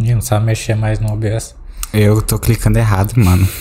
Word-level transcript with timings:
Ih, 0.00 0.14
não 0.14 0.20
sabe 0.20 0.46
mexer 0.46 0.74
mais 0.74 0.98
no 1.00 1.12
OBS. 1.12 1.54
Eu 1.92 2.20
tô 2.20 2.38
clicando 2.38 2.78
errado, 2.78 3.12
mano. 3.16 3.46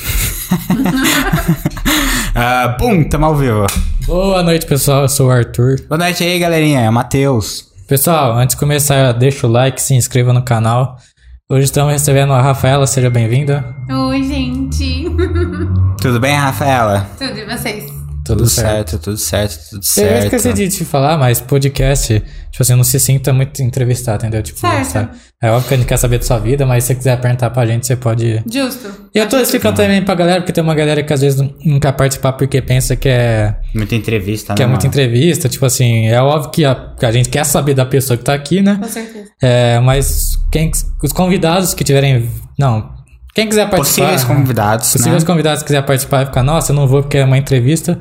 Ah, 2.35 2.75
bum, 2.79 3.03
tamo 3.03 3.27
ao 3.27 3.35
vivo. 3.35 3.67
Boa 4.07 4.41
noite, 4.41 4.65
pessoal. 4.65 5.03
Eu 5.03 5.09
sou 5.09 5.27
o 5.27 5.31
Arthur. 5.31 5.79
Boa 5.87 5.99
noite 5.99 6.23
aí, 6.23 6.39
galerinha. 6.39 6.81
É 6.81 6.89
o 6.89 6.93
Matheus. 6.93 7.67
Pessoal, 7.87 8.35
antes 8.35 8.55
de 8.55 8.59
começar, 8.59 9.11
deixa 9.11 9.45
o 9.45 9.51
like, 9.51 9.79
se 9.79 9.93
inscreva 9.93 10.33
no 10.33 10.41
canal. 10.43 10.97
Hoje 11.47 11.65
estamos 11.65 11.93
recebendo 11.93 12.33
a 12.33 12.41
Rafaela, 12.41 12.87
seja 12.87 13.11
bem-vinda. 13.11 13.63
Oi, 13.87 14.23
gente. 14.23 15.05
Tudo 16.01 16.19
bem, 16.19 16.35
Rafaela? 16.35 17.07
Tudo 17.19 17.37
e 17.37 17.45
vocês? 17.45 17.92
Tudo, 18.25 18.47
certo. 18.47 18.97
tudo 18.99 19.17
certo, 19.17 19.69
tudo 19.69 19.79
Eu 19.79 19.83
certo. 19.83 20.23
esqueci 20.35 20.53
de 20.53 20.69
te 20.69 20.85
falar, 20.85 21.17
mas 21.17 21.41
podcast, 21.41 22.07
tipo 22.19 22.61
assim, 22.61 22.75
não 22.75 22.83
se 22.83 22.99
sinta 22.99 23.33
muito 23.33 23.61
entrevistado, 23.61 24.23
entendeu? 24.23 24.41
Tipo, 24.41 24.59
Certo. 24.59 24.85
sabe? 24.85 25.09
É 25.41 25.51
óbvio 25.51 25.67
que 25.67 25.73
a 25.73 25.77
gente 25.77 25.87
quer 25.87 25.97
saber 25.97 26.19
da 26.19 26.25
sua 26.25 26.39
vida, 26.39 26.65
mas 26.65 26.83
se 26.85 26.87
você 26.87 26.95
quiser 26.95 27.19
perguntar 27.19 27.49
pra 27.49 27.65
gente, 27.65 27.85
você 27.85 27.97
pode. 27.97 28.41
Justo. 28.49 28.89
E 29.13 29.19
eu 29.19 29.27
tô 29.27 29.37
explicando 29.37 29.75
também 29.75 30.01
pra 30.01 30.15
galera, 30.15 30.39
porque 30.39 30.53
tem 30.53 30.63
uma 30.63 30.73
galera 30.73 31.03
que 31.03 31.11
às 31.11 31.19
vezes 31.19 31.37
não- 31.65 31.79
quer 31.81 31.91
participar 31.91 32.31
porque 32.33 32.61
pensa 32.61 32.95
que 32.95 33.09
é, 33.09 33.53
Muita 33.75 33.93
entrevista, 33.95 34.53
que 34.53 34.61
né? 34.61 34.65
é 34.65 34.67
muita 34.69 34.87
mano? 34.87 34.93
entrevista. 34.93 35.49
Tipo 35.49 35.65
assim, 35.65 36.07
é 36.07 36.21
óbvio 36.21 36.49
que 36.51 36.63
a, 36.63 36.75
que 36.97 37.05
a 37.05 37.11
gente 37.11 37.27
quer 37.27 37.43
saber 37.45 37.73
da 37.73 37.85
pessoa 37.85 38.15
que 38.17 38.23
tá 38.23 38.33
aqui, 38.33 38.61
né? 38.61 38.77
Com 38.81 38.87
certeza. 38.87 39.25
É, 39.41 39.79
mas 39.81 40.37
quem, 40.49 40.71
os 41.03 41.11
convidados 41.11 41.73
que 41.73 41.83
tiverem. 41.83 42.29
Não. 42.57 42.92
Quem 43.33 43.47
quiser 43.47 43.69
participar. 43.69 44.09
Possíveis 44.11 44.23
convidados, 44.23 44.91
Possíveis 44.91 45.23
né? 45.23 45.27
convidados 45.27 45.63
que 45.63 45.67
quiser 45.67 45.81
participar 45.81 46.23
e 46.23 46.25
ficar, 46.27 46.43
nossa, 46.43 46.71
eu 46.71 46.75
não 46.75 46.87
vou 46.87 47.01
porque 47.01 47.17
é 47.17 47.25
uma 47.25 47.37
entrevista. 47.37 47.97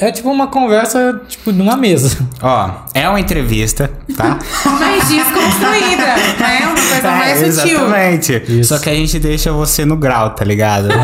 É 0.00 0.10
tipo 0.10 0.30
uma 0.30 0.46
conversa, 0.46 1.20
tipo, 1.28 1.52
numa 1.52 1.76
mesa. 1.76 2.16
Ó, 2.40 2.70
é 2.94 3.06
uma 3.06 3.20
entrevista, 3.20 3.90
tá? 4.16 4.38
Mais 4.80 5.06
desconstruída, 5.06 6.06
né? 6.38 6.60
Uma 6.62 6.74
coisa 6.74 7.10
mais 7.10 7.42
É, 7.42 7.52
sutil. 7.52 7.78
Exatamente. 7.78 8.42
Isso. 8.48 8.74
Só 8.74 8.82
que 8.82 8.88
a 8.88 8.94
gente 8.94 9.18
deixa 9.18 9.52
você 9.52 9.84
no 9.84 9.96
grau, 9.96 10.30
tá 10.30 10.44
ligado? 10.44 10.88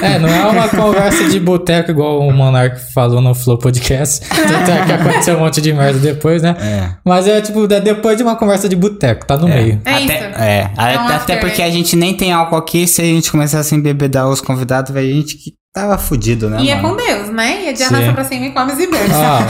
É, 0.00 0.16
não 0.16 0.28
é 0.28 0.46
uma 0.46 0.68
conversa 0.68 1.28
de 1.28 1.40
boteco 1.40 1.90
igual 1.90 2.20
o 2.20 2.30
Monark 2.32 2.78
falou 2.94 3.20
no 3.20 3.34
Flow 3.34 3.58
Podcast. 3.58 4.20
Tanto 4.28 4.70
é 4.70 4.84
que 4.86 4.92
aconteceu 4.92 5.36
um 5.36 5.40
monte 5.40 5.60
de 5.60 5.72
merda 5.72 5.98
depois, 5.98 6.40
né? 6.40 6.54
É. 6.60 6.90
Mas 7.04 7.26
é 7.26 7.40
tipo, 7.40 7.64
é 7.72 7.80
depois 7.80 8.16
de 8.16 8.22
uma 8.22 8.36
conversa 8.36 8.68
de 8.68 8.76
boteco, 8.76 9.26
tá 9.26 9.36
no 9.36 9.48
meio. 9.48 9.80
É 9.84 9.90
até, 9.94 10.04
isso. 10.04 10.14
É, 10.40 10.70
a- 10.76 10.92
É 10.92 10.98
um 11.00 11.08
até 11.08 11.36
porque 11.36 11.62
a 11.62 11.70
gente 11.70 11.96
nem 11.96 12.14
tem 12.14 12.30
álcool 12.32 12.54
aqui. 12.56 12.86
Se 12.86 13.02
a 13.02 13.04
gente 13.04 13.28
começasse 13.28 13.74
a 13.74 13.78
embebedar 13.78 14.28
os 14.28 14.40
convidados, 14.40 14.92
vai 14.92 15.04
gente 15.04 15.36
que 15.36 15.54
tava 15.80 15.98
fudido, 15.98 16.48
né? 16.50 16.58
E 16.60 16.70
é 16.70 16.76
mano? 16.76 16.88
com 16.90 16.96
Deus, 16.96 17.28
né? 17.30 17.62
E 17.64 17.68
é 17.68 17.72
de 17.72 17.82
arrasta 17.82 18.12
pra 18.12 18.24
cima 18.24 18.46
e 18.46 18.50
come 18.50 18.72
e 18.72 18.86
berça. 18.86 19.14
Ah, 19.14 19.40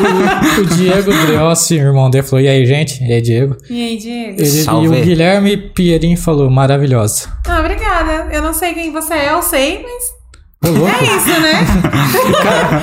o, 0.00 0.60
o- 0.60 0.62
o 0.62 0.66
Diego 0.76 1.12
Driossi, 1.12 1.74
irmão 1.76 2.10
dele, 2.10 2.26
falou: 2.26 2.44
E 2.44 2.48
aí, 2.48 2.66
gente? 2.66 3.02
E 3.04 3.12
aí, 3.12 3.20
Diego? 3.22 3.56
E 3.70 3.82
aí, 3.82 3.96
Diego? 3.96 4.40
Ele- 4.40 4.64
e 4.64 4.88
o 4.88 5.04
Guilherme 5.04 5.56
Pierin 5.56 6.16
falou: 6.16 6.50
Maravilhosa. 6.50 7.28
Ah, 7.46 7.60
obrigada. 7.60 8.28
Eu 8.32 8.42
não 8.42 8.52
sei 8.52 8.74
quem 8.74 8.92
você 8.92 9.14
é, 9.14 9.32
eu 9.32 9.42
sei, 9.42 9.82
mas 9.84 10.18
é 10.64 11.04
isso, 11.16 11.40
né? 11.40 11.52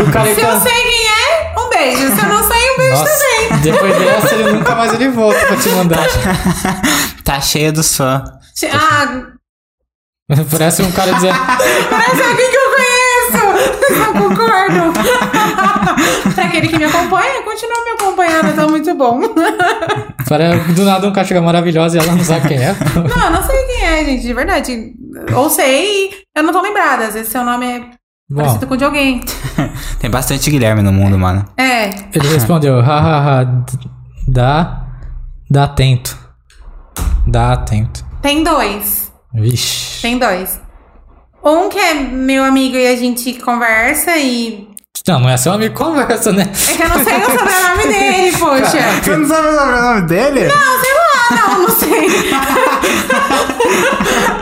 O 0.07 0.11
cara 0.11 0.33
Se 0.33 0.41
tá- 0.41 0.49
eu 0.49 0.59
sei 0.61 0.71
quem 0.83 1.07
é, 1.07 1.59
um 1.59 1.69
beijo. 1.69 2.15
Se 2.15 2.25
eu 2.25 2.29
não 2.29 2.43
sei, 2.47 2.71
um 2.71 2.77
beijo 2.77 2.91
Nossa, 2.99 3.11
também. 3.49 3.59
depois 3.61 3.97
dessa 3.99 4.35
ele 4.35 4.51
nunca 4.53 4.75
mais 4.75 4.93
ele 4.93 5.09
volta 5.09 5.39
pra 5.45 5.55
te 5.57 5.69
mandar. 5.69 6.05
Tá 7.25 7.41
cheia 7.41 7.71
dos 7.71 7.95
fãs. 7.97 8.21
Ah, 8.71 9.23
Parece 10.51 10.81
um 10.83 10.91
cara 10.91 11.11
dizendo. 11.13 11.37
parece 11.89 12.21
alguém 12.21 12.51
eu 13.93 14.13
concordo. 14.13 14.93
pra 16.33 16.45
aquele 16.45 16.67
que 16.67 16.77
me 16.77 16.85
acompanha, 16.85 17.43
continua 17.43 17.83
me 17.83 17.91
acompanhando, 17.91 18.55
tá 18.55 18.67
muito 18.67 18.93
bom. 18.95 19.21
Parece, 20.27 20.71
do 20.73 20.83
nada 20.83 21.07
um 21.07 21.13
cara 21.13 21.27
chega 21.27 21.41
maravilhosa 21.41 21.97
e 21.97 22.01
ela 22.01 22.15
não 22.15 22.23
sabe 22.23 22.47
quem 22.47 22.57
é. 22.57 22.73
Não, 22.95 23.25
eu 23.25 23.31
não 23.31 23.43
sei 23.43 23.63
quem 23.65 23.85
é, 23.85 24.05
gente, 24.05 24.21
de 24.23 24.33
verdade. 24.33 24.93
Ou 25.35 25.49
sei, 25.49 26.09
eu 26.35 26.43
não 26.43 26.51
tô 26.51 26.61
lembrada. 26.61 27.05
Às 27.05 27.13
vezes 27.13 27.31
seu 27.31 27.43
nome 27.43 27.65
é 27.65 27.79
Bom, 28.29 28.41
parecido 28.41 28.67
com 28.67 28.73
o 28.73 28.77
de 28.77 28.83
alguém. 28.83 29.21
Tem 29.99 30.09
bastante 30.09 30.49
Guilherme 30.49 30.81
no 30.81 30.91
mundo, 30.91 31.17
mano. 31.17 31.45
É. 31.57 31.89
ele 32.13 32.27
respondeu: 32.27 32.81
hahaha, 32.81 33.65
dá. 34.27 34.81
Dá 35.49 35.65
atento. 35.65 36.17
Dá 37.27 37.53
atento. 37.53 38.03
Tem 38.21 38.43
dois. 38.43 39.11
Vixe. 39.31 40.01
Tem 40.01 40.17
dois. 40.17 40.59
Um 41.45 41.69
que 41.69 41.77
é 41.77 41.93
meu 41.93 42.43
amigo 42.43 42.75
e 42.75 42.87
a 42.87 42.95
gente 42.95 43.33
conversa 43.33 44.17
e. 44.17 44.67
Não, 45.07 45.19
não 45.19 45.29
é 45.29 45.37
seu 45.37 45.53
amigo 45.53 45.75
conversa, 45.75 46.31
né? 46.31 46.51
É 46.71 46.73
que 46.73 46.81
eu 46.81 46.89
não 46.89 47.03
sei 47.03 47.17
o 47.17 47.25
sobrenome 47.25 47.83
dele, 47.93 48.37
poxa. 48.37 48.81
Você 49.03 49.15
não 49.15 49.27
sabe 49.27 49.47
o 49.49 49.51
sobrenome 49.51 50.01
dele? 50.07 50.47
Não, 50.47 50.81
sei 50.81 50.93
lá, 50.95 51.47
não, 51.47 51.59
não 51.59 51.69
sei. 51.69 52.07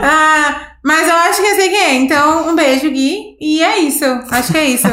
ah, 0.02 0.62
mas 0.82 1.06
eu 1.06 1.14
acho 1.14 1.42
que 1.42 1.46
eu 1.46 1.54
sei 1.56 1.68
quem 1.68 1.78
é. 1.78 1.94
Então, 1.96 2.48
um 2.48 2.56
beijo, 2.56 2.88
Gui. 2.90 3.36
E 3.38 3.62
é 3.62 3.80
isso. 3.80 4.06
Acho 4.30 4.52
que 4.52 4.58
é 4.58 4.64
isso. 4.64 4.88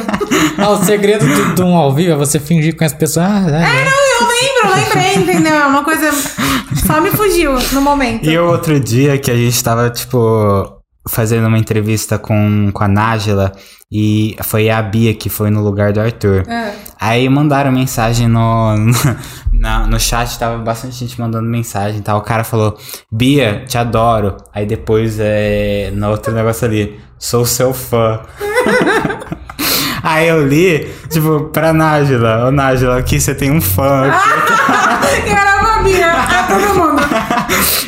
Ah, 0.58 0.70
o 0.72 0.84
segredo 0.84 1.26
de, 1.26 1.56
de 1.56 1.62
um 1.62 1.78
ao 1.78 1.94
vivo 1.94 2.12
é 2.12 2.16
você 2.16 2.42
fingir 2.42 2.76
com 2.76 2.84
as 2.84 2.94
pessoas. 2.94 3.26
Ah, 3.26 3.46
é, 3.48 3.64
é. 3.64 3.88
Eu 3.88 4.28
lembro, 4.28 4.76
lembrei, 4.76 5.16
entendeu? 5.16 5.56
É 5.56 5.66
uma 5.66 5.86
coisa. 5.86 6.12
Só 6.86 7.00
me 7.00 7.10
fugiu 7.12 7.54
no 7.72 7.80
momento. 7.82 8.30
E 8.30 8.38
o 8.38 8.50
outro 8.50 8.78
dia 8.82 9.18
que 9.18 9.32
a 9.32 9.36
gente 9.36 9.64
tava, 9.64 9.90
tipo, 9.90 10.81
fazendo 11.10 11.48
uma 11.48 11.58
entrevista 11.58 12.18
com, 12.20 12.70
com 12.74 12.84
a 12.84 12.88
Nájila 12.88 13.52
e 13.92 14.36
foi 14.44 14.70
a 14.70 14.82
Bia 14.82 15.14
que 15.14 15.30
foi 15.30 15.50
no 15.50 15.62
lugar 15.64 15.92
do 15.94 16.00
Arthur. 16.00 16.44
Ah. 16.48 16.72
Aí 17.00 17.28
mandaram 17.28 17.72
mensagem 17.72 18.28
no, 18.28 18.76
no, 18.78 18.92
na- 19.52 19.88
no 19.88 20.00
chat, 20.00 20.38
tava 20.38 20.58
bastante 20.60 20.96
gente 20.96 21.20
mandando 21.20 21.50
mensagem 21.50 22.00
e 22.00 22.04
tal. 22.04 22.20
O 22.20 22.22
cara 22.22 22.44
falou, 22.44 22.78
Bia, 23.12 23.66
te 23.68 23.78
adoro. 23.78 24.38
Aí 24.54 24.66
depois, 24.66 25.18
é, 25.20 25.92
no 25.94 26.10
outro 26.10 26.32
negócio 26.34 26.66
ali, 26.68 27.00
sou 27.18 27.46
seu 27.46 27.74
fã. 27.74 28.20
Aí 30.04 30.28
eu 30.30 30.48
li, 30.48 30.92
tipo, 31.10 31.42
pra 31.54 31.72
Nájila, 31.72 32.48
ô 32.48 32.52
Nájila, 32.52 32.98
aqui 32.98 33.20
você 33.22 33.36
tem 33.36 33.52
um 33.52 33.62
fã. 33.62 34.06
aqui." 34.10 35.30
Caramba, 35.30 35.84
Bia. 35.84 36.12
A 36.12 36.44
todo 36.48 36.76
mundo. 36.76 36.91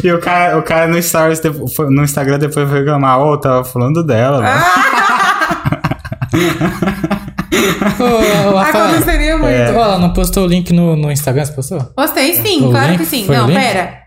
E 0.04 0.12
o 0.12 0.20
cara, 0.20 0.58
o 0.58 0.64
cara 0.64 0.88
no, 0.88 1.02
stories, 1.02 1.42
no 1.90 2.04
Instagram 2.04 2.38
depois 2.38 2.70
foi 2.70 2.80
reclamar, 2.80 3.20
ô, 3.22 3.38
tava 3.38 3.64
falando 3.64 4.04
dela, 4.04 4.42
mano. 4.42 4.64
Ô, 8.00 8.50
ô, 8.50 8.58
Rafael, 8.58 8.86
Aconteceria 8.86 9.38
muito. 9.38 9.52
É. 9.52 9.70
ela 9.70 9.98
não 9.98 10.12
postou 10.12 10.44
o 10.44 10.48
link 10.48 10.74
no, 10.74 10.96
no 10.96 11.12
Instagram? 11.12 11.46
Você 11.46 11.54
postou? 11.54 11.82
Postei 11.96 12.34
sim, 12.34 12.66
o 12.66 12.72
claro 12.72 12.98
que 12.98 13.06
sim. 13.06 13.26
Foi 13.26 13.38
não, 13.38 13.48
pera. 13.48 14.03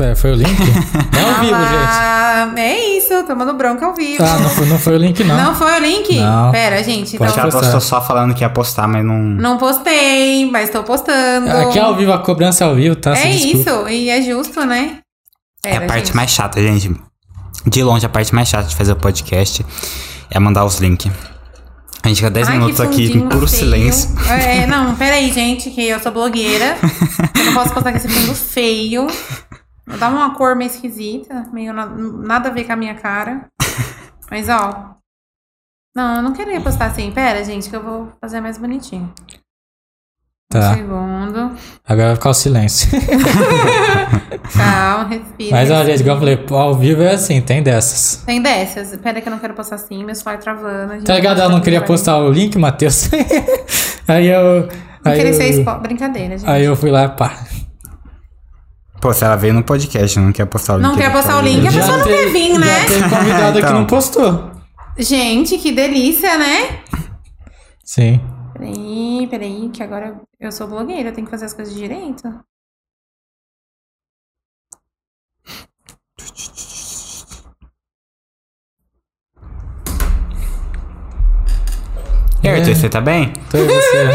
Pera, 0.00 0.16
foi 0.16 0.30
o 0.30 0.34
link? 0.34 0.48
É 1.12 1.22
ao 1.22 1.40
vivo, 1.40 1.58
gente. 1.60 1.92
Ah, 1.92 2.52
é 2.56 2.96
isso, 2.96 3.22
tomando 3.26 3.52
bronca 3.52 3.84
ao 3.84 3.94
vivo. 3.94 4.16
Tá, 4.24 4.38
não 4.38 4.48
foi, 4.48 4.66
não 4.66 4.78
foi 4.78 4.94
o 4.94 4.96
link, 4.96 5.22
não. 5.24 5.36
Não 5.36 5.54
foi 5.54 5.70
o 5.72 5.78
link? 5.78 6.16
Não. 6.18 6.50
Pera, 6.50 6.82
gente. 6.82 7.18
Pode 7.18 7.32
Então, 7.32 7.42
ela 7.42 7.52
postar. 7.52 7.72
postou 7.72 7.80
só 7.82 8.00
falando 8.00 8.34
que 8.34 8.42
ia 8.42 8.48
postar, 8.48 8.88
mas 8.88 9.04
não. 9.04 9.18
não 9.18 9.58
postei, 9.58 10.50
mas 10.50 10.70
tô 10.70 10.82
postando. 10.82 11.50
Aqui 11.50 11.78
é 11.78 11.82
ao 11.82 11.94
vivo, 11.94 12.12
a 12.12 12.18
cobrança 12.18 12.64
é 12.64 12.66
ao 12.66 12.74
vivo, 12.74 12.96
tá? 12.96 13.14
É 13.14 13.30
isso, 13.30 13.88
e 13.88 14.08
é 14.08 14.22
justo, 14.22 14.64
né? 14.64 15.00
É 15.62 15.72
a 15.72 15.80
Pera, 15.80 15.86
parte 15.86 16.06
gente. 16.06 16.16
mais 16.16 16.30
chata, 16.30 16.62
gente. 16.62 16.94
De 17.66 17.82
longe, 17.82 18.06
a 18.06 18.08
parte 18.08 18.34
mais 18.34 18.48
chata 18.48 18.68
de 18.68 18.74
fazer 18.76 18.92
o 18.92 18.96
podcast 18.96 19.64
é 20.30 20.38
mandar 20.40 20.64
os 20.64 20.78
links. 20.78 21.12
A 22.02 22.08
gente 22.08 22.16
fica 22.16 22.30
10 22.30 22.48
Ai, 22.48 22.54
minutos 22.58 22.80
aqui 22.80 23.12
em 23.12 23.28
puro 23.28 23.46
feio. 23.46 23.60
silêncio. 23.60 24.08
É, 24.30 24.66
não, 24.66 24.94
peraí, 24.94 25.30
gente, 25.30 25.68
que 25.68 25.86
eu 25.86 26.00
sou 26.00 26.10
blogueira. 26.10 26.78
eu 27.38 27.44
não 27.44 27.52
posso 27.52 27.74
postar 27.74 27.90
com 27.92 27.98
esse 27.98 28.08
fundo 28.08 28.34
feio. 28.34 29.06
Dá 29.98 30.08
uma 30.08 30.34
cor 30.34 30.54
meio 30.56 30.70
esquisita, 30.70 31.48
meio 31.52 31.72
na- 31.72 31.86
nada 31.86 32.48
a 32.48 32.52
ver 32.52 32.64
com 32.64 32.72
a 32.72 32.76
minha 32.76 32.94
cara. 32.94 33.46
Mas, 34.30 34.48
ó. 34.48 34.94
Não, 35.94 36.16
eu 36.16 36.22
não 36.22 36.32
queria 36.32 36.60
postar 36.60 36.86
assim. 36.86 37.10
Pera, 37.10 37.42
gente, 37.44 37.68
que 37.68 37.74
eu 37.76 37.82
vou 37.82 38.12
fazer 38.20 38.40
mais 38.40 38.56
bonitinho. 38.58 39.12
Um 40.52 40.58
Tá. 40.58 40.74
segundo. 40.74 41.56
Agora 41.86 42.08
vai 42.08 42.16
ficar 42.16 42.30
o 42.30 42.34
silêncio. 42.34 42.88
Calma, 44.56 45.04
respira. 45.08 45.50
Mas, 45.56 45.70
ó, 45.70 45.74
respira. 45.74 45.84
gente, 45.84 46.00
igual 46.00 46.16
eu 46.16 46.20
falei, 46.20 46.46
ao 46.50 46.74
vivo 46.74 47.02
é 47.02 47.12
assim, 47.12 47.40
tem 47.40 47.62
dessas. 47.62 48.22
Tem 48.24 48.42
dessas. 48.42 48.96
Pera 48.96 49.20
que 49.20 49.28
eu 49.28 49.32
não 49.32 49.38
quero 49.38 49.54
postar 49.54 49.76
assim, 49.76 50.04
meu 50.04 50.14
celular 50.14 50.38
travando. 50.40 51.04
Tá 51.04 51.14
ligado? 51.14 51.40
Ela 51.40 51.50
não 51.50 51.60
queria 51.60 51.82
postar 51.82 52.18
o 52.18 52.30
link, 52.30 52.56
Matheus. 52.58 53.08
aí 54.08 54.26
eu. 54.26 54.68
Não 55.04 55.12
Aí 55.12 55.16
queria 55.18 55.32
ser 55.32 55.44
eu, 55.54 55.60
expo... 55.60 55.74
Brincadeira, 55.80 56.36
gente. 56.36 56.50
aí 56.50 56.64
eu 56.64 56.76
fui 56.76 56.90
lá, 56.90 57.08
pá. 57.08 57.32
Pô, 59.00 59.12
se 59.14 59.24
ela 59.24 59.36
veio 59.36 59.54
no 59.54 59.62
podcast, 59.62 60.18
não 60.18 60.30
quer 60.32 60.44
postar 60.46 60.74
o 60.74 60.76
link. 60.76 60.86
Não 60.88 60.96
quer 60.96 61.10
postar 61.10 61.38
o 61.38 61.40
link, 61.42 61.66
a 61.66 61.72
pessoa 61.72 61.96
não 61.98 62.04
quer 62.04 62.26
vir, 62.30 62.58
né? 62.58 62.84
Tem 62.86 63.02
convidado 63.08 63.52
que 63.58 63.64
Então. 63.64 63.72
não 63.72 63.86
postou. 63.86 64.50
Gente, 64.98 65.56
que 65.58 65.72
delícia, 65.72 66.36
né? 66.36 66.80
Sim. 67.84 68.20
Peraí, 68.52 69.26
peraí, 69.30 69.70
que 69.72 69.82
agora 69.82 70.20
eu 70.38 70.52
sou 70.52 70.66
blogueira, 70.68 71.08
eu 71.08 71.12
tenho 71.14 71.26
que 71.26 71.30
fazer 71.30 71.46
as 71.46 71.54
coisas 71.54 71.74
direito. 71.74 72.28
E 82.42 82.48
aí, 82.48 82.58
Arthur, 82.58 82.70
É. 82.70 82.74
você 82.74 82.88
tá 82.88 83.00
bem? 83.00 83.32
Tô 83.50 83.58
e 83.58 83.64
você. 83.66 84.08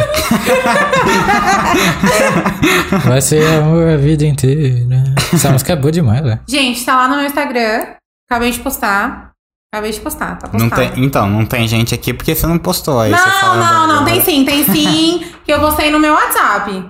Vai 3.08 3.22
ser 3.22 3.46
amor 3.60 3.88
a 3.90 3.98
vida 3.98 4.26
inteira. 4.26 5.04
Essa 5.34 5.52
música 5.52 5.74
é 5.74 5.76
boa 5.76 5.92
demais, 5.92 6.24
velho. 6.24 6.40
Gente, 6.48 6.84
tá 6.84 6.96
lá 6.96 7.08
no 7.08 7.18
meu 7.18 7.26
Instagram. 7.26 7.86
Acabei 8.30 8.52
de 8.52 8.60
postar. 8.60 9.32
Acabei 9.74 9.92
de 9.92 10.00
postar, 10.00 10.38
tá 10.38 10.48
Não 10.54 10.70
postado. 10.70 10.94
tem, 10.94 11.04
então, 11.04 11.30
não 11.30 11.46
tem 11.46 11.68
gente 11.68 11.94
aqui 11.94 12.14
porque 12.14 12.34
você 12.34 12.48
não 12.48 12.58
postou. 12.58 13.00
Aí 13.02 13.12
você 13.12 13.26
Não, 13.26 13.32
fala 13.32 13.58
não, 13.58 13.88
não, 13.88 14.06
tem 14.06 14.22
sim, 14.22 14.46
tem 14.46 14.64
sim. 14.64 15.26
que 15.44 15.52
eu 15.52 15.60
postei 15.60 15.92
no 15.92 16.00
meu 16.00 16.14
WhatsApp. 16.14 16.90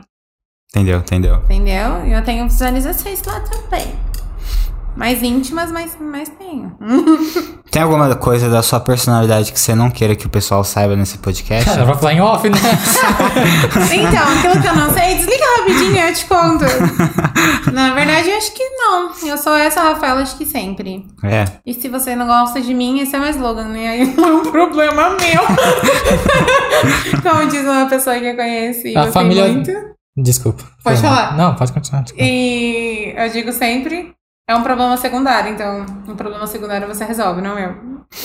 Entendeu, 0.70 1.00
entendeu. 1.00 1.36
Entendeu? 1.46 2.06
E 2.06 2.12
eu 2.14 2.24
tenho 2.24 2.48
visualizações 2.48 3.24
lá 3.24 3.40
também. 3.40 3.88
Mais 4.95 5.21
íntimas, 5.21 5.71
mas, 5.71 5.97
mas 6.00 6.30
tenho. 6.30 6.77
Tem 7.69 7.81
alguma 7.81 8.15
coisa 8.15 8.50
da 8.50 8.62
sua 8.62 8.80
personalidade 8.80 9.51
que 9.51 9.59
você 9.59 9.75
não 9.75 9.89
queira 9.92 10.15
que 10.15 10.25
o 10.25 10.30
pessoal 10.30 10.63
saiba 10.63 10.95
nesse 10.95 11.18
podcast? 11.18 11.65
Cara, 11.69 11.83
vai 11.83 11.95
falar 11.95 12.13
em 12.13 12.21
off, 12.21 12.47
né? 12.50 12.57
Então, 13.92 14.24
aquilo 14.38 14.62
que 14.62 14.68
eu 14.68 14.75
não 14.75 14.94
sei, 14.94 15.15
desliga 15.15 15.44
rapidinho, 15.57 15.97
eu 15.97 16.13
te 16.13 16.25
conto. 16.25 16.63
Na 17.74 17.94
verdade, 17.94 18.30
eu 18.30 18.38
acho 18.38 18.53
que 18.53 18.63
não. 18.63 19.12
Eu 19.25 19.38
sou 19.38 19.53
essa 19.56 19.81
Rafaela 19.81 20.24
de 20.24 20.33
que 20.36 20.45
sempre. 20.45 21.06
É. 21.24 21.45
E 21.65 21.74
se 21.74 21.89
você 21.89 22.15
não 22.15 22.25
gosta 22.25 22.62
de 22.62 22.74
mim, 22.74 23.00
esse 23.01 23.13
é 23.15 23.19
meu 23.19 23.30
slogan, 23.31 23.65
né? 23.68 23.89
Aí 23.89 24.15
não 24.15 24.27
é 24.30 24.33
um 24.36 24.44
problema 24.51 25.09
meu. 25.09 25.41
Como 27.21 27.48
diz 27.50 27.62
uma 27.63 27.88
pessoa 27.88 28.18
que 28.18 28.25
eu 28.27 28.36
conheço 28.36 28.88
e 28.88 28.95
A 28.95 29.12
família- 29.12 29.48
muito. 29.48 29.71
Desculpa. 30.18 30.63
Pode 30.81 31.01
falar. 31.01 31.36
Não, 31.36 31.56
pode 31.56 31.74
continuar. 31.74 32.03
desculpa. 32.03 32.24
E 32.25 33.13
eu 33.18 33.30
digo 33.30 33.51
sempre, 33.51 34.13
é 34.47 34.56
um 34.56 34.63
problema 34.63 34.95
secundário. 34.97 35.51
Então, 35.53 35.86
um 36.07 36.15
problema 36.15 36.45
secundário 36.47 36.88
você 36.88 37.03
resolve, 37.06 37.42
não 37.42 37.57
eu. 37.57 37.74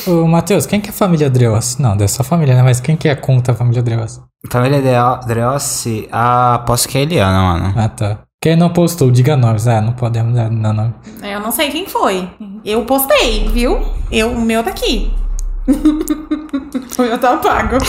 Ô, 0.06 0.26
Matheus, 0.26 0.66
quem 0.66 0.80
que 0.80 0.88
é 0.88 0.92
a 0.92 0.94
família 0.94 1.30
Dreos? 1.30 1.78
Não, 1.78 1.96
dessa 1.96 2.22
família, 2.22 2.54
né? 2.54 2.62
Mas 2.62 2.80
quem 2.80 2.96
que 2.96 3.08
é 3.08 3.14
conta 3.14 3.52
a 3.52 3.54
família 3.54 3.82
Dreos? 3.82 4.20
Família 4.50 4.80
Dre- 4.80 5.26
Dreossi, 5.26 6.08
ah, 6.12 6.54
aposto 6.56 6.88
que 6.88 6.98
é 6.98 7.00
a 7.00 7.04
Eliana, 7.04 7.42
mano. 7.42 7.74
Ah, 7.76 7.88
tá. 7.88 8.18
Quem 8.42 8.56
não 8.56 8.70
postou, 8.70 9.10
diga 9.10 9.36
nomes. 9.36 9.66
Ah, 9.66 9.80
não 9.82 9.92
podemos 9.92 10.34
dar 10.34 10.50
nome. 10.50 10.94
Eu 11.22 11.40
não 11.40 11.50
sei 11.52 11.70
quem 11.70 11.86
foi. 11.86 12.28
Eu 12.64 12.84
postei, 12.84 13.48
viu? 13.48 13.80
Eu, 14.10 14.32
o 14.32 14.40
meu 14.40 14.62
tá 14.62 14.70
aqui. 14.70 15.12
o 15.68 17.02
meu 17.02 17.18
tá 17.18 17.36
pago. 17.36 17.76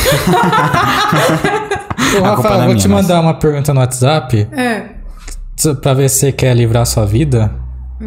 Ô, 2.21 2.25
A 2.25 2.29
Rafael, 2.35 2.61
é 2.63 2.65
vou 2.65 2.75
te 2.75 2.87
mandar 2.89 3.21
uma 3.21 3.33
pergunta 3.33 3.73
no 3.73 3.79
WhatsApp 3.79 4.47
É. 4.51 4.89
pra 5.81 5.93
ver 5.93 6.09
se 6.09 6.19
você 6.19 6.31
quer 6.33 6.53
livrar 6.55 6.81
a 6.83 6.85
sua 6.85 7.05
vida. 7.05 7.49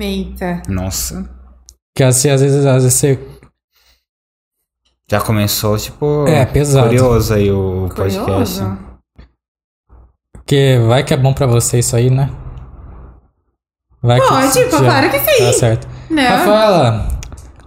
Eita. 0.01 0.63
Nossa. 0.69 1.29
Que 1.97 2.03
assim, 2.03 2.31
às 2.31 2.41
vezes, 2.41 2.67
às 2.67 2.83
vezes 2.83 2.95
você. 2.95 3.19
Já 5.11 5.21
começou, 5.21 5.77
tipo. 5.79 6.27
É, 6.27 6.45
pesado. 6.45 6.89
Curioso 6.89 7.35
aí 7.35 7.51
o 7.51 7.89
podcast. 7.95 8.25
Curioso. 8.25 8.79
Que 10.47 10.79
vai 10.87 11.03
que 11.05 11.15
é 11.15 11.17
bom 11.17 11.33
pra 11.33 11.47
você 11.47 11.79
isso 11.79 11.97
aí, 11.97 12.11
né? 12.11 12.31
Vai 14.03 14.21
Pode, 14.21 14.65
pô, 14.71 14.79
claro 14.79 15.11
que 15.11 15.19
sim. 15.19 15.45
Tá 15.45 15.53
certo. 15.53 15.89
Não. 16.11 16.23
Rafaela, 16.23 17.09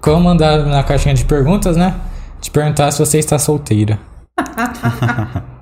como 0.02 0.24
mandar 0.24 0.66
na 0.66 0.84
caixinha 0.84 1.16
de 1.16 1.26
perguntas, 1.26 1.76
né? 1.76 2.00
Te 2.40 2.52
perguntar 2.52 2.92
se 2.92 3.00
você 3.00 3.18
está 3.18 3.40
solteira. 3.40 4.00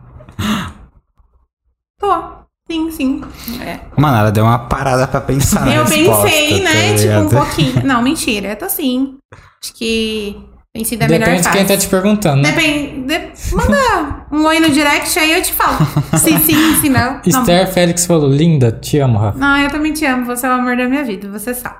Sim, 2.69 2.89
sim. 2.91 3.21
É. 3.61 3.79
Mano, 3.95 4.17
ela 4.17 4.31
deu 4.31 4.43
uma 4.43 4.57
parada 4.57 5.07
pra 5.07 5.21
pensar 5.21 5.67
Eu 5.67 5.83
resposta, 5.85 6.23
pensei, 6.23 6.63
tá 6.63 6.73
né? 6.73 6.95
tipo, 6.95 7.13
um 7.19 7.29
pouquinho. 7.29 7.85
Não, 7.85 8.01
mentira. 8.01 8.49
Eu 8.49 8.55
tô 8.55 8.67
sim. 8.67 9.17
Acho 9.63 9.73
que 9.75 10.35
tem 10.73 10.83
sido 10.83 11.03
a 11.03 11.07
melhor 11.07 11.25
Depende 11.27 11.43
de 11.43 11.51
quem 11.51 11.65
tá 11.65 11.77
te 11.77 11.87
perguntando, 11.87 12.41
né? 12.41 12.51
Depende. 12.51 13.01
de- 13.07 13.55
Manda 13.55 14.25
um 14.31 14.45
oi 14.45 14.59
no 14.59 14.69
direct 14.69 15.17
aí 15.19 15.33
eu 15.33 15.43
te 15.43 15.53
falo. 15.53 15.77
Se 16.17 16.37
sim, 16.39 16.75
se 16.81 16.89
não. 16.89 17.13
não. 17.13 17.21
Esther 17.25 17.71
Félix 17.71 18.05
falou, 18.07 18.29
linda, 18.29 18.71
te 18.71 18.97
amo, 18.97 19.19
Rafa. 19.19 19.37
Não, 19.37 19.57
eu 19.57 19.69
também 19.69 19.93
te 19.93 20.03
amo. 20.05 20.25
Você 20.25 20.47
é 20.47 20.49
o 20.49 20.53
amor 20.53 20.75
da 20.75 20.87
minha 20.87 21.03
vida, 21.03 21.29
você 21.29 21.53
sabe. 21.53 21.77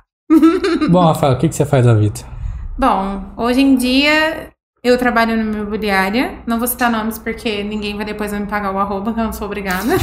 Bom, 0.88 1.04
Rafael, 1.04 1.32
o 1.32 1.38
que, 1.38 1.48
que 1.48 1.54
você 1.54 1.64
faz 1.66 1.84
da 1.84 1.94
vida? 1.94 2.20
Bom, 2.78 3.22
hoje 3.36 3.60
em 3.60 3.76
dia 3.76 4.50
eu 4.86 4.96
trabalho 4.98 5.36
numa 5.36 5.58
imobiliária. 5.58 6.38
Não 6.46 6.58
vou 6.58 6.68
citar 6.68 6.90
nomes 6.90 7.18
porque 7.18 7.64
ninguém 7.64 7.96
vai 7.96 8.04
depois 8.04 8.32
me 8.32 8.46
pagar 8.46 8.72
o 8.72 8.78
arroba, 8.78 9.12
que 9.12 9.20
eu 9.20 9.24
não 9.24 9.32
sou 9.32 9.46
obrigada. 9.46 9.96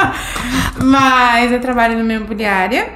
Mas 0.82 1.50
eu 1.50 1.60
trabalho 1.60 1.98
numa 1.98 2.12
imobiliária. 2.12 2.92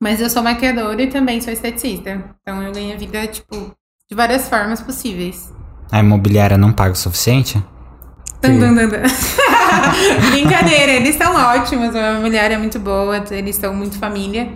Mas 0.00 0.20
eu 0.20 0.28
sou 0.28 0.42
maquiadora 0.42 1.02
e 1.02 1.08
também 1.08 1.40
sou 1.40 1.52
esteticista. 1.52 2.22
Então 2.42 2.62
eu 2.62 2.72
ganho 2.72 2.94
a 2.94 2.98
vida, 2.98 3.26
tipo, 3.26 3.72
de 4.08 4.14
várias 4.14 4.48
formas 4.48 4.80
possíveis. 4.80 5.52
A 5.90 6.00
imobiliária 6.00 6.56
não 6.58 6.72
paga 6.72 6.92
o 6.92 6.96
suficiente? 6.96 7.62
Tum, 8.40 8.58
tum, 8.60 8.74
tum. 8.76 10.30
Brincadeira, 10.30 10.92
eles 10.92 11.10
estão 11.10 11.34
ótimos. 11.34 11.94
A 11.94 12.12
imobiliária 12.12 12.54
é 12.54 12.58
muito 12.58 12.78
boa, 12.78 13.24
eles 13.30 13.56
são 13.56 13.74
muito 13.74 13.98
família. 13.98 14.52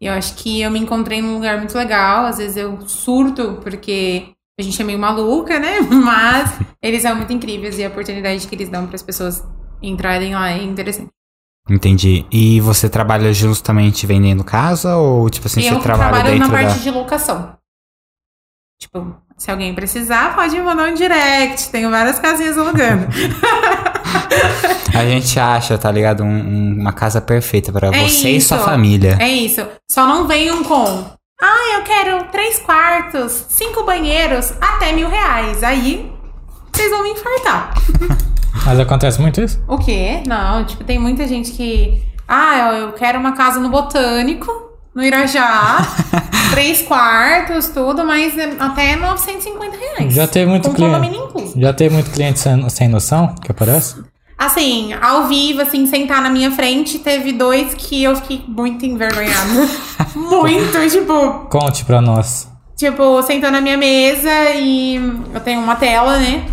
E 0.00 0.06
eu 0.06 0.12
acho 0.14 0.36
que 0.36 0.60
eu 0.60 0.70
me 0.70 0.78
encontrei 0.78 1.20
num 1.20 1.34
lugar 1.34 1.58
muito 1.58 1.76
legal. 1.76 2.26
Às 2.26 2.38
vezes 2.38 2.56
eu 2.56 2.78
surto, 2.86 3.58
porque 3.62 4.34
a 4.58 4.62
gente 4.62 4.80
é 4.80 4.84
meio 4.84 4.98
maluca, 4.98 5.58
né? 5.58 5.80
Mas 5.90 6.52
eles 6.82 7.02
são 7.02 7.14
muito 7.16 7.32
incríveis 7.32 7.78
e 7.78 7.84
a 7.84 7.88
oportunidade 7.88 8.46
que 8.46 8.54
eles 8.54 8.68
dão 8.68 8.86
para 8.86 8.94
as 8.96 9.02
pessoas 9.02 9.42
entrarem 9.82 10.34
lá 10.34 10.50
é 10.50 10.62
interessante. 10.62 11.08
Entendi. 11.68 12.26
E 12.30 12.60
você 12.60 12.88
trabalha 12.90 13.32
justamente 13.32 14.06
vendendo 14.06 14.44
casa 14.44 14.96
ou, 14.96 15.28
tipo 15.30 15.46
assim, 15.46 15.60
e 15.60 15.64
você 15.64 15.74
eu 15.74 15.80
trabalha 15.80 16.12
trabalho 16.12 16.38
na 16.38 16.46
dentro 16.46 16.50
parte 16.52 16.78
da... 16.78 16.82
de 16.82 16.90
locação. 16.90 17.56
Tipo, 18.80 19.16
se 19.38 19.50
alguém 19.50 19.74
precisar, 19.74 20.34
pode 20.34 20.54
me 20.54 20.62
mandar 20.62 20.88
um 20.90 20.94
direct. 20.94 21.70
Tenho 21.70 21.90
várias 21.90 22.18
casinhas 22.18 22.58
alugando. 22.58 23.06
A 24.94 25.04
gente 25.06 25.40
acha, 25.40 25.76
tá 25.78 25.90
ligado? 25.90 26.22
Um- 26.22 26.26
um- 26.28 26.80
uma 26.80 26.92
casa 26.92 27.20
perfeita 27.20 27.72
pra 27.72 27.88
É 27.88 27.90
você 28.08 28.30
e 28.30 28.40
sua 28.40 28.56
isso. 28.58 28.64
família. 28.66 29.16
É 29.20 29.28
isso. 29.28 29.66
Só 29.90 30.06
não 30.06 30.26
venham 30.26 30.62
com. 30.62 31.04
Ah, 31.40 31.76
eu 31.78 31.82
quero 31.82 32.24
três 32.30 32.58
quartos, 32.60 33.46
cinco 33.48 33.84
banheiros, 33.84 34.52
até 34.60 34.92
mil 34.92 35.08
reais. 35.08 35.62
Aí 35.62 36.10
vocês 36.72 36.90
vão 36.90 37.02
me 37.02 37.10
infartar. 37.10 37.74
Mas 38.64 38.80
acontece 38.80 39.20
muito 39.20 39.40
isso? 39.40 39.62
O 39.68 39.76
quê? 39.78 40.22
Não, 40.26 40.64
tipo, 40.64 40.84
tem 40.84 40.98
muita 40.98 41.26
gente 41.28 41.50
que. 41.52 42.02
Ah, 42.26 42.72
eu 42.72 42.78
eu 42.86 42.92
quero 42.92 43.18
uma 43.18 43.32
casa 43.32 43.60
no 43.60 43.68
Botânico, 43.68 44.50
no 44.94 45.02
Irajá, 45.02 45.78
três 46.52 46.80
quartos, 46.82 47.68
tudo, 47.68 48.04
mas 48.06 48.38
é 48.38 48.56
até 48.58 48.96
950 48.96 49.76
reais. 49.76 50.14
Já 50.14 50.26
teve 50.26 50.46
muito 50.46 50.70
com 50.70 50.74
cliente. 50.74 51.60
Já 51.60 51.72
teve 51.74 51.94
muito 51.94 52.10
cliente 52.10 52.38
sem, 52.38 52.68
sem 52.70 52.88
noção 52.88 53.34
que 53.34 53.50
aparece? 53.50 54.02
Assim, 54.36 54.92
ao 54.94 55.26
vivo, 55.26 55.62
assim, 55.62 55.86
sentar 55.86 56.20
na 56.20 56.28
minha 56.28 56.50
frente, 56.50 56.98
teve 56.98 57.32
dois 57.32 57.72
que 57.74 58.02
eu 58.02 58.16
fiquei 58.16 58.44
muito 58.48 58.84
envergonhada. 58.84 59.68
muito, 60.14 60.90
tipo, 60.90 61.46
Conte 61.48 61.84
pra 61.84 62.00
nós. 62.00 62.48
Tipo, 62.76 63.22
sentou 63.22 63.50
na 63.50 63.60
minha 63.60 63.76
mesa 63.76 64.50
e 64.56 64.96
eu 65.32 65.40
tenho 65.40 65.60
uma 65.60 65.76
tela, 65.76 66.18
né? 66.18 66.46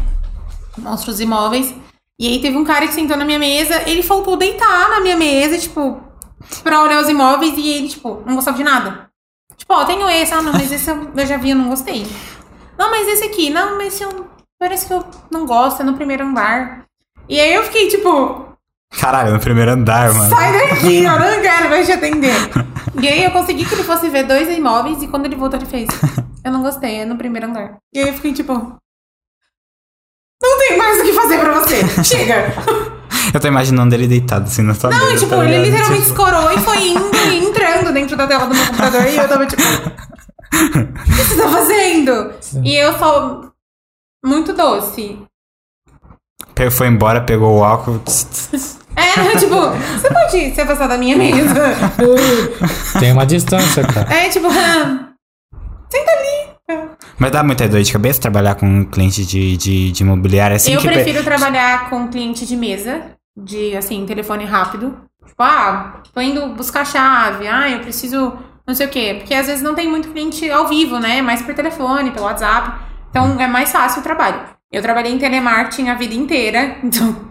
Mostra 0.77 1.11
os 1.11 1.19
imóveis. 1.19 1.73
E 2.19 2.27
aí 2.27 2.39
teve 2.39 2.55
um 2.55 2.63
cara 2.63 2.87
que 2.87 2.93
sentou 2.93 3.17
na 3.17 3.25
minha 3.25 3.39
mesa, 3.39 3.89
ele 3.89 4.03
faltou 4.03 4.37
deitar 4.37 4.89
na 4.89 4.99
minha 4.99 5.17
mesa, 5.17 5.57
tipo, 5.57 5.99
pra 6.63 6.83
olhar 6.83 7.01
os 7.01 7.09
imóveis 7.09 7.55
e 7.57 7.67
ele, 7.67 7.89
tipo, 7.89 8.21
não 8.25 8.35
gostava 8.35 8.57
de 8.57 8.63
nada. 8.63 9.09
Tipo, 9.57 9.73
ó, 9.73 9.85
tenho 9.85 10.07
esse, 10.07 10.31
ah, 10.33 10.41
não, 10.41 10.53
mas 10.53 10.71
esse 10.71 10.89
eu, 10.89 11.11
eu 11.15 11.25
já 11.25 11.37
vi, 11.37 11.49
eu 11.49 11.55
não 11.55 11.69
gostei. 11.69 12.05
Não, 12.77 12.91
mas 12.91 13.07
esse 13.07 13.23
aqui, 13.23 13.49
não, 13.49 13.77
mas 13.77 13.93
esse 13.93 14.03
eu, 14.03 14.27
parece 14.59 14.85
que 14.85 14.93
eu 14.93 15.03
não 15.31 15.47
gosto, 15.47 15.81
é 15.81 15.85
no 15.85 15.95
primeiro 15.95 16.23
andar. 16.23 16.85
E 17.29 17.39
aí 17.39 17.53
eu 17.53 17.63
fiquei, 17.63 17.87
tipo, 17.87 18.45
Caralho, 18.99 19.33
no 19.33 19.39
primeiro 19.39 19.71
andar, 19.71 20.13
mano. 20.13 20.29
Sai 20.29 20.51
daqui, 20.69 20.97
eu 21.03 21.19
não 21.19 21.41
quero 21.41 21.69
mais 21.69 21.85
te 21.85 21.93
atender. 21.93 22.33
E 23.01 23.07
aí 23.07 23.23
eu 23.23 23.31
consegui 23.31 23.63
que 23.63 23.73
ele 23.73 23.85
fosse 23.85 24.09
ver 24.09 24.25
dois 24.25 24.49
imóveis 24.49 25.01
e 25.01 25.07
quando 25.07 25.25
ele 25.25 25.37
voltou 25.37 25.57
ele 25.57 25.65
fez. 25.65 25.87
Eu 26.43 26.51
não 26.51 26.61
gostei, 26.61 26.97
é 26.97 27.05
no 27.05 27.15
primeiro 27.17 27.47
andar. 27.47 27.77
E 27.93 27.99
aí 27.99 28.09
eu 28.09 28.13
fiquei 28.13 28.33
tipo. 28.33 28.51
Não 28.53 28.77
tem 30.59 30.77
mais 30.77 30.99
o 30.99 31.03
que 31.03 31.13
fazer 31.13 31.39
pra 31.39 31.53
você. 31.53 32.03
Chega! 32.03 32.53
Eu 33.33 33.39
tô 33.39 33.47
imaginando 33.47 33.95
ele 33.95 34.07
deitado 34.07 34.43
assim 34.43 34.63
na 34.63 34.73
sua 34.73 34.89
Não, 34.89 34.99
mesa. 35.05 35.13
e, 35.13 35.19
tipo, 35.19 35.29
tá 35.35 35.45
ele 35.45 35.65
literalmente 35.69 36.01
Tipo, 36.01 36.11
escorou 36.11 36.51
e 36.51 36.57
foi 36.57 36.87
indo 36.89 37.09
e 37.31 37.45
entrando 37.45 37.93
dentro 37.93 38.17
da 38.17 38.27
tela 38.27 38.45
do 38.47 38.55
meu 38.55 38.65
computador 38.65 39.05
e 39.07 39.15
eu 39.15 39.29
tava 39.29 39.45
tipo. 39.45 39.61
O 39.61 41.03
que 41.03 41.11
você 41.23 41.41
tá 41.41 41.47
fazendo? 41.49 42.33
E 42.63 42.75
eu 42.75 42.97
sou 42.99 43.51
muito 44.25 44.51
doce. 44.51 45.17
Pe- 46.65 46.71
Foi 46.71 46.87
embora, 46.87 47.21
pegou 47.21 47.59
o 47.59 47.63
álcool. 47.63 47.99
tss, 47.99 48.23
tss. 48.51 48.79
É, 48.95 49.37
tipo, 49.37 49.55
você 49.55 50.09
pode 50.13 50.53
se 50.53 50.61
afastar 50.61 50.87
da 50.87 50.97
minha 50.97 51.15
mesa? 51.17 51.75
Tem 52.99 53.11
uma 53.13 53.25
distância, 53.25 53.83
cara. 53.87 54.13
É, 54.13 54.29
tipo, 54.29 54.47
ah, 54.47 55.09
senta 55.89 56.11
ali. 56.11 56.87
Mas 57.17 57.31
dá 57.31 57.43
muita 57.43 57.67
dor 57.67 57.81
de 57.81 57.91
cabeça 57.91 58.19
trabalhar 58.19 58.55
com 58.55 58.65
um 58.65 58.83
cliente 58.85 59.25
de, 59.25 59.55
de, 59.57 59.91
de 59.91 60.03
imobiliária 60.03 60.55
assim 60.55 60.73
eu 60.73 60.81
pe- 60.81 60.87
prefiro 60.89 61.23
trabalhar 61.23 61.89
com 61.89 62.07
cliente 62.07 62.45
de 62.45 62.55
mesa, 62.57 63.01
de 63.37 63.75
assim, 63.77 64.05
telefone 64.05 64.43
rápido. 64.45 64.97
Tipo, 65.25 65.43
ah, 65.43 66.01
tô 66.13 66.19
indo 66.21 66.47
buscar 66.49 66.85
chave, 66.85 67.47
ah, 67.47 67.69
eu 67.69 67.79
preciso 67.79 68.33
não 68.67 68.73
sei 68.75 68.87
o 68.87 68.89
quê. 68.89 69.15
Porque 69.19 69.33
às 69.33 69.47
vezes 69.47 69.61
não 69.63 69.73
tem 69.75 69.87
muito 69.89 70.09
cliente 70.09 70.49
ao 70.51 70.67
vivo, 70.67 70.99
né? 70.99 71.21
Mais 71.21 71.41
por 71.41 71.53
telefone, 71.53 72.11
pelo 72.11 72.25
WhatsApp. 72.25 72.71
Então 73.09 73.39
é 73.39 73.47
mais 73.47 73.71
fácil 73.71 73.99
o 74.01 74.03
trabalho. 74.03 74.39
Eu 74.71 74.81
trabalhei 74.81 75.11
em 75.11 75.19
telemarketing 75.19 75.89
a 75.89 75.95
vida 75.95 76.13
inteira, 76.13 76.77
então. 76.83 77.29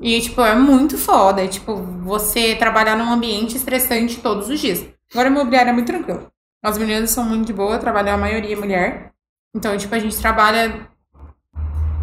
E, 0.00 0.20
tipo, 0.20 0.40
é 0.40 0.54
muito 0.54 0.98
foda. 0.98 1.44
É, 1.44 1.48
tipo, 1.48 1.76
você 1.76 2.54
trabalhar 2.54 2.96
num 2.96 3.12
ambiente 3.12 3.56
estressante 3.56 4.20
todos 4.20 4.48
os 4.48 4.60
dias. 4.60 4.84
Agora, 5.12 5.28
imobiliário 5.28 5.70
é 5.70 5.72
muito 5.72 5.86
tranquilo. 5.86 6.26
As 6.62 6.76
meninas 6.76 7.10
são 7.10 7.24
muito 7.24 7.46
de 7.46 7.52
boa, 7.52 7.78
trabalham 7.78 8.14
a 8.14 8.18
maioria 8.18 8.56
mulher. 8.56 9.12
Então, 9.54 9.76
tipo, 9.76 9.94
a 9.94 9.98
gente 9.98 10.18
trabalha 10.18 10.88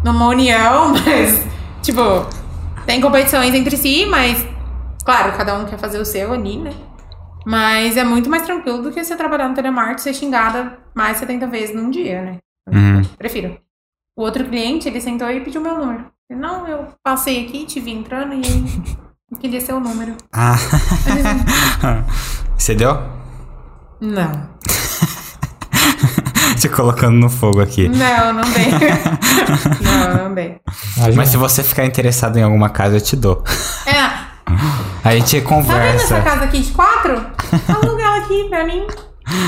numa 0.02 0.28
união, 0.28 0.92
mas, 1.04 1.44
tipo, 1.82 2.00
tem 2.86 3.00
competições 3.00 3.54
entre 3.54 3.76
si, 3.76 4.06
mas, 4.06 4.46
claro, 5.04 5.36
cada 5.36 5.56
um 5.56 5.66
quer 5.66 5.78
fazer 5.78 5.98
o 5.98 6.04
seu 6.04 6.32
ali, 6.32 6.58
né? 6.58 6.72
Mas 7.44 7.96
é 7.96 8.04
muito 8.04 8.28
mais 8.28 8.42
tranquilo 8.42 8.82
do 8.82 8.90
que 8.90 9.04
você 9.04 9.14
trabalhar 9.14 9.48
no 9.48 9.54
telemarketing 9.54 10.00
e 10.00 10.02
ser 10.02 10.14
xingada 10.14 10.78
mais 10.94 11.18
70 11.18 11.46
vezes 11.46 11.74
num 11.74 11.90
dia, 11.90 12.22
né? 12.22 12.38
Uhum. 12.68 13.02
Prefiro. 13.16 13.65
O 14.16 14.22
outro 14.22 14.44
cliente, 14.46 14.88
ele 14.88 15.00
sentou 15.00 15.30
e 15.30 15.40
pediu 15.40 15.60
meu 15.60 15.76
número. 15.78 16.06
Eu, 16.30 16.36
Não, 16.38 16.66
eu 16.66 16.86
passei 17.04 17.44
aqui, 17.46 17.66
te 17.66 17.78
vi 17.80 17.92
entrando 17.92 18.32
e 18.34 18.36
aí 18.46 18.64
eu 19.30 19.38
queria 19.38 19.60
seu 19.60 19.78
número. 19.78 20.16
Ah. 20.32 20.56
Você 22.56 22.74
deu? 22.74 22.98
Não. 24.00 24.56
Te 26.58 26.68
colocando 26.70 27.16
no 27.16 27.28
fogo 27.28 27.60
aqui. 27.60 27.86
Não, 27.88 28.32
não 28.32 28.42
dei. 28.50 28.70
não, 29.84 30.24
não 30.24 30.34
dei. 30.34 30.58
Imagina. 30.96 31.16
Mas 31.16 31.28
se 31.28 31.36
você 31.36 31.62
ficar 31.62 31.84
interessado 31.84 32.38
em 32.38 32.42
alguma 32.42 32.70
casa, 32.70 32.96
eu 32.96 33.00
te 33.00 33.14
dou. 33.14 33.44
É, 33.84 33.98
A 35.04 35.14
gente 35.14 35.30
tá 35.32 35.38
vendo 35.38 35.44
conversa. 35.48 36.16
essa 36.16 36.22
casa 36.22 36.44
aqui 36.44 36.60
de 36.60 36.72
quatro? 36.72 37.12
Aluga 37.68 38.02
ela 38.02 38.18
aqui 38.18 38.46
pra 38.48 38.64
mim. 38.64 38.86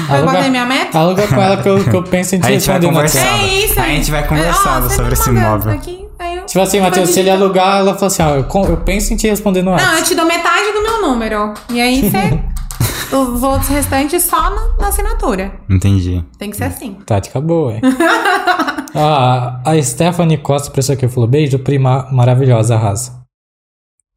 Eu 0.09 0.17
Aluga- 0.17 0.33
bater 0.33 0.51
minha 0.51 0.67
meta. 0.67 0.99
Aluga 0.99 1.27
com 1.29 1.41
ela 1.41 1.57
que 1.63 1.69
eu, 1.69 1.85
que 1.85 1.95
eu 1.97 2.03
penso 2.03 2.35
em 2.35 2.39
te 2.41 2.43
vai 2.43 2.53
responder. 2.55 2.87
WhatsApp. 2.89 3.27
É 3.29 3.65
isso. 3.65 3.81
A 3.81 3.87
gente 3.89 4.11
vai 4.11 4.27
conversando 4.27 4.83
você 4.89 4.95
sobre 4.97 5.07
me 5.07 5.13
esse 5.13 5.31
imóvel. 5.31 5.73
Aqui, 5.73 6.07
eu- 6.21 6.47
Tipo 6.47 6.61
assim, 6.61 6.81
Matheus, 6.81 7.11
se 7.11 7.21
ele 7.21 7.31
alugar, 7.31 7.79
ela 7.79 7.95
fala 7.95 8.07
assim, 8.09 8.23
ó, 8.23 8.31
eu, 8.37 8.47
eu 8.71 8.77
penso 8.79 9.13
em 9.15 9.17
te 9.17 9.29
responder 9.29 9.61
no 9.63 9.67
Não, 9.67 9.73
WhatsApp. 9.75 9.99
eu 9.99 10.05
te 10.05 10.15
dou 10.15 10.25
metade 10.27 10.73
do 10.73 10.83
meu 10.83 11.03
número. 11.03 11.55
E 11.71 11.81
aí 11.81 12.01
você. 12.11 13.17
os 13.17 13.43
outros 13.43 13.69
restantes 13.69 14.23
só 14.25 14.51
na, 14.51 14.69
na 14.81 14.89
assinatura. 14.89 15.53
Entendi. 15.71 16.25
Tem 16.39 16.51
que 16.51 16.57
ser 16.57 16.65
assim. 16.65 16.97
Tática 17.07 17.41
boa, 17.41 17.75
é. 17.75 17.81
ah, 18.95 19.61
a 19.65 19.81
Stephanie 19.83 20.39
Costa, 20.39 20.71
pessoa 20.71 20.97
que 20.97 21.07
falou, 21.09 21.29
beijo, 21.29 21.59
prima 21.59 22.09
maravilhosa, 22.11 22.75
arrasa. 22.75 23.18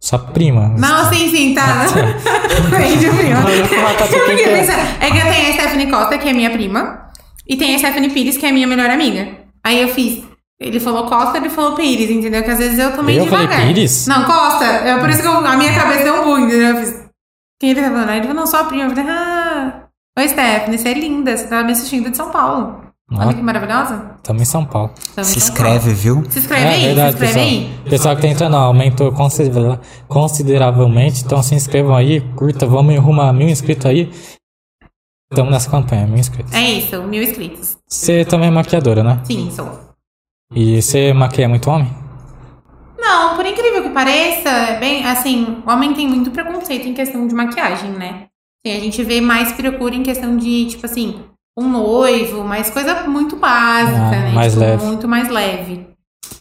Sua 0.02 0.18
prima. 0.18 0.70
Não, 0.80 1.06
sim, 1.14 1.30
sim, 1.30 1.54
tá. 1.54 1.86
Entendi, 1.86 3.08
prima. 3.10 3.42
Matar 3.84 4.08
seu 4.08 4.20
Porque, 4.20 4.36
tempo. 4.38 4.50
pensa, 4.50 4.74
É 5.00 5.12
que 5.12 5.18
eu 5.18 5.32
tenho 5.32 5.50
a 5.50 5.54
Stephanie 5.54 5.92
Costa, 5.92 6.18
que 6.18 6.28
é 6.30 6.34
minha 6.34 6.50
prima. 6.50 7.08
E 7.48 7.56
tem 7.56 7.76
a 7.76 7.80
Stephanie 7.80 8.10
Pires, 8.10 8.38
que 8.38 8.46
é 8.46 8.52
minha 8.52 8.66
melhor 8.66 8.90
amiga. 8.90 9.28
Aí 9.64 9.80
eu 9.82 9.90
fiz. 9.90 10.24
Ele 10.60 10.80
falou 10.80 11.06
Costa, 11.06 11.38
ele 11.38 11.50
falou 11.50 11.74
Pires, 11.76 12.10
entendeu? 12.10 12.44
Que 12.44 12.52
às 12.52 12.58
vezes 12.60 12.80
eu 12.80 12.92
também 12.96 13.18
Eu 13.18 13.28
falei 13.28 13.46
devagar. 13.48 13.68
Pires? 13.68 14.08
Não, 14.08 14.26
Costa. 14.26 14.66
É 14.66 14.98
por 15.00 15.10
isso 15.10 15.22
que 15.22 15.28
eu- 15.28 15.38
a 15.46 15.56
minha 15.58 15.74
cabeça 15.74 16.04
deu 16.04 16.22
um 16.22 16.26
bug, 16.26 16.44
entendeu? 16.44 16.68
Eu 16.70 16.78
fiz. 16.78 17.02
Quem 17.60 17.70
ele 17.72 17.82
tá 17.82 17.90
falando? 17.92 18.10
Aí 18.10 18.18
ele 18.18 18.28
falou, 18.28 18.42
não, 18.42 18.48
só 18.48 18.62
a 18.62 18.64
prima. 18.66 18.84
Eu 18.86 18.90
falei, 18.90 19.06
ah. 19.08 19.74
Oi, 20.18 20.28
Stephanie, 20.30 20.78
você 20.80 20.90
é 20.90 20.94
linda. 20.94 21.38
Você 21.38 21.46
tá 21.48 21.64
me 21.64 21.72
assistindo 21.72 22.10
de 22.10 22.18
São 22.18 22.32
Paulo. 22.32 22.81
Olha 23.14 23.34
que 23.34 23.42
maravilhosa. 23.42 24.12
Estamos 24.18 24.42
em 24.42 24.46
São 24.46 24.66
Paulo. 24.66 24.92
Tamo 25.16 25.26
Se 25.26 25.40
São 25.40 25.50
inscreve, 25.54 25.94
viu? 25.94 26.24
Se 26.30 26.40
inscreve 26.40 26.64
É 26.64 26.70
aí, 26.70 26.86
verdade, 26.86 27.18
se 27.18 27.24
inscreve 27.26 27.34
pessoal. 27.34 27.46
aí. 27.46 27.90
Pessoal 27.90 28.16
que 28.16 28.22
tá 28.22 28.28
entrando, 28.30 28.56
aumentou 28.56 29.12
considera- 29.12 29.82
consideravelmente. 30.08 31.24
Então 31.24 31.44
se 31.44 31.54
inscrevam 31.56 31.96
aí, 31.96 32.22
curta, 32.36 32.66
vamos 32.66 32.96
arrumar 32.96 33.34
mil 33.34 33.50
inscritos 33.50 33.86
aí. 33.86 34.10
Estamos 35.32 35.52
nessa 35.52 35.70
campanha, 35.70 36.08
mil 36.08 36.18
inscritos. 36.18 36.54
É 36.54 36.62
isso, 36.62 37.02
mil 37.04 37.22
inscritos. 37.24 37.78
Você 37.88 38.24
também 38.26 38.48
é 38.48 38.52
maquiadora, 38.52 39.04
né? 39.04 39.20
Sim, 39.26 39.50
sou. 39.52 39.70
E 40.54 40.82
você 40.82 41.14
maquia 41.14 41.48
muito 41.50 41.70
homem? 41.70 41.90
Não, 43.00 43.36
por 43.36 43.46
incrível 43.46 43.84
que 43.84 43.90
pareça, 43.90 44.50
é 44.50 44.80
bem 44.80 45.06
assim, 45.06 45.62
o 45.66 45.70
homem 45.72 45.94
tem 45.94 46.08
muito 46.08 46.32
preconceito 46.32 46.88
em 46.88 46.94
questão 46.94 47.28
de 47.28 47.34
maquiagem, 47.34 47.92
né? 47.92 48.28
A 48.66 48.70
gente 48.70 49.04
vê 49.04 49.20
mais 49.22 49.52
procura 49.54 49.96
em 49.96 50.04
questão 50.04 50.38
de, 50.38 50.66
tipo 50.68 50.86
assim, 50.86 51.20
um 51.58 51.68
noivo, 51.68 52.44
mas 52.44 52.70
coisa 52.70 53.04
muito 53.08 53.36
básica, 53.36 53.98
Ah, 53.98 54.10
né? 54.12 54.32
mais 54.34 54.54
Tipo, 54.54 54.66
leve. 54.66 54.86
Muito 54.86 55.08
mais 55.08 55.30
leve. 55.30 55.88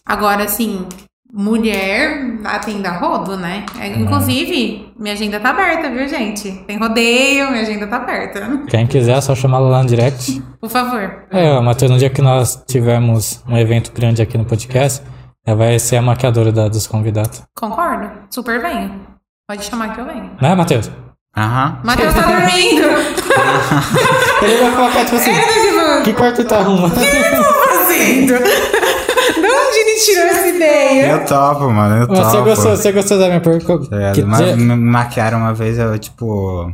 Agora, 0.05 0.43
assim, 0.45 0.85
mulher 1.33 2.37
atende 2.43 2.87
a 2.87 2.97
rodo, 2.97 3.37
né? 3.37 3.65
É, 3.79 3.87
Inclusive, 3.87 4.93
minha 4.97 5.13
agenda 5.13 5.39
tá 5.39 5.49
aberta, 5.49 5.89
viu, 5.89 6.07
gente? 6.07 6.51
Tem 6.67 6.77
rodeio, 6.77 7.49
minha 7.51 7.61
agenda 7.61 7.87
tá 7.87 7.97
aberta. 7.97 8.61
Quem 8.67 8.85
quiser, 8.87 9.17
é 9.17 9.21
só 9.21 9.33
chamar 9.35 9.59
lá 9.59 9.81
no 9.83 9.89
direct. 9.89 10.41
Por 10.59 10.69
favor. 10.69 11.25
É, 11.31 11.59
Matheus, 11.59 11.91
no 11.91 11.97
dia 11.97 12.09
que 12.09 12.21
nós 12.21 12.61
tivemos 12.67 13.43
um 13.47 13.57
evento 13.57 13.91
grande 13.93 14.21
aqui 14.21 14.37
no 14.37 14.45
podcast, 14.45 15.03
ela 15.45 15.57
vai 15.57 15.79
ser 15.79 15.97
a 15.97 16.01
maquiadora 16.01 16.51
da- 16.51 16.67
dos 16.67 16.85
convidados. 16.87 17.41
Concordo. 17.57 18.09
Super 18.29 18.61
venho. 18.61 19.01
Pode 19.47 19.63
chamar 19.65 19.93
que 19.93 19.99
eu 19.99 20.05
venho. 20.05 20.31
Né, 20.41 20.55
Matheus? 20.55 20.89
Aham. 21.35 21.79
Matheus 21.83 22.13
tá 22.13 22.21
dormindo. 22.21 22.87
Ele 24.43 24.57
vai 24.57 24.71
colocar, 24.75 25.05
tipo 25.05 25.15
assim, 25.15 25.31
tipo, 25.33 26.03
que 26.03 26.13
quarto 26.13 26.43
tá 26.43 26.57
arrumando? 26.59 26.93
fazendo? 26.93 28.33
De 28.37 29.47
onde 29.47 29.77
ele 29.79 29.99
tirou 30.03 30.25
essa 30.25 30.47
ideia? 30.47 31.11
Eu 31.11 31.25
topo, 31.25 31.69
mano. 31.69 32.01
Eu 32.03 32.07
topo. 32.07 32.21
Você 32.21 32.37
gostou, 32.41 32.71
você 32.75 32.91
gostou 32.91 33.17
da 33.19 33.27
minha 33.27 33.39
pergunta? 33.41 33.89
Tá 33.89 34.21
Ma- 34.25 34.37
dizer- 34.37 34.57
me 34.57 34.75
maquiaram 34.75 35.37
uma 35.37 35.53
vez, 35.53 35.77
eu, 35.79 35.97
tipo. 35.97 36.71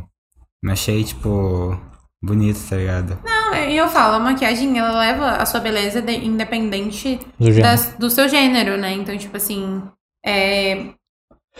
Me 0.62 0.72
achei, 0.72 1.04
tipo. 1.04 1.78
Bonito, 2.20 2.58
tá 2.68 2.74
ligado? 2.76 3.16
Não, 3.24 3.54
e 3.54 3.76
eu 3.76 3.88
falo, 3.88 4.16
a 4.16 4.18
maquiagem, 4.18 4.76
ela 4.76 4.98
leva 4.98 5.26
a 5.36 5.46
sua 5.46 5.60
beleza 5.60 6.02
de- 6.02 6.24
independente 6.26 7.20
Do 7.38 7.60
das- 7.62 7.94
do 7.96 8.10
seu 8.10 8.28
gênero, 8.28 8.76
né? 8.76 8.92
Então, 8.92 9.16
tipo 9.16 9.36
assim, 9.36 9.82
é... 10.26 10.86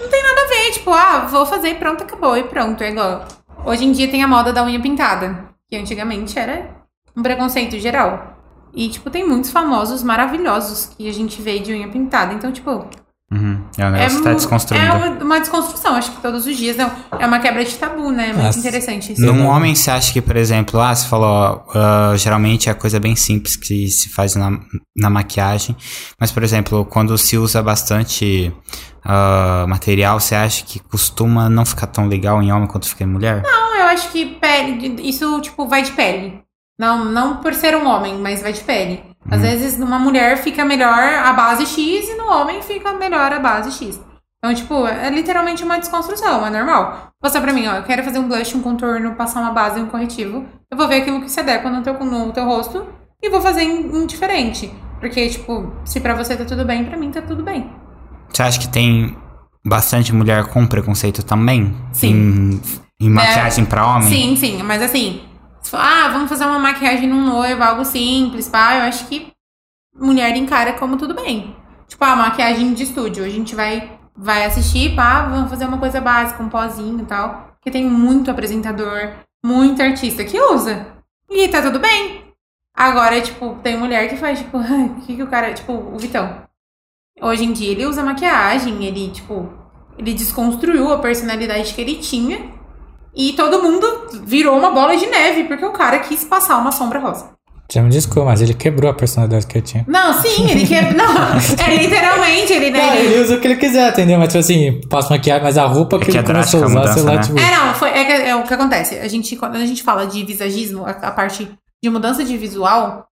Não 0.00 0.08
tem 0.08 0.22
nada 0.22 0.42
a 0.42 0.46
ver, 0.46 0.72
tipo, 0.72 0.90
ah, 0.92 1.26
vou 1.26 1.44
fazer 1.44 1.70
e 1.70 1.74
pronto, 1.74 2.02
acabou, 2.02 2.36
e 2.36 2.44
pronto. 2.44 2.82
É 2.82 2.90
igual. 2.90 3.26
Hoje 3.64 3.84
em 3.84 3.92
dia 3.92 4.08
tem 4.08 4.22
a 4.22 4.28
moda 4.28 4.52
da 4.52 4.64
unha 4.64 4.80
pintada, 4.80 5.48
que 5.68 5.76
antigamente 5.76 6.38
era 6.38 6.70
um 7.16 7.22
preconceito 7.22 7.78
geral. 7.78 8.36
E, 8.72 8.88
tipo, 8.88 9.10
tem 9.10 9.26
muitos 9.26 9.50
famosos 9.50 10.02
maravilhosos 10.02 10.86
que 10.86 11.08
a 11.08 11.12
gente 11.12 11.42
vê 11.42 11.58
de 11.58 11.72
unha 11.72 11.88
pintada. 11.88 12.32
Então, 12.32 12.52
tipo, 12.52 12.86
Uhum. 13.30 13.60
É 13.76 13.86
um 13.86 13.90
negócio 13.90 14.18
que 14.18 14.24
tá 14.24 14.32
desconstruindo. 14.32 14.86
É 14.86 15.22
uma, 15.22 15.38
desconstrução, 15.38 15.94
acho 15.96 16.12
que 16.12 16.22
todos 16.22 16.46
os 16.46 16.56
dias. 16.56 16.76
Não, 16.78 16.90
é 17.18 17.26
uma 17.26 17.38
quebra 17.38 17.62
de 17.62 17.74
tabu, 17.76 18.10
né? 18.10 18.28
Muito 18.28 18.42
Nossa. 18.42 18.58
interessante 18.58 19.12
isso. 19.12 19.20
Num 19.20 19.46
homem, 19.46 19.74
você 19.74 19.90
acha 19.90 20.10
que, 20.12 20.22
por 20.22 20.34
exemplo, 20.34 20.80
ah, 20.80 20.94
você 20.94 21.06
falou, 21.06 21.66
ah, 21.74 22.14
geralmente 22.16 22.70
é 22.70 22.74
coisa 22.74 22.98
bem 22.98 23.14
simples 23.14 23.54
que 23.54 23.88
se 23.88 24.08
faz 24.08 24.34
na, 24.34 24.58
na 24.96 25.10
maquiagem, 25.10 25.76
mas, 26.18 26.32
por 26.32 26.42
exemplo, 26.42 26.86
quando 26.86 27.18
se 27.18 27.36
usa 27.36 27.62
bastante 27.62 28.50
ah, 29.04 29.66
material, 29.68 30.18
você 30.18 30.34
acha 30.34 30.64
que 30.64 30.78
costuma 30.78 31.50
não 31.50 31.66
ficar 31.66 31.88
tão 31.88 32.08
legal 32.08 32.42
em 32.42 32.50
homem 32.50 32.66
quanto 32.66 32.88
fica 32.88 33.04
em 33.04 33.08
mulher? 33.08 33.42
Não, 33.42 33.76
eu 33.76 33.84
acho 33.88 34.10
que 34.10 34.24
pele, 34.24 35.06
isso, 35.06 35.38
tipo, 35.42 35.68
vai 35.68 35.82
de 35.82 35.92
pele. 35.92 36.40
Não, 36.78 37.04
não 37.04 37.38
por 37.38 37.52
ser 37.52 37.76
um 37.76 37.86
homem, 37.86 38.16
mas 38.18 38.40
vai 38.40 38.54
de 38.54 38.60
pele. 38.60 39.02
Às 39.30 39.42
vezes, 39.42 39.78
numa 39.78 39.98
mulher 39.98 40.38
fica 40.38 40.64
melhor 40.64 41.02
a 41.02 41.32
base 41.32 41.66
X 41.66 42.08
e 42.08 42.14
no 42.16 42.30
homem 42.30 42.62
fica 42.62 42.92
melhor 42.92 43.32
a 43.32 43.38
base 43.38 43.70
X. 43.72 44.00
Então, 44.38 44.54
tipo, 44.54 44.86
é 44.86 45.10
literalmente 45.10 45.64
uma 45.64 45.78
desconstrução, 45.78 46.46
é 46.46 46.50
normal. 46.50 47.08
Você 47.20 47.40
pra 47.40 47.52
mim, 47.52 47.66
ó, 47.66 47.74
eu 47.74 47.82
quero 47.82 48.04
fazer 48.04 48.20
um 48.20 48.28
blush, 48.28 48.54
um 48.56 48.62
contorno, 48.62 49.16
passar 49.16 49.40
uma 49.40 49.50
base 49.50 49.80
um 49.80 49.86
corretivo. 49.86 50.46
Eu 50.70 50.78
vou 50.78 50.86
ver 50.86 51.02
aquilo 51.02 51.20
que 51.20 51.30
se 51.30 51.40
adequa 51.40 51.68
no 51.68 51.82
teu, 51.82 51.94
no 51.94 52.32
teu 52.32 52.44
rosto 52.44 52.86
e 53.20 53.28
vou 53.28 53.40
fazer 53.40 53.62
em, 53.62 53.80
em 53.96 54.06
diferente. 54.06 54.72
Porque, 55.00 55.28
tipo, 55.28 55.72
se 55.84 56.00
pra 56.00 56.14
você 56.14 56.36
tá 56.36 56.44
tudo 56.44 56.64
bem, 56.64 56.84
pra 56.84 56.96
mim 56.96 57.10
tá 57.10 57.20
tudo 57.20 57.42
bem. 57.42 57.70
Você 58.32 58.42
acha 58.42 58.60
que 58.60 58.68
tem 58.68 59.16
bastante 59.64 60.14
mulher 60.14 60.46
com 60.46 60.66
preconceito 60.66 61.24
também? 61.24 61.74
Sim. 61.92 62.60
Em, 63.00 63.06
em 63.06 63.10
maquiagem 63.10 63.64
pra 63.64 63.86
homem? 63.86 64.08
Sim, 64.08 64.36
sim, 64.36 64.62
mas 64.62 64.82
assim, 64.82 65.22
ah, 65.72 66.08
vamos 66.08 66.28
fazer 66.28 66.44
uma 66.44 66.58
maquiagem 66.58 67.08
num 67.08 67.24
noivo, 67.24 67.62
algo 67.62 67.84
simples, 67.84 68.48
pá, 68.48 68.76
eu 68.76 68.82
acho 68.82 69.06
que 69.06 69.32
mulher 69.94 70.36
encara 70.36 70.74
como 70.74 70.96
tudo 70.96 71.14
bem. 71.14 71.56
Tipo, 71.86 72.04
ah, 72.04 72.16
maquiagem 72.16 72.74
de 72.74 72.84
estúdio, 72.84 73.24
a 73.24 73.28
gente 73.28 73.54
vai, 73.54 73.98
vai 74.16 74.44
assistir, 74.44 74.94
pá, 74.94 75.22
vamos 75.22 75.50
fazer 75.50 75.64
uma 75.64 75.78
coisa 75.78 76.00
básica, 76.00 76.42
um 76.42 76.48
pozinho 76.48 77.00
e 77.00 77.06
tal. 77.06 77.48
Porque 77.54 77.70
tem 77.70 77.84
muito 77.84 78.30
apresentador, 78.30 79.14
muito 79.44 79.82
artista 79.82 80.24
que 80.24 80.40
usa. 80.40 80.86
E 81.28 81.48
tá 81.48 81.60
tudo 81.60 81.78
bem. 81.78 82.24
Agora, 82.74 83.20
tipo, 83.20 83.56
tem 83.62 83.76
mulher 83.76 84.08
que 84.08 84.16
faz, 84.16 84.38
tipo, 84.38 84.58
o 84.60 85.00
que, 85.00 85.16
que 85.16 85.22
o 85.22 85.26
cara. 85.26 85.52
Tipo, 85.52 85.72
o 85.72 85.98
Vitão. 85.98 86.46
Hoje 87.20 87.44
em 87.44 87.52
dia 87.52 87.72
ele 87.72 87.84
usa 87.84 88.04
maquiagem, 88.04 88.84
ele, 88.84 89.10
tipo, 89.10 89.52
ele 89.98 90.14
desconstruiu 90.14 90.92
a 90.92 90.98
personalidade 90.98 91.74
que 91.74 91.80
ele 91.80 91.96
tinha. 91.96 92.57
E 93.18 93.32
todo 93.32 93.60
mundo 93.62 93.86
virou 94.24 94.56
uma 94.56 94.70
bola 94.70 94.96
de 94.96 95.06
neve, 95.06 95.44
porque 95.44 95.64
o 95.64 95.72
cara 95.72 95.98
quis 95.98 96.22
passar 96.24 96.56
uma 96.58 96.70
sombra 96.70 97.00
rosa. 97.00 97.30
Já 97.70 97.82
me 97.82 97.90
desculpa, 97.90 98.24
mas 98.30 98.40
ele 98.40 98.54
quebrou 98.54 98.90
a 98.90 98.94
personalidade 98.94 99.46
que 99.46 99.58
eu 99.58 99.60
tinha. 99.60 99.84
Não, 99.86 100.14
sim, 100.22 100.48
ele 100.50 100.66
quer. 100.66 100.94
Não, 100.96 101.04
é 101.34 101.76
literalmente, 101.76 102.52
ele, 102.52 102.70
Não, 102.70 102.78
né? 102.78 102.98
ele- 103.00 103.12
ele 103.14 103.20
usa 103.22 103.36
o 103.36 103.40
que 103.40 103.46
ele 103.48 103.56
quiser, 103.56 103.90
entendeu? 103.90 104.18
Mas 104.18 104.28
tipo 104.28 104.38
assim, 104.38 104.80
passa 104.88 105.10
maquiagem, 105.10 105.42
mas 105.44 105.58
a 105.58 105.66
roupa 105.66 105.98
que, 105.98 106.06
que 106.06 106.10
ele 106.12 106.18
é 106.18 106.22
começou 106.22 106.62
a 106.62 106.66
usar, 106.66 106.92
sei 106.94 107.02
lá, 107.02 107.10
mudança, 107.10 107.28
tipo. 107.28 107.38
É, 107.38 107.56
não, 107.56 107.74
foi, 107.74 107.90
é, 107.90 108.28
é 108.30 108.36
o 108.36 108.44
que 108.44 108.54
acontece. 108.54 108.98
A 108.98 109.08
gente, 109.08 109.36
quando 109.36 109.56
a 109.56 109.66
gente 109.66 109.82
fala 109.82 110.06
de 110.06 110.24
visagismo, 110.24 110.86
a, 110.86 110.90
a 110.92 111.10
parte 111.10 111.50
de 111.82 111.90
mudança 111.90 112.24
de 112.24 112.38
visual, 112.38 113.06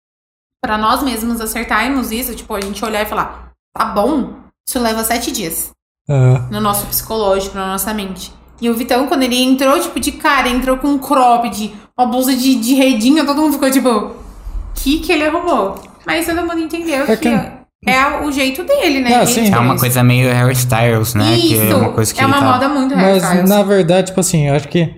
pra 0.61 0.77
nós 0.77 1.01
mesmos 1.01 1.41
acertarmos 1.41 2.11
isso, 2.11 2.35
tipo, 2.35 2.53
a 2.53 2.61
gente 2.61 2.83
olhar 2.85 3.01
e 3.01 3.05
falar, 3.07 3.53
tá 3.75 3.85
bom, 3.85 4.35
isso 4.67 4.79
leva 4.79 5.03
sete 5.03 5.31
dias 5.31 5.71
Ah, 6.07 6.47
no 6.51 6.61
nosso 6.61 6.85
psicológico, 6.85 7.55
na 7.57 7.67
nossa 7.69 7.91
mente. 7.93 8.31
E 8.61 8.69
o 8.69 8.73
Vitão, 8.75 9.07
quando 9.07 9.23
ele 9.23 9.41
entrou, 9.41 9.79
tipo, 9.79 9.99
de 9.99 10.11
cara, 10.13 10.47
entrou 10.47 10.77
com 10.77 10.87
um 10.87 10.97
cropped, 10.97 11.73
uma 11.97 12.07
blusa 12.07 12.35
de, 12.35 12.55
de 12.55 12.73
redinho, 12.75 13.25
todo 13.25 13.41
mundo 13.41 13.53
ficou 13.53 13.69
tipo, 13.69 14.11
que 14.75 14.99
que 14.99 15.11
ele 15.11 15.25
arrumou? 15.25 15.75
Mas 16.05 16.25
todo 16.25 16.41
mundo 16.41 16.59
entendeu 16.59 17.03
É 17.05 17.15
que, 17.17 17.29
que- 17.29 17.51
é 17.85 18.21
o 18.25 18.31
jeito 18.31 18.63
dele, 18.63 19.01
né? 19.01 19.25
Sim. 19.25 19.53
É 19.53 19.59
uma 19.59 19.77
coisa 19.77 20.01
meio 20.03 20.29
Harry 20.31 20.53
Styles, 20.53 21.13
né? 21.15 21.35
Isso, 21.37 21.61
que 21.65 21.71
é 21.71 21.75
uma 21.75 21.91
coisa 21.91 22.13
que 22.13 22.21
é 22.21 22.25
uma 22.25 22.39
tá... 22.39 22.51
moda 22.53 22.69
muito 22.69 22.95
Mas 22.95 23.21
hairstyles. 23.23 23.49
na 23.49 23.63
verdade, 23.63 24.07
tipo 24.07 24.19
assim, 24.21 24.47
eu 24.47 24.55
acho 24.55 24.67
que 24.69 24.89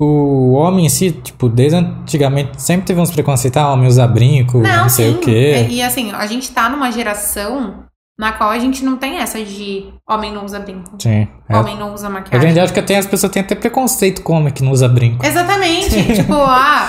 o 0.00 0.52
homem 0.52 0.86
em 0.86 0.88
si, 0.88 1.10
tipo, 1.12 1.48
desde 1.48 1.76
antigamente 1.78 2.60
sempre 2.62 2.86
teve 2.86 3.00
uns 3.00 3.10
preconceitos, 3.10 3.56
ah, 3.60 3.72
homem 3.72 3.88
usa 3.88 4.06
brinco, 4.06 4.58
não, 4.58 4.82
Não, 4.82 4.88
sei 4.88 5.10
sim. 5.12 5.16
o 5.16 5.18
quê. 5.18 5.52
É, 5.56 5.68
E 5.68 5.82
assim, 5.82 6.12
a 6.12 6.26
gente 6.26 6.50
tá 6.52 6.68
numa 6.68 6.90
geração 6.92 7.84
na 8.22 8.30
qual 8.30 8.50
a 8.50 8.58
gente 8.60 8.84
não 8.84 8.96
tem 8.96 9.18
essa 9.18 9.42
de 9.44 9.92
homem 10.08 10.32
não 10.32 10.44
usa 10.44 10.60
brinco, 10.60 10.94
Sim. 10.96 11.26
É. 11.48 11.56
homem 11.56 11.76
não 11.76 11.92
usa 11.92 12.06
Hoje 12.06 12.14
maquiagem. 12.14 12.50
em 12.50 12.52
dia, 12.52 12.62
acho 12.62 12.72
que 12.72 12.78
até 12.78 12.96
as 12.96 13.04
pessoas 13.04 13.32
têm 13.32 13.42
até 13.42 13.56
preconceito 13.56 14.22
com 14.22 14.34
homem 14.34 14.52
que 14.52 14.62
não 14.62 14.70
usa 14.70 14.88
brinco. 14.88 15.26
Exatamente. 15.26 15.90
tipo, 16.14 16.34
ah, 16.34 16.88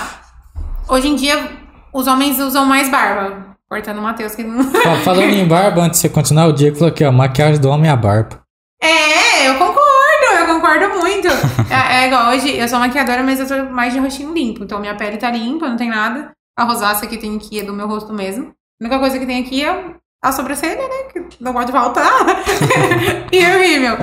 hoje 0.87 1.07
em 1.07 1.15
dia 1.15 1.49
os 1.91 2.05
homens 2.05 2.39
usam 2.39 2.67
mais 2.67 2.87
barba. 2.87 3.47
Cortando 3.67 3.97
o 3.97 4.01
Matheus 4.03 4.35
que 4.35 4.43
não. 4.43 4.63
Falando 5.03 5.33
em 5.33 5.47
barba, 5.47 5.81
antes 5.81 5.99
de 5.99 6.07
você 6.07 6.09
continuar, 6.13 6.45
o 6.45 6.53
Diego 6.53 6.75
falou 6.75 6.89
aqui, 6.89 7.03
ó, 7.03 7.11
maquiagem 7.11 7.59
do 7.59 7.67
homem 7.67 7.89
é 7.89 7.93
a 7.93 7.97
barba. 7.97 8.39
É, 8.79 9.49
eu 9.49 9.55
concordo, 9.55 10.37
eu 10.39 10.45
concordo 10.45 10.99
muito. 10.99 11.27
É, 11.67 12.03
é 12.03 12.07
igual 12.09 12.29
hoje, 12.29 12.55
eu 12.55 12.67
sou 12.67 12.77
maquiadora, 12.77 13.23
mas 13.23 13.39
eu 13.39 13.47
tô 13.47 13.73
mais 13.73 13.91
de 13.91 13.97
rostinho 13.97 14.31
limpo. 14.31 14.63
Então 14.63 14.79
minha 14.79 14.93
pele 14.93 15.17
tá 15.17 15.31
limpa, 15.31 15.67
não 15.67 15.77
tem 15.77 15.89
nada. 15.89 16.29
A 16.55 16.63
rosácea 16.63 17.07
que 17.09 17.17
tem 17.17 17.35
aqui 17.35 17.59
é 17.59 17.63
do 17.63 17.73
meu 17.73 17.87
rosto 17.87 18.13
mesmo. 18.13 18.53
A 18.79 18.85
única 18.85 18.99
coisa 18.99 19.17
que 19.17 19.25
tem 19.25 19.41
aqui 19.41 19.65
é 19.65 19.95
a 20.23 20.31
sobrancelha, 20.31 20.87
né? 20.87 21.03
Que 21.11 21.43
não 21.43 21.51
pode 21.51 21.71
faltar. 21.71 22.09
e 23.29 23.37
é 23.37 23.55
horrível. 23.55 23.97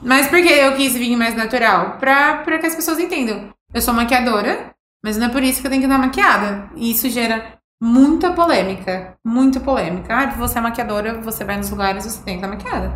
Mas 0.00 0.28
por 0.28 0.40
que 0.40 0.48
eu 0.48 0.76
quis 0.76 0.94
vir 0.94 1.16
mais 1.16 1.34
natural? 1.34 1.96
Pra, 1.98 2.36
pra 2.36 2.58
que 2.58 2.66
as 2.66 2.74
pessoas 2.76 3.00
entendam. 3.00 3.48
Eu 3.72 3.82
sou 3.82 3.92
maquiadora, 3.92 4.70
mas 5.04 5.16
não 5.16 5.26
é 5.26 5.30
por 5.30 5.42
isso 5.42 5.60
que 5.60 5.66
eu 5.66 5.70
tenho 5.70 5.82
que 5.82 5.88
estar 5.88 5.98
maquiada. 5.98 6.70
E 6.76 6.92
isso 6.92 7.10
gera 7.10 7.58
muita 7.82 8.30
polêmica. 8.30 9.16
Muita 9.24 9.58
polêmica. 9.58 10.14
Ah, 10.14 10.26
você 10.26 10.58
é 10.58 10.60
maquiadora, 10.60 11.20
você 11.20 11.42
vai 11.42 11.56
nos 11.56 11.70
lugares, 11.70 12.04
você 12.04 12.22
tem 12.22 12.38
que 12.38 12.44
estar 12.44 12.54
maquiada. 12.54 12.92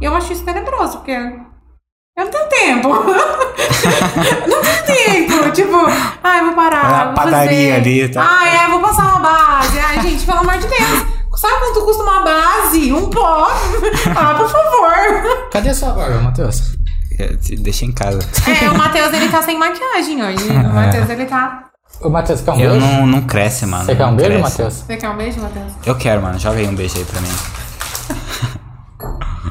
E 0.00 0.04
eu 0.04 0.16
acho 0.16 0.32
isso 0.32 0.44
tenebroso, 0.44 0.98
porque 0.98 1.10
eu 1.10 2.24
não 2.24 2.30
tenho 2.30 2.48
tempo. 2.48 2.88
não 4.48 4.62
tenho 4.62 4.86
tempo. 4.86 5.50
Tipo, 5.52 5.76
ai, 6.22 6.44
vou 6.44 6.54
parar. 6.54 6.82
Vai 6.82 6.92
na 6.92 7.04
vou 7.04 7.14
padaria 7.14 7.74
fazer. 7.74 7.90
ali, 7.90 8.08
tá? 8.08 8.26
Ai, 8.26 8.56
ai, 8.56 8.70
vou 8.70 8.80
passar 8.80 9.02
uma 9.02 9.20
base. 9.20 9.78
Ai, 9.78 10.00
gente, 10.00 10.24
pelo 10.24 10.38
amor 10.38 10.56
de 10.56 10.66
Deus. 10.66 11.19
Sabe 11.40 11.54
quanto 11.60 11.84
custa 11.86 12.02
uma 12.02 12.20
base? 12.20 12.92
Um 12.92 13.08
pó? 13.08 13.48
Ah, 14.14 14.34
por 14.34 14.48
favor. 14.48 15.48
Cadê 15.50 15.70
a 15.70 15.74
sua 15.74 15.90
barba, 15.92 16.20
Matheus? 16.20 16.74
É, 17.18 17.28
Deixa 17.60 17.84
em 17.86 17.92
casa. 17.92 18.18
É, 18.62 18.68
o 18.70 18.76
Matheus, 18.76 19.12
ele 19.14 19.28
tá 19.30 19.40
sem 19.42 19.58
maquiagem 19.58 20.22
hoje. 20.22 20.48
É. 20.52 20.58
O 20.68 20.74
Matheus, 20.74 21.08
ele 21.08 21.24
tá... 21.24 21.64
Ô, 22.00 22.08
Matheus, 22.10 22.40
quer 22.42 22.50
um 22.52 22.60
Eu 22.60 22.70
beijo? 22.72 22.86
não, 22.86 23.06
não 23.06 23.22
cresce, 23.22 23.64
mano. 23.66 23.84
Você 23.84 23.96
quer 23.96 24.06
um 24.06 24.16
beijo. 24.16 24.38
Matheus? 24.40 24.74
Você 24.74 24.96
quer 24.96 25.08
um 25.10 25.16
beijo, 25.16 25.40
Matheus? 25.40 25.72
Eu 25.86 25.94
quero, 25.96 26.20
mano. 26.22 26.38
Joga 26.38 26.58
aí 26.58 26.66
um 26.68 26.74
beijo 26.74 26.96
aí 26.98 27.04
pra 27.04 27.20
mim. 27.20 27.28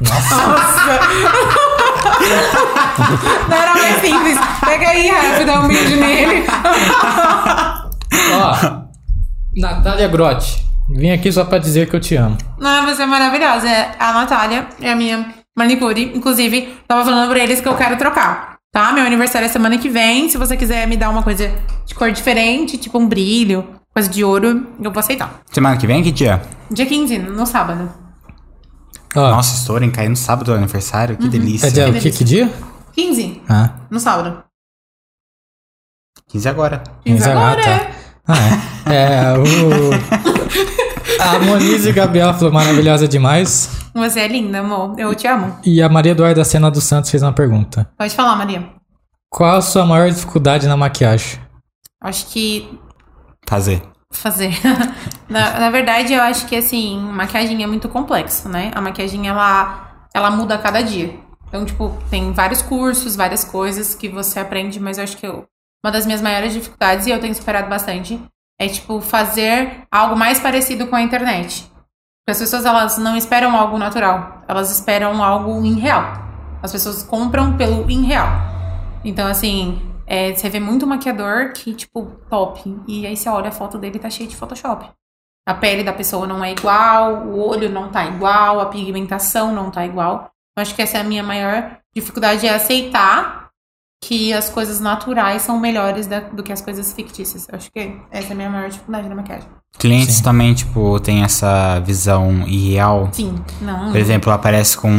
Não 3.48 3.56
era 3.56 3.74
mais 3.74 4.00
simples. 4.00 4.38
Pega 4.64 4.88
aí, 4.88 5.08
Rafa, 5.08 5.44
dá 5.44 5.60
um 5.60 5.68
beijo 5.68 5.96
nele. 5.96 6.46
Ó, 8.34 8.80
Natália 9.56 10.08
Grotti, 10.08 10.66
vim 10.90 11.10
aqui 11.10 11.30
só 11.32 11.44
pra 11.44 11.58
dizer 11.58 11.88
que 11.88 11.96
eu 11.96 12.00
te 12.00 12.14
amo. 12.16 12.36
Não, 12.58 12.86
você 12.86 13.02
é 13.02 13.06
maravilhosa. 13.06 13.68
É 13.68 13.94
a 13.98 14.12
Natália 14.12 14.68
é 14.80 14.92
a 14.92 14.96
minha 14.96 15.34
manicure. 15.56 16.12
Inclusive, 16.14 16.74
tava 16.86 17.04
falando 17.04 17.30
pra 17.30 17.38
eles 17.40 17.60
que 17.60 17.68
eu 17.68 17.76
quero 17.76 17.96
trocar. 17.96 18.58
Tá? 18.72 18.92
Meu 18.92 19.04
aniversário 19.04 19.46
é 19.46 19.48
semana 19.48 19.78
que 19.78 19.88
vem. 19.88 20.28
Se 20.28 20.38
você 20.38 20.56
quiser 20.56 20.86
me 20.86 20.96
dar 20.96 21.10
uma 21.10 21.22
coisa 21.22 21.52
de 21.86 21.94
cor 21.94 22.12
diferente, 22.12 22.78
tipo 22.78 22.98
um 22.98 23.06
brilho, 23.08 23.66
coisa 23.92 24.08
de 24.08 24.22
ouro, 24.24 24.66
eu 24.80 24.92
vou 24.92 25.00
aceitar. 25.00 25.40
Semana 25.52 25.76
que 25.76 25.86
vem, 25.86 26.02
que 26.02 26.12
dia? 26.12 26.40
Dia 26.70 26.86
15, 26.86 27.18
no 27.18 27.44
sábado. 27.46 27.92
Ó, 29.16 29.30
Nossa, 29.30 29.56
estourem, 29.56 29.90
caiu 29.90 30.10
no 30.10 30.16
sábado 30.16 30.46
do 30.46 30.54
aniversário. 30.54 31.16
Uhum. 31.16 31.22
Que 31.22 31.28
delícia. 31.28 31.66
é 31.66 31.70
dia, 31.70 31.84
que 31.84 31.90
o 31.90 31.94
que, 31.94 32.00
delícia. 32.00 32.18
que 32.18 32.24
dia? 32.24 32.52
15, 32.94 33.42
Ah, 33.48 33.70
no 33.90 33.98
sábado. 33.98 34.44
15 36.28 36.48
agora. 36.48 36.82
15 37.04 37.28
agora, 37.28 37.60
ah, 37.60 37.64
tá. 37.64 37.70
é. 37.70 37.90
Ah, 38.28 38.92
é. 38.92 38.94
É, 38.94 39.38
o... 39.38 39.44
A 41.22 41.38
Monize 41.38 41.92
Gabriel 41.92 42.32
falou 42.34 42.52
maravilhosa 42.52 43.06
demais. 43.06 43.70
Você 43.94 44.20
é 44.20 44.28
linda, 44.28 44.60
amor. 44.60 44.98
Eu 44.98 45.14
te 45.14 45.26
amo. 45.26 45.58
E 45.64 45.82
a 45.82 45.88
Maria 45.88 46.12
Eduarda 46.12 46.44
Sena 46.44 46.70
dos 46.70 46.84
Santos 46.84 47.10
fez 47.10 47.22
uma 47.22 47.32
pergunta. 47.32 47.88
Pode 47.96 48.14
falar, 48.14 48.36
Maria. 48.36 48.68
Qual 49.28 49.56
a 49.56 49.60
sua 49.62 49.84
maior 49.84 50.10
dificuldade 50.10 50.66
na 50.66 50.76
maquiagem? 50.76 51.38
Acho 52.02 52.26
que 52.28 52.78
Fazer. 53.48 53.82
fazer. 54.12 54.52
na, 55.28 55.58
na 55.60 55.70
verdade, 55.70 56.12
eu 56.12 56.22
acho 56.22 56.46
que 56.46 56.56
assim, 56.56 56.98
maquiagem 56.98 57.62
é 57.62 57.66
muito 57.66 57.88
complexo, 57.88 58.48
né? 58.48 58.70
A 58.74 58.80
maquiagem 58.80 59.28
ela, 59.28 60.06
ela 60.14 60.30
muda 60.30 60.54
a 60.54 60.58
cada 60.58 60.80
dia. 60.82 61.14
Então, 61.48 61.64
tipo, 61.64 61.96
tem 62.10 62.32
vários 62.32 62.62
cursos, 62.62 63.16
várias 63.16 63.44
coisas 63.44 63.94
que 63.94 64.08
você 64.08 64.38
aprende, 64.40 64.78
mas 64.80 64.98
eu 64.98 65.04
acho 65.04 65.16
que 65.16 65.26
eu- 65.26 65.44
uma 65.84 65.90
das 65.92 66.06
minhas 66.06 66.20
maiores 66.22 66.52
dificuldades, 66.52 67.06
e 67.06 67.10
eu 67.10 67.18
tenho 67.20 67.34
superado 67.34 67.68
bastante, 67.68 68.20
é 68.60 68.68
tipo 68.68 69.00
fazer 69.00 69.84
algo 69.90 70.14
mais 70.14 70.38
parecido 70.38 70.86
com 70.86 70.94
a 70.94 71.00
internet. 71.00 71.62
Porque 71.62 72.32
as 72.32 72.38
pessoas 72.38 72.66
elas 72.66 72.98
não 72.98 73.16
esperam 73.16 73.56
algo 73.56 73.78
natural, 73.78 74.44
elas 74.46 74.70
esperam 74.70 75.24
algo 75.24 75.64
irreal. 75.64 76.12
As 76.62 76.70
pessoas 76.70 77.02
compram 77.02 77.56
pelo 77.56 77.90
irreal. 77.90 78.28
Então, 79.02 79.26
assim, 79.26 79.80
é, 80.06 80.34
você 80.34 80.50
vê 80.50 80.60
muito 80.60 80.86
maquiador 80.86 81.54
que, 81.54 81.72
tipo, 81.72 82.04
top. 82.28 82.76
E 82.86 83.06
aí 83.06 83.16
você 83.16 83.30
olha 83.30 83.48
a 83.48 83.52
foto 83.52 83.78
dele 83.78 83.98
tá 83.98 84.10
cheio 84.10 84.28
de 84.28 84.36
Photoshop. 84.36 84.90
A 85.48 85.54
pele 85.54 85.82
da 85.82 85.94
pessoa 85.94 86.26
não 86.26 86.44
é 86.44 86.52
igual, 86.52 87.28
o 87.28 87.40
olho 87.40 87.70
não 87.70 87.88
tá 87.90 88.04
igual, 88.04 88.60
a 88.60 88.66
pigmentação 88.66 89.54
não 89.54 89.70
tá 89.70 89.86
igual. 89.86 90.30
Eu 90.54 90.60
acho 90.60 90.74
que 90.74 90.82
essa 90.82 90.98
é 90.98 91.00
a 91.00 91.04
minha 91.04 91.22
maior 91.22 91.78
dificuldade, 91.94 92.46
é 92.46 92.54
aceitar 92.54 93.39
que 94.02 94.32
as 94.32 94.48
coisas 94.48 94.80
naturais 94.80 95.42
são 95.42 95.60
melhores 95.60 96.06
da- 96.06 96.20
do 96.20 96.42
que 96.42 96.52
as 96.52 96.60
coisas 96.62 96.92
fictícias. 96.92 97.46
Eu 97.48 97.56
acho 97.56 97.70
que 97.70 97.96
essa 98.10 98.28
é 98.28 98.32
a 98.32 98.34
minha 98.34 98.48
maior 98.50 98.68
dificuldade 98.70 99.08
na 99.08 99.14
maquiagem. 99.14 99.48
Clientes 99.78 100.16
Sim. 100.16 100.22
também, 100.22 100.54
tipo, 100.54 100.98
tem 101.00 101.22
essa 101.22 101.78
visão 101.80 102.46
irreal. 102.48 103.08
Sim, 103.12 103.36
não. 103.60 103.90
Por 103.90 103.98
exemplo, 103.98 104.32
aparece 104.32 104.76
com 104.76 104.90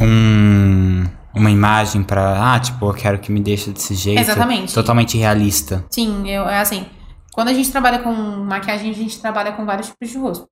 um, 0.00 1.04
uma 1.34 1.50
imagem 1.50 2.02
pra. 2.02 2.54
Ah, 2.54 2.58
tipo, 2.60 2.86
eu 2.88 2.94
quero 2.94 3.18
que 3.18 3.30
me 3.30 3.40
deixe 3.40 3.70
desse 3.70 3.94
jeito. 3.94 4.20
Exatamente. 4.20 4.74
Totalmente 4.74 5.16
realista. 5.18 5.84
Sim, 5.90 6.28
eu, 6.28 6.48
é 6.48 6.60
assim. 6.60 6.86
Quando 7.32 7.48
a 7.48 7.54
gente 7.54 7.70
trabalha 7.70 8.00
com 8.00 8.12
maquiagem, 8.12 8.90
a 8.90 8.94
gente 8.94 9.20
trabalha 9.20 9.52
com 9.52 9.64
vários 9.64 9.88
tipos 9.88 10.08
de 10.10 10.18
rosto. 10.18 10.46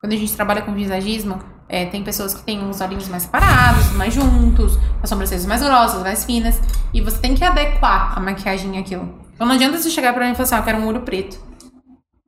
Quando 0.00 0.14
a 0.14 0.16
gente 0.16 0.32
trabalha 0.34 0.62
com 0.62 0.72
visagismo, 0.72 1.38
é, 1.68 1.84
tem 1.84 2.02
pessoas 2.02 2.32
que 2.32 2.42
têm 2.42 2.66
os 2.66 2.80
olhinhos 2.80 3.06
mais 3.08 3.24
separados, 3.24 3.92
mais 3.92 4.14
juntos, 4.14 4.78
as 5.02 5.10
sobrancelhas 5.10 5.44
mais 5.44 5.62
grossas, 5.62 6.02
mais 6.02 6.24
finas. 6.24 6.58
E 6.94 7.02
você 7.02 7.18
tem 7.18 7.34
que 7.34 7.44
adequar 7.44 8.16
a 8.16 8.20
maquiagem 8.20 8.78
àquilo. 8.78 9.14
Então 9.34 9.46
não 9.46 9.54
adianta 9.54 9.76
você 9.76 9.90
chegar 9.90 10.14
pra 10.14 10.24
mim 10.24 10.32
e 10.32 10.34
falar 10.34 10.44
assim, 10.44 10.54
ah, 10.54 10.58
eu 10.58 10.64
quero 10.64 10.78
um 10.78 10.86
olho 10.86 11.02
preto. 11.02 11.38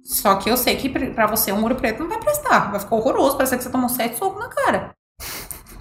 Só 0.04 0.34
que 0.34 0.50
eu 0.50 0.56
sei 0.58 0.76
que 0.76 0.90
pra 0.90 1.26
você 1.26 1.50
um 1.50 1.64
olho 1.64 1.76
preto 1.76 2.00
não 2.00 2.10
vai 2.10 2.18
prestar. 2.18 2.70
Vai 2.70 2.78
ficar 2.78 2.94
horroroso, 2.94 3.36
parece 3.36 3.56
que 3.56 3.62
você 3.62 3.70
tomou 3.70 3.88
sete 3.88 4.18
socos 4.18 4.38
na 4.38 4.48
cara. 4.48 4.90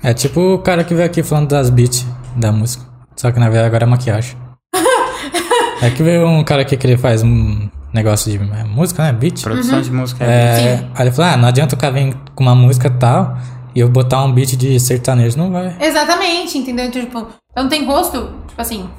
É 0.02 0.14
tipo 0.14 0.40
o 0.40 0.60
cara 0.60 0.86
que 0.86 0.96
veio 0.96 1.06
aqui 1.06 1.22
falando 1.22 1.50
das 1.50 1.70
beats 1.70 2.06
da 2.38 2.54
música. 2.54 2.86
Só 3.18 3.34
que 3.34 3.40
na 3.40 3.50
verdade 3.50 3.68
agora 3.68 3.84
é 3.84 3.88
maquiagem. 3.88 4.38
é 5.84 5.90
que 5.90 6.02
veio 6.02 6.26
um 6.26 6.42
cara 6.46 6.62
aqui 6.62 6.78
que 6.78 6.88
ele 6.88 6.98
faz 6.98 7.22
um 7.22 7.70
negócio 7.94 8.32
de 8.32 8.38
é, 8.38 8.64
música, 8.64 9.04
né? 9.04 9.14
Beat. 9.14 9.42
Produção 9.42 9.82
de 9.82 9.92
música 9.92 10.24
é. 10.24 10.28
É, 10.28 10.78
Sim. 10.78 10.92
aí 10.96 11.08
ele 11.08 11.12
falou: 11.12 11.32
ah, 11.32 11.38
não 11.38 11.48
adianta 11.48 11.76
o 11.76 11.78
cara 11.78 11.94
vir 11.94 12.16
com 12.36 12.44
uma 12.44 12.56
música 12.56 12.90
tal 12.90 13.38
e 13.74 13.80
eu 13.80 13.90
botar 13.90 14.24
um 14.24 14.34
beat 14.34 14.56
de 14.56 14.80
sertanejo, 14.80 15.38
não 15.38 15.52
vai. 15.52 15.76
Exatamente, 15.80 16.58
entendeu? 16.58 16.86
Então, 16.86 17.02
tipo, 17.02 17.28
então 17.52 17.70
tem 17.70 17.86
rosto, 17.86 18.34
tipo 18.48 18.62
assim, 18.62 18.90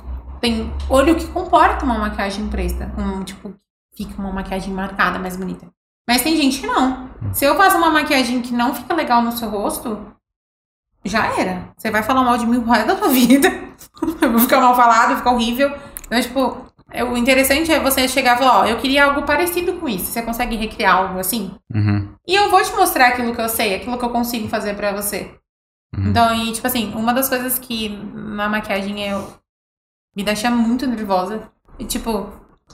tem 0.40 0.72
olho 0.88 1.14
que 1.14 1.26
comporta 1.26 1.84
uma 1.84 1.98
maquiagem 1.98 2.48
preta. 2.48 2.90
Um, 2.96 3.22
tipo, 3.22 3.54
fica 3.94 4.20
uma 4.20 4.32
maquiagem 4.32 4.72
marcada, 4.72 5.18
mais 5.18 5.36
bonita. 5.36 5.66
Mas 6.08 6.22
tem 6.22 6.36
gente 6.36 6.60
que 6.60 6.66
não. 6.66 7.10
Se 7.32 7.44
eu 7.44 7.54
faço 7.56 7.76
uma 7.76 7.90
maquiagem 7.90 8.40
que 8.42 8.52
não 8.52 8.74
fica 8.74 8.94
legal 8.94 9.22
no 9.22 9.32
seu 9.32 9.48
rosto, 9.48 9.98
já 11.04 11.38
era. 11.38 11.68
Você 11.76 11.90
vai 11.90 12.02
falar 12.02 12.22
mal 12.22 12.38
de 12.38 12.46
mim 12.46 12.58
o 12.58 12.64
resto 12.64 12.86
da 12.86 12.96
sua 12.96 13.08
vida. 13.12 13.48
Eu 14.20 14.32
vou 14.32 14.40
ficar 14.40 14.60
mal 14.60 14.74
falado, 14.74 15.08
vai 15.08 15.16
ficar 15.16 15.32
horrível. 15.32 15.72
Então, 16.06 16.20
tipo, 16.20 16.66
o 17.02 17.16
interessante 17.16 17.72
é 17.72 17.80
você 17.80 18.06
chegar 18.08 18.36
e 18.36 18.38
falar, 18.38 18.60
ó, 18.60 18.66
eu 18.66 18.76
queria 18.78 19.04
algo 19.04 19.22
parecido 19.22 19.74
com 19.74 19.88
isso. 19.88 20.06
Você 20.06 20.22
consegue 20.22 20.56
recriar 20.56 20.96
algo 20.96 21.18
assim? 21.18 21.52
Uhum. 21.74 22.12
E 22.26 22.34
eu 22.34 22.50
vou 22.50 22.62
te 22.62 22.72
mostrar 22.74 23.08
aquilo 23.08 23.34
que 23.34 23.40
eu 23.40 23.48
sei, 23.48 23.74
aquilo 23.74 23.96
que 23.98 24.04
eu 24.04 24.10
consigo 24.10 24.48
fazer 24.48 24.74
pra 24.74 24.92
você. 24.92 25.34
Uhum. 25.96 26.08
Então, 26.08 26.34
e 26.34 26.52
tipo 26.52 26.66
assim, 26.66 26.92
uma 26.94 27.12
das 27.14 27.28
coisas 27.28 27.58
que 27.58 27.88
na 28.14 28.48
maquiagem 28.48 29.02
eu 29.08 29.32
me 30.16 30.22
deixa 30.22 30.50
muito 30.50 30.86
nervosa. 30.86 31.48
E 31.78 31.84
tipo, 31.84 32.30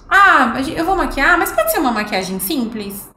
Ah, 0.09 0.55
eu 0.75 0.85
vou 0.85 0.97
maquiar, 0.97 1.39
mas 1.39 1.53
pode 1.53 1.71
ser 1.73 1.79
uma 1.79 1.93
maquiagem 1.93 2.39
simples? 2.41 3.11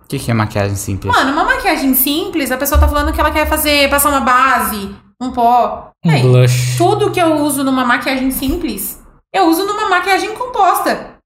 O 0.00 0.06
que, 0.08 0.18
que 0.18 0.30
é 0.30 0.34
maquiagem 0.34 0.76
simples? 0.76 1.14
Mano, 1.14 1.32
uma 1.32 1.44
maquiagem 1.44 1.94
simples, 1.94 2.50
a 2.50 2.56
pessoa 2.56 2.80
tá 2.80 2.86
falando 2.86 3.12
que 3.12 3.20
ela 3.20 3.30
quer 3.30 3.46
fazer, 3.46 3.88
passar 3.88 4.10
uma 4.10 4.20
base, 4.20 4.94
um 5.20 5.30
pó. 5.32 5.90
Um 6.04 6.10
Ei, 6.12 6.22
blush. 6.22 6.76
tudo 6.76 7.10
que 7.10 7.20
eu 7.20 7.36
uso 7.36 7.64
numa 7.64 7.84
maquiagem 7.84 8.30
simples, 8.30 9.01
eu 9.32 9.46
uso 9.46 9.64
numa 9.64 9.88
maquiagem 9.88 10.34
composta. 10.34 11.16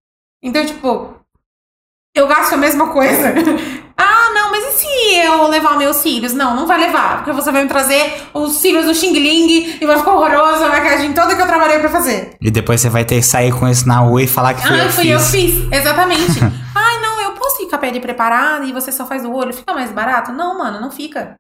Então, 0.43 0.65
tipo, 0.65 1.15
eu 2.15 2.27
gasto 2.27 2.55
a 2.55 2.57
mesma 2.57 2.93
coisa. 2.93 3.35
ah, 3.97 4.31
não, 4.33 4.51
mas 4.51 4.65
e 4.65 4.73
se 4.79 5.15
eu 5.17 5.49
levar 5.49 5.77
meus 5.77 5.97
cílios? 5.97 6.33
Não, 6.33 6.55
não 6.55 6.67
vai 6.67 6.79
levar, 6.79 7.17
porque 7.17 7.33
você 7.33 7.51
vai 7.51 7.63
me 7.63 7.69
trazer 7.69 8.23
os 8.33 8.55
cílios 8.57 8.87
do 8.87 8.95
Xing 8.95 9.13
Ling 9.13 9.79
e 9.81 9.87
vai 9.87 9.99
ficar 9.99 10.13
horroroso 10.13 10.65
a 10.65 10.69
maquiagem 10.69 11.13
toda 11.13 11.35
que 11.35 11.43
eu 11.43 11.47
trabalhei 11.47 11.79
pra 11.79 11.89
fazer. 11.89 12.37
E 12.41 12.51
depois 12.51 12.81
você 12.81 12.89
vai 12.89 13.05
ter 13.05 13.17
que 13.17 13.27
sair 13.27 13.53
com 13.53 13.67
isso 13.69 13.89
na 13.89 13.99
rua 13.99 14.23
e 14.23 14.27
falar 14.29 14.55
que 14.55 14.67
foi 14.67 14.81
Ah, 14.81 14.85
eu 14.85 14.93
que 14.93 15.09
eu 15.09 15.21
fiz. 15.21 15.31
fiz. 15.31 15.69
Exatamente. 15.73 16.41
Ai, 16.75 17.01
não, 17.01 17.21
eu 17.23 17.33
posso 17.33 17.63
ir 17.63 17.69
com 17.69 17.75
a 17.75 17.79
pele 17.79 18.01
preparada 18.01 18.65
e 18.65 18.73
você 18.73 18.93
só 18.93 19.05
faz 19.07 19.25
o 19.25 19.33
olho. 19.33 19.53
Fica 19.53 19.75
mais 19.75 19.91
barato? 19.91 20.33
Não, 20.33 20.57
mano, 20.57 20.81
não 20.81 20.91
fica. 20.91 21.35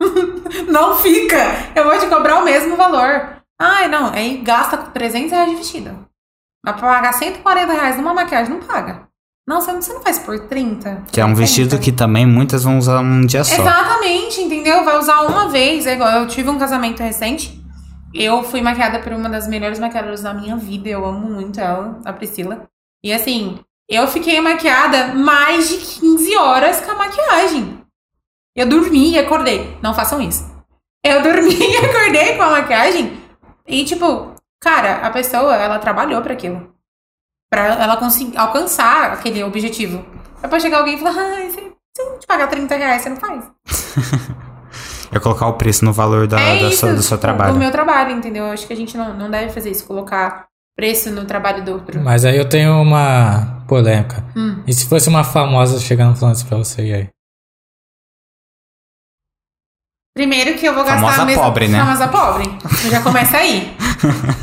não 0.68 0.96
fica. 0.96 1.36
Eu 1.74 1.84
vou 1.84 1.98
te 1.98 2.06
cobrar 2.06 2.38
o 2.38 2.44
mesmo 2.44 2.76
valor. 2.76 3.36
Ai, 3.60 3.88
não, 3.88 4.12
aí 4.12 4.38
gasta 4.38 4.76
300 4.76 5.32
reais 5.32 5.50
de 5.50 5.56
vestido. 5.56 6.08
Mas 6.64 6.76
pra 6.76 6.88
pagar 6.88 7.12
140 7.12 7.72
reais 7.72 7.96
numa 7.96 8.14
maquiagem, 8.14 8.54
não 8.54 8.60
paga. 8.60 9.08
Não, 9.48 9.60
você 9.60 9.72
não, 9.72 9.80
você 9.80 9.92
não 9.94 10.02
faz 10.02 10.18
por 10.18 10.38
30. 10.46 11.04
Que 11.10 11.20
é 11.20 11.24
um 11.24 11.28
30. 11.28 11.40
vestido 11.40 11.78
que 11.78 11.90
também 11.90 12.26
muitas 12.26 12.64
vão 12.64 12.76
usar 12.76 13.00
um 13.00 13.24
dia 13.24 13.42
só. 13.42 13.54
Exatamente, 13.54 14.42
entendeu? 14.42 14.84
Vai 14.84 14.98
usar 14.98 15.22
uma 15.22 15.48
vez. 15.48 15.86
É 15.86 15.94
igual, 15.94 16.10
eu 16.10 16.26
tive 16.26 16.50
um 16.50 16.58
casamento 16.58 17.02
recente. 17.02 17.58
Eu 18.12 18.42
fui 18.44 18.60
maquiada 18.60 18.98
por 18.98 19.12
uma 19.12 19.28
das 19.28 19.48
melhores 19.48 19.78
maquiadoras 19.78 20.22
da 20.22 20.34
minha 20.34 20.54
vida. 20.56 20.90
Eu 20.90 21.04
amo 21.06 21.30
muito 21.30 21.58
ela, 21.58 21.98
a 22.04 22.12
Priscila. 22.12 22.68
E 23.02 23.10
assim, 23.10 23.58
eu 23.88 24.06
fiquei 24.06 24.38
maquiada 24.38 25.14
mais 25.14 25.70
de 25.70 25.78
15 25.78 26.36
horas 26.36 26.80
com 26.82 26.92
a 26.92 26.96
maquiagem. 26.96 27.78
Eu 28.54 28.68
dormi 28.68 29.12
e 29.12 29.18
acordei. 29.18 29.78
Não 29.82 29.94
façam 29.94 30.20
isso. 30.20 30.44
Eu 31.02 31.22
dormi 31.22 31.56
e 31.56 31.76
acordei 31.78 32.36
com 32.36 32.42
a 32.42 32.50
maquiagem. 32.50 33.16
E 33.68 33.84
tipo, 33.84 34.34
cara, 34.60 35.06
a 35.06 35.10
pessoa, 35.10 35.54
ela 35.54 35.78
trabalhou 35.78 36.20
pra 36.22 36.32
aquilo. 36.32 36.72
Pra 37.50 37.66
ela 37.82 37.96
conseguir 37.96 38.36
alcançar 38.36 39.12
aquele 39.12 39.42
objetivo. 39.44 40.04
Depois 40.42 40.62
chegar 40.62 40.78
alguém 40.78 40.94
e 40.94 40.98
falar, 40.98 41.14
ai, 41.16 41.50
se 41.50 41.60
eu 41.98 42.18
te 42.18 42.26
pagar 42.26 42.46
30 42.48 42.74
reais, 42.76 43.02
você 43.02 43.08
não 43.10 43.16
faz. 43.16 43.44
É 45.10 45.18
colocar 45.18 45.46
o 45.46 45.54
preço 45.54 45.86
no 45.86 45.92
valor 45.92 46.26
da, 46.26 46.38
é 46.38 46.60
da 46.60 46.68
isso, 46.68 46.80
sua- 46.80 46.92
do 46.94 47.02
seu 47.02 47.16
do 47.16 47.20
trabalho. 47.20 47.54
meu 47.56 47.70
trabalho, 47.70 48.10
entendeu? 48.14 48.44
Eu 48.44 48.52
acho 48.52 48.66
que 48.66 48.74
a 48.74 48.76
gente 48.76 48.94
não, 48.94 49.14
não 49.14 49.30
deve 49.30 49.50
fazer 49.50 49.70
isso, 49.70 49.86
colocar 49.86 50.44
preço 50.76 51.10
no 51.10 51.24
trabalho 51.24 51.64
do 51.64 51.72
outro. 51.72 51.98
Mas 51.98 52.26
aí 52.26 52.36
eu 52.36 52.46
tenho 52.46 52.78
uma 52.82 53.64
polêmica. 53.66 54.22
Hum. 54.36 54.62
E 54.66 54.72
se 54.74 54.86
fosse 54.86 55.08
uma 55.08 55.24
famosa 55.24 55.80
chegando 55.80 56.14
falando 56.14 56.34
isso 56.36 56.46
pra 56.46 56.58
você 56.58 56.82
e 56.84 56.92
aí? 56.94 57.08
Primeiro 60.18 60.58
que 60.58 60.66
eu 60.66 60.74
vou 60.74 60.82
gastar 60.82 61.00
Famosa 61.00 61.22
a 61.22 61.24
mesma... 61.24 61.44
pobre, 61.44 61.68
né? 61.68 61.78
Famosa 61.78 62.08
pobre. 62.08 62.58
Já 62.90 63.00
começa 63.02 63.36
aí. 63.36 63.72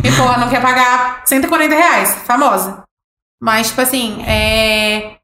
e, 0.01 0.11
porra, 0.13 0.38
não 0.38 0.47
quer 0.47 0.61
pagar 0.61 1.21
140 1.25 1.75
reais. 1.75 2.15
Famosa. 2.25 2.83
Mas, 3.43 3.67
tipo 3.67 3.81
assim, 3.81 4.23
é... 4.23 5.17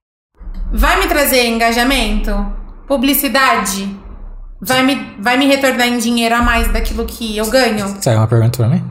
Vai 0.69 0.99
me 0.99 1.07
trazer 1.07 1.47
engajamento? 1.47 2.53
Publicidade? 2.85 3.97
Vai 4.61 4.83
me, 4.83 5.15
vai 5.19 5.37
me 5.37 5.45
retornar 5.47 5.87
em 5.87 5.97
dinheiro 5.97 6.35
a 6.35 6.41
mais 6.41 6.67
daquilo 6.67 7.05
que 7.05 7.37
eu 7.37 7.49
ganho? 7.49 7.87
Sai 8.01 8.17
uma 8.17 8.27
pergunta 8.27 8.57
pra 8.57 8.67
mim? 8.67 8.83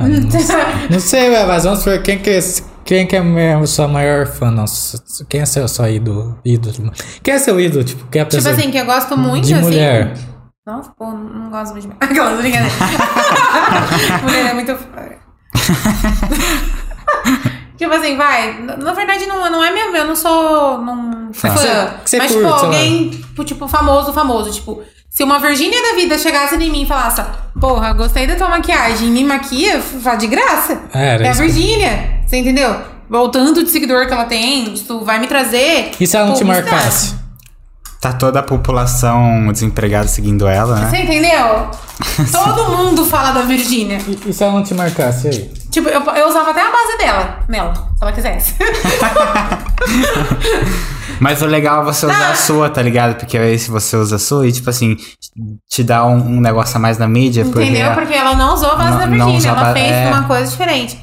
Ah, 0.00 0.08
não, 0.08 0.18
não 0.90 0.98
sei, 0.98 1.30
ué, 1.30 1.46
mas 1.46 1.62
vamos 1.62 1.84
ver 1.84 2.02
quem 2.02 2.18
que 2.18 2.30
é, 2.30 2.40
quem 2.84 3.06
que 3.06 3.14
é 3.14 3.22
minha, 3.22 3.64
sua 3.68 3.86
maior 3.86 4.26
fã, 4.26 4.50
nossa. 4.50 5.00
Quem 5.28 5.42
é 5.42 5.46
seu 5.46 5.68
só 5.68 5.88
ídolo, 5.88 6.40
ídolo? 6.44 6.90
Quem 7.22 7.34
é 7.34 7.38
seu 7.38 7.60
ídolo? 7.60 7.84
Tipo, 7.84 8.04
quem 8.08 8.18
é 8.18 8.22
a 8.24 8.26
tipo 8.26 8.42
pessoa 8.42 8.56
assim, 8.56 8.72
que 8.72 8.78
eu 8.78 8.84
gosto 8.84 9.16
muito, 9.16 9.46
de 9.46 9.54
assim... 9.54 10.29
Nossa, 10.66 10.92
pô, 10.96 11.06
não 11.10 11.50
gosto 11.50 11.72
muito 11.72 11.88
de 11.88 11.94
Aquelas 12.00 12.38
brincadeiras. 12.38 12.72
Mulher 14.22 14.46
é 14.50 14.54
muito. 14.54 14.76
tipo 17.76 17.92
assim, 17.94 18.16
vai. 18.16 18.60
Na 18.62 18.92
verdade, 18.92 19.26
não, 19.26 19.50
não 19.50 19.64
é 19.64 19.70
meu, 19.70 19.94
eu 19.96 20.06
não 20.06 20.14
sou. 20.14 20.78
Não, 20.78 21.30
fã. 21.32 21.48
que 22.04 22.10
você- 22.10 22.18
mas, 22.18 22.30
tipo, 22.32 22.46
alguém, 22.46 23.08
tipo, 23.10 23.44
tipo, 23.44 23.66
famoso, 23.68 24.12
famoso. 24.12 24.50
Tipo, 24.52 24.82
se 25.08 25.24
uma 25.24 25.38
Virgínia 25.38 25.80
da 25.82 25.94
vida 25.94 26.18
chegasse 26.18 26.54
em 26.56 26.70
mim 26.70 26.82
e 26.82 26.86
falasse, 26.86 27.22
porra, 27.58 27.92
gostei 27.94 28.26
da 28.26 28.36
tua 28.36 28.48
maquiagem, 28.50 29.08
me 29.08 29.24
maquia, 29.24 29.80
fala 29.80 30.16
de 30.16 30.26
graça. 30.26 30.78
É, 30.92 31.16
É 31.22 31.28
a 31.28 31.32
isso 31.32 31.40
Virgínia, 31.40 32.20
você 32.26 32.36
entendeu? 32.36 32.76
O 33.08 33.28
tanto 33.28 33.64
de 33.64 33.70
seguidor 33.70 34.06
que 34.06 34.12
ela 34.12 34.26
tem, 34.26 34.74
tu 34.86 35.04
vai 35.04 35.18
me 35.18 35.26
trazer. 35.26 35.90
E 35.98 36.06
se 36.06 36.16
ela 36.16 36.26
não 36.26 36.34
te 36.34 36.40
publicidade. 36.44 36.70
marcasse? 36.70 37.19
Tá 38.00 38.14
toda 38.14 38.40
a 38.40 38.42
população 38.42 39.52
desempregada 39.52 40.08
seguindo 40.08 40.48
ela, 40.48 40.74
né? 40.74 40.88
Você 40.88 41.02
entendeu? 41.02 41.68
Todo 42.32 42.74
mundo 42.76 43.04
fala 43.04 43.30
da 43.32 43.42
Virgínia. 43.42 43.98
E, 44.08 44.30
e 44.30 44.32
se 44.32 44.42
ela 44.42 44.54
não 44.54 44.62
te 44.62 44.72
marcasse, 44.72 45.28
aí? 45.28 45.52
Tipo, 45.70 45.90
eu, 45.90 46.00
eu 46.02 46.28
usava 46.28 46.50
até 46.50 46.62
a 46.62 46.70
base 46.72 46.96
dela, 46.96 47.40
nela, 47.46 47.74
se 47.74 48.02
ela 48.02 48.12
quisesse. 48.12 48.54
Mas 51.20 51.42
o 51.42 51.46
legal 51.46 51.82
é 51.82 51.84
você 51.84 52.06
usar 52.06 52.28
Ah. 52.28 52.32
a 52.32 52.34
sua, 52.34 52.70
tá 52.70 52.80
ligado? 52.80 53.16
Porque 53.16 53.36
aí 53.36 53.58
se 53.58 53.70
você 53.70 53.94
usa 53.96 54.16
a 54.16 54.18
sua 54.18 54.48
e, 54.48 54.52
tipo 54.52 54.70
assim, 54.70 54.96
te 55.68 55.84
dá 55.84 56.06
um, 56.06 56.36
um 56.36 56.40
negócio 56.40 56.76
a 56.76 56.80
mais 56.80 56.96
na 56.96 57.06
mídia. 57.06 57.42
Entendeu? 57.42 57.92
Porque 57.92 58.14
ela 58.14 58.34
não 58.34 58.54
usou 58.54 58.70
a 58.70 58.76
base 58.76 58.90
Não- 58.92 58.98
da 59.00 59.06
Virgínia, 59.06 59.48
ela 59.50 59.72
fez 59.74 59.92
é. 59.92 60.08
uma 60.08 60.24
coisa 60.24 60.50
diferente. 60.50 60.98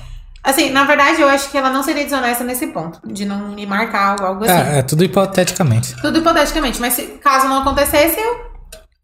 Assim, 0.47 0.69
na 0.69 0.85
verdade, 0.85 1.21
eu 1.21 1.27
acho 1.27 1.51
que 1.51 1.57
ela 1.57 1.69
não 1.69 1.83
seria 1.83 2.05
desonesta 2.05 2.41
nesse 2.41 2.67
ponto, 2.67 3.01
de 3.05 3.25
não 3.25 3.49
me 3.49 3.65
marcar 3.65 4.15
ou 4.21 4.27
algo 4.27 4.45
assim. 4.45 4.53
É, 4.53 4.79
é 4.79 4.81
tudo 4.81 5.03
hipoteticamente. 5.03 5.93
Tudo 6.01 6.19
hipoteticamente, 6.19 6.79
mas 6.79 6.93
se, 6.93 7.03
caso 7.21 7.49
não 7.49 7.59
acontecesse, 7.59 8.17
eu, 8.17 8.47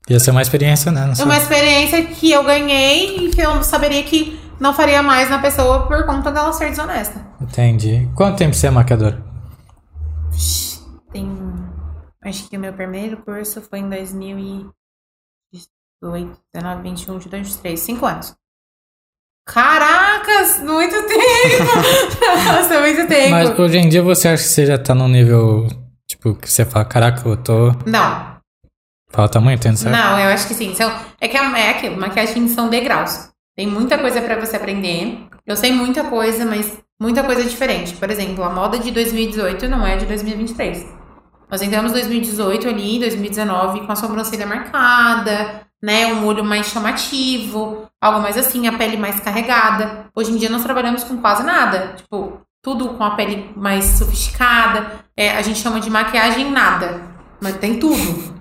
Ia 0.10 0.22
ser 0.22 0.32
uma 0.32 0.42
experiência, 0.42 0.90
né? 0.90 1.06
Não 1.06 1.14
é 1.14 1.24
uma 1.26 1.38
experiência 1.38 2.06
que 2.06 2.32
eu 2.32 2.46
ganhei 2.46 3.28
e 3.28 3.30
que 3.30 3.42
eu 3.42 3.62
saberia 3.62 4.02
que 4.04 4.40
não 4.58 4.74
faria 4.74 5.04
mais 5.04 5.30
na 5.30 5.40
pessoa 5.40 5.86
por 5.86 6.06
conta 6.06 6.32
dela 6.32 6.54
ser 6.54 6.70
desonesta. 6.70 7.26
Entendi. 7.42 8.10
Quanto 8.16 8.38
tempo 8.38 8.56
você 8.56 8.68
é 8.68 8.72
maquiadora? 8.72 9.22
Tem. 11.12 11.30
Acho 12.24 12.50
que 12.50 12.56
o 12.56 12.60
meu 12.60 12.72
primeiro 12.72 13.18
curso 13.18 13.62
foi 13.62 13.80
em 13.80 13.90
2018, 13.90 14.72
19, 16.54 16.84
21, 16.84 17.14
22, 17.16 17.48
23. 17.48 17.80
Cinco 17.80 18.06
anos. 18.06 18.34
Caracas! 19.46 20.60
Muito 20.60 20.96
tempo! 21.04 21.64
Nossa, 22.46 22.80
muito 22.80 23.08
tempo. 23.08 23.32
Mas 23.32 23.60
hoje 23.60 23.78
em 23.78 23.90
dia 23.90 24.02
você 24.02 24.30
acha 24.30 24.44
que 24.44 24.50
você 24.50 24.66
já 24.66 24.78
tá 24.78 24.96
num 24.96 25.08
nível, 25.08 25.68
tipo, 26.08 26.36
que 26.36 26.50
você 26.50 26.66
fala, 26.66 26.86
caraca, 26.86 27.28
eu 27.28 27.38
tô... 27.38 27.72
Não, 27.86 28.34
Falta 29.14 29.40
muito, 29.40 29.60
entende 29.60 29.80
certo? 29.80 29.96
não, 29.96 30.20
eu 30.20 30.30
acho 30.30 30.48
que 30.48 30.56
sim. 30.56 30.74
São, 30.74 30.92
é 31.22 31.28
que 31.28 31.38
é 31.38 31.70
aquilo, 31.70 31.96
maquiagem 31.98 32.48
são 32.48 32.68
degraus. 32.68 33.30
Tem 33.56 33.68
muita 33.68 34.00
coisa 34.00 34.20
pra 34.20 34.40
você 34.40 34.56
aprender. 34.56 35.20
Eu 35.46 35.56
sei 35.56 35.72
muita 35.72 36.06
coisa, 36.06 36.44
mas 36.44 36.80
muita 37.00 37.24
coisa 37.24 37.44
diferente. 37.44 37.94
Por 37.94 38.10
exemplo, 38.10 38.44
a 38.44 38.50
moda 38.50 38.80
de 38.80 38.90
2018 38.90 39.68
não 39.68 39.86
é 39.86 39.98
de 39.98 40.08
2023. 40.08 40.84
Nós 41.48 41.62
entramos 41.62 41.92
em 41.92 41.94
2018 41.94 42.68
ali, 42.68 42.98
2019, 42.98 43.86
com 43.86 43.92
a 43.92 43.96
sobrancelha 43.96 44.48
marcada, 44.48 45.62
né? 45.84 46.08
Um 46.08 46.26
olho 46.26 46.46
mais 46.46 46.68
chamativo, 46.68 47.90
algo 48.02 48.22
mais 48.22 48.38
assim, 48.38 48.66
a 48.68 48.72
pele 48.72 48.96
mais 48.96 49.20
carregada. 49.20 50.06
Hoje 50.16 50.32
em 50.32 50.38
dia 50.38 50.50
nós 50.50 50.64
trabalhamos 50.64 51.04
com 51.04 51.18
quase 51.18 51.44
nada. 51.44 51.96
Tipo, 51.98 52.40
tudo 52.64 52.94
com 52.94 53.04
a 53.04 53.12
pele 53.12 53.52
mais 53.58 53.84
sofisticada. 53.84 55.04
É, 55.18 55.32
a 55.32 55.42
gente 55.42 55.60
chama 55.60 55.82
de 55.82 55.90
maquiagem 55.90 56.50
nada. 56.50 57.02
Mas 57.42 57.58
tem 57.58 57.78
tudo. 57.78 58.34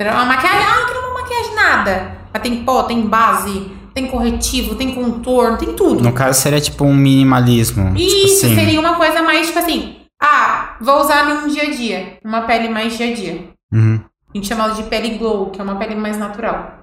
Uma 0.00 0.24
maquiagem, 0.24 0.66
ah, 0.66 0.80
eu 0.80 0.86
quero 0.86 1.00
uma 1.00 1.20
maquiagem 1.20 1.54
nada. 1.54 2.18
Mas 2.32 2.42
tem 2.42 2.64
pó, 2.64 2.82
tem 2.82 3.00
base, 3.02 3.70
tem 3.94 4.08
corretivo, 4.08 4.74
tem 4.74 4.92
contorno, 4.92 5.56
tem 5.56 5.72
tudo. 5.72 6.02
No 6.02 6.12
caso, 6.12 6.40
seria 6.40 6.60
tipo 6.60 6.84
um 6.84 6.94
minimalismo. 6.94 7.94
tipo 7.94 8.00
Isso 8.00 8.44
assim. 8.44 8.56
seria 8.56 8.80
uma 8.80 8.96
coisa 8.96 9.22
mais, 9.22 9.46
tipo 9.46 9.58
assim, 9.60 9.96
ah, 10.20 10.76
vou 10.80 11.00
usar 11.00 11.24
num 11.26 11.48
dia 11.48 11.62
a 11.62 11.70
dia. 11.70 12.18
Uma 12.24 12.42
pele 12.42 12.68
mais 12.68 12.96
dia 12.96 13.10
a 13.10 13.14
dia. 13.14 13.48
Uhum. 13.72 14.00
A 14.36 14.38
gente 14.38 14.48
chama 14.48 14.68
de 14.74 14.82
pele 14.82 15.16
glow, 15.16 15.48
que 15.50 15.58
é 15.58 15.64
uma 15.64 15.76
pele 15.76 15.94
mais 15.94 16.18
natural. 16.18 16.74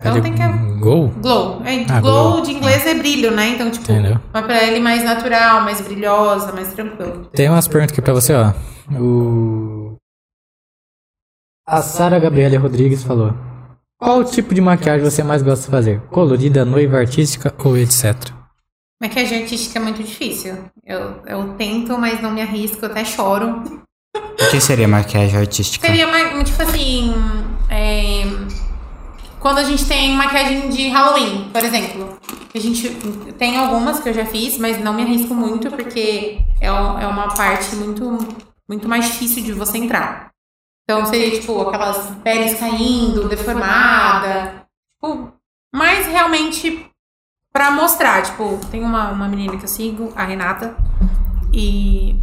Então 0.00 0.20
tem 0.22 0.32
que. 0.32 0.78
Gol? 0.78 1.08
Glow. 1.08 1.60
É, 1.64 1.84
Ah, 1.90 2.00
glow, 2.00 2.32
glow. 2.34 2.42
de 2.42 2.52
inglês 2.52 2.86
é 2.86 2.94
brilho, 2.94 3.32
né? 3.32 3.48
Então, 3.48 3.68
tipo, 3.68 3.90
Entendeu. 3.90 4.20
uma 4.32 4.42
pele 4.44 4.78
mais 4.78 5.02
natural, 5.02 5.62
mais 5.62 5.80
brilhosa, 5.80 6.52
mais 6.52 6.72
tranquila. 6.72 7.24
Tem 7.32 7.48
umas 7.48 7.66
perguntas 7.66 7.92
aqui 7.92 8.00
pra 8.00 8.12
você, 8.14 8.32
ó. 8.32 8.52
O... 8.96 9.96
A 11.66 11.82
Sara 11.82 12.20
Gabriela 12.20 12.58
Rodrigues 12.60 13.02
falou. 13.02 13.32
Qual 13.98 14.22
tipo 14.24 14.54
de 14.54 14.60
maquiagem 14.60 15.08
você 15.08 15.24
mais 15.24 15.42
gosta 15.42 15.64
de 15.64 15.70
fazer? 15.72 16.00
Colorida, 16.12 16.64
noiva, 16.64 16.98
artística 16.98 17.52
ou 17.64 17.76
etc? 17.76 18.14
Maquiagem 19.02 19.42
artística 19.42 19.80
é 19.80 19.82
muito 19.82 20.00
difícil. 20.00 20.58
Eu, 20.84 21.22
eu 21.26 21.54
tento, 21.54 21.98
mas 21.98 22.22
não 22.22 22.30
me 22.30 22.40
arrisco, 22.40 22.84
eu 22.84 22.90
até 22.90 23.04
choro. 23.04 23.82
O 24.16 24.50
que 24.50 24.60
seria 24.60 24.86
maquiagem 24.86 25.38
artística? 25.38 25.86
Seria 25.86 26.06
tipo 26.44 26.62
assim. 26.62 27.14
é, 27.70 28.24
quando 29.40 29.58
a 29.58 29.64
gente 29.64 29.86
tem 29.86 30.14
maquiagem 30.14 30.68
de 30.68 30.88
Halloween, 30.88 31.50
por 31.50 31.64
exemplo. 31.64 32.18
a 32.54 32.58
gente 32.58 32.90
tem 33.38 33.56
algumas 33.56 34.00
que 34.00 34.08
eu 34.08 34.14
já 34.14 34.26
fiz, 34.26 34.58
mas 34.58 34.78
não 34.78 34.92
me 34.92 35.02
arrisco 35.02 35.34
muito 35.34 35.70
porque 35.70 36.40
é, 36.60 36.66
é 36.66 37.06
uma 37.06 37.34
parte 37.34 37.74
muito, 37.76 38.18
muito 38.68 38.88
mais 38.88 39.06
difícil 39.06 39.42
de 39.42 39.52
você 39.52 39.78
entrar. 39.78 40.30
Então 40.84 41.06
seria 41.06 41.30
tipo 41.30 41.60
aquelas 41.62 42.10
peles 42.22 42.58
caindo, 42.58 43.28
deformada, 43.28 44.66
tipo, 44.94 45.32
mas 45.74 46.06
realmente 46.06 46.86
pra 47.52 47.70
mostrar, 47.70 48.22
tipo, 48.22 48.58
tem 48.70 48.82
uma, 48.82 49.10
uma 49.10 49.28
menina 49.28 49.56
que 49.56 49.64
eu 49.64 49.68
sigo, 49.68 50.12
a 50.16 50.24
Renata, 50.24 50.76
e 51.52 52.16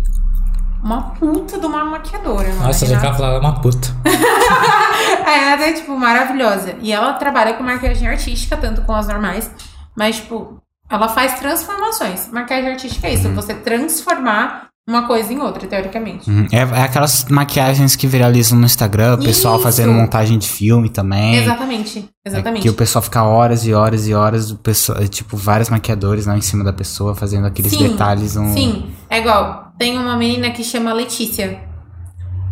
uma 0.83 1.11
puta 1.11 1.59
de 1.59 1.65
uma 1.65 1.83
maquiadora. 1.85 2.47
mano. 2.49 2.63
Nossa, 2.63 2.85
A 2.85 2.87
já 2.87 2.97
Renata- 2.97 3.17
quero 3.17 3.17
falar 3.17 3.39
uma 3.39 3.59
puta. 3.61 3.87
a 5.25 5.31
Renata 5.31 5.63
é, 5.63 5.73
tipo, 5.73 5.97
maravilhosa. 5.97 6.75
E 6.81 6.91
ela 6.91 7.13
trabalha 7.13 7.53
com 7.53 7.63
maquiagem 7.63 8.07
artística, 8.07 8.55
tanto 8.57 8.81
com 8.81 8.93
as 8.93 9.07
normais. 9.07 9.51
Mas, 9.95 10.17
tipo, 10.17 10.61
ela 10.89 11.09
faz 11.09 11.39
transformações. 11.39 12.29
Maquiagem 12.31 12.71
artística 12.71 13.07
é 13.07 13.13
isso, 13.13 13.29
você 13.29 13.53
transformar 13.53 14.69
uma 14.87 15.05
coisa 15.05 15.31
em 15.31 15.39
outra, 15.39 15.67
teoricamente. 15.67 16.27
Uhum. 16.27 16.47
É, 16.51 16.57
é 16.57 16.81
aquelas 16.81 17.25
maquiagens 17.25 17.95
que 17.95 18.07
viralizam 18.07 18.57
no 18.57 18.65
Instagram, 18.65 19.15
o 19.15 19.23
pessoal 19.23 19.55
Isso. 19.55 19.63
fazendo 19.63 19.93
montagem 19.93 20.39
de 20.39 20.49
filme 20.49 20.89
também. 20.89 21.35
Exatamente, 21.35 22.09
exatamente. 22.25 22.63
Que 22.63 22.69
o 22.69 22.73
pessoal 22.73 23.03
fica 23.03 23.21
horas 23.23 23.67
e 23.67 23.73
horas 23.73 24.07
e 24.07 24.15
horas, 24.15 24.49
o 24.49 24.57
pessoal, 24.57 24.97
é, 24.99 25.07
tipo, 25.07 25.37
vários 25.37 25.69
maquiadores 25.69 26.25
lá 26.25 26.35
em 26.35 26.41
cima 26.41 26.63
da 26.63 26.73
pessoa 26.73 27.13
fazendo 27.13 27.45
aqueles 27.45 27.71
Sim, 27.71 27.89
detalhes. 27.89 28.35
Um... 28.35 28.51
Sim, 28.51 28.89
é 29.07 29.19
igual. 29.19 29.68
Tem 29.79 29.97
uma 29.97 30.17
menina 30.17 30.51
que 30.51 30.61
chama 30.61 30.91
Letícia. 30.91 31.65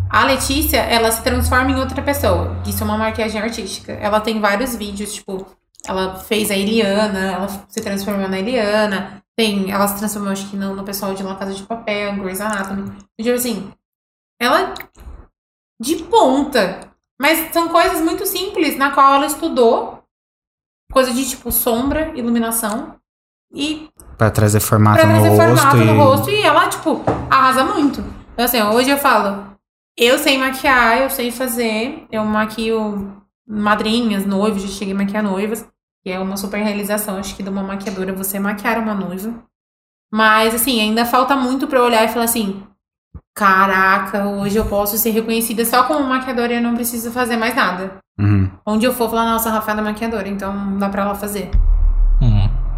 A 0.10 0.24
Letícia, 0.24 0.78
ela 0.78 1.12
se 1.12 1.22
transforma 1.22 1.70
em 1.70 1.76
outra 1.76 2.02
pessoa. 2.02 2.58
Isso 2.66 2.82
é 2.82 2.86
uma 2.86 2.98
maquiagem 2.98 3.42
artística. 3.42 3.92
Ela 3.92 4.22
tem 4.22 4.40
vários 4.40 4.74
vídeos, 4.76 5.14
tipo, 5.14 5.46
ela 5.86 6.16
fez 6.16 6.50
a 6.50 6.56
Eliana, 6.56 7.34
ela 7.34 7.48
se 7.68 7.82
transformou 7.82 8.30
na 8.30 8.40
Eliana. 8.40 9.22
Tem, 9.36 9.70
ela 9.70 9.86
se 9.90 9.98
transformou, 9.98 10.32
acho 10.32 10.50
que 10.50 10.56
no, 10.56 10.74
no 10.74 10.86
pessoal 10.86 11.14
de 11.14 11.22
La 11.22 11.36
Casa 11.36 11.54
de 11.54 11.64
Papel, 11.64 12.16
Grey's 12.16 12.40
Anatomy. 12.40 12.98
Tipo 13.20 13.36
assim, 13.36 13.74
ela 14.40 14.74
de 15.82 15.98
ponta. 16.04 16.80
Mas 17.20 17.52
são 17.52 17.68
coisas 17.68 18.00
muito 18.00 18.26
simples, 18.26 18.78
na 18.78 18.92
qual 18.92 19.16
ela 19.16 19.26
estudou. 19.26 20.02
Coisa 20.94 21.14
de, 21.14 21.30
tipo, 21.30 21.52
sombra, 21.52 22.18
iluminação. 22.18 22.98
E 23.54 23.90
Pra 24.18 24.32
trazer 24.32 24.60
formato 24.60 25.00
pra 25.00 25.08
no 25.08 25.22
trazer 25.22 25.30
rosto. 25.30 25.58
formato 25.62 25.78
e... 25.78 25.86
no 25.86 26.04
rosto 26.04 26.30
e 26.30 26.42
ela, 26.42 26.68
tipo, 26.68 27.02
arrasa 27.30 27.64
muito. 27.64 28.04
Então, 28.34 28.46
assim, 28.46 28.62
hoje 28.62 28.90
eu 28.90 28.98
falo, 28.98 29.46
eu 29.98 30.18
sei 30.18 30.38
maquiar, 30.38 31.00
eu 31.00 31.10
sei 31.10 31.32
fazer, 31.32 32.06
eu 32.12 32.26
maquio 32.26 33.22
madrinhas, 33.48 34.26
noivos, 34.26 34.64
já 34.64 34.68
cheguei 34.70 34.94
a 34.94 34.98
maquiar 34.98 35.24
noivas, 35.24 35.66
que 36.04 36.12
é 36.12 36.20
uma 36.20 36.36
super 36.36 36.58
realização, 36.62 37.18
acho 37.18 37.36
que 37.36 37.44
de 37.44 37.50
uma 37.50 37.64
maquiadora 37.64 38.12
você 38.14 38.40
maquiar 38.40 38.80
uma 38.80 38.94
noiva. 38.94 39.34
Mas, 40.12 40.56
assim, 40.56 40.82
ainda 40.82 41.06
falta 41.06 41.36
muito 41.36 41.68
pra 41.68 41.80
eu 41.80 41.84
olhar 41.86 42.04
e 42.04 42.08
falar 42.10 42.26
assim, 42.26 42.64
caraca, 43.36 44.26
hoje 44.28 44.58
eu 44.58 44.66
posso 44.66 44.98
ser 44.98 45.12
reconhecida 45.12 45.64
só 45.64 45.84
como 45.84 46.08
maquiadora 46.08 46.54
e 46.54 46.56
eu 46.58 46.62
não 46.62 46.76
preciso 46.76 47.12
fazer 47.12 47.38
mais 47.38 47.56
nada. 47.56 47.98
Uhum. 48.20 48.50
Onde 48.66 48.86
eu 48.86 48.94
for 48.94 49.10
falar, 49.10 49.26
nossa, 49.26 49.50
a 49.50 49.54
Rafaela 49.54 49.82
é 49.82 49.84
maquiadora, 49.84 50.28
então 50.28 50.78
dá 50.80 50.90
pra 50.90 51.04
ela 51.04 51.16
fazer. 51.16 51.52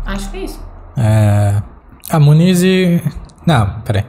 Acho 0.10 0.32
que 0.32 0.38
é 0.38 0.44
isso. 0.44 0.60
É, 0.98 1.62
a 2.10 2.20
Muniz 2.20 2.64
e... 2.64 3.02
Não, 3.46 3.82
peraí. 3.82 4.06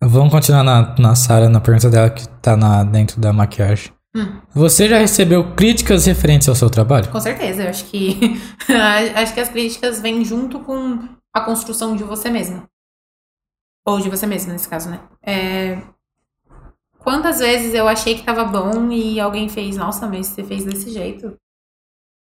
Vamos 0.00 0.32
continuar 0.32 0.62
na, 0.62 0.94
na 0.98 1.14
Sara, 1.14 1.48
na 1.48 1.60
pergunta 1.60 1.90
dela 1.90 2.10
que 2.10 2.28
tá 2.40 2.56
na, 2.56 2.84
dentro 2.84 3.20
da 3.20 3.32
maquiagem. 3.32 3.92
Hum. 4.14 4.40
Você 4.54 4.88
já 4.88 4.98
recebeu 4.98 5.54
críticas 5.54 6.06
referentes 6.06 6.48
ao 6.48 6.54
seu 6.54 6.68
trabalho? 6.70 7.10
Com 7.10 7.20
certeza, 7.20 7.62
eu 7.62 7.70
acho 7.70 7.84
que 7.86 8.18
acho 9.16 9.34
que 9.34 9.40
as 9.40 9.48
críticas 9.48 10.00
vêm 10.00 10.24
junto 10.24 10.60
com 10.60 11.08
a 11.34 11.40
construção 11.40 11.96
de 11.96 12.04
você 12.04 12.30
mesma. 12.30 12.64
Ou 13.86 14.00
de 14.00 14.08
você 14.08 14.26
mesma, 14.26 14.52
nesse 14.52 14.68
caso, 14.68 14.90
né? 14.90 15.00
É, 15.24 15.78
Quantas 17.02 17.40
vezes 17.40 17.74
eu 17.74 17.88
achei 17.88 18.14
que 18.14 18.24
tava 18.24 18.44
bom 18.44 18.90
e 18.92 19.18
alguém 19.18 19.48
fez, 19.48 19.76
nossa, 19.76 20.06
mas 20.06 20.28
você 20.28 20.44
fez 20.44 20.64
desse 20.64 20.90
jeito? 20.90 21.36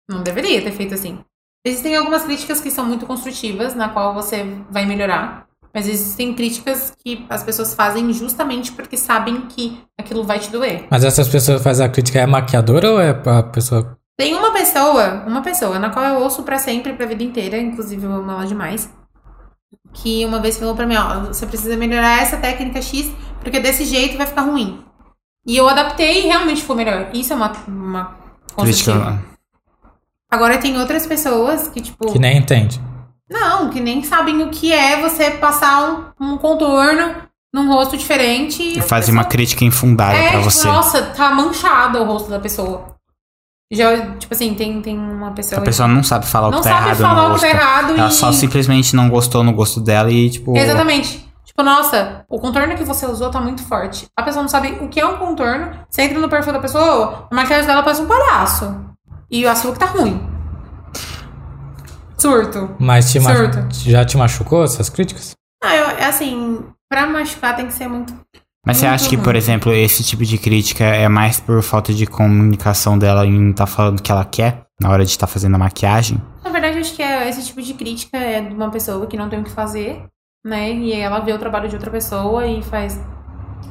Não 0.08 0.22
deveria 0.22 0.62
ter 0.62 0.72
feito 0.72 0.94
assim. 0.94 1.22
Existem 1.64 1.96
algumas 1.96 2.22
críticas 2.24 2.60
que 2.60 2.70
são 2.70 2.86
muito 2.86 3.06
construtivas, 3.06 3.74
na 3.74 3.88
qual 3.88 4.14
você 4.14 4.44
vai 4.70 4.86
melhorar. 4.86 5.46
Mas 5.72 5.86
existem 5.86 6.34
críticas 6.34 6.92
que 7.04 7.24
as 7.28 7.44
pessoas 7.44 7.74
fazem 7.74 8.12
justamente 8.12 8.72
porque 8.72 8.96
sabem 8.96 9.42
que 9.42 9.80
aquilo 9.98 10.24
vai 10.24 10.38
te 10.38 10.50
doer. 10.50 10.86
Mas 10.90 11.04
essas 11.04 11.28
pessoas 11.28 11.62
fazem 11.62 11.86
a 11.86 11.88
crítica 11.88 12.18
é 12.18 12.22
a 12.22 12.26
maquiadora 12.26 12.90
ou 12.90 13.00
é 13.00 13.10
a 13.10 13.42
pessoa... 13.42 13.96
Tem 14.18 14.34
uma 14.34 14.52
pessoa, 14.52 15.24
uma 15.26 15.42
pessoa, 15.42 15.78
na 15.78 15.90
qual 15.90 16.04
eu 16.04 16.20
ouço 16.20 16.42
pra 16.42 16.58
sempre, 16.58 16.92
pra 16.92 17.06
vida 17.06 17.22
inteira, 17.22 17.56
inclusive 17.56 18.04
eu 18.04 18.12
amo 18.12 18.30
ela 18.30 18.44
demais, 18.44 18.90
que 19.94 20.24
uma 20.26 20.40
vez 20.40 20.58
falou 20.58 20.74
pra 20.74 20.86
mim, 20.86 20.96
ó, 20.96 21.20
você 21.20 21.46
precisa 21.46 21.76
melhorar 21.76 22.20
essa 22.20 22.36
técnica 22.36 22.82
X, 22.82 23.10
porque 23.40 23.60
desse 23.60 23.84
jeito 23.84 24.18
vai 24.18 24.26
ficar 24.26 24.42
ruim. 24.42 24.84
E 25.46 25.56
eu 25.56 25.66
adaptei 25.68 26.24
e 26.24 26.26
realmente 26.26 26.60
ficou 26.60 26.76
melhor. 26.76 27.10
Isso 27.14 27.32
é 27.32 27.36
uma, 27.36 27.52
uma 27.66 28.16
construtiva. 28.54 29.06
Crítica. 29.06 29.29
Agora 30.30 30.58
tem 30.58 30.78
outras 30.78 31.06
pessoas 31.06 31.68
que, 31.68 31.80
tipo, 31.80 32.12
Que 32.12 32.18
nem 32.18 32.38
entende. 32.38 32.80
não, 33.30 33.68
que 33.70 33.80
nem 33.80 34.02
sabem 34.02 34.42
o 34.42 34.50
que 34.50 34.72
é 34.72 35.00
você 35.00 35.30
passar 35.32 36.14
um, 36.20 36.32
um 36.32 36.38
contorno 36.38 37.16
num 37.52 37.68
rosto 37.68 37.96
diferente. 37.96 38.62
e 38.62 38.78
a 38.78 38.82
Fazem 38.82 39.12
uma 39.12 39.22
pessoa- 39.24 39.30
crítica 39.30 39.64
infundada 39.64 40.14
é, 40.16 40.30
pra 40.30 40.38
tipo, 40.38 40.50
você. 40.50 40.66
nossa, 40.68 41.02
tá 41.02 41.30
manchado 41.34 41.98
o 42.00 42.04
rosto 42.04 42.30
da 42.30 42.38
pessoa. 42.38 42.94
Já, 43.72 44.16
tipo 44.16 44.34
assim, 44.34 44.54
tem, 44.54 44.80
tem 44.82 44.98
uma 44.98 45.30
pessoa. 45.32 45.60
A 45.60 45.64
pessoa 45.64 45.86
não 45.88 46.02
sabe 46.02 46.26
falar 46.26 46.48
o 46.48 46.50
não 46.50 46.58
que 46.58 46.64
tá 46.64 46.70
sabe 46.70 46.84
errado 46.86 46.98
falar 46.98 47.28
no 47.28 47.34
o 47.34 47.38
que 47.38 47.40
tá 47.40 47.48
errado 47.48 47.92
Ela 47.96 48.08
e. 48.08 48.12
só 48.12 48.32
simplesmente 48.32 48.96
não 48.96 49.08
gostou 49.08 49.44
no 49.44 49.52
gosto 49.52 49.80
dela 49.80 50.10
e, 50.10 50.28
tipo. 50.28 50.56
Exatamente. 50.56 51.28
Tipo, 51.44 51.62
nossa, 51.62 52.24
o 52.28 52.38
contorno 52.40 52.74
que 52.76 52.82
você 52.84 53.06
usou 53.06 53.30
tá 53.30 53.40
muito 53.40 53.62
forte. 53.62 54.06
A 54.16 54.22
pessoa 54.24 54.42
não 54.42 54.48
sabe 54.48 54.76
o 54.80 54.88
que 54.88 54.98
é 55.00 55.06
um 55.06 55.18
contorno. 55.18 55.70
Você 55.88 56.02
entra 56.02 56.18
no 56.18 56.28
perfil 56.28 56.52
da 56.52 56.58
pessoa, 56.58 57.28
a 57.30 57.34
maquiagem 57.34 57.66
dela 57.66 57.82
parece 57.82 58.02
um 58.02 58.06
palhaço. 58.06 58.89
E 59.30 59.44
o 59.44 59.50
açúcar 59.50 59.78
tá 59.78 59.86
ruim. 59.86 60.28
Surto. 62.18 62.74
Mas 62.78 63.10
te 63.10 63.20
Surto. 63.20 63.66
já 63.70 64.04
te 64.04 64.16
machucou 64.16 64.64
essas 64.64 64.88
críticas? 64.90 65.32
Ah, 65.62 65.74
eu, 65.74 65.86
é 65.90 66.06
assim, 66.06 66.64
pra 66.90 67.06
machucar 67.06 67.56
tem 67.56 67.66
que 67.66 67.72
ser 67.72 67.88
muito. 67.88 68.14
Mas 68.66 68.76
você 68.76 68.86
acha 68.86 69.08
que, 69.08 69.16
ruim. 69.16 69.24
por 69.24 69.34
exemplo, 69.36 69.72
esse 69.72 70.04
tipo 70.04 70.22
de 70.24 70.36
crítica 70.36 70.84
é 70.84 71.08
mais 71.08 71.40
por 71.40 71.62
falta 71.62 71.94
de 71.94 72.06
comunicação 72.06 72.98
dela 72.98 73.24
em 73.26 73.50
estar 73.50 73.66
falando 73.66 74.00
o 74.00 74.02
que 74.02 74.12
ela 74.12 74.24
quer 74.24 74.66
na 74.80 74.90
hora 74.90 75.04
de 75.04 75.10
estar 75.10 75.26
fazendo 75.26 75.54
a 75.54 75.58
maquiagem? 75.58 76.20
Na 76.44 76.50
verdade, 76.50 76.76
eu 76.76 76.80
acho 76.80 76.94
que 76.94 77.02
é, 77.02 77.28
esse 77.28 77.44
tipo 77.46 77.62
de 77.62 77.72
crítica 77.72 78.18
é 78.18 78.42
de 78.42 78.54
uma 78.54 78.70
pessoa 78.70 79.06
que 79.06 79.16
não 79.16 79.30
tem 79.30 79.40
o 79.40 79.44
que 79.44 79.50
fazer, 79.50 80.04
né? 80.44 80.72
E 80.72 80.92
ela 80.92 81.20
vê 81.20 81.32
o 81.32 81.38
trabalho 81.38 81.68
de 81.68 81.74
outra 81.74 81.90
pessoa 81.90 82.46
e 82.46 82.62
faz. 82.62 83.00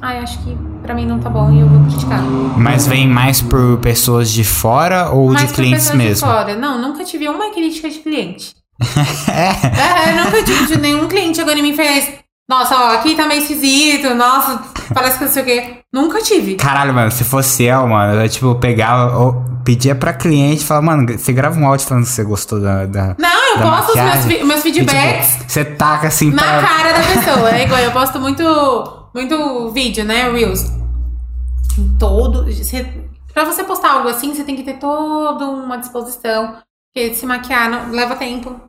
Eu 0.02 0.08
acho 0.23 0.38
que 0.43 0.58
pra 0.82 0.93
mim 0.93 1.06
não 1.06 1.19
tá 1.19 1.30
bom 1.30 1.52
e 1.52 1.60
eu 1.60 1.67
vou 1.67 1.82
criticar. 1.86 2.21
Mas 2.58 2.88
vem 2.88 3.08
mais 3.08 3.41
por 3.41 3.78
pessoas 3.80 4.32
de 4.32 4.43
fora 4.43 5.10
ou 5.10 5.32
Mas 5.32 5.41
de 5.41 5.47
por 5.47 5.56
clientes 5.56 5.84
pessoas 5.89 5.99
de 6.02 6.08
mesmo? 6.08 6.28
fora. 6.28 6.56
Não, 6.56 6.82
nunca 6.82 7.04
tive 7.04 7.28
uma 7.28 7.52
crítica 7.52 7.89
de 7.89 7.99
cliente. 7.99 8.54
é. 9.30 10.10
É, 10.10 10.12
eu 10.19 10.23
nunca 10.25 10.41
tive 10.43 10.67
de 10.67 10.78
nenhum 10.80 11.08
cliente 11.08 11.38
chegou 11.38 11.54
em 11.54 11.62
mim 11.62 11.71
e 11.71 11.75
fez. 11.75 12.13
Nossa, 12.49 12.75
ó, 12.75 12.93
aqui 12.95 13.13
tá 13.15 13.28
meio 13.28 13.41
esquisito, 13.41 14.15
nossa, 14.15 14.60
parece 14.91 15.19
que 15.19 15.25
não 15.25 15.32
sei 15.32 15.43
o 15.43 15.45
quê. 15.45 15.73
Nunca 15.93 16.19
tive. 16.19 16.56
Caralho, 16.56 16.91
mano, 16.93 17.12
se 17.12 17.23
fosse 17.23 17.63
eu, 17.65 17.86
mano, 17.88 18.19
eu, 18.23 18.28
tipo, 18.30 18.56
pegava, 18.56 19.15
ou 19.19 19.43
pedia 19.63 19.93
pra 19.93 20.13
cliente 20.13 20.63
e 20.63 20.65
falava, 20.65 20.86
mano, 20.88 21.06
você 21.15 21.32
grava 21.32 21.60
um 21.60 21.67
áudio 21.67 21.86
falando 21.86 22.06
que 22.06 22.10
você 22.10 22.23
gostou 22.23 22.60
da. 22.60 22.88
da 22.88 23.15
Não, 23.19 23.52
eu 23.54 23.60
da 23.60 23.69
posto 23.78 23.89
os 23.89 23.95
meus, 23.95 24.08
maquiagem. 24.08 24.38
fi- 24.39 24.43
meus 24.45 24.65
E, 24.65 24.71
tipo, 24.71 24.89
feedbacks 24.89 25.38
você 25.47 25.63
taca 25.65 26.08
assim 26.08 26.32
na 26.32 26.41
pra. 26.41 26.62
cara 26.63 26.91
da 26.93 26.99
pessoa. 27.04 27.52
É 27.52 27.65
igual, 27.65 27.82
eu 27.82 27.91
posto 27.91 28.19
muito, 28.19 28.41
muito 29.13 29.69
vídeo, 29.69 30.03
né? 30.05 30.29
Reels. 30.31 30.65
Todo. 31.97 32.45
Você, 32.45 32.83
pra 33.33 33.45
você 33.45 33.63
postar 33.63 33.93
algo 33.93 34.09
assim, 34.09 34.33
você 34.33 34.43
tem 34.43 34.55
que 34.55 34.63
ter 34.63 34.77
toda 34.77 35.45
uma 35.45 35.77
disposição. 35.77 36.61
Porque 36.91 37.13
se 37.13 37.25
maquiar 37.25 37.69
não, 37.69 37.91
leva 37.91 38.15
tempo. 38.15 38.59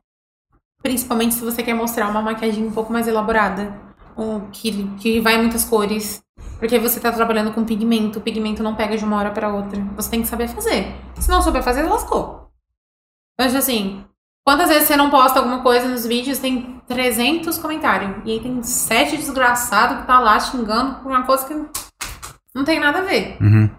Principalmente 0.83 1.35
se 1.35 1.45
você 1.45 1.63
quer 1.63 1.75
mostrar 1.75 2.09
uma 2.09 2.23
maquiagem 2.23 2.67
um 2.67 2.73
pouco 2.73 2.93
mais 2.93 3.07
elaborada. 3.07 3.75
Um, 4.17 4.51
que, 4.51 4.85
que 4.99 5.21
vai 5.21 5.37
em 5.37 5.43
muitas 5.43 5.65
cores. 5.65 6.23
Porque 6.59 6.79
você 6.79 7.01
tá 7.01 7.11
trabalhando 7.11 7.53
com 7.53 7.65
pigmento. 7.65 8.19
O 8.19 8.23
pigmento 8.23 8.63
não 8.63 8.75
pega 8.75 8.97
de 8.97 9.05
uma 9.05 9.17
hora 9.17 9.31
pra 9.31 9.53
outra. 9.53 9.81
Você 9.97 10.11
tem 10.11 10.23
que 10.23 10.29
saber 10.29 10.49
fazer. 10.49 10.95
Se 11.19 11.29
não 11.29 11.43
souber 11.43 11.63
fazer, 11.63 11.83
lascou. 11.83 12.51
Mas 13.39 13.55
assim, 13.55 14.05
quantas 14.45 14.69
vezes 14.69 14.89
você 14.89 14.97
não 14.97 15.11
posta 15.11 15.39
alguma 15.39 15.63
coisa 15.63 15.89
nos 15.89 16.07
vídeos, 16.07 16.39
tem 16.39 16.81
300 16.89 17.59
comentários. 17.59 18.17
E 18.25 18.33
aí 18.33 18.41
tem 18.41 18.63
sete 18.63 19.17
desgraçados 19.17 20.01
que 20.01 20.07
tá 20.07 20.19
lá 20.19 20.39
xingando 20.41 20.97
por 21.01 21.11
uma 21.11 21.23
coisa 21.23 21.47
que 21.47 21.55
não 22.55 22.65
tem 22.65 22.81
nada 22.81 22.99
a 22.99 23.03
ver. 23.03 23.37
Uhum. 23.41 23.71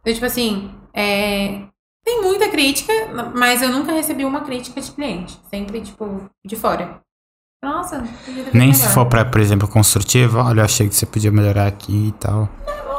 Então, 0.00 0.14
tipo 0.14 0.26
assim, 0.26 0.70
é, 0.94 1.62
tem 2.04 2.22
muita 2.22 2.48
crítica, 2.48 2.92
mas 3.34 3.62
eu 3.62 3.70
nunca 3.70 3.92
recebi 3.92 4.24
uma 4.24 4.40
crítica 4.42 4.80
de 4.80 4.90
cliente. 4.92 5.38
Sempre, 5.50 5.80
tipo, 5.80 6.28
de 6.44 6.56
fora. 6.56 7.00
Nossa, 7.62 8.04
Nem 8.54 8.72
se 8.72 8.82
melhor. 8.82 8.94
for 8.94 9.06
pra, 9.06 9.24
por 9.24 9.40
exemplo, 9.40 9.66
construtivo, 9.66 10.38
olha, 10.38 10.60
eu 10.60 10.64
achei 10.64 10.88
que 10.88 10.94
você 10.94 11.04
podia 11.04 11.32
melhorar 11.32 11.66
aqui 11.66 12.08
e 12.08 12.12
tal. 12.12 12.48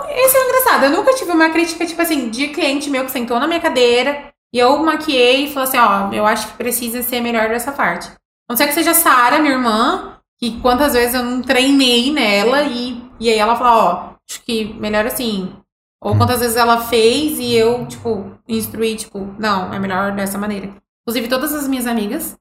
Esse 0.10 0.36
é 0.36 0.45
engraçado. 0.45 0.84
Eu 0.84 0.91
nunca 0.91 1.13
tive 1.13 1.32
uma 1.32 1.49
crítica, 1.49 1.86
tipo 1.86 2.01
assim, 2.01 2.29
de 2.29 2.49
cliente 2.49 2.89
meu 2.89 3.05
que 3.05 3.12
sentou 3.12 3.39
na 3.39 3.47
minha 3.47 3.60
cadeira 3.62 4.34
e 4.54 4.58
eu 4.60 4.78
maquiei 4.80 5.46
e 5.46 5.54
falou 5.54 5.68
assim, 5.68 5.78
ó, 5.78 6.12
eu 6.12 6.26
acho 6.26 6.48
que 6.48 6.58
precisa 6.58 7.02
ser 7.04 7.22
melhor 7.22 7.50
dessa 7.50 7.72
parte. 7.72 8.08
A 8.08 8.16
não 8.54 8.58
ser 8.58 8.68
que 8.68 8.74
seja 8.74 8.92
a 8.92 8.96
Sara, 8.96 9.40
minha 9.40 9.54
irmã, 9.54 10.20
que 10.40 10.60
quantas 10.60 10.94
vezes 10.94 11.14
eu 11.14 11.24
não 11.24 11.42
treinei 11.42 12.12
nela 12.12 12.64
e, 12.64 13.04
e 13.20 13.30
aí 13.30 13.38
ela 13.38 13.56
fala, 13.56 13.76
ó, 13.76 14.14
acho 14.28 14.42
que 14.44 14.74
melhor 14.74 15.06
assim. 15.06 15.54
Ou 16.02 16.18
quantas 16.18 16.40
vezes 16.40 16.56
ela 16.56 16.82
fez 16.88 17.38
e 17.38 17.54
eu, 17.54 17.86
tipo, 17.86 18.40
instruí, 18.48 18.96
tipo, 18.96 19.36
não, 19.38 19.74
é 19.74 19.78
melhor 19.78 20.16
dessa 20.16 20.38
maneira. 20.38 20.74
Inclusive, 21.02 21.28
todas 21.28 21.54
as 21.54 21.68
minhas 21.68 21.86
amigas, 21.86 22.38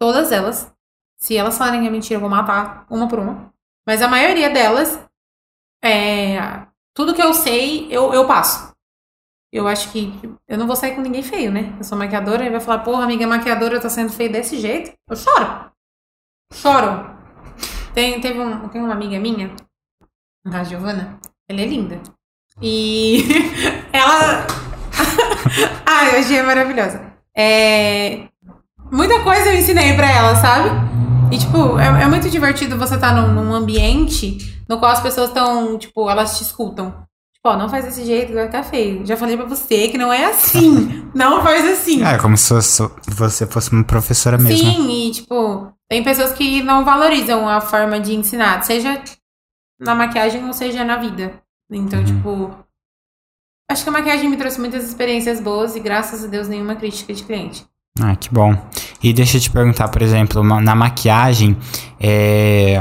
todas 0.00 0.32
elas, 0.32 0.72
se 1.18 1.36
elas 1.36 1.58
falarem 1.58 1.82
que 1.82 1.86
é 1.86 1.90
mentira, 1.90 2.16
eu 2.16 2.20
vou 2.20 2.30
matar 2.30 2.86
uma 2.90 3.06
por 3.06 3.18
uma. 3.18 3.52
Mas 3.86 4.00
a 4.00 4.08
maioria 4.08 4.48
delas, 4.48 4.98
é, 5.84 6.66
tudo 6.94 7.14
que 7.14 7.22
eu 7.22 7.34
sei, 7.34 7.86
eu, 7.90 8.14
eu 8.14 8.26
passo. 8.26 8.71
Eu 9.52 9.68
acho 9.68 9.92
que 9.92 10.18
eu 10.48 10.56
não 10.56 10.66
vou 10.66 10.74
sair 10.74 10.94
com 10.94 11.02
ninguém 11.02 11.22
feio, 11.22 11.52
né? 11.52 11.74
Eu 11.76 11.84
sou 11.84 11.98
maquiadora 11.98 12.44
e 12.44 12.50
vai 12.50 12.58
falar, 12.58 12.78
porra, 12.78 13.04
amiga 13.04 13.26
maquiadora, 13.26 13.80
tô 13.80 13.90
sendo 13.90 14.10
feio 14.10 14.32
desse 14.32 14.58
jeito. 14.58 14.92
Eu 15.08 15.14
choro. 15.14 15.70
Choro. 16.54 17.10
Tem, 17.92 18.18
teve 18.20 18.40
um, 18.40 18.68
tem 18.68 18.80
uma 18.80 18.94
amiga 18.94 19.20
minha, 19.20 19.54
a 20.50 20.64
Giovana, 20.64 21.18
ela 21.46 21.60
é 21.60 21.66
linda. 21.66 22.00
E 22.60 23.24
ela. 23.92 24.46
Ai, 25.84 26.18
hoje 26.18 26.34
é 26.34 26.42
maravilhosa. 26.42 27.12
É... 27.36 28.28
Muita 28.90 29.22
coisa 29.22 29.52
eu 29.52 29.58
ensinei 29.58 29.94
pra 29.94 30.10
ela, 30.10 30.34
sabe? 30.36 30.70
E, 31.30 31.38
tipo, 31.38 31.78
é, 31.78 32.02
é 32.02 32.06
muito 32.06 32.28
divertido 32.28 32.78
você 32.78 32.94
estar 32.94 33.14
num, 33.14 33.32
num 33.32 33.52
ambiente 33.52 34.64
no 34.68 34.78
qual 34.78 34.92
as 34.92 35.00
pessoas 35.00 35.28
estão, 35.28 35.78
tipo, 35.78 36.08
elas 36.08 36.38
te 36.38 36.42
escutam. 36.42 37.06
Ó, 37.44 37.56
não 37.56 37.68
faz 37.68 37.84
desse 37.84 38.04
jeito, 38.04 38.32
vai 38.32 38.46
ficar 38.46 38.62
feio. 38.62 39.04
Já 39.04 39.16
falei 39.16 39.36
pra 39.36 39.46
você 39.46 39.88
que 39.88 39.98
não 39.98 40.12
é 40.12 40.26
assim. 40.26 41.04
não 41.12 41.42
faz 41.42 41.64
assim. 41.66 42.04
É, 42.04 42.16
como 42.16 42.36
se 42.36 42.54
você 43.16 43.46
fosse 43.46 43.72
uma 43.72 43.82
professora 43.82 44.38
mesmo. 44.38 44.58
Sim, 44.70 45.08
e, 45.08 45.10
tipo, 45.10 45.72
tem 45.90 46.04
pessoas 46.04 46.32
que 46.32 46.62
não 46.62 46.84
valorizam 46.84 47.48
a 47.48 47.60
forma 47.60 47.98
de 47.98 48.14
ensinar, 48.14 48.62
seja 48.62 49.02
na 49.80 49.92
maquiagem 49.94 50.44
ou 50.46 50.52
seja 50.52 50.84
na 50.84 50.96
vida. 50.98 51.42
Então, 51.70 51.98
Uhum. 51.98 52.04
tipo. 52.04 52.64
Acho 53.70 53.82
que 53.84 53.88
a 53.88 53.92
maquiagem 53.92 54.28
me 54.28 54.36
trouxe 54.36 54.60
muitas 54.60 54.84
experiências 54.84 55.40
boas 55.40 55.74
e, 55.74 55.80
graças 55.80 56.22
a 56.24 56.28
Deus, 56.28 56.46
nenhuma 56.46 56.76
crítica 56.76 57.12
de 57.12 57.24
cliente. 57.24 57.66
Ah, 58.00 58.14
que 58.14 58.32
bom. 58.32 58.54
E 59.02 59.12
deixa 59.12 59.38
eu 59.38 59.40
te 59.40 59.50
perguntar, 59.50 59.88
por 59.88 60.02
exemplo, 60.02 60.42
na 60.44 60.74
maquiagem, 60.74 61.56
é, 61.98 62.76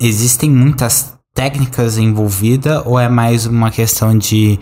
existem 0.00 0.50
muitas 0.50 1.16
técnicas 1.34 1.98
envolvidas 1.98 2.82
ou 2.86 2.98
é 2.98 3.08
mais 3.08 3.46
uma 3.46 3.70
questão 3.70 4.16
de 4.16 4.58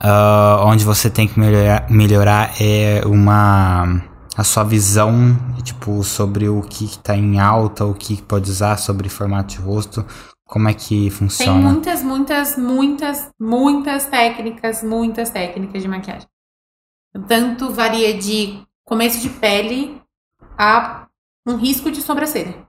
ah, 0.00 0.62
onde 0.64 0.84
você 0.84 1.10
tem 1.10 1.26
que 1.26 1.38
melhorar, 1.38 1.90
melhorar 1.90 2.54
é 2.60 3.02
uma 3.06 4.02
a 4.36 4.44
sua 4.44 4.62
visão 4.62 5.36
tipo 5.62 6.02
sobre 6.04 6.48
o 6.48 6.62
que 6.62 6.84
está 6.84 7.16
em 7.16 7.40
alta, 7.40 7.84
o 7.84 7.94
que 7.94 8.22
pode 8.22 8.48
usar 8.50 8.76
sobre 8.76 9.08
formato 9.08 9.56
de 9.56 9.60
rosto, 9.60 10.06
como 10.46 10.68
é 10.68 10.74
que 10.74 11.00
Tem 11.00 11.10
funciona? 11.10 11.60
muitas, 11.60 12.02
muitas, 12.02 12.56
muitas, 12.56 13.30
muitas 13.38 14.06
técnicas, 14.06 14.82
muitas 14.82 15.30
técnicas 15.30 15.82
de 15.82 15.88
maquiagem. 15.88 16.28
Tanto 17.26 17.72
varia 17.72 18.16
de 18.16 18.62
começo 18.84 19.20
de 19.20 19.28
pele 19.28 20.00
a 20.56 21.06
um 21.46 21.56
risco 21.56 21.90
de 21.90 22.00
sobrancelha. 22.00 22.67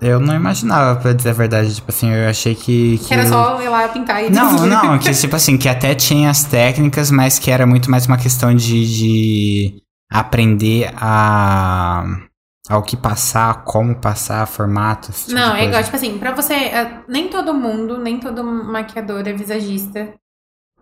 Eu 0.00 0.18
não 0.18 0.34
imaginava, 0.34 0.98
pra 0.98 1.12
dizer 1.12 1.30
a 1.30 1.34
verdade, 1.34 1.74
tipo 1.74 1.90
assim, 1.90 2.10
eu 2.10 2.28
achei 2.28 2.54
que, 2.54 2.98
que 2.98 3.04
Que 3.06 3.14
era 3.14 3.26
só 3.26 3.60
ir 3.60 3.68
lá 3.68 3.86
pintar 3.88 4.24
e 4.24 4.30
Não, 4.30 4.66
não, 4.66 4.96
que 4.98 5.12
tipo 5.12 5.36
assim, 5.36 5.58
que 5.58 5.68
até 5.68 5.94
tinha 5.94 6.30
as 6.30 6.44
técnicas, 6.44 7.10
mas 7.10 7.38
que 7.38 7.50
era 7.50 7.66
muito 7.66 7.90
mais 7.90 8.06
uma 8.06 8.16
questão 8.16 8.54
de, 8.54 8.86
de 8.86 9.82
aprender 10.10 10.90
a 10.96 12.04
ao 12.68 12.84
que 12.84 12.96
passar, 12.96 13.64
como 13.64 13.96
passar, 13.96 14.46
formato. 14.46 15.10
esse 15.10 15.26
tipo 15.26 15.34
Não, 15.34 15.56
é 15.56 15.64
igual, 15.66 15.82
tipo 15.82 15.96
assim, 15.96 16.18
pra 16.18 16.32
você. 16.32 16.54
é, 16.54 17.02
Nem 17.08 17.28
todo 17.28 17.52
mundo, 17.52 17.98
nem 17.98 18.20
todo 18.20 18.44
maquiador 18.44 19.26
é 19.26 19.32
visagista. 19.32 20.14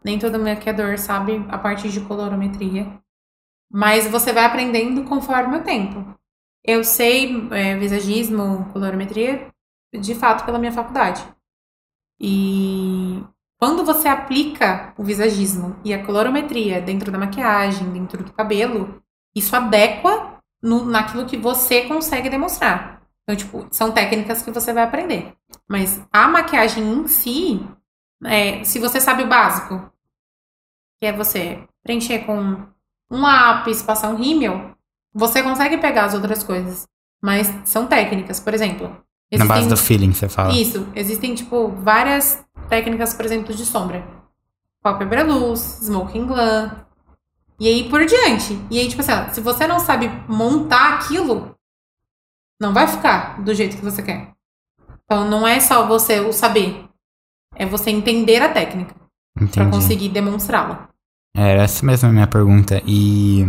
Nem 0.05 0.19
todo 0.19 0.39
maquiador 0.39 0.99
sabe 0.99 1.45
a 1.49 1.57
parte 1.57 1.89
de 1.89 2.01
colorometria. 2.03 2.87
Mas 3.73 4.07
você 4.07 4.33
vai 4.35 4.45
aprendendo 4.45 5.05
conforme 5.05 5.57
o 5.57 5.63
tempo. 5.63 6.15
Eu 6.69 6.85
sei 6.85 7.49
é, 7.51 7.79
visagismo, 7.79 8.71
colorometria, 8.75 9.51
de 9.91 10.15
fato, 10.15 10.45
pela 10.45 10.59
minha 10.59 10.71
faculdade. 10.71 11.27
E 12.21 13.25
quando 13.59 13.87
você 13.87 14.07
aplica 14.07 14.93
o 14.99 15.03
visagismo 15.03 15.81
e 15.83 15.95
a 15.95 16.05
colorometria 16.05 16.79
dentro 16.79 17.11
da 17.11 17.17
maquiagem, 17.17 17.91
dentro 17.91 18.23
do 18.23 18.35
cabelo, 18.35 19.03
isso 19.35 19.57
adequa 19.57 20.43
no, 20.63 20.85
naquilo 20.85 21.25
que 21.25 21.39
você 21.39 21.87
consegue 21.87 22.29
demonstrar. 22.29 23.03
Então, 23.23 23.35
tipo, 23.35 23.67
são 23.71 23.91
técnicas 23.91 24.43
que 24.43 24.51
você 24.51 24.71
vai 24.71 24.83
aprender. 24.83 25.33
Mas 25.67 26.07
a 26.13 26.29
maquiagem 26.29 26.85
em 26.85 27.09
si, 27.09 27.67
é, 28.27 28.63
se 28.63 28.79
você 28.79 29.01
sabe 29.01 29.23
o 29.23 29.29
básico, 29.29 29.91
que 31.01 31.07
é 31.07 31.15
você 31.15 31.67
preencher 31.83 32.27
com 32.27 32.69
um 33.11 33.23
lápis, 33.23 33.83
passar 33.83 34.11
um 34.11 34.17
rímel, 34.17 34.77
você 35.15 35.43
consegue 35.43 35.79
pegar 35.79 36.05
as 36.07 36.15
outras 36.15 36.43
coisas. 36.43 36.87
Mas 37.23 37.53
são 37.65 37.87
técnicas, 37.87 38.39
por 38.41 38.55
exemplo. 38.55 38.89
Na 39.33 39.45
base 39.45 39.61
existem- 39.67 39.69
do 39.69 39.77
feeling, 39.77 40.13
você 40.13 40.29
fala. 40.29 40.53
isso, 40.55 40.87
existem, 40.95 41.35
tipo, 41.35 41.69
várias 41.69 42.43
técnicas, 42.69 43.13
por 43.13 43.25
exemplo, 43.25 43.53
de 43.55 43.65
sombra. 43.67 44.07
Pálpebra 44.83 45.23
luz, 45.25 45.81
smoking 45.83 46.27
glam. 46.27 46.71
E 47.61 47.67
aí 47.67 47.91
por 47.91 48.05
diante. 48.07 48.59
E 48.71 48.79
aí, 48.79 48.89
tipo 48.89 49.01
assim, 49.03 49.13
se 49.33 49.41
você 49.41 49.67
não 49.67 49.81
sabe 49.81 50.09
montar 50.29 50.95
aquilo, 50.95 51.55
não 52.61 52.73
vai 52.73 52.87
ficar 52.87 53.43
do 53.43 53.53
jeito 53.53 53.77
que 53.77 53.83
você 53.85 54.01
quer. 54.03 54.33
Então 55.05 55.29
não 55.29 55.47
é 55.47 55.59
só 55.59 55.87
você 55.87 56.21
o 56.21 56.33
saber. 56.33 56.85
É 57.57 57.67
você 57.67 57.91
entender 57.91 58.41
a 58.41 58.49
técnica 58.53 58.95
pra 59.35 59.45
Entendi. 59.45 59.71
conseguir 59.71 60.09
demonstrá-la. 60.11 60.89
Era 61.37 61.65
essa 61.65 61.85
mesma 61.85 62.09
a 62.09 62.13
minha 62.13 62.27
pergunta. 62.29 62.81
E 62.87 63.45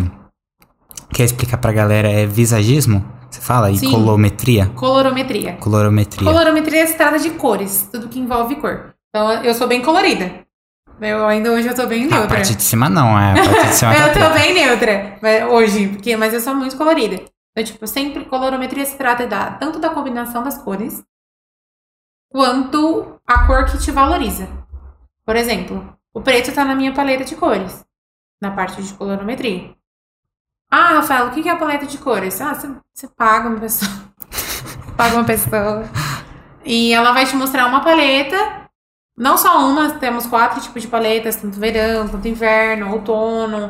quer 1.13 1.24
explicar 1.24 1.58
pra 1.58 1.72
galera, 1.72 2.08
é 2.10 2.26
visagismo? 2.26 3.04
Você 3.30 3.41
fala? 3.41 3.69
E 3.72 3.78
Sim. 3.78 3.91
colometria? 3.91 4.67
Colorometria. 4.76 5.54
Colorometria. 5.58 6.24
Colorometria 6.32 6.88
se 6.88 6.95
trata 6.95 7.19
de 7.19 7.30
cores, 7.32 7.88
tudo 7.91 8.08
que 8.10 8.19
envolve 8.19 8.56
cor. 8.56 8.93
Então 9.10 9.43
eu 9.43 9.54
sou 9.54 9.67
bem 9.67 9.82
colorida. 9.82 10.45
Eu 11.02 11.26
ainda 11.28 11.52
hoje 11.52 11.67
eu 11.67 11.76
tô 11.76 11.86
bem 11.88 12.04
Ah, 12.04 12.08
a 12.08 12.10
neutra. 12.19 12.28
parte 12.36 12.56
de 12.56 12.62
cima 12.63 12.89
não, 12.89 13.17
é. 13.17 13.32
A 13.32 13.36
parte 13.45 13.67
de 13.67 13.74
cima 13.76 13.93
tá 13.95 14.08
eu 14.08 14.13
tô 14.13 14.34
bem 14.34 14.54
neutra 14.54 15.17
mas- 15.22 15.43
hoje, 15.50 15.88
porque, 15.89 16.17
mas 16.17 16.34
eu 16.34 16.41
sou 16.41 16.54
muito 16.56 16.76
colorida. 16.76 17.15
Então, 17.52 17.63
tipo, 17.74 17.88
sempre 17.88 18.26
colorometria 18.26 18.86
se 18.86 18.95
trata 18.98 19.26
da, 19.28 19.52
tanto 19.52 19.80
da 19.80 19.89
combinação 19.89 20.43
das 20.43 20.58
cores, 20.58 21.04
quanto 22.32 23.19
a 23.26 23.45
cor 23.48 23.65
que 23.65 23.78
te 23.78 23.91
valoriza. 23.91 24.48
Por 25.26 25.36
exemplo, 25.36 25.93
o 26.13 26.22
preto 26.22 26.52
tá 26.54 26.65
na 26.65 26.76
minha 26.76 26.93
paleta 26.93 27.24
de 27.24 27.36
cores, 27.36 27.86
na 28.41 28.52
parte 28.52 28.82
de 28.82 28.93
colorometria. 28.93 29.72
Ah, 30.71 30.93
Rafael, 30.95 31.27
o 31.27 31.32
que 31.32 31.47
é 31.47 31.51
a 31.51 31.55
paleta 31.55 31.86
de 31.86 31.97
cores? 31.97 32.39
Ah, 32.41 32.53
você, 32.53 33.08
paga 33.17 33.49
uma 33.49 33.60
pessoa. 33.60 33.91
paga 34.95 35.15
uma 35.15 35.23
pessoa. 35.23 35.89
E 36.63 36.93
ela 36.93 37.12
vai 37.12 37.25
te 37.25 37.36
mostrar 37.36 37.65
uma 37.65 37.82
paleta 37.82 38.60
não 39.19 39.38
só 39.38 39.67
uma, 39.67 39.89
temos 39.95 40.25
quatro 40.25 40.62
tipos 40.62 40.82
de 40.82 40.88
paletas, 40.88 41.36
tanto 41.36 41.60
verão, 41.60 42.08
tanto 42.08 42.25
inverno, 42.25 42.93
outono. 42.93 43.69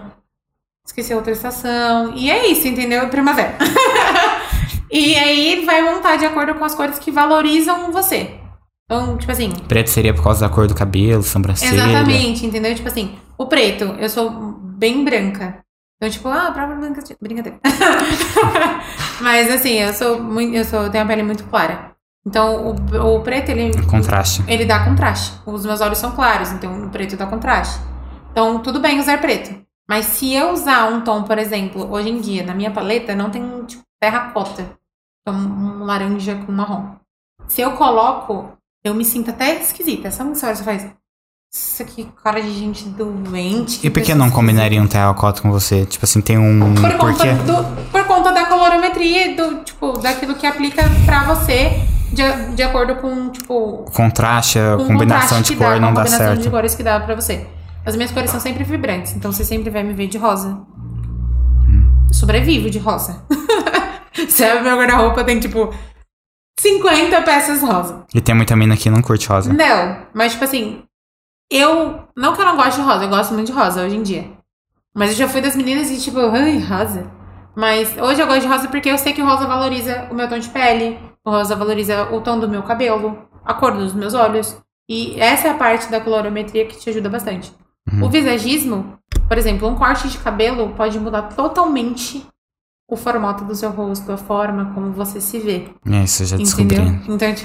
Esqueci 0.86 1.12
a 1.12 1.16
outra 1.16 1.32
estação. 1.32 2.14
E 2.16 2.30
é 2.30 2.52
isso, 2.52 2.68
entendeu? 2.68 3.10
Primavera. 3.10 3.58
e 4.92 5.16
aí 5.16 5.66
vai 5.66 5.82
montar 5.82 6.18
de 6.18 6.26
acordo 6.26 6.54
com 6.54 6.64
as 6.64 6.76
cores 6.76 7.00
que 7.00 7.12
valorizam 7.12 7.92
você. 7.92 8.36
Então, 8.86 9.18
tipo 9.18 9.32
assim, 9.32 9.50
Preto 9.68 9.90
seria 9.90 10.14
por 10.14 10.24
causa 10.24 10.48
da 10.48 10.54
cor 10.54 10.68
do 10.68 10.76
cabelo, 10.76 11.24
sobrancelha. 11.24 11.74
Exatamente, 11.74 12.46
entendeu? 12.46 12.76
Tipo 12.76 12.88
assim, 12.88 13.18
o 13.36 13.48
preto, 13.48 13.86
eu 14.00 14.10
sou 14.10 14.30
bem 14.30 15.04
branca. 15.04 15.64
Então, 16.00 16.10
tipo, 16.10 16.30
ah, 16.30 16.50
própria. 16.52 16.78
Brincadeira. 17.22 17.60
Mas 19.20 19.52
assim, 19.52 19.74
eu 19.74 19.94
sou 19.94 20.24
muito. 20.24 20.56
Eu 20.56 20.64
sou, 20.64 20.90
tenho 20.90 21.04
a 21.04 21.08
pele 21.08 21.24
muito 21.24 21.44
clara. 21.44 21.94
Então, 22.26 22.68
o, 22.68 23.18
o 23.18 23.22
preto, 23.22 23.50
ele. 23.50 23.72
Contraste. 23.86 24.42
Ele 24.48 24.64
dá 24.64 24.86
contraste. 24.86 25.34
Os 25.46 25.66
meus 25.66 25.82
olhos 25.82 25.98
são 25.98 26.12
claros, 26.12 26.52
então 26.54 26.86
o 26.86 26.90
preto 26.90 27.18
dá 27.18 27.28
contraste. 27.28 27.82
Então, 28.32 28.60
tudo 28.60 28.80
bem 28.80 29.00
usar 29.00 29.20
preto. 29.20 29.54
Mas 29.90 30.06
se 30.06 30.34
eu 30.34 30.52
usar 30.52 30.86
um 30.86 31.02
tom, 31.02 31.24
por 31.24 31.38
exemplo, 31.38 31.92
hoje 31.92 32.10
em 32.10 32.22
dia, 32.22 32.46
na 32.46 32.56
minha 32.56 32.72
paleta, 32.72 33.14
não 33.14 33.30
tem 33.30 33.66
tipo, 33.66 33.84
terracota. 34.00 34.78
Então, 35.22 35.36
um 35.38 35.84
laranja 35.84 36.36
com 36.46 36.52
marrom. 36.52 36.96
Se 37.48 37.60
eu 37.62 37.74
coloco, 37.74 38.54
eu 38.84 38.94
me 38.94 39.04
sinto 39.04 39.32
até 39.32 39.60
esquisita. 39.60 40.12
Sabe 40.12 40.32
que 40.32 40.38
você 40.38 40.64
faz? 40.64 40.90
Isso 41.52 41.82
aqui, 41.82 42.08
cara 42.24 42.42
de 42.42 42.54
gente 42.54 42.88
doente. 42.90 43.80
E 43.86 43.90
por 43.90 44.04
que 44.04 44.14
não 44.14 44.30
combinaria 44.30 44.80
um 44.80 44.86
terracota 44.86 45.42
com 45.42 45.50
você? 45.50 45.84
Tipo 45.86 46.06
assim, 46.06 46.22
tem 46.22 46.38
um. 46.38 46.76
Por 46.76 46.96
conta, 46.98 47.34
do, 47.34 47.88
por 47.92 48.06
conta 48.06 48.32
da 48.32 48.46
colorometria, 48.46 49.36
do, 49.36 49.64
tipo, 49.64 49.98
daquilo 49.98 50.36
que 50.36 50.46
aplica 50.46 50.84
pra 51.06 51.24
você 51.24 51.82
de, 52.12 52.56
de 52.56 52.62
acordo 52.62 52.96
com, 52.98 53.30
tipo, 53.30 53.86
Contraste, 53.94 54.60
com 54.78 54.86
combinação 54.88 55.38
contraste 55.40 55.54
de 55.54 55.60
dá, 55.60 55.66
cor 55.66 55.74
com 55.76 55.82
não 55.82 55.94
dá 55.94 56.02
combinação 56.02 56.28
certo. 56.28 56.42
de 56.42 56.50
cores 56.52 56.76
que 56.76 56.84
dá 56.84 57.00
pra 57.00 57.16
você. 57.16 57.48
As 57.84 57.96
minhas 57.96 58.12
cores 58.12 58.30
são 58.30 58.40
sempre 58.40 58.64
vibrantes, 58.64 59.14
então 59.14 59.32
você 59.32 59.44
sempre 59.44 59.72
vai 59.72 59.82
me 59.82 59.94
ver 59.94 60.08
de 60.08 60.20
rosa. 60.20 60.62
Sobrevivo 62.12 62.70
de 62.70 62.78
rosa. 62.78 63.24
Você 64.28 64.44
abre 64.44 64.64
meu 64.64 64.78
guarda-roupa, 64.78 65.24
tem 65.24 65.40
tipo 65.40 65.74
50 66.60 67.22
peças 67.22 67.62
rosa. 67.62 68.04
E 68.14 68.20
tem 68.20 68.36
muita 68.36 68.56
mina 68.56 68.76
que 68.76 68.90
não 68.90 69.02
curte 69.02 69.28
rosa. 69.30 69.54
Não, 69.54 70.00
mas 70.14 70.34
tipo 70.34 70.44
assim, 70.44 70.84
eu. 71.50 72.04
Não 72.16 72.34
que 72.34 72.42
eu 72.42 72.46
não 72.46 72.56
goste 72.56 72.80
de 72.80 72.86
rosa, 72.86 73.04
eu 73.06 73.10
gosto 73.10 73.34
muito 73.34 73.48
de 73.48 73.54
rosa 73.54 73.84
hoje 73.84 73.96
em 73.96 74.04
dia. 74.04 74.30
Mas 74.96 75.12
eu 75.12 75.16
já 75.18 75.28
fui 75.30 75.42
das 75.42 75.56
meninas 75.56 75.90
e 75.92 76.00
tipo, 76.02 76.20
ai, 76.20 76.60
rosa. 76.60 77.10
Mas 77.56 77.96
hoje 77.98 78.22
eu 78.22 78.28
gosto 78.28 78.42
de 78.42 78.48
rosa 78.48 78.68
porque 78.68 78.90
eu 78.90 78.98
sei 78.98 79.14
que 79.14 79.22
o 79.22 79.26
rosa 79.26 79.46
valoriza 79.46 80.08
o 80.12 80.16
meu 80.16 80.28
tom 80.30 80.40
de 80.40 80.50
pele, 80.50 81.00
o 81.26 81.32
rosa 81.32 81.56
valoriza 81.56 82.10
o 82.12 82.22
tom 82.22 82.40
do 82.40 82.48
meu 82.50 82.64
cabelo, 82.64 83.18
a 83.46 83.54
cor 83.54 83.74
dos 83.74 83.94
meus 83.94 84.14
olhos. 84.14 84.58
E 84.90 85.20
essa 85.20 85.48
é 85.48 85.52
a 85.52 85.56
parte 85.56 85.90
da 85.92 86.02
colorimetria 86.02 86.66
que 86.66 86.78
te 86.78 86.90
ajuda 86.90 87.10
bastante. 87.10 87.54
O 88.02 88.10
visagismo, 88.10 88.98
por 89.28 89.38
exemplo, 89.38 89.68
um 89.68 89.76
corte 89.76 90.08
de 90.10 90.18
cabelo 90.20 90.74
pode 90.76 91.00
mudar 91.00 91.24
totalmente 91.24 92.26
o 92.90 92.96
formato 92.96 93.44
do 93.46 93.56
seu 93.56 93.70
rosto, 93.70 94.12
a 94.12 94.18
forma 94.18 94.72
como 94.74 94.92
você 94.92 95.22
se 95.22 95.38
vê. 95.40 95.68
É, 95.88 96.04
isso 96.04 96.24
eu 96.24 96.28
já 96.28 96.38
Entendeu? 96.38 96.84
descobri. 96.86 97.14
Então, 97.14 97.28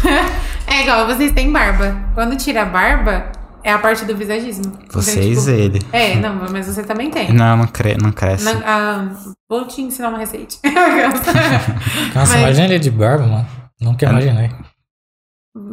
é 0.80 0.82
igual, 0.82 1.06
vocês 1.06 1.32
têm 1.32 1.52
barba. 1.52 1.96
Quando 2.14 2.36
tira 2.36 2.62
a 2.62 2.64
barba, 2.64 3.30
é 3.62 3.72
a 3.72 3.78
parte 3.78 4.04
do 4.04 4.16
visagismo. 4.16 4.72
Vocês 4.90 5.38
então, 5.46 5.54
e 5.54 5.60
ele. 5.60 5.78
tipo, 5.78 5.96
É, 5.96 6.14
não, 6.16 6.34
mas 6.50 6.66
você 6.66 6.82
também 6.82 7.10
tem. 7.10 7.32
Não, 7.32 7.56
não, 7.56 7.66
cre 7.66 7.96
não 7.96 8.10
cresce. 8.12 8.44
Na- 8.44 8.60
ah, 8.64 9.08
vou 9.48 9.66
te 9.66 9.82
ensinar 9.82 10.08
uma 10.08 10.18
receita. 10.18 10.56
Nossa, 12.14 12.32
Mas- 12.32 12.34
imagina 12.42 12.66
ele 12.66 12.78
de 12.78 12.90
barba, 12.90 13.26
mano. 13.26 13.46
Nunca 13.80 14.06
imaginei. 14.06 14.50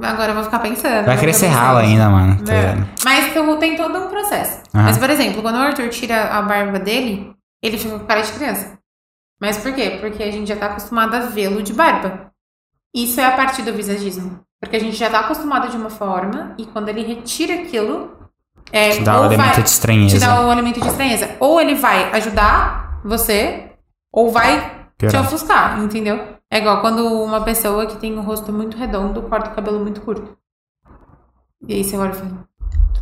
Agora 0.01 0.31
eu 0.31 0.35
vou 0.35 0.43
ficar 0.43 0.59
pensando. 0.59 1.05
Vai 1.05 1.15
vou 1.15 1.23
crescer 1.23 1.47
pensando. 1.49 1.77
ainda, 1.77 2.09
mano. 2.09 2.43
Tá 2.43 2.53
É. 2.53 2.59
ligado? 2.71 2.89
Mas 3.03 3.33
tu- 3.33 3.57
tem 3.57 3.75
todo 3.75 3.97
um 3.97 4.09
processo. 4.09 4.61
Aham. 4.73 4.83
Mas, 4.85 4.97
por 4.97 5.09
exemplo, 5.09 5.41
quando 5.41 5.55
o 5.55 5.59
Arthur 5.59 5.89
tira 5.89 6.25
a 6.29 6.41
barba 6.41 6.79
dele, 6.79 7.31
ele 7.61 7.77
fica 7.77 7.97
com 7.99 8.05
cara 8.05 8.21
de 8.21 8.31
criança. 8.31 8.77
Mas 9.39 9.57
por 9.57 9.73
quê? 9.73 9.97
Porque 10.01 10.23
a 10.23 10.31
gente 10.31 10.47
já 10.47 10.55
tá 10.55 10.67
acostumado 10.67 11.13
a 11.15 11.19
vê-lo 11.21 11.61
de 11.61 11.73
barba. 11.73 12.31
Isso 12.95 13.19
é 13.21 13.25
a 13.25 13.31
parte 13.31 13.61
do 13.61 13.71
visagismo. 13.73 14.39
Porque 14.59 14.75
a 14.75 14.79
gente 14.79 14.95
já 14.95 15.09
tá 15.09 15.19
acostumado 15.19 15.69
de 15.69 15.77
uma 15.77 15.89
forma 15.89 16.55
e 16.57 16.65
quando 16.65 16.89
ele 16.89 17.03
retira 17.03 17.53
aquilo. 17.55 18.15
É, 18.71 18.89
Te 18.89 19.01
dá 19.03 19.21
um 19.21 19.25
elemento 19.25 19.53
vai- 19.53 19.63
de 19.63 19.69
estranheza. 19.69 20.17
Te 20.17 20.25
dá 20.25 20.41
um 20.45 20.51
elemento 20.51 20.81
de 20.81 20.87
estranheza. 20.87 21.35
Ou 21.39 21.61
ele 21.61 21.75
vai 21.75 22.11
ajudar 22.13 22.99
você, 23.05 23.71
ou 24.11 24.29
vai 24.29 24.59
te 24.97 25.05
Piorar. 25.07 25.21
ofuscar, 25.21 25.79
entendeu? 25.81 26.19
É 26.51 26.57
igual 26.57 26.81
quando 26.81 27.05
uma 27.23 27.41
pessoa 27.43 27.85
que 27.85 27.95
tem 27.97 28.17
o 28.17 28.21
rosto 28.21 28.51
muito 28.51 28.75
redondo 28.77 29.21
corta 29.23 29.51
o 29.51 29.55
cabelo 29.55 29.79
muito 29.79 30.01
curto. 30.01 30.35
E 31.67 31.73
aí 31.75 31.83
você 31.83 31.95
olha 31.97 32.11
e 32.11 32.15
fala, 32.15 32.47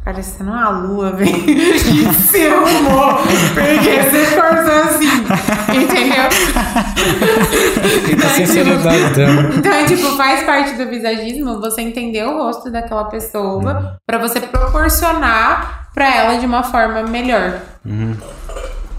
cara, 0.05 0.21
você 0.21 0.43
não 0.43 0.55
é 0.55 0.63
a 0.63 0.69
lua, 0.69 1.11
velho. 1.11 1.33
que 1.43 2.13
se 2.13 2.47
arrumou. 2.47 3.15
Porque 3.53 4.01
você 4.03 4.35
cortou 4.35 4.83
assim. 4.83 5.09
Entendeu? 5.75 6.25
A 6.25 8.11
então, 8.11 8.29
tipo, 8.29 8.35
sinceridade 8.35 9.15
dela. 9.15 9.51
então, 9.55 9.71
é, 9.73 9.85
tipo, 9.85 10.15
faz 10.15 10.43
parte 10.43 10.73
do 10.73 10.87
visagismo 10.87 11.59
você 11.59 11.81
entender 11.81 12.23
o 12.23 12.37
rosto 12.37 12.69
daquela 12.71 13.05
pessoa 13.05 13.97
pra 14.05 14.19
você 14.19 14.39
proporcionar 14.39 15.89
pra 15.93 16.13
ela 16.15 16.37
de 16.37 16.45
uma 16.45 16.61
forma 16.61 17.01
melhor. 17.03 17.59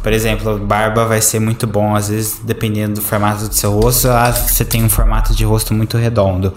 Por 0.06 0.12
exemplo, 0.12 0.56
barba 0.56 1.04
vai 1.04 1.20
ser 1.20 1.40
muito 1.40 1.66
bom, 1.66 1.96
às 1.96 2.08
vezes, 2.08 2.38
dependendo 2.38 2.94
do 2.94 3.02
formato 3.02 3.48
do 3.48 3.52
seu 3.52 3.72
rosto. 3.72 4.06
ah, 4.08 4.30
Você 4.30 4.64
tem 4.64 4.84
um 4.84 4.88
formato 4.88 5.34
de 5.34 5.44
rosto 5.44 5.74
muito 5.74 5.96
redondo 5.96 6.54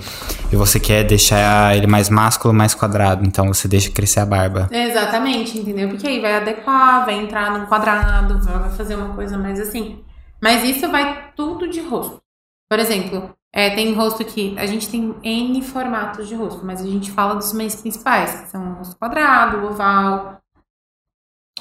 e 0.52 0.56
você 0.56 0.80
quer 0.80 1.04
deixar 1.04 1.76
ele 1.76 1.88
mais 1.88 2.12
másculo, 2.12 2.54
mais 2.54 2.76
quadrado, 2.76 3.26
então 3.26 3.48
você 3.48 3.68
deixa 3.68 3.90
crescer 3.90 4.20
a 4.20 4.26
barba. 4.28 4.70
Exatamente, 4.72 5.58
entendeu? 5.58 5.90
Porque 5.90 6.06
aí 6.08 6.22
vai 6.22 6.36
adequar, 6.36 7.06
vai 7.06 7.16
entrar 7.16 7.50
num 7.58 7.66
quadrado, 7.66 8.40
vai 8.40 8.70
fazer 8.70 8.94
uma 8.94 9.16
coisa 9.16 9.36
mais 9.36 9.60
assim. 9.60 10.04
Mas 10.40 10.64
isso 10.64 10.88
vai 10.92 11.32
tudo 11.36 11.68
de 11.68 11.82
rosto. 11.82 12.22
Por 12.70 12.78
exemplo, 12.78 13.32
é, 13.52 13.72
tem 13.72 13.96
rosto 13.96 14.24
que 14.24 14.54
a 14.60 14.68
gente 14.68 14.88
tem 14.88 15.16
N 15.24 15.60
formatos 15.64 16.28
de 16.28 16.36
rosto, 16.36 16.64
mas 16.64 16.82
a 16.84 16.86
gente 16.86 17.10
fala 17.10 17.34
dos 17.34 17.52
mais 17.54 17.74
principais, 17.74 18.42
que 18.42 18.52
são 18.52 18.74
o 18.74 18.74
rosto 18.76 18.96
quadrado, 18.96 19.66
oval, 19.66 20.40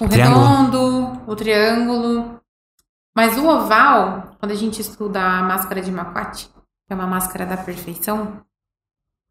o 0.01 0.09
Triângulo. 0.09 0.47
redondo, 0.47 1.23
o 1.27 1.37
triângulo. 1.37 2.41
Mas 3.15 3.37
o 3.37 3.47
oval, 3.49 4.37
quando 4.39 4.53
a 4.53 4.55
gente 4.55 4.81
estuda 4.81 5.21
a 5.21 5.43
máscara 5.43 5.81
de 5.81 5.91
Maquati, 5.91 6.49
que 6.49 6.93
é 6.93 6.95
uma 6.95 7.07
máscara 7.07 7.45
da 7.45 7.57
perfeição, 7.57 8.45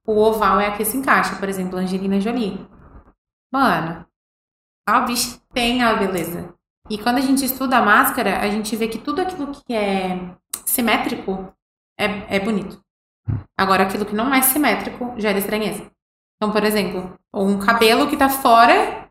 o 0.05 0.19
oval 0.19 0.59
é 0.59 0.67
a 0.67 0.75
que 0.75 0.83
se 0.83 0.97
encaixa, 0.97 1.35
por 1.37 1.47
exemplo, 1.47 1.77
Angelina 1.77 2.19
Jolie. 2.19 2.67
Mano, 3.51 4.05
a 4.85 4.99
bicha 5.01 5.39
tem 5.53 5.83
a 5.83 5.93
beleza. 5.95 6.53
E 6.89 6.97
quando 6.97 7.17
a 7.17 7.21
gente 7.21 7.43
estuda 7.43 7.77
a 7.77 7.81
máscara, 7.81 8.39
a 8.39 8.49
gente 8.49 8.75
vê 8.75 8.87
que 8.87 8.97
tudo 8.97 9.21
aquilo 9.21 9.51
que 9.51 9.73
é 9.73 10.35
simétrico 10.65 11.53
é, 11.97 12.37
é 12.37 12.39
bonito. 12.39 12.81
Agora, 13.57 13.83
aquilo 13.83 14.05
que 14.05 14.15
não 14.15 14.33
é 14.33 14.41
simétrico 14.41 15.13
gera 15.17 15.37
estranheza. 15.37 15.89
Então, 16.35 16.51
por 16.51 16.63
exemplo, 16.63 17.17
um 17.33 17.57
cabelo 17.57 18.07
que 18.07 18.15
tá 18.15 18.29
fora 18.29 19.06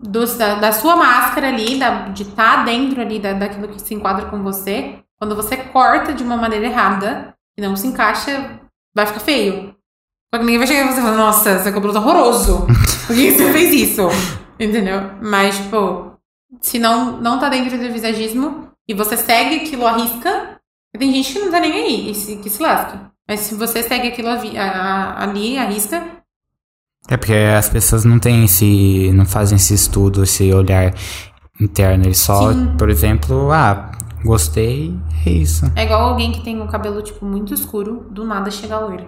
da, 0.00 0.54
da 0.56 0.72
sua 0.72 0.96
máscara 0.96 1.48
ali, 1.48 1.78
da- 1.78 2.08
de 2.08 2.22
estar 2.22 2.64
dentro 2.64 3.00
ali 3.00 3.18
da, 3.18 3.32
daquilo 3.32 3.68
que 3.68 3.80
se 3.80 3.94
enquadra 3.94 4.26
com 4.26 4.42
você, 4.42 4.98
quando 5.18 5.34
você 5.34 5.56
corta 5.56 6.12
de 6.12 6.22
uma 6.22 6.36
maneira 6.36 6.66
errada 6.66 7.34
e 7.56 7.62
não 7.62 7.74
se 7.76 7.86
encaixa, 7.86 8.60
vai 8.94 9.06
ficar 9.06 9.20
feio. 9.20 9.74
Só 10.32 10.38
que 10.38 10.44
ninguém 10.44 10.58
vai 10.58 10.66
chegar 10.66 10.84
e 10.90 10.92
você 10.92 11.00
falar, 11.00 11.16
nossa, 11.16 11.58
seu 11.60 11.72
cabelo 11.72 11.92
tá 11.92 12.00
horroroso. 12.00 12.66
Por 13.06 13.14
que 13.16 13.32
você 13.32 13.52
fez 13.52 13.72
isso? 13.90 14.02
Entendeu? 14.60 15.12
Mas, 15.22 15.56
tipo, 15.56 16.12
se 16.60 16.78
não, 16.78 17.12
não 17.18 17.38
tá 17.38 17.48
dentro 17.48 17.78
do 17.78 17.92
visagismo 17.92 18.70
e 18.88 18.92
você 18.94 19.16
segue 19.16 19.56
aquilo 19.56 19.86
à 19.86 19.92
risca, 19.92 20.60
tem 20.98 21.12
gente 21.12 21.32
que 21.32 21.38
não 21.38 21.50
tá 21.50 21.60
nem 21.60 21.72
aí, 21.72 22.10
e 22.10 22.14
se, 22.14 22.36
que 22.36 22.50
se 22.50 22.62
lasque. 22.62 22.98
Mas 23.28 23.40
se 23.40 23.54
você 23.54 23.82
segue 23.82 24.08
aquilo 24.08 24.28
a 24.28 24.36
vi- 24.36 24.56
a- 24.58 24.70
a- 24.70 25.22
ali, 25.24 25.56
à 25.58 25.64
risca, 25.64 26.02
É 27.08 27.16
porque 27.16 27.32
as 27.32 27.68
pessoas 27.68 28.04
não 28.04 28.18
têm 28.18 28.44
esse. 28.44 29.12
não 29.14 29.24
fazem 29.24 29.56
esse 29.56 29.74
estudo, 29.74 30.24
esse 30.24 30.52
olhar 30.52 30.92
interno. 31.60 32.04
Eles 32.04 32.18
só, 32.18 32.52
Sim. 32.52 32.74
por 32.76 32.90
exemplo, 32.90 33.50
ah, 33.52 33.92
gostei, 34.24 34.94
é 35.24 35.30
isso. 35.30 35.70
é 35.76 35.84
igual 35.84 36.02
alguém 36.02 36.32
que 36.32 36.42
tem 36.42 36.60
o 36.60 36.66
cabelo, 36.66 37.00
tipo, 37.02 37.24
muito 37.24 37.54
escuro, 37.54 38.06
do 38.10 38.24
nada 38.24 38.50
chega 38.50 38.78
loiro. 38.78 39.06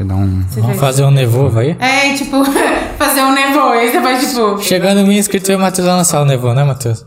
Um. 0.00 0.42
Você 0.42 0.60
Vamos 0.60 0.78
fazer 0.78 1.04
um 1.04 1.10
nevovo 1.10 1.60
aí? 1.60 1.76
É, 1.78 2.14
tipo, 2.14 2.44
fazer 2.98 3.22
um 3.22 3.32
nevô, 3.32 3.68
aí 3.68 3.92
você 3.92 4.00
vai, 4.00 4.18
tipo... 4.18 4.58
Chegando 4.60 5.06
mil 5.06 5.12
inscritos, 5.12 5.48
eu 5.48 5.54
e 5.54 5.56
o 5.56 5.60
Matheus 5.60 5.86
vai 5.86 5.96
lançar 5.96 6.20
o 6.20 6.24
nevovo, 6.24 6.52
né, 6.52 6.64
Matheus? 6.64 7.04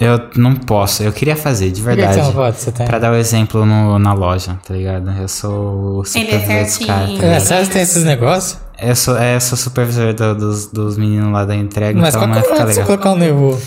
Eu 0.00 0.18
não 0.36 0.56
posso, 0.56 1.02
eu 1.02 1.12
queria 1.12 1.36
fazer, 1.36 1.70
de 1.70 1.82
Por 1.82 1.90
que 1.90 1.96
verdade. 1.96 2.14
você 2.14 2.22
não 2.22 2.32
pode? 2.32 2.56
Você 2.56 2.72
tem. 2.72 2.86
Pra 2.86 2.98
dar 2.98 3.12
o 3.12 3.16
exemplo 3.16 3.66
no- 3.66 3.98
na 3.98 4.14
loja, 4.14 4.58
tá 4.66 4.72
ligado? 4.72 5.10
Eu 5.10 5.28
sou 5.28 5.98
o 5.98 6.02
Ele 6.14 6.30
é 6.30 6.38
supervisor 6.38 6.62
dos 6.64 6.72
certinho. 6.72 6.86
caras. 6.88 7.18
tá 7.20 7.26
É, 7.26 7.40
sério, 7.40 7.68
tem 7.68 7.82
esses 7.82 8.04
negócios? 8.04 8.58
Eu 8.80 8.96
sou, 8.96 9.18
é, 9.18 9.36
eu 9.36 9.40
sou 9.42 9.58
supervisor 9.58 10.14
do- 10.14 10.34
dos, 10.34 10.66
dos 10.72 10.96
meninos 10.96 11.30
lá 11.30 11.44
da 11.44 11.54
entrega, 11.54 12.00
Mas 12.00 12.14
então 12.14 12.20
qual 12.22 12.28
não 12.28 12.34
que 12.34 12.38
é 12.38 12.42
vai 12.42 12.50
o 12.50 12.54
ficar 12.54 12.56
problema 12.56 12.68
de 12.70 12.74
você 12.74 12.80
legal. 12.80 12.98
colocar 12.98 13.12
um 13.12 13.18
nevovo? 13.18 13.62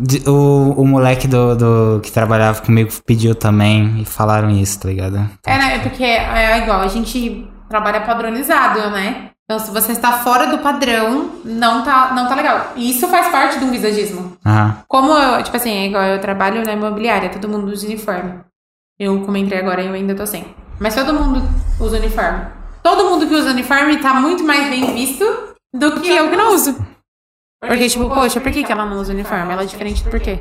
De- 0.00 0.22
O, 0.28 0.74
o 0.82 0.86
moleque 0.86 1.26
do, 1.28 1.54
do- 1.54 2.00
que 2.02 2.10
trabalhava 2.10 2.60
comigo 2.62 2.90
pediu 3.06 3.34
também 3.34 4.00
e 4.00 4.04
falaram 4.04 4.50
isso, 4.50 4.80
tá 4.80 4.88
ligado? 4.88 5.16
É, 5.46 5.58
né? 5.58 5.78
Porque 5.80 6.02
é 6.04 6.58
igual, 6.62 6.80
a 6.80 6.88
gente 6.88 7.46
trabalha 7.68 8.00
padronizado, 8.00 8.90
né? 8.90 9.30
Então, 9.44 9.58
se 9.58 9.70
você 9.70 9.92
está 9.92 10.12
fora 10.18 10.46
do 10.46 10.58
padrão, 10.58 11.32
não 11.44 11.84
tá, 11.84 12.14
não 12.14 12.26
tá 12.26 12.34
legal. 12.34 12.72
E 12.76 12.90
isso 12.90 13.06
faz 13.08 13.28
parte 13.28 13.58
do 13.58 13.66
visagismo. 13.66 14.36
Aham. 14.44 14.78
Como 14.88 15.12
eu, 15.12 15.42
tipo 15.42 15.56
assim, 15.56 15.70
é 15.70 15.86
igual 15.86 16.02
eu 16.04 16.20
trabalho 16.20 16.64
na 16.64 16.72
imobiliária, 16.72 17.28
todo 17.28 17.48
mundo 17.48 17.70
usa 17.70 17.86
uniforme. 17.86 18.40
Eu, 18.98 19.20
como 19.20 19.36
entrei 19.36 19.58
agora, 19.60 19.82
eu 19.82 19.92
ainda 19.92 20.14
tô 20.14 20.26
sem. 20.26 20.54
Mas 20.80 20.94
todo 20.94 21.12
mundo 21.12 21.42
usa 21.78 21.98
uniforme. 21.98 22.46
Todo 22.82 23.10
mundo 23.10 23.26
que 23.26 23.34
usa 23.34 23.50
uniforme 23.50 23.98
tá 23.98 24.14
muito 24.14 24.42
mais 24.42 24.68
bem 24.70 24.94
visto 24.94 25.24
do 25.74 26.00
que 26.00 26.08
eu 26.08 26.30
que 26.30 26.36
não 26.36 26.54
uso. 26.54 26.76
Porque, 27.60 27.88
tipo, 27.88 28.08
poxa, 28.08 28.40
por 28.40 28.50
que, 28.50 28.64
que 28.64 28.72
ela 28.72 28.86
não 28.86 28.98
usa 28.98 29.12
uniforme? 29.12 29.52
Ela 29.52 29.62
é 29.62 29.66
diferente 29.66 30.02
por 30.04 30.20
quê? 30.20 30.38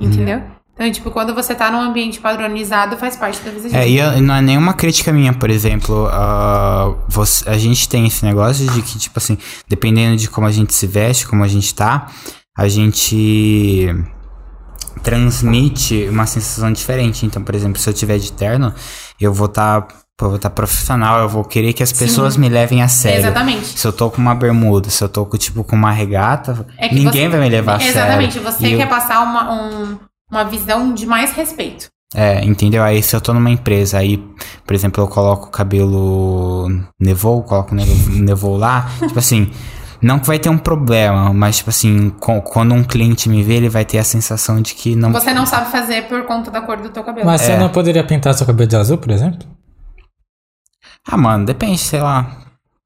Entendeu? 0.00 0.42
Então, 0.74 0.90
tipo, 0.90 1.10
quando 1.12 1.32
você 1.32 1.54
tá 1.54 1.70
num 1.70 1.80
ambiente 1.80 2.18
padronizado, 2.20 2.96
faz 2.96 3.16
parte 3.16 3.38
do 3.40 3.50
visagismo. 3.52 3.78
É, 3.78 3.88
e 3.88 3.96
eu- 3.98 4.20
não 4.20 4.34
é 4.34 4.42
nenhuma 4.42 4.74
crítica 4.74 5.12
minha, 5.12 5.32
por 5.32 5.48
exemplo. 5.48 6.08
ah, 6.10 6.94
você- 7.08 7.48
a 7.48 7.56
gente 7.56 7.88
tem 7.88 8.06
esse 8.06 8.24
negócio 8.24 8.66
de 8.68 8.82
que, 8.82 8.98
tipo 8.98 9.16
assim, 9.18 9.38
dependendo 9.68 10.16
de 10.16 10.28
como 10.28 10.46
a 10.46 10.50
gente 10.50 10.74
se 10.74 10.86
veste, 10.86 11.26
como 11.28 11.44
a 11.44 11.48
gente 11.48 11.72
tá, 11.74 12.08
a 12.58 12.66
gente 12.66 13.88
transmite 15.02 16.08
uma 16.10 16.26
sensação 16.26 16.72
diferente. 16.72 17.26
Então, 17.26 17.42
por 17.42 17.54
exemplo, 17.54 17.78
se 17.80 17.88
eu 17.88 17.94
tiver 17.94 18.18
de 18.18 18.32
terno, 18.32 18.74
eu 19.20 19.32
vou 19.32 19.46
estar 19.46 19.86
vou 20.20 20.38
tá 20.38 20.48
profissional, 20.48 21.20
eu 21.20 21.28
vou 21.28 21.44
querer 21.44 21.72
que 21.72 21.82
as 21.82 21.92
pessoas 21.92 22.36
me 22.36 22.48
levem 22.48 22.80
a 22.82 22.88
sério. 22.88 23.18
Exatamente. 23.18 23.78
Se 23.78 23.86
eu 23.86 23.92
tô 23.92 24.10
com 24.10 24.18
uma 24.22 24.34
bermuda, 24.34 24.88
se 24.88 25.02
eu 25.02 25.08
tô 25.08 25.26
com, 25.26 25.36
tipo, 25.36 25.64
com 25.64 25.74
uma 25.74 25.90
regata, 25.90 26.66
É 26.78 26.86
ninguém 26.94 27.24
você- 27.24 27.28
vai 27.28 27.40
me 27.40 27.48
levar 27.48 27.74
a 27.76 27.78
sério. 27.80 27.92
Exatamente, 27.92 28.38
você 28.38 28.66
E 28.66 28.72
eu- 28.72 28.78
quer 28.78 28.88
passar 28.88 29.22
uma, 29.24 29.52
um- 29.52 29.98
uma 30.34 30.44
visão 30.44 30.92
de 30.94 31.06
mais 31.06 31.32
respeito. 31.32 31.88
É, 32.14 32.44
entendeu? 32.44 32.82
Aí 32.84 33.02
se 33.02 33.16
eu 33.16 33.20
tô 33.20 33.32
numa 33.34 33.50
empresa, 33.50 33.98
aí, 33.98 34.18
por 34.64 34.72
exemplo, 34.74 35.02
eu 35.02 35.08
coloco 35.08 35.48
o 35.48 35.50
cabelo 35.50 36.68
nevou, 37.00 37.42
coloco 37.42 37.74
o 37.74 37.78
nevou, 38.20 38.56
lá, 38.58 38.88
tipo 39.00 39.18
assim, 39.18 39.50
Não 40.00 40.18
que 40.20 40.26
vai 40.26 40.38
ter 40.38 40.48
um 40.50 40.58
problema, 40.58 41.32
mas, 41.32 41.56
tipo 41.56 41.70
assim, 41.70 42.10
quando 42.10 42.74
um 42.74 42.84
cliente 42.84 43.28
me 43.28 43.42
vê, 43.42 43.54
ele 43.54 43.68
vai 43.70 43.84
ter 43.86 43.96
a 43.98 44.04
sensação 44.04 44.60
de 44.60 44.74
que 44.74 44.94
não. 44.94 45.10
Você 45.12 45.32
não 45.32 45.46
sabe 45.46 45.70
fazer 45.72 46.02
por 46.06 46.22
conta 46.24 46.50
da 46.50 46.60
cor 46.60 46.76
do 46.76 46.90
teu 46.90 47.02
cabelo. 47.02 47.26
Mas 47.26 47.40
você 47.40 47.52
É. 47.52 47.58
não 47.58 47.70
poderia 47.70 48.04
pintar 48.04 48.34
seu 48.34 48.46
cabelo 48.46 48.68
de 48.68 48.76
azul, 48.76 48.98
por 48.98 49.10
exemplo? 49.10 49.46
Ah, 51.10 51.16
mano, 51.16 51.46
depende, 51.46 51.78
sei 51.78 52.00
lá. 52.00 52.36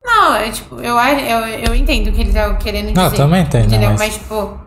Não, 0.05 0.35
é 0.37 0.51
tipo, 0.51 0.77
eu, 0.77 0.97
eu, 0.97 1.41
eu 1.67 1.75
entendo 1.75 2.09
o 2.09 2.13
que 2.13 2.21
ele 2.21 2.33
tá 2.33 2.55
querendo 2.55 2.89
dizer. 2.89 2.97
Não, 2.97 3.05
eu 3.07 3.15
também 3.15 3.43
entendo, 3.43 3.67
Entendeu? 3.67 3.91
mas- 3.91 3.99
Mas, 4.01 4.15
tipo. 4.15 4.61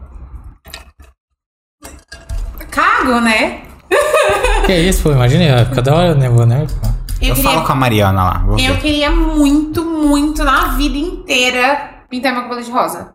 Cago, 2.72 3.20
né? 3.20 3.62
Que 4.66 4.74
isso, 4.76 5.04
pô, 5.04 5.12
imagina, 5.12 5.56
vai 5.56 5.66
ficar 5.66 5.82
da 5.82 5.94
hora, 5.96 6.16
né? 6.16 6.30
Vou, 6.30 6.46
né? 6.46 6.66
pô. 6.82 6.88
Eu, 7.22 7.30
Eu, 7.30 7.36
queria, 7.36 7.52
falo 7.52 7.66
com 7.66 7.72
a 7.72 7.76
Mariana 7.76 8.24
lá. 8.24 8.44
Vou 8.46 8.58
eu 8.60 8.74
ver. 8.76 8.80
queria 8.82 9.12
muito, 9.12 9.84
muito, 9.84 10.44
na 10.44 10.70
vida 10.70 10.98
inteira, 10.98 11.90
pintar 12.10 12.32
meu 12.34 12.44
cabelo 12.44 12.64
de 12.64 12.72
rosa. 12.72 13.14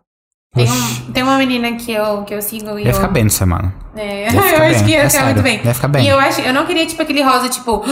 Tem, 0.53 0.65
um, 0.69 1.11
tem 1.11 1.23
uma 1.23 1.37
menina 1.37 1.73
que 1.73 1.91
eu, 1.91 2.23
que 2.23 2.33
eu 2.33 2.41
sigo 2.41 2.77
e 2.79 2.83
Ia 2.83 2.89
eu. 2.91 2.93
ficar 2.93 3.07
bem 3.09 3.23
no 3.25 3.29
semana. 3.29 3.73
É, 3.95 4.27
eu 4.27 4.31
ficar 4.31 4.43
acho 4.45 4.59
bem, 4.59 4.83
que 4.85 4.91
ia 4.91 4.97
é 5.03 5.09
ficar 5.09 5.23
muito 5.25 5.37
sério, 5.37 5.43
bem. 5.43 5.61
ia 5.65 5.73
ficar 5.73 5.87
bem. 5.87 6.05
E 6.05 6.07
eu 6.09 6.19
acho, 6.19 6.41
eu 6.41 6.53
não 6.53 6.65
queria, 6.65 6.85
tipo, 6.85 7.01
aquele 7.01 7.21
rosa, 7.23 7.49
tipo. 7.49 7.83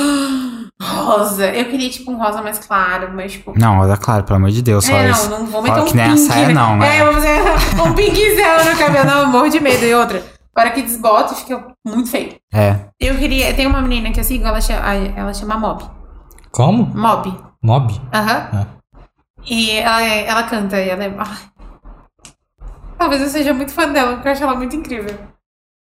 Rosa. 0.81 1.45
Eu 1.47 1.65
queria, 1.65 1.89
tipo, 1.89 2.11
um 2.11 2.17
rosa 2.17 2.41
mais 2.41 2.59
claro, 2.59 3.09
mas, 3.15 3.31
tipo. 3.31 3.53
Não, 3.57 3.79
olha 3.79 3.95
claro, 3.95 4.23
pelo 4.25 4.35
amor 4.35 4.51
de 4.51 4.61
Deus. 4.61 4.87
É, 4.89 4.91
fala 4.91 5.03
não, 5.03 5.11
isso. 5.11 5.29
não 5.29 5.45
vou 5.45 5.63
Fala 5.63 5.63
meter 5.63 5.81
um 5.81 5.85
que 5.85 5.95
nem 5.95 6.05
a 6.05 6.09
pink, 6.09 6.19
saia, 6.19 6.49
não, 6.49 6.75
né? 6.77 6.97
É, 6.97 7.01
eu 7.01 7.05
vou 7.05 7.13
fazer 7.13 7.81
um 7.81 7.93
pinkzão 7.93 8.71
no 8.73 8.77
cabelo, 8.77 9.05
não, 9.05 9.21
eu 9.21 9.27
morro 9.27 9.47
de 9.49 9.59
medo. 9.61 9.85
E 9.85 9.95
outra, 9.95 10.21
para 10.55 10.71
que 10.71 10.81
desbota 10.81 11.33
e 11.33 11.37
fica 11.37 11.75
muito 11.85 12.09
feio. 12.09 12.35
É. 12.53 12.87
Eu 12.97 13.17
queria, 13.17 13.53
tem 13.53 13.67
uma 13.67 13.81
menina 13.81 14.11
que 14.11 14.19
eu 14.21 14.23
sigo, 14.23 14.47
ela 14.47 14.61
chama, 14.61 14.93
ela 14.93 15.33
chama 15.33 15.57
Mob. 15.57 15.83
Como? 16.51 16.85
Mob. 16.95 17.37
Mob? 17.61 17.93
Aham. 18.13 18.49
Ah. 18.53 18.67
E 19.45 19.71
ela, 19.71 20.01
é- 20.01 20.25
ela 20.25 20.43
canta 20.43 20.79
e 20.79 20.89
ela 20.89 21.03
é. 21.03 21.13
Talvez 22.97 23.21
eu 23.21 23.27
seja 23.27 23.53
muito 23.53 23.73
fã 23.73 23.91
dela, 23.91 24.13
porque 24.13 24.29
eu 24.29 24.31
acho 24.31 24.43
ela 24.43 24.55
muito 24.55 24.75
incrível. 24.75 25.17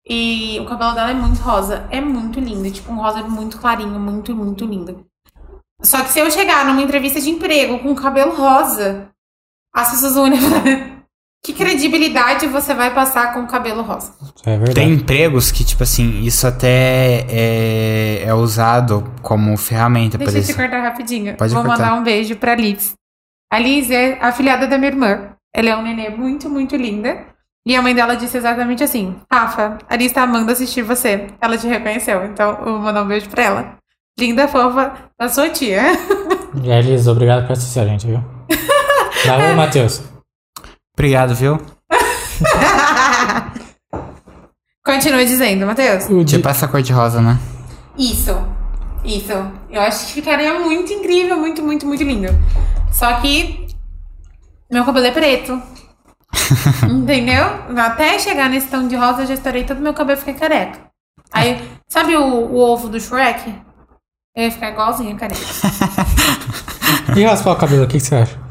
E 0.07 0.59
o 0.59 0.65
cabelo 0.65 0.93
dela 0.93 1.09
é 1.09 1.13
muito 1.15 1.41
rosa. 1.41 1.87
É 1.89 1.99
muito 1.99 2.39
lindo. 2.39 2.69
Tipo, 2.71 2.91
um 2.91 2.97
rosa 3.01 3.23
muito 3.23 3.57
clarinho, 3.59 3.99
muito, 3.99 4.35
muito 4.35 4.65
lindo. 4.65 5.05
Só 5.81 6.03
que 6.03 6.09
se 6.09 6.19
eu 6.19 6.29
chegar 6.29 6.63
numa 6.65 6.81
entrevista 6.81 7.19
de 7.19 7.29
emprego 7.29 7.79
com 7.79 7.95
cabelo 7.95 8.35
rosa, 8.35 9.09
as 9.73 9.91
pessoas 9.91 10.13
vão 10.15 10.25
olhar 10.25 10.39
falar, 10.41 10.98
Que 11.43 11.53
credibilidade 11.53 12.47
você 12.47 12.73
vai 12.73 12.93
passar 12.93 13.33
com 13.33 13.41
o 13.41 13.47
cabelo 13.47 13.81
rosa? 13.81 14.13
É 14.45 14.51
verdade. 14.57 14.73
Tem 14.75 14.91
empregos 14.91 15.51
que, 15.51 15.63
tipo 15.63 15.83
assim, 15.83 16.21
isso 16.21 16.45
até 16.45 17.25
é, 17.29 18.23
é 18.25 18.33
usado 18.33 19.11
como 19.21 19.55
ferramenta, 19.57 20.17
por 20.17 20.29
Deixa 20.29 20.51
eu 20.51 20.55
te 20.55 20.61
cortar 20.61 20.81
rapidinho. 20.81 21.37
Pode 21.37 21.53
Vou 21.53 21.63
cortar. 21.63 21.77
mandar 21.85 21.99
um 21.99 22.03
beijo 22.03 22.35
pra 22.35 22.55
Liz. 22.55 22.93
A 23.51 23.57
Liz 23.57 23.89
é 23.89 24.17
a 24.21 24.31
filhada 24.31 24.67
da 24.67 24.77
minha 24.77 24.91
irmã. 24.91 25.29
Ela 25.55 25.69
é 25.69 25.75
uma 25.75 25.83
nenê 25.83 26.09
muito, 26.09 26.49
muito 26.49 26.75
linda. 26.75 27.25
E 27.65 27.75
a 27.75 27.81
mãe 27.81 27.95
dela 27.95 28.15
disse 28.15 28.37
exatamente 28.37 28.83
assim: 28.83 29.15
Rafa, 29.31 29.77
a 29.87 29.95
Liz 29.95 30.11
tá 30.11 30.23
amando 30.23 30.51
assistir 30.51 30.81
você. 30.81 31.27
Ela 31.41 31.57
te 31.57 31.67
reconheceu. 31.67 32.25
Então 32.25 32.59
eu 32.59 32.73
vou 32.73 32.79
mandar 32.79 33.03
um 33.03 33.07
beijo 33.07 33.29
pra 33.29 33.43
ela. 33.43 33.75
Linda, 34.19 34.47
fofa, 34.47 34.93
da 35.17 35.29
sua 35.29 35.49
tia. 35.49 35.81
E 36.61 36.69
aí, 36.71 36.81
Liz, 36.81 37.07
obrigado 37.07 37.47
por 37.47 37.53
assistir 37.53 37.79
a 37.79 37.85
gente, 37.85 38.05
viu? 38.05 38.21
Valeu, 39.25 39.55
Matheus. 39.55 40.03
Obrigado, 40.99 41.33
viu? 41.33 41.57
Continua 44.83 45.23
dizendo, 45.23 45.65
Matheus. 45.65 46.07
Tipo 46.25 46.49
essa 46.49 46.67
cor 46.67 46.81
de 46.81 46.91
rosa, 46.91 47.21
né? 47.21 47.39
Isso. 47.97 48.35
Isso. 49.05 49.31
Eu 49.71 49.79
acho 49.79 50.07
que 50.07 50.13
ficaria 50.15 50.59
muito 50.59 50.91
incrível, 50.91 51.37
muito, 51.37 51.63
muito, 51.63 51.87
muito 51.87 52.03
lindo. 52.03 52.27
Só 52.91 53.13
que 53.21 53.67
meu 54.69 54.83
cabelo 54.83 55.05
é 55.05 55.11
preto. 55.11 55.61
Entendeu? 56.83 57.45
Até 57.77 58.19
chegar 58.19 58.49
nesse 58.49 58.67
tom 58.67 58.85
de 58.85 58.97
rosa, 58.97 59.21
eu 59.21 59.27
já 59.27 59.35
estourei 59.35 59.63
todo 59.63 59.79
meu 59.79 59.93
cabelo 59.93 60.17
e 60.17 60.19
fiquei 60.19 60.33
careca. 60.33 60.81
Aí, 61.31 61.65
sabe 61.87 62.17
o, 62.17 62.21
o 62.21 62.57
ovo 62.57 62.89
do 62.89 62.99
Shrek? 62.99 63.55
Eu 64.35 64.43
ia 64.43 64.51
ficar 64.51 64.71
igualzinha 64.71 65.15
careca. 65.15 65.39
E 67.15 67.23
raspar 67.23 67.51
o 67.51 67.55
cabelo, 67.55 67.85
o 67.85 67.87
que, 67.87 67.99
que 67.99 68.03
você 68.03 68.15
acha? 68.15 68.48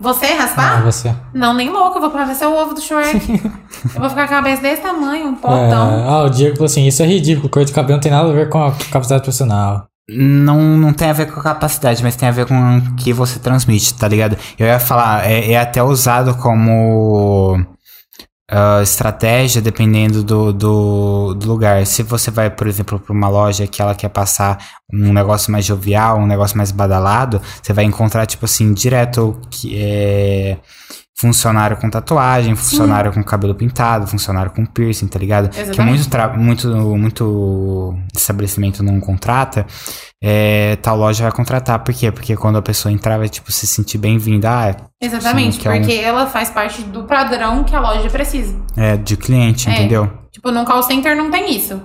Você 0.00 0.26
Ah, 0.26 0.42
raspar? 0.42 0.82
você. 0.82 1.14
Não, 1.34 1.52
nem 1.52 1.68
louco, 1.70 1.98
eu 1.98 2.00
vou 2.00 2.10
parecer 2.10 2.46
o 2.46 2.54
ovo 2.56 2.72
do 2.74 2.80
Shrek. 2.80 3.30
eu 3.94 4.00
vou 4.00 4.08
ficar 4.08 4.26
com 4.26 4.34
a 4.34 4.36
cabeça 4.38 4.62
desse 4.62 4.80
tamanho, 4.80 5.26
um 5.28 5.32
É, 5.34 5.36
potão. 5.36 6.08
ah, 6.08 6.22
o 6.24 6.30
Diego 6.30 6.54
falou 6.56 6.66
assim: 6.66 6.86
Isso 6.86 7.02
é 7.02 7.06
ridículo, 7.06 7.48
cor 7.50 7.64
de 7.64 7.72
cabelo 7.72 7.94
não 7.96 8.00
tem 8.00 8.10
nada 8.10 8.30
a 8.30 8.32
ver 8.32 8.48
com 8.48 8.62
a 8.64 8.72
capacidade 8.90 9.22
profissional. 9.22 9.86
Não, 10.08 10.58
não 10.58 10.92
tem 10.92 11.08
a 11.08 11.12
ver 11.12 11.30
com 11.30 11.38
a 11.38 11.42
capacidade, 11.42 12.02
mas 12.02 12.16
tem 12.16 12.28
a 12.28 12.32
ver 12.32 12.44
com 12.46 12.78
o 12.78 12.94
que 12.96 13.12
você 13.12 13.38
transmite, 13.38 13.94
tá 13.94 14.08
ligado? 14.08 14.36
Eu 14.58 14.66
ia 14.66 14.80
falar, 14.80 15.24
é, 15.30 15.52
é 15.52 15.60
até 15.60 15.80
usado 15.82 16.34
como 16.34 17.64
ah, 18.50 18.82
estratégia 18.82 19.62
dependendo 19.62 20.24
do, 20.24 20.52
do, 20.52 21.34
do 21.34 21.46
lugar. 21.46 21.86
Se 21.86 22.02
você 22.02 22.30
vai, 22.30 22.50
por 22.50 22.66
exemplo, 22.66 22.98
pra 22.98 23.12
uma 23.12 23.28
loja 23.28 23.66
que 23.66 23.80
ela 23.80 23.94
quer 23.94 24.08
passar 24.08 24.58
um 24.92 25.12
negócio 25.12 25.52
mais 25.52 25.64
jovial, 25.64 26.18
um 26.18 26.26
negócio 26.26 26.56
mais 26.56 26.72
badalado, 26.72 27.40
você 27.62 27.72
vai 27.72 27.84
encontrar, 27.84 28.26
tipo 28.26 28.44
assim, 28.44 28.72
direto 28.74 29.40
que 29.50 29.80
é 29.80 30.58
funcionário 31.20 31.76
com 31.76 31.90
tatuagem, 31.90 32.54
funcionário 32.56 33.12
com 33.12 33.22
cabelo 33.22 33.54
pintado, 33.54 34.06
funcionário 34.06 34.50
com 34.52 34.64
piercing, 34.64 35.06
tá 35.06 35.18
ligado? 35.18 35.48
Que 35.50 35.60
Exatamente. 35.60 35.94
muito, 35.96 36.08
tra- 36.10 36.28
muito, 36.36 36.68
muito 36.96 37.94
estabelecimento 38.16 38.82
não 38.82 38.98
contrata, 39.00 39.66
é, 40.22 40.76
tal 40.76 40.96
loja 40.96 41.24
vai 41.24 41.32
contratar. 41.32 41.78
Por 41.80 41.94
quê? 41.94 42.10
Porque 42.10 42.36
quando 42.36 42.56
a 42.58 42.62
pessoa 42.62 42.90
entrar, 42.92 43.18
vai, 43.18 43.28
tipo, 43.28 43.52
se 43.52 43.66
sentir 43.66 43.98
bem-vinda. 43.98 44.50
Ah, 44.50 44.76
Exatamente, 45.00 45.56
Sim, 45.56 45.60
que 45.60 45.68
é 45.68 45.70
um- 45.72 45.78
porque 45.80 45.94
ela 45.94 46.26
faz 46.26 46.50
parte 46.50 46.82
do 46.82 47.04
padrão 47.04 47.64
que 47.64 47.74
a 47.74 47.80
loja 47.80 48.08
precisa. 48.08 48.56
é 48.76 48.96
de 48.96 49.16
cliente, 49.16 49.68
É. 49.68 49.72
entendeu? 49.72 50.10
Tipo, 50.32 50.50
num 50.50 50.64
call 50.64 50.82
center 50.82 51.16
não 51.16 51.30
tem 51.30 51.54
isso. 51.54 51.82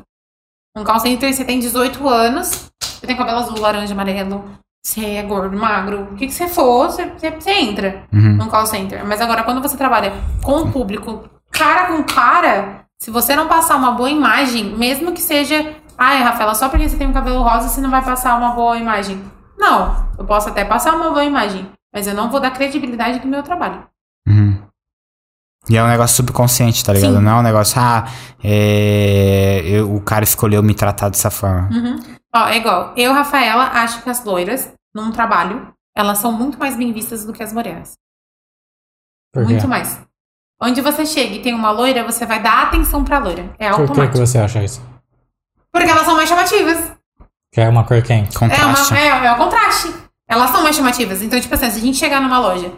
Num 0.77 0.83
call 0.83 0.99
center 0.99 1.33
você 1.33 1.43
tem 1.43 1.59
18 1.59 2.07
anos, 2.07 2.69
você 2.81 3.07
tem 3.07 3.15
cabelo 3.15 3.39
azul, 3.39 3.59
laranja, 3.59 3.93
amarelo, 3.93 4.45
você 4.86 5.03
é 5.15 5.23
gordo, 5.23 5.57
magro, 5.57 6.09
o 6.11 6.15
que, 6.15 6.27
que 6.27 6.33
você 6.33 6.47
for, 6.47 6.91
você, 6.91 7.05
você, 7.39 7.51
entra 7.51 8.03
Uhum. 8.13 8.36
num 8.36 8.47
call 8.47 8.67
center. 8.67 9.03
Mas 9.03 9.19
agora, 9.19 9.41
quando 9.43 9.59
você 9.61 9.75
trabalha 9.75 10.13
com 10.43 10.57
o 10.61 10.71
público, 10.71 11.27
cara 11.51 11.88
com 11.88 12.03
cara, 12.03 12.86
se 13.01 13.09
você 13.09 13.36
não 13.36 13.47
passar 13.47 13.77
uma 13.77 13.93
boa 13.93 14.11
imagem, 14.11 14.65
mesmo 14.77 15.11
que 15.11 15.21
seja, 15.23 15.73
ai, 15.97 16.21
Rafaela, 16.21 16.53
só 16.53 16.69
porque 16.69 16.88
você 16.88 16.97
tem 16.97 17.07
um 17.07 17.13
cabelo 17.13 17.41
rosa, 17.41 17.67
você 17.67 17.81
não 17.81 17.89
vai 17.89 18.03
passar 18.05 18.38
uma 18.38 18.51
boa 18.51 18.77
imagem. 18.77 19.23
Não, 19.57 20.07
eu 20.19 20.25
posso 20.25 20.49
até 20.49 20.63
passar 20.63 20.93
uma 20.93 21.09
boa 21.09 21.23
imagem, 21.25 21.67
mas 21.91 22.05
eu 22.05 22.13
não 22.13 22.29
vou 22.29 22.39
dar 22.39 22.51
credibilidade 22.51 23.17
do 23.19 23.27
meu 23.27 23.41
trabalho. 23.41 23.83
Uhum. 24.27 24.61
E 25.67 25.75
é 25.77 25.83
um 25.83 25.88
negócio 25.88 26.17
subconsciente, 26.17 26.86
tá 26.86 26.93
ligado? 26.93 27.15
Sim. 27.15 27.21
Não 27.21 27.31
é 27.31 27.39
um 27.39 27.41
negócio, 27.41 27.81
ah, 27.81 28.05
é, 28.43 29.61
eu- 29.65 29.95
o 29.95 29.99
cara 29.99 30.23
escolheu 30.23 30.61
me 30.61 30.75
tratar 30.75 31.09
dessa 31.09 31.31
forma. 31.31 31.69
Uhum. 31.71 31.95
Ó, 32.36 32.47
é 32.47 32.57
igual. 32.57 32.93
Eu, 32.97 33.13
Rafaela, 33.13 33.63
acho 33.73 34.03
que 34.03 34.09
as 34.09 34.23
loiras, 34.23 34.69
num 34.95 35.11
trabalho, 35.11 35.73
elas 35.95 36.17
são 36.19 36.31
muito 36.31 36.57
mais 36.57 36.75
bem 36.75 36.91
vistas 36.93 37.25
do 37.25 37.33
que 37.33 37.43
as 37.43 37.51
morenas. 37.53 37.93
Muito 39.35 39.67
mais. 39.67 39.99
Onde 40.61 40.79
você 40.79 41.05
chega 41.05 41.35
e 41.35 41.41
tem 41.41 41.53
uma 41.53 41.69
loira, 41.71 42.05
você 42.05 42.25
vai 42.25 42.41
dar 42.41 42.63
atenção 42.63 43.03
pra 43.03 43.19
loira. 43.19 43.53
É 43.59 43.69
Por 43.69 43.79
que, 43.79 43.83
que 43.85 43.91
automático. 43.91 44.17
você 44.17 44.37
acha 44.37 44.63
isso? 44.63 44.81
Porque 45.71 45.89
elas 45.89 46.05
são 46.05 46.15
mais 46.15 46.29
chamativas. 46.29 46.93
Que 47.51 47.59
é 47.61 47.67
uma 47.67 47.83
cor 47.83 48.01
quente. 48.01 48.35
É, 48.35 48.39
Contraste. 48.39 48.93
uma, 48.93 48.99
é, 48.99 49.25
é 49.25 49.31
o 49.33 49.37
contraste. 49.37 49.93
Elas 50.27 50.49
são 50.49 50.63
mais 50.63 50.75
chamativas. 50.75 51.21
Então, 51.21 51.39
tipo 51.39 51.53
assim, 51.53 51.69
se 51.69 51.77
a 51.77 51.81
gente 51.81 51.97
chegar 51.97 52.21
numa 52.21 52.39
loja, 52.39 52.71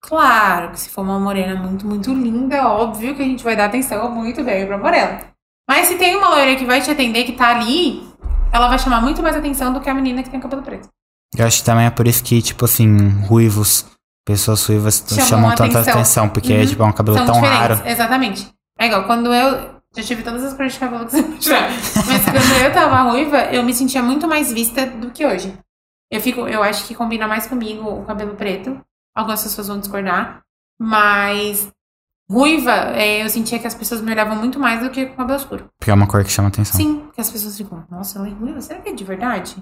claro 0.00 0.70
que 0.70 0.78
se 0.80 0.88
for 0.90 1.02
uma 1.02 1.18
morena 1.18 1.60
muito, 1.60 1.84
muito 1.86 2.14
linda, 2.14 2.68
óbvio 2.68 3.14
que 3.16 3.22
a 3.22 3.26
gente 3.26 3.42
vai 3.42 3.56
dar 3.56 3.64
atenção 3.64 4.10
muito 4.12 4.42
bem 4.44 4.64
pra 4.66 4.78
morena. 4.78 5.20
Mas 5.68 5.88
se 5.88 5.96
tem 5.96 6.16
uma 6.16 6.28
loira 6.28 6.54
que 6.56 6.64
vai 6.64 6.80
te 6.80 6.90
atender, 6.90 7.24
que 7.24 7.32
tá 7.32 7.48
ali, 7.50 8.08
ela 8.52 8.68
vai 8.68 8.78
chamar 8.78 9.00
muito 9.00 9.20
mais 9.22 9.34
atenção 9.36 9.72
do 9.72 9.80
que 9.80 9.90
a 9.90 9.94
menina 9.94 10.22
que 10.22 10.30
tem 10.30 10.40
cabelo 10.40 10.62
preto. 10.62 10.88
Eu 11.36 11.46
acho 11.46 11.60
que 11.60 11.64
também 11.64 11.86
é 11.86 11.90
por 11.90 12.06
isso 12.06 12.22
que, 12.22 12.40
tipo 12.42 12.64
assim, 12.64 13.08
ruivos, 13.26 13.86
pessoas 14.24 14.64
ruivas 14.66 15.02
Chamam 15.08 15.26
chamam 15.26 15.50
tanta 15.54 15.64
atenção. 15.80 15.92
atenção, 15.94 16.28
porque 16.28 16.52
Uhum. 16.58 16.66
tipo, 16.66 16.82
é 16.82 16.86
um 16.86 16.92
cabelo 16.92 17.16
São 17.18 17.26
tão 17.26 17.40
raro. 17.40 17.80
exatamente. 17.86 18.52
É 18.78 18.86
igual, 18.86 19.04
quando 19.04 19.32
eu. 19.32 19.80
Já 19.94 20.02
tive 20.02 20.22
todas 20.22 20.42
as 20.42 20.54
cores 20.54 20.72
de 20.72 20.78
cabelo 20.78 21.04
que 21.04 21.12
você 21.12 21.20
mostrar. 21.28 21.68
Mas 21.70 22.24
quando 22.24 22.62
eu 22.64 22.72
tava 22.72 23.02
ruiva, 23.10 23.36
eu 23.52 23.62
me 23.62 23.74
sentia 23.74 24.02
muito 24.02 24.26
mais 24.26 24.50
vista 24.52 24.86
do 24.86 25.10
que 25.10 25.24
hoje. 25.26 25.52
Eu 26.10 26.20
fico, 26.20 26.40
eu 26.48 26.62
acho 26.62 26.86
que 26.86 26.94
combina 26.94 27.26
mais 27.28 27.46
comigo 27.46 27.88
o 27.88 28.04
cabelo 28.04 28.34
preto. 28.34 28.80
Algumas 29.14 29.42
pessoas 29.42 29.68
vão 29.68 29.78
discordar. 29.78 30.40
Mas 30.80 31.68
ruiva, 32.30 32.72
é, 32.94 33.22
eu 33.22 33.28
sentia 33.28 33.58
que 33.58 33.66
as 33.66 33.74
pessoas 33.74 34.00
me 34.00 34.10
olhavam 34.12 34.34
muito 34.36 34.58
mais 34.58 34.80
do 34.82 34.88
que 34.90 35.04
com 35.06 35.16
cabelo 35.16 35.38
escuro. 35.38 35.68
Porque 35.78 35.90
é 35.90 35.94
uma 35.94 36.06
cor 36.06 36.24
que 36.24 36.30
chama 36.30 36.48
atenção. 36.48 36.74
Sim, 36.80 37.08
que 37.14 37.20
as 37.20 37.30
pessoas 37.30 37.56
ficam, 37.56 37.84
nossa, 37.90 38.18
ela 38.18 38.28
é 38.28 38.30
ruiva, 38.32 38.60
será 38.62 38.80
que 38.80 38.88
é 38.88 38.92
de 38.94 39.04
verdade? 39.04 39.56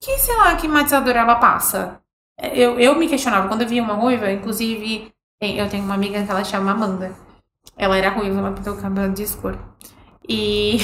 Que, 0.00 0.18
sei 0.18 0.36
lá, 0.36 0.54
que 0.56 0.68
matizador 0.68 1.14
ela 1.16 1.36
passa? 1.36 2.00
Eu, 2.52 2.78
eu 2.80 2.94
me 2.96 3.08
questionava, 3.08 3.48
quando 3.48 3.62
eu 3.62 3.68
via 3.68 3.82
uma 3.82 3.94
ruiva, 3.94 4.30
inclusive, 4.30 5.12
eu 5.40 5.68
tenho 5.68 5.84
uma 5.84 5.94
amiga 5.94 6.22
que 6.24 6.30
ela 6.30 6.44
chama 6.44 6.72
Amanda. 6.72 7.14
Ela 7.76 7.96
era 7.96 8.10
ruiva, 8.10 8.38
ela 8.38 8.52
pintou 8.52 8.74
o 8.74 8.80
cabelo 8.80 9.12
de 9.12 9.22
escuro. 9.22 9.58
E 10.28 10.78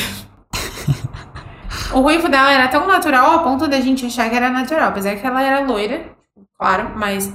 o 1.95 2.01
ruivo 2.01 2.29
dela 2.29 2.53
era 2.53 2.69
tão 2.69 2.87
natural 2.87 3.33
a 3.33 3.43
ponto 3.43 3.69
da 3.69 3.81
gente 3.81 4.07
achar 4.07 4.29
que 4.31 4.37
era 4.37 4.51
natural, 4.51 4.89
apesar 4.91 5.17
que 5.17 5.27
ela 5.27 5.43
era 5.43 5.65
loira, 5.67 6.11
claro, 6.59 6.91
mas 6.97 7.33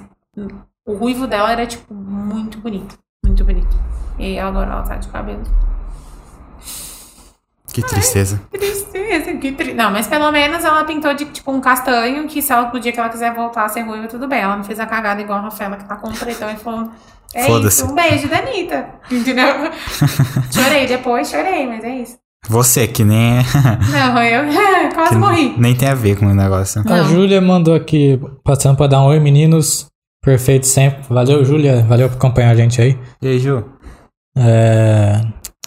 O 0.85 0.93
ruivo 0.93 1.27
dela 1.27 1.51
era, 1.51 1.65
tipo, 1.65 1.93
muito 1.93 2.59
bonito. 2.59 2.97
Muito 3.25 3.43
bonito. 3.43 3.75
E 4.19 4.37
agora 4.39 4.71
ela 4.71 4.83
tá 4.83 4.95
de 4.97 5.07
cabelo. 5.09 5.43
Que 7.75 7.81
tristeza. 7.81 8.41
Tristeza, 8.49 9.33
que 9.33 9.51
tri... 9.51 9.73
Não, 9.73 9.91
mas 9.91 10.07
pelo 10.07 10.31
menos 10.31 10.63
ela 10.63 10.85
pintou 10.85 11.13
de, 11.13 11.25
tipo, 11.25 11.51
um 11.51 11.59
castanho, 11.59 12.25
que 12.25 12.41
se 12.41 12.49
ela, 12.53 12.71
no 12.71 12.79
dia 12.79 12.93
que 12.93 12.99
ela 12.99 13.09
quiser 13.09 13.33
voltar 13.35 13.65
a 13.65 13.67
ser 13.67 13.81
ruiva, 13.81 14.07
tudo 14.07 14.29
bem. 14.29 14.39
Ela 14.39 14.55
não 14.55 14.63
fez 14.63 14.79
a 14.79 14.85
cagada 14.85 15.21
igual 15.21 15.39
a 15.39 15.41
Rafaela, 15.41 15.75
que 15.75 15.83
tá 15.83 15.97
com 15.97 16.07
um 16.07 16.13
pretão 16.13 16.49
e 16.49 16.55
falou... 16.55 16.89
É 17.33 17.51
isso, 17.51 17.91
um 17.91 17.93
beijo 17.93 18.29
da 18.29 18.37
Anitta. 18.37 18.87
Entendeu? 19.11 19.45
chorei 20.53 20.87
depois, 20.87 21.29
chorei, 21.29 21.67
mas 21.67 21.83
é 21.83 21.95
isso. 21.97 22.17
Você, 22.47 22.87
que 22.87 23.03
nem. 23.03 23.39
Não, 23.91 24.23
eu 24.23 24.45
quase 24.95 25.09
que 25.09 25.15
morri. 25.17 25.53
Nem 25.57 25.75
tem 25.75 25.89
a 25.89 25.95
ver 25.95 26.17
com 26.17 26.27
o 26.27 26.33
negócio. 26.33 26.81
A 26.81 26.83
Não. 26.83 27.03
Júlia 27.09 27.41
mandou 27.41 27.75
aqui, 27.75 28.17
passando 28.41 28.77
pra 28.77 28.87
dar 28.87 29.01
um 29.01 29.07
oi, 29.07 29.19
meninos. 29.19 29.87
Perfeito 30.23 30.65
sempre. 30.65 31.01
Valeu, 31.09 31.43
Júlia. 31.43 31.83
Valeu 31.83 32.07
por 32.07 32.15
acompanhar 32.15 32.51
a 32.51 32.55
gente 32.55 32.81
aí. 32.81 32.97
E 33.21 33.27
aí, 33.27 33.39
Ju? 33.39 33.65
É... 34.37 35.21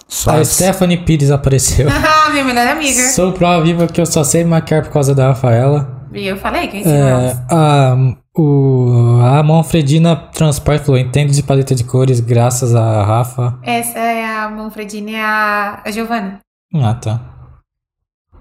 A 0.08 0.12
Suave. 0.12 0.44
Stephanie 0.46 0.96
Pires 0.96 1.30
apareceu. 1.30 1.86
Ah, 2.28 2.30
minha 2.30 2.44
melhor 2.44 2.66
amiga. 2.68 3.02
Sou 3.12 3.32
prova 3.32 3.62
viva 3.62 3.86
que 3.86 4.00
eu 4.00 4.06
só 4.06 4.24
sei 4.24 4.44
maquiar 4.44 4.82
por 4.82 4.92
causa 4.92 5.14
da 5.14 5.28
Rafaela. 5.28 6.06
E 6.12 6.26
eu 6.26 6.36
falei 6.36 6.68
que 6.68 6.76
eu 6.76 6.80
ensino 6.80 6.96
É, 6.96 7.36
a, 7.50 7.96
o, 8.36 9.20
a 9.22 9.42
Manfredina 9.42 10.16
Transport 10.16 10.82
falou: 10.84 10.98
entende 10.98 11.34
de 11.34 11.42
paleta 11.42 11.74
de 11.74 11.84
cores 11.84 12.20
graças 12.20 12.74
a 12.74 13.04
Rafa. 13.04 13.58
Essa 13.62 13.98
é 13.98 14.24
a 14.26 14.48
Manfredina 14.48 15.10
e 15.10 15.16
a, 15.16 15.82
a 15.84 15.90
Giovana. 15.90 16.40
Ah, 16.74 16.94
tá. 16.94 17.20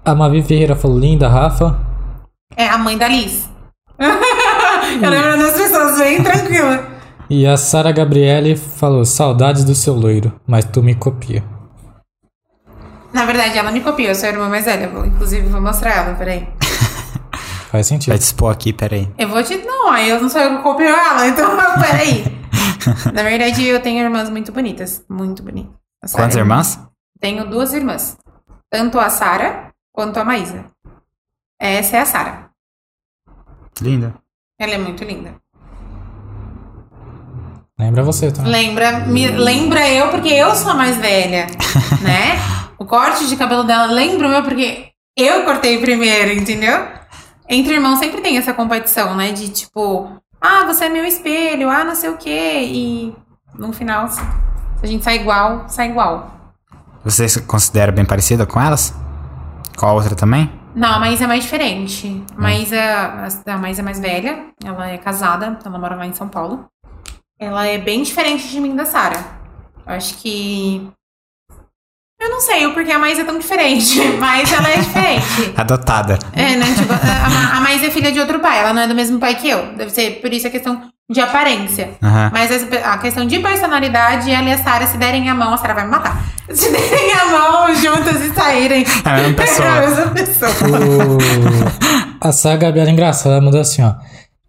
A 0.04 0.14
Mavi 0.14 0.42
Ferreira 0.42 0.74
falou: 0.76 0.98
linda, 0.98 1.28
Rafa. 1.28 1.78
É 2.56 2.66
a 2.66 2.78
mãe 2.78 2.96
da 2.96 3.08
Liz. 3.08 3.48
eu 3.98 5.10
lembro 5.10 5.38
das 5.38 5.52
pessoas 5.54 5.98
bem 5.98 6.22
tranquila. 6.22 6.86
E 7.28 7.46
a 7.46 7.56
Sara 7.56 7.92
Gabriele 7.92 8.56
falou: 8.56 9.04
saudades 9.04 9.64
do 9.64 9.74
seu 9.74 9.94
loiro, 9.94 10.32
mas 10.46 10.64
tu 10.64 10.82
me 10.82 10.94
copia. 10.94 11.44
Na 13.12 13.24
verdade, 13.24 13.56
ela 13.56 13.72
me 13.72 13.80
copiou, 13.80 14.08
eu 14.10 14.14
sou 14.14 14.28
a 14.28 14.32
irmã 14.32 14.48
mais 14.48 14.64
velha. 14.64 14.88
Vou, 14.88 15.04
inclusive, 15.04 15.48
vou 15.48 15.60
mostrar 15.60 15.92
ela, 15.96 16.14
peraí. 16.14 16.46
Faz 17.70 17.86
sentido. 17.86 18.10
Vai 18.10 18.18
te 18.18 18.22
expor 18.22 18.52
aqui, 18.52 18.72
peraí. 18.72 19.10
Eu 19.18 19.28
vou 19.28 19.42
te. 19.42 19.56
Não, 19.58 19.90
aí 19.90 20.08
eu 20.08 20.20
não 20.20 20.28
sou 20.28 20.40
eu 20.40 20.56
que 20.56 20.62
copio 20.62 20.86
ela, 20.86 21.26
então 21.26 21.50
peraí. 21.80 22.24
Na 23.12 23.22
verdade, 23.22 23.64
eu 23.64 23.80
tenho 23.80 24.02
irmãs 24.02 24.28
muito 24.30 24.52
bonitas. 24.52 25.04
Muito 25.08 25.42
bonitas. 25.42 25.72
Quantas 26.12 26.36
é- 26.36 26.40
irmãs? 26.40 26.78
Tenho 27.20 27.48
duas 27.48 27.72
irmãs. 27.72 28.16
Tanto 28.70 28.98
a 29.00 29.10
Sara 29.10 29.72
quanto 29.92 30.18
a 30.20 30.24
Maísa. 30.24 30.66
Essa 31.60 31.96
é 31.96 32.00
a 32.00 32.06
Sara. 32.06 32.50
Linda. 33.80 34.14
Ela 34.60 34.74
é 34.74 34.78
muito 34.78 35.04
linda. 35.04 35.34
Lembra 37.78 38.02
você, 38.02 38.30
tá? 38.32 38.42
Lembra, 38.42 39.00
me, 39.06 39.28
lembra 39.28 39.88
eu 39.88 40.10
porque 40.10 40.28
eu 40.28 40.54
sou 40.54 40.72
a 40.72 40.74
mais 40.74 40.96
velha, 40.96 41.46
né? 42.02 42.36
O 42.78 42.84
corte 42.84 43.26
de 43.26 43.36
cabelo 43.36 43.64
dela 43.64 43.86
lembra 43.86 44.28
o 44.28 44.30
meu 44.30 44.42
porque 44.42 44.88
eu 45.16 45.44
cortei 45.44 45.78
primeiro, 45.78 46.32
entendeu? 46.32 46.86
Entre 47.48 47.74
irmãos 47.74 47.98
sempre 47.98 48.20
tem 48.20 48.38
essa 48.38 48.54
competição, 48.54 49.16
né? 49.16 49.32
De 49.32 49.48
tipo, 49.48 50.10
ah, 50.40 50.64
você 50.64 50.84
é 50.84 50.88
meu 50.88 51.04
espelho, 51.04 51.68
ah, 51.68 51.82
não 51.82 51.94
sei 51.94 52.10
o 52.10 52.16
quê. 52.16 52.62
E 52.64 53.14
no 53.54 53.72
final, 53.72 54.08
se 54.08 54.20
a 54.82 54.86
gente 54.86 55.02
sai 55.02 55.16
igual, 55.16 55.68
sai 55.68 55.90
igual. 55.90 56.30
Você 57.04 57.28
se 57.28 57.42
considera 57.42 57.90
bem 57.90 58.04
parecida 58.04 58.46
com 58.46 58.60
elas? 58.60 58.94
Com 59.76 59.86
a 59.86 59.92
outra 59.92 60.14
também? 60.14 60.50
Não, 60.74 60.94
a 60.94 60.98
Maísa 61.00 61.24
é 61.24 61.26
mais 61.26 61.42
diferente. 61.42 62.22
A 62.36 62.40
Maísa, 62.40 62.78
a 63.46 63.58
Maísa 63.58 63.80
é 63.80 63.84
mais 63.84 63.98
velha, 63.98 64.46
ela 64.64 64.88
é 64.88 64.98
casada, 64.98 65.58
ela 65.64 65.78
mora 65.78 65.96
lá 65.96 66.06
em 66.06 66.12
São 66.12 66.28
Paulo. 66.28 66.66
Ela 67.40 67.66
é 67.66 67.78
bem 67.78 68.02
diferente 68.02 68.48
de 68.48 68.60
mim 68.60 68.76
da 68.76 68.84
Sara. 68.84 69.18
Eu 69.86 69.94
acho 69.94 70.18
que. 70.18 70.88
Eu 72.20 72.30
não 72.30 72.40
sei 72.40 72.66
o 72.66 72.74
porquê 72.74 72.90
a 72.90 72.98
Maísa 72.98 73.20
é 73.22 73.24
tão 73.24 73.38
diferente, 73.38 74.00
mas 74.18 74.52
ela 74.52 74.68
é 74.68 74.78
diferente. 74.78 75.52
Adotada. 75.56 76.18
É, 76.32 76.56
né? 76.56 76.66
Tipo, 76.76 76.92
a, 76.92 77.30
Ma- 77.30 77.56
a 77.58 77.60
Maísa 77.60 77.86
é 77.86 77.90
filha 77.90 78.10
de 78.10 78.18
outro 78.18 78.40
pai, 78.40 78.58
ela 78.58 78.72
não 78.72 78.82
é 78.82 78.88
do 78.88 78.94
mesmo 78.94 79.18
pai 79.20 79.36
que 79.36 79.48
eu. 79.48 79.66
Deve 79.76 79.90
ser 79.90 80.20
por 80.20 80.32
isso 80.32 80.46
a 80.46 80.50
questão 80.50 80.82
de 81.10 81.20
aparência. 81.20 81.90
Aham. 82.02 82.30
Mas 82.32 82.50
as- 82.50 82.66
a 82.84 82.98
questão 82.98 83.24
de 83.24 83.38
personalidade, 83.38 84.30
ela 84.32 84.48
e 84.48 84.52
a 84.52 84.58
Sara, 84.58 84.86
se 84.86 84.96
derem 84.96 85.28
a 85.30 85.34
mão, 85.34 85.54
a 85.54 85.56
Sara 85.58 85.74
vai 85.74 85.84
me 85.84 85.90
matar. 85.92 86.20
Se 86.52 86.70
derem 86.72 87.12
a 87.12 87.26
mão 87.26 87.74
juntas 87.76 88.20
e 88.20 88.34
saírem. 88.34 88.84
É 89.04 89.08
a 89.08 89.14
mesma 89.14 89.34
pessoa. 89.34 89.68
É 89.68 89.76
a 89.76 89.80
mesma 89.88 90.06
pessoa. 90.10 90.50
O... 90.50 92.28
A 92.28 92.32
Sara 92.32 92.56
Gabriela 92.56 92.88
é 92.90 92.92
engraçada, 92.92 93.36
ela 93.36 93.44
mandou 93.44 93.60
assim, 93.60 93.82
ó. 93.82 93.94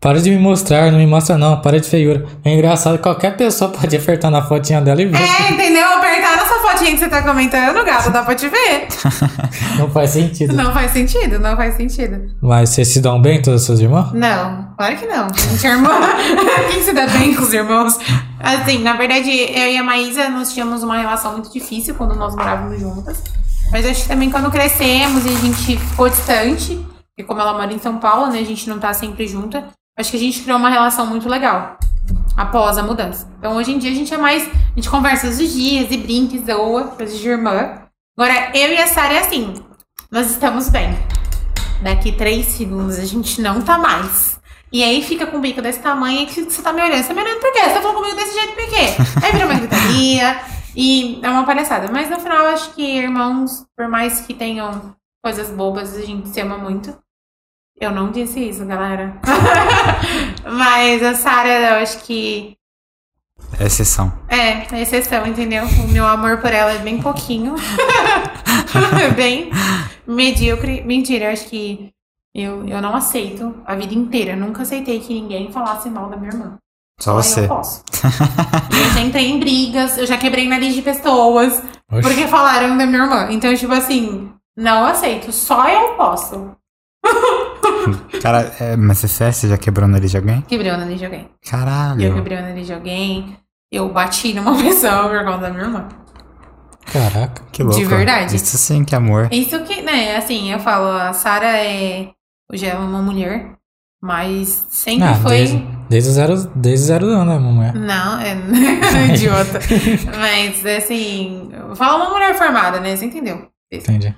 Para 0.02 0.22
de 0.22 0.32
me 0.32 0.38
mostrar, 0.38 0.94
não 0.94 0.98
me 0.98 1.06
mostra 1.06 1.38
não, 1.38 1.60
para 1.60 1.78
de 1.78 1.86
feiura. 1.86 2.26
É 2.46 2.54
engraçado 2.54 2.96
que 2.96 3.04
qualquer 3.04 3.36
pessoa 3.36 3.70
pode 3.70 3.94
apertar 3.98 4.32
na 4.32 4.42
fotinha 4.42 4.80
dela 4.80 5.02
e 5.02 5.06
ver. 5.06 5.18
É, 5.18 5.52
entendeu? 5.52 5.86
Apertar 5.98 6.38
nessa 6.38 6.54
fotinha 6.62 6.92
que 6.92 7.00
você 7.00 7.10
tá 7.10 7.22
comentando, 7.22 7.84
gato, 7.84 8.10
dá 8.10 8.24
pra 8.24 8.34
te 8.34 8.48
ver. 8.48 8.88
Não 9.78 9.92
faz 9.92 10.12
sentido. 10.12 10.56
Não 10.56 10.74
faz 10.74 10.92
sentido, 10.92 11.40
não 11.40 11.56
faz 11.56 11.76
sentido. 11.76 12.34
Mas 12.42 12.70
vocês 12.70 12.88
se 12.90 13.02
dão 13.02 13.22
bem, 13.22 13.42
todas 13.42 13.62
as 13.62 13.66
suas 13.66 13.80
irmãs? 13.80 14.12
Não, 14.14 14.74
claro 14.78 14.98
que 14.98 15.06
não. 15.06 15.28
A 15.28 15.38
gente 15.38 15.68
é 15.68 15.70
irmã. 15.70 16.00
Quem 16.70 16.84
se 16.84 16.94
dá 16.94 17.08
bem 17.08 17.34
com 17.34 17.44
os 17.44 17.54
irmãos? 17.54 17.98
Assim, 18.40 18.80
na 18.80 18.94
verdade, 18.94 19.30
eu 19.30 19.72
e 19.72 19.78
a 19.78 19.84
Maísa, 19.84 20.30
nós 20.30 20.54
tínhamos 20.54 20.84
uma 20.84 20.98
relação 20.98 21.34
muito 21.34 21.52
difícil 21.52 21.96
quando 21.96 22.16
nós 22.16 22.36
morávamos 22.36 22.80
juntas. 22.80 23.22
Mas 23.72 23.86
acho 23.86 24.04
que 24.04 24.08
também 24.08 24.30
quando 24.30 24.50
crescemos 24.52 25.26
e 25.26 25.30
a 25.30 25.40
gente 25.40 25.78
ficou 25.78 26.10
distante, 26.10 26.86
e 27.18 27.24
como 27.24 27.40
ela 27.40 27.54
mora 27.54 27.74
em 27.74 27.80
São 27.80 27.98
Paulo, 27.98 28.28
né, 28.28 28.40
a 28.40 28.46
gente 28.46 28.70
não 28.70 28.80
tá 28.80 28.94
sempre 28.94 29.28
junta, 29.28 29.66
acho 30.00 30.12
que 30.12 30.18
a 30.18 30.20
gente 30.20 30.42
criou 30.42 30.58
uma 30.58 30.70
relação 30.70 31.06
muito 31.06 31.28
legal. 31.28 31.78
Após 32.36 32.78
a 32.78 32.84
mudança. 32.84 33.30
Então 33.38 33.58
hoje 33.58 33.72
em 33.72 33.78
dia 33.78 33.92
a 33.92 33.96
gente 33.96 34.14
é 34.14 34.18
mais. 34.18 34.44
A 34.44 34.76
gente 34.76 34.90
conversa 34.90 35.24
todos 35.24 35.40
os 35.40 35.54
dias 35.54 35.92
e 35.92 35.98
brinca 35.98 36.36
e 36.36 36.40
zoa, 36.40 36.86
coisa 36.86 37.16
de 37.16 37.28
irmã. 37.28 37.84
Agora, 38.18 38.52
eu 38.54 38.72
e 38.72 38.78
a 38.78 38.88
Sara 38.88 39.14
é 39.14 39.20
assim. 39.20 39.54
Nós 40.12 40.32
estamos 40.32 40.70
bem. 40.70 40.98
Daqui 41.82 42.12
três 42.12 42.48
segundos 42.48 42.98
a 42.98 43.06
gente 43.06 43.42
não 43.42 43.62
tá 43.62 43.78
mais. 43.78 44.40
E 44.72 44.84
aí 44.84 45.04
fica 45.04 45.26
com 45.26 45.38
o 45.38 45.42
bico 45.42 45.62
desse 45.62 45.80
tamanho 45.80 46.22
e 46.22 46.26
que 46.26 46.44
você 46.44 46.62
tá 46.62 46.72
me 46.72 46.82
olhando. 46.82 47.02
Você 47.02 47.10
tá 47.10 47.14
me 47.14 47.22
olhando 47.22 47.40
por 47.40 47.52
quê? 47.52 47.60
Você 47.60 47.74
tá 47.74 47.82
falando 47.82 47.98
comigo 47.98 48.16
desse 48.16 48.34
jeito 48.34 48.54
por 48.54 48.70
quê? 48.70 48.86
Aí 49.26 49.32
vira 49.32 49.46
uma 49.46 49.56
gritaria 49.56 50.40
e 50.76 51.20
é 51.24 51.30
uma 51.30 51.46
palhaçada. 51.46 51.92
Mas 51.92 52.10
no 52.10 52.20
final, 52.20 52.46
acho 52.48 52.74
que 52.74 52.84
irmãos, 52.84 53.66
por 53.76 53.88
mais 53.88 54.22
que 54.22 54.34
tenham 54.34 54.96
coisas 55.24 55.50
bobas, 55.50 55.98
a 55.98 56.02
gente 56.02 56.30
se 56.30 56.40
ama 56.40 56.58
muito. 56.58 56.96
Eu 57.80 57.92
não 57.92 58.12
disse 58.12 58.40
isso, 58.50 58.66
galera. 58.66 59.16
Mas 60.44 61.02
a 61.04 61.16
Sara, 61.16 61.50
eu 61.50 61.76
acho 61.84 62.00
que 62.04 62.58
É 63.60 63.66
exceção. 63.66 64.12
é, 64.28 64.68
é 64.76 64.82
exceção, 64.82 65.26
entendeu? 65.26 65.64
O 65.66 65.88
meu 65.88 66.06
amor 66.06 66.38
por 66.40 66.52
ela 66.52 66.74
é 66.74 66.80
bem 66.80 67.02
pouquinho. 67.02 67.56
bem 69.16 69.50
medíocre. 70.06 70.82
Mentira, 70.84 71.26
eu 71.26 71.32
acho 71.32 71.46
que 71.46 71.92
eu, 72.36 72.68
eu 72.68 72.82
não 72.82 72.96
aceito 72.96 73.56
a 73.66 73.76
vida 73.76 73.94
inteira. 73.94 74.32
Eu 74.34 74.38
nunca 74.38 74.64
aceitei 74.64 75.00
que 75.00 75.14
ninguém 75.14 75.52
falasse 75.52 75.90
mal 75.90 76.10
da 76.10 76.18
minha 76.18 76.32
irmã. 76.32 76.58
Só 77.00 77.14
você. 77.14 77.46
Eu 77.46 77.48
posso. 77.48 77.82
eu 78.04 78.94
já 78.94 79.00
entrei 79.00 79.28
em 79.30 79.40
brigas, 79.40 79.98
eu 79.98 80.06
já 80.06 80.18
quebrei 80.18 80.50
nariz 80.50 80.76
de 80.76 80.82
pessoas 80.82 81.64
Oxe. 81.90 82.02
porque 82.02 82.28
falaram 82.28 82.78
da 82.78 82.86
minha 82.86 83.04
irmã. 83.04 83.28
Então, 83.32 83.56
tipo 83.56 83.72
assim, 83.74 84.30
não 84.58 84.86
aceito. 84.86 85.32
Só 85.32 85.66
eu 85.70 85.94
posso. 85.94 86.52
Cara, 88.22 88.54
é, 88.60 88.76
mas 88.76 89.00
você, 89.00 89.32
você 89.32 89.48
já 89.48 89.58
quebrou 89.58 89.88
o 89.88 89.92
nariz 89.92 90.12
de 90.12 90.18
alguém? 90.18 90.42
Quebrei 90.42 90.72
o 90.72 90.78
nariz 90.78 90.98
de 91.00 91.06
alguém. 91.06 91.22
Eu 91.22 91.50
Caralho. 91.52 92.14
quebrei 92.16 92.38
o 92.38 92.42
nariz 92.42 92.68
de 92.68 92.74
alguém. 92.74 93.38
Eu 93.72 93.90
bati 93.94 94.34
numa 94.34 94.56
pessoa 94.62 95.10
por 95.10 95.24
conta 95.26 95.38
da 95.40 95.50
minha 95.52 95.64
irmã. 95.64 95.88
Caraca. 96.92 97.44
Que 97.52 97.62
louco. 97.62 97.78
De 97.80 97.86
verdade. 97.86 98.36
Isso 98.36 98.58
sim 98.58 98.84
que 98.84 98.96
é 98.96 98.98
amor. 98.98 99.30
Isso 99.32 99.60
que, 99.64 99.82
né, 99.82 100.16
assim, 100.18 100.52
eu 100.52 100.60
falo, 100.60 100.88
a 100.88 101.14
Sara 101.14 101.46
é. 101.58 102.10
Hoje 102.52 102.66
é 102.66 102.74
uma 102.74 103.00
mulher, 103.00 103.52
mas 104.02 104.66
sempre 104.72 105.04
Ah, 105.08 105.14
foi. 105.14 105.38
desde, 105.38 105.58
desde, 105.88 106.10
o 106.10 106.14
zero, 106.14 106.36
desde 106.56 106.86
zero 106.88 107.06
ano, 107.10 107.26
né, 107.26 107.38
mulher? 107.38 107.76
Não, 107.76 108.20
é 108.20 108.36
idiota. 109.14 109.60
mas, 110.18 110.66
assim, 110.66 111.52
fala 111.76 111.98
uma 112.06 112.10
mulher 112.10 112.34
formada, 112.36 112.80
né? 112.80 112.96
Você 112.96 113.06
entendeu? 113.06 113.48
Entendi. 113.72 114.16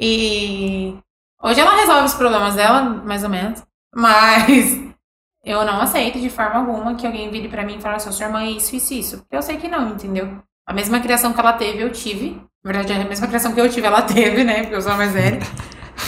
E 0.00 0.96
hoje 1.42 1.60
ela 1.60 1.76
resolve 1.76 2.04
os 2.04 2.14
problemas 2.14 2.54
dela, 2.54 2.82
mais 2.82 3.24
ou 3.24 3.30
menos. 3.30 3.62
Mas 3.94 4.80
eu 5.44 5.64
não 5.64 5.80
aceito 5.80 6.20
de 6.20 6.30
forma 6.30 6.60
alguma 6.60 6.94
que 6.94 7.06
alguém 7.06 7.30
vire 7.30 7.48
pra 7.48 7.64
mim 7.64 7.76
e 7.76 7.80
fale 7.80 7.96
assim, 7.96 8.12
sua 8.12 8.26
irmã 8.26 8.42
é 8.42 8.50
isso, 8.50 8.76
isso, 8.76 8.94
isso. 8.94 9.18
Porque 9.18 9.36
eu 9.36 9.42
sei 9.42 9.56
que 9.56 9.68
não, 9.68 9.90
entendeu? 9.90 10.38
A 10.66 10.72
mesma 10.72 11.00
criação 11.00 11.32
que 11.32 11.40
ela 11.40 11.52
teve, 11.54 11.82
eu 11.82 11.90
tive. 11.90 12.40
Na 12.64 12.72
verdade, 12.72 12.92
a 12.92 13.08
mesma 13.08 13.26
criação 13.26 13.52
que 13.52 13.60
eu 13.60 13.68
tive, 13.68 13.86
ela 13.86 14.02
teve, 14.02 14.44
né? 14.44 14.62
Porque 14.62 14.76
eu 14.76 14.82
sou 14.82 14.94
mais 14.94 15.12
velha. 15.12 15.40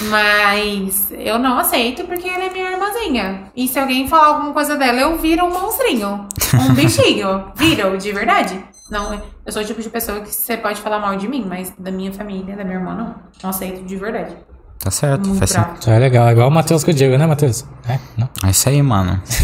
Mas 0.08 1.10
eu 1.12 1.38
não 1.38 1.58
aceito 1.58 2.04
porque 2.04 2.28
ela 2.28 2.44
é 2.44 2.50
minha 2.50 2.72
irmãzinha. 2.72 3.50
E 3.54 3.68
se 3.68 3.78
alguém 3.78 4.08
falar 4.08 4.28
alguma 4.28 4.52
coisa 4.52 4.76
dela, 4.76 5.00
eu 5.00 5.18
viro 5.18 5.44
um 5.44 5.50
monstrinho. 5.50 6.28
Um 6.54 6.72
bichinho. 6.74 7.52
Viro, 7.54 7.96
de 7.96 8.12
verdade. 8.12 8.64
Não, 8.90 9.20
eu 9.44 9.52
sou 9.52 9.62
o 9.62 9.64
tipo 9.64 9.80
de 9.80 9.90
pessoa 9.90 10.20
que 10.20 10.32
você 10.32 10.56
pode 10.56 10.80
falar 10.80 10.98
mal 10.98 11.16
de 11.16 11.26
mim, 11.28 11.44
mas 11.48 11.72
da 11.78 11.90
minha 11.90 12.12
família, 12.12 12.56
da 12.56 12.64
minha 12.64 12.76
irmã, 12.76 12.94
não. 12.94 13.14
Não 13.42 13.50
aceito 13.50 13.84
de 13.84 13.96
verdade. 13.96 14.36
Tá 14.84 14.90
certo. 14.90 15.26
Muito 15.26 15.38
Faz 15.38 15.50
sentido. 15.50 15.90
É 15.90 15.98
legal. 15.98 16.28
É 16.28 16.32
igual 16.32 16.48
o 16.48 16.52
Matheus 16.52 16.84
com 16.84 16.90
o 16.90 16.94
Diego, 16.94 17.16
né, 17.16 17.26
Matheus? 17.26 17.64
É? 17.88 17.98
Não. 18.18 18.28
É 18.44 18.50
isso 18.50 18.68
aí, 18.68 18.82
mano. 18.82 19.20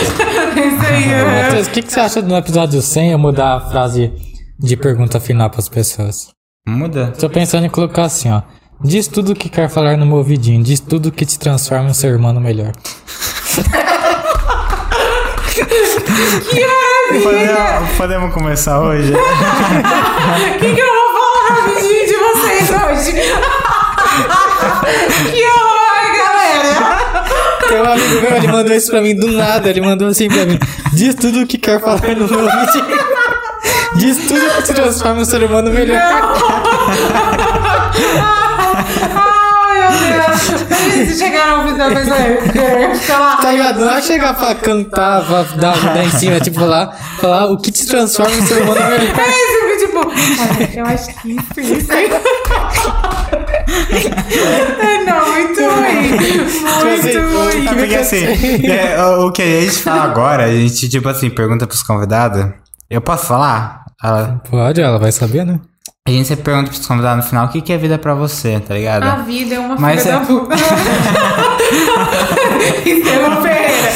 Isso 0.00 0.86
aí, 0.86 1.08
Ô, 1.08 1.28
é. 1.28 1.42
Matheus, 1.44 1.66
o 1.66 1.70
que, 1.70 1.82
que 1.82 1.92
você 1.92 2.00
acha 2.00 2.22
no 2.22 2.36
episódio 2.36 2.80
100 2.80 3.12
eu 3.12 3.18
mudar 3.18 3.56
a 3.56 3.60
frase 3.60 4.12
de 4.58 4.76
pergunta 4.76 5.20
final 5.20 5.50
pras 5.50 5.68
pessoas? 5.68 6.28
Muda. 6.66 7.12
Tô 7.18 7.28
pensando 7.28 7.66
em 7.66 7.70
colocar 7.70 8.04
assim, 8.04 8.30
ó. 8.30 8.42
Diz 8.82 9.06
tudo 9.08 9.32
o 9.32 9.34
que 9.34 9.48
quer 9.48 9.68
falar 9.68 9.96
no 9.96 10.06
meu 10.06 10.16
ouvidinho. 10.16 10.62
Diz 10.62 10.80
tudo 10.80 11.12
que 11.12 11.24
te 11.26 11.38
transforma 11.38 11.86
em 11.86 11.90
um 11.90 11.94
ser 11.94 12.16
humano 12.16 12.40
melhor. 12.40 12.72
Podemos, 17.22 17.90
podemos 17.96 18.34
começar 18.34 18.80
hoje? 18.80 19.12
O 19.20 20.58
que, 20.58 20.74
que 20.74 20.80
eu 20.80 20.86
vou 20.86 21.12
falar 21.12 21.60
rapidinho 21.60 22.06
de 22.06 22.16
vocês 22.16 22.70
hoje? 22.70 23.59
que 25.30 25.44
horror, 25.44 26.04
galera! 26.18 27.24
Tem 27.68 27.80
um 27.80 27.92
amigo 27.92 28.20
meu, 28.20 28.36
ele 28.36 28.48
mandou 28.48 28.74
isso 28.74 28.90
pra 28.90 29.00
mim 29.00 29.14
do 29.14 29.30
nada. 29.32 29.68
Ele 29.68 29.80
mandou 29.80 30.08
assim 30.08 30.28
pra 30.28 30.44
mim. 30.44 30.58
Diz 30.92 31.14
tudo 31.14 31.42
o 31.42 31.46
que 31.46 31.58
quer 31.58 31.80
falar 31.80 32.00
no 32.16 32.26
meu 32.26 32.40
ouvidinho. 32.40 33.10
Diz 33.96 34.16
tudo 34.26 34.40
que 34.56 34.62
te 34.62 34.74
transforma 34.74 35.18
em 35.18 35.22
um 35.22 35.24
ser 35.24 35.42
humano 35.42 35.70
melhor. 35.70 36.00
Ai, 39.14 39.80
meu 39.80 39.90
Deus. 39.90 40.62
Imagina 40.62 41.06
se 41.06 41.18
chegaram 41.18 41.60
ao 41.60 41.68
final 41.68 41.90
dessa 41.90 42.14
época. 42.14 42.96
Sei 42.96 43.16
lá. 43.16 43.36
Tá 43.36 43.52
ligado? 43.52 43.80
Não 43.80 43.90
é 43.90 44.02
chegar 44.02 44.34
pra 44.34 44.54
cantar, 44.54 45.24
pra 45.24 45.42
dar 45.56 45.94
dar 45.94 46.04
em 46.04 46.10
cima, 46.10 46.36
é 46.36 46.40
tipo 46.40 46.58
falar, 46.58 46.96
falar 47.20 47.46
o 47.46 47.58
que 47.58 47.70
te 47.70 47.86
transforma 47.86 48.34
em 48.36 48.46
ser 48.46 48.62
humano 48.62 48.80
melhor. 48.80 49.00
É 49.00 49.28
isso, 49.28 49.86
tipo, 49.86 49.98
eu 50.78 50.86
acho 50.86 51.20
que 51.20 51.32
isso, 51.32 51.60
isso. 51.60 51.88
É, 53.66 55.04
Não, 55.04 55.28
muito 55.32 55.60
ruim. 55.60 56.10
Muito 56.10 57.08
assim, 57.08 57.18
ruim. 57.18 57.66
É 57.70 57.74
porque 57.74 57.94
assim, 57.96 58.24
é, 58.66 59.02
o, 59.04 59.30
que 59.32 59.42
a 59.42 59.60
gente 59.62 59.78
fala 59.82 60.02
agora, 60.04 60.44
a 60.44 60.52
gente, 60.52 60.88
tipo 60.88 61.08
assim, 61.08 61.28
pergunta 61.30 61.66
pros 61.66 61.82
convidados. 61.82 62.46
Eu 62.88 63.00
posso 63.00 63.26
falar? 63.26 63.82
Ela- 64.02 64.40
Pode, 64.50 64.80
ela 64.80 64.98
vai 64.98 65.12
saber, 65.12 65.44
né? 65.44 65.60
a 66.08 66.10
gente 66.12 66.26
sempre 66.26 66.44
pergunta 66.44 66.70
pros 66.70 66.84
convidados 66.86 67.24
no 67.24 67.30
final 67.30 67.46
o 67.46 67.48
que, 67.50 67.60
que 67.60 67.72
é 67.72 67.76
vida 67.78 67.96
pra 67.98 68.14
você, 68.14 68.58
tá 68.58 68.74
ligado? 68.74 69.04
A 69.04 69.16
vida 69.16 69.54
é 69.54 69.58
uma 69.60 69.76
Mas 69.78 70.02
filha 70.02 70.14
é- 70.14 70.18
da 70.18 70.24
puta. 70.24 70.56
Pereira. 73.42 73.90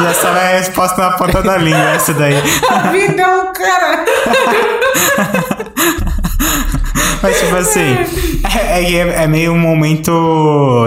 Já 0.00 0.14
sabe 0.14 0.38
a 0.38 0.48
resposta 0.58 1.00
na 1.02 1.12
ponta 1.16 1.42
da 1.42 1.56
língua, 1.56 1.90
essa 1.90 2.12
daí. 2.14 2.34
A 2.70 2.78
vida 2.92 3.22
é 3.22 3.28
um 3.28 3.52
cara. 3.52 4.04
Mas 7.20 7.40
tipo 7.40 7.56
assim, 7.56 7.96
é, 8.70 8.80
é, 8.94 9.24
é 9.24 9.26
meio 9.26 9.52
um 9.52 9.58
momento, 9.58 10.12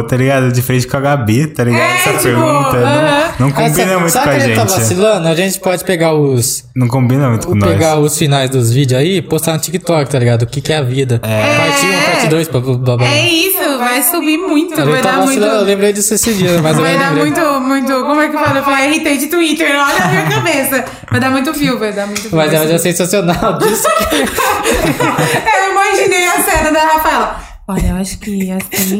tá 0.07 0.15
ligado? 0.15 0.49
De 0.51 0.61
frente 0.61 0.87
com 0.87 0.95
a 0.95 1.01
Gabi, 1.01 1.47
tá 1.47 1.63
ligado? 1.65 1.81
É, 1.81 1.95
Essa 1.95 2.11
tipo, 2.11 2.23
pergunta. 2.23 2.77
aham. 2.77 3.21
Não, 3.37 3.47
não 3.47 3.51
combina 3.51 3.87
sabe, 3.87 3.99
muito 4.01 4.13
com 4.13 4.19
a 4.19 4.23
que 4.23 4.29
ele 4.29 4.55
tá 4.55 4.61
gente. 4.61 4.69
vacilando? 4.79 5.27
A 5.27 5.35
gente 5.35 5.59
pode 5.59 5.83
pegar 5.83 6.13
os. 6.13 6.63
Não 6.73 6.87
combina 6.87 7.29
muito 7.29 7.47
com 7.47 7.55
nós. 7.55 7.69
pegar 7.69 7.97
os 7.99 8.17
finais 8.17 8.49
dos 8.49 8.71
vídeos 8.71 8.99
aí 9.01 9.17
e 9.17 9.21
postar 9.21 9.53
no 9.53 9.59
TikTok, 9.59 10.09
tá 10.09 10.19
ligado? 10.19 10.43
O 10.43 10.47
que, 10.47 10.61
que 10.61 10.71
é 10.71 10.77
a 10.77 10.81
vida. 10.83 11.19
Parte 11.19 11.85
1, 11.85 12.11
parte 12.11 12.27
2, 12.27 12.47
blá 12.47 12.61
blá 12.61 12.73
blá 12.77 12.97
blá. 12.97 13.07
É 13.07 13.27
isso, 13.29 13.77
vai 13.77 14.01
subir 14.03 14.37
muito. 14.37 14.79
Ele 14.79 14.89
Vai 14.91 15.01
tá 15.01 15.11
dar 15.11 15.21
muito. 15.25 15.43
eu 15.43 15.63
lembrei 15.63 15.91
disso 15.91 16.13
esse 16.13 16.33
dia, 16.33 16.61
mas 16.61 16.77
eu 16.77 16.83
Vai 16.83 16.97
dar 16.97 17.09
lembrei. 17.13 17.31
muito, 17.33 17.59
muito. 17.61 17.91
Como 18.05 18.21
é 18.21 18.29
que 18.29 18.37
fala? 18.37 18.63
Foi 18.63 18.73
RT 18.73 19.17
de 19.17 19.27
Twitter, 19.27 19.67
olha 19.71 20.03
a 20.03 20.07
minha 20.07 20.23
cabeça. 20.29 20.85
Vai 21.11 21.19
dar 21.19 21.29
muito 21.29 21.51
view, 21.51 21.77
vai 21.77 21.91
dar 21.91 22.05
muito 22.07 22.21
view. 22.21 22.31
Mas 22.35 22.51
vai 22.53 22.71
é, 22.71 22.73
é 22.73 22.77
sensacional 22.77 23.57
disso. 23.59 23.87
Eu 25.45 25.71
imaginei 25.71 26.27
a 26.27 26.41
cena 26.43 26.71
da 26.71 26.79
Rafaela. 26.93 27.41
Olha, 27.67 27.87
eu 27.87 27.95
acho 27.95 28.17
que 28.19 28.51
assim. 28.51 28.99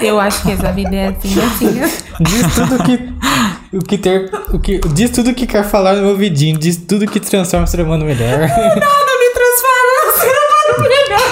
Eu 0.00 0.18
acho 0.20 0.42
que 0.42 0.52
essa 0.52 0.72
vida 0.72 0.94
é 0.94 1.08
assim, 1.08 1.40
assim. 1.40 1.90
Diz 2.20 2.54
tudo 2.54 2.82
que. 2.84 3.76
O 3.76 3.80
que 3.84 3.98
ter. 3.98 4.30
O 4.52 4.58
que, 4.58 4.80
diz 4.94 5.10
tudo 5.10 5.34
que 5.34 5.46
quer 5.46 5.62
falar 5.64 5.94
no 5.94 6.02
meu 6.02 6.16
vidinho. 6.16 6.56
Diz 6.58 6.76
tudo 6.76 7.06
que 7.06 7.20
transforma 7.20 7.64
o 7.64 7.68
ser 7.68 7.80
humano 7.80 8.04
melhor. 8.06 8.38
Nada 8.38 8.48
me 8.48 9.30
transforma 9.34 9.92
um 10.06 10.12
ser 10.20 10.34
humano 10.38 10.88
melhor. 10.88 11.28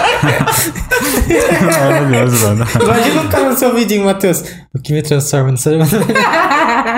Maravilhoso, 1.63 2.47
mano. 2.47 2.67
Imagina 2.83 3.21
um 3.23 3.29
cara 3.29 3.45
no 3.51 3.57
seu 3.57 3.75
vidinho, 3.75 4.05
Matheus. 4.05 4.45
O 4.75 4.83
que 4.83 4.93
me 4.93 5.03
transforma 5.03 5.51
no 5.53 5.57
ser 5.57 5.77
humano 5.77 5.91
melhor. 6.07 6.25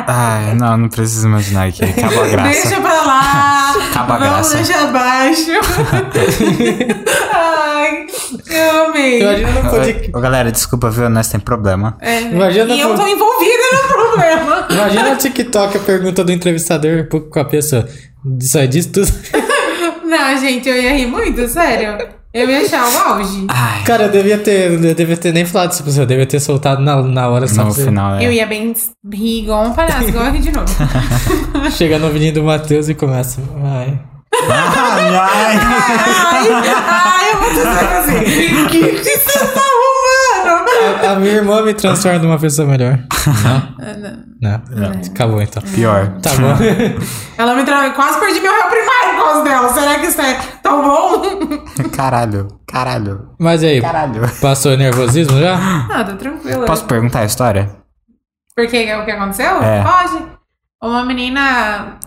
Ai, 0.09 0.55
não, 0.55 0.77
não 0.77 0.89
preciso 0.89 1.27
imaginar 1.29 1.69
aqui. 1.69 1.85
Acabou 1.85 2.25
a 2.25 2.29
graça. 2.29 2.49
Deixa 2.51 2.81
pra 2.81 3.03
lá. 3.03 3.75
Acaba 3.91 4.15
a 4.15 4.19
Vamos 4.19 4.53
graça. 4.53 4.57
deixar 4.57 4.89
abaixo. 4.89 5.53
Eu 8.47 8.87
amei. 8.87 9.21
Imagina 9.21 9.51
no 9.51 9.71
podcast. 9.71 10.11
Ô, 10.15 10.21
galera, 10.21 10.53
desculpa, 10.53 10.91
viu? 10.91 11.09
Nós 11.09 11.29
tem 11.29 11.41
problema. 11.41 11.97
É, 12.01 12.21
Imagina 12.23 12.75
e 12.75 12.81
eu 12.81 12.95
tô 12.95 13.07
envolvida 13.07 13.63
no 13.73 13.89
problema. 13.89 14.67
Imagina 14.71 15.11
no 15.11 15.17
TikTok 15.17 15.77
a 15.77 15.81
pergunta 15.81 16.25
do 16.25 16.33
entrevistador 16.33 17.07
com 17.09 17.41
a 17.41 17.45
pessoa. 17.45 17.89
Isso 18.41 18.59
aí 18.59 18.69
diz 18.69 18.87
tudo. 18.87 19.09
Não, 20.05 20.39
gente, 20.39 20.69
eu 20.69 20.77
ia 20.81 20.97
rir 20.97 21.07
muito, 21.07 21.47
sério. 21.49 21.99
Eu 22.33 22.49
ia 22.49 22.61
achar 22.61 22.87
o 22.87 23.13
auge. 23.15 23.47
Ai, 23.49 23.83
Cara, 23.85 24.05
eu 24.05 24.11
devia 24.11 24.39
ter. 24.39 24.73
Eu 24.73 24.95
devia 24.95 25.17
ter 25.17 25.33
nem 25.33 25.47
falado 25.47 25.73
isso 25.73 25.83
pra 25.83 25.93
você. 25.93 26.03
Eu 26.03 26.07
devia 26.07 26.27
ter 26.27 26.41
soltado 26.41 26.83
na, 26.83 27.03
na 27.03 27.29
hora 27.29 27.49
só 27.49 27.65
no 27.65 27.73
final, 27.73 28.17
é. 28.17 28.27
Eu 28.27 28.33
ia 28.33 28.47
bem 28.47 28.75
rir 29.13 29.43
igual 29.43 29.67
um 29.67 29.73
palhaço, 29.73 30.09
igual 30.09 30.27
eu 30.27 30.33
ri 30.33 30.39
de 30.41 30.53
novo. 30.53 30.69
Chega 31.73 31.99
no 31.99 32.11
vidinho 32.11 32.35
do 32.35 32.43
Matheus 32.43 32.89
e 32.89 32.95
começa. 32.95 33.41
Ai. 33.65 33.99
Ai, 34.51 35.17
ai. 35.17 35.57
Ai, 36.31 36.49
ai, 36.87 37.33
eu 37.33 37.39
vou 37.41 37.51
dizer 37.51 37.69
assim. 37.69 38.63
O 38.65 38.69
que, 38.69 38.93
que 38.93 39.19
você 39.19 39.39
tá 39.49 39.61
arrumando? 39.61 40.69
A, 41.07 41.11
a 41.13 41.17
minha 41.17 41.33
irmã 41.35 41.63
me 41.63 41.75
transforma 41.75 42.19
numa 42.19 42.39
pessoa 42.39 42.69
melhor. 42.69 42.99
Não? 43.45 44.23
Não. 44.41 44.63
Não. 44.71 45.01
Acabou 45.11 45.43
então. 45.43 45.63
Pior. 45.75 46.09
Tá 46.23 46.31
bom. 46.31 46.57
Ela 47.37 47.55
me 47.55 47.65
tra... 47.65 47.91
quase 47.91 48.19
perdi 48.21 48.41
meu 48.41 48.53
réu 48.53 48.69
primário 48.69 49.17
por 49.17 49.25
causa 49.25 49.43
dela. 49.45 49.69
Será 49.73 49.99
que 49.99 50.07
isso 50.07 50.21
é 50.21 50.35
tão 50.63 50.83
bom? 50.83 51.23
Caralho, 51.95 52.49
caralho, 52.67 53.31
Mas 53.39 53.63
e 53.63 53.67
aí? 53.67 53.81
caralho. 53.81 54.23
Passou 54.41 54.77
nervosismo 54.77 55.39
já? 55.39 55.57
Ah, 55.91 56.05
tá 56.05 56.17
tranquilo. 56.17 56.65
Posso 56.65 56.85
perguntar 56.85 57.21
a 57.21 57.25
história? 57.25 57.71
Porque 58.55 58.93
o 58.95 59.05
que 59.05 59.11
aconteceu? 59.11 59.63
É. 59.63 59.83
Pode. 59.83 60.25
Uma 60.83 61.05
menina. 61.05 61.99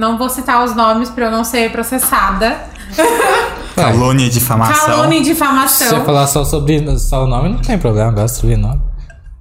Não 0.00 0.16
vou 0.16 0.30
citar 0.30 0.64
os 0.64 0.74
nomes 0.74 1.10
pra 1.10 1.26
eu 1.26 1.30
não 1.30 1.44
ser 1.44 1.70
processada. 1.70 2.58
Calúnia 3.76 4.28
e 4.28 4.30
difamação. 4.30 4.86
Calúnia 4.86 5.18
e 5.18 5.18
Se 5.18 5.24
você 5.24 5.32
difamação. 5.34 6.04
falar 6.06 6.26
só 6.26 6.42
sobre 6.42 6.98
só 6.98 7.24
o 7.24 7.26
nome, 7.26 7.50
não 7.50 7.58
tem 7.58 7.78
problema, 7.78 8.10
gosto 8.10 8.36
de 8.36 8.40
sobrenome. 8.40 8.80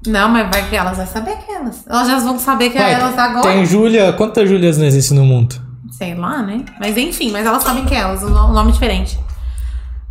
Não, 0.05 0.28
mas 0.28 0.49
vai 0.51 0.68
que 0.68 0.76
elas 0.76 0.97
vão 0.97 1.07
saber 1.07 1.38
que 1.38 1.49
elas. 1.49 1.88
Elas 1.88 2.07
já 2.10 2.20
vão 2.20 2.38
saber 2.38 2.72
que 2.72 2.78
é 2.78 2.82
Vai, 2.82 2.93
elas 2.93 3.18
agora. 3.18 3.41
Tem 3.53 3.66
Júlia. 3.66 4.12
Quantas 4.12 4.49
Júlias 4.49 4.78
não 4.78 4.86
existem 4.86 5.18
no 5.18 5.24
mundo? 5.24 5.55
Sei 5.91 6.14
lá, 6.14 6.41
né? 6.41 6.66
Mas 6.78 6.97
enfim, 6.97 7.32
mas 7.32 7.45
elas 7.45 7.64
sabem 7.64 7.86
que 7.86 7.95
é 7.95 7.99
elas, 7.99 8.22
um 8.22 8.28
um 8.28 8.51
nome 8.51 8.74
diferente. 8.74 9.18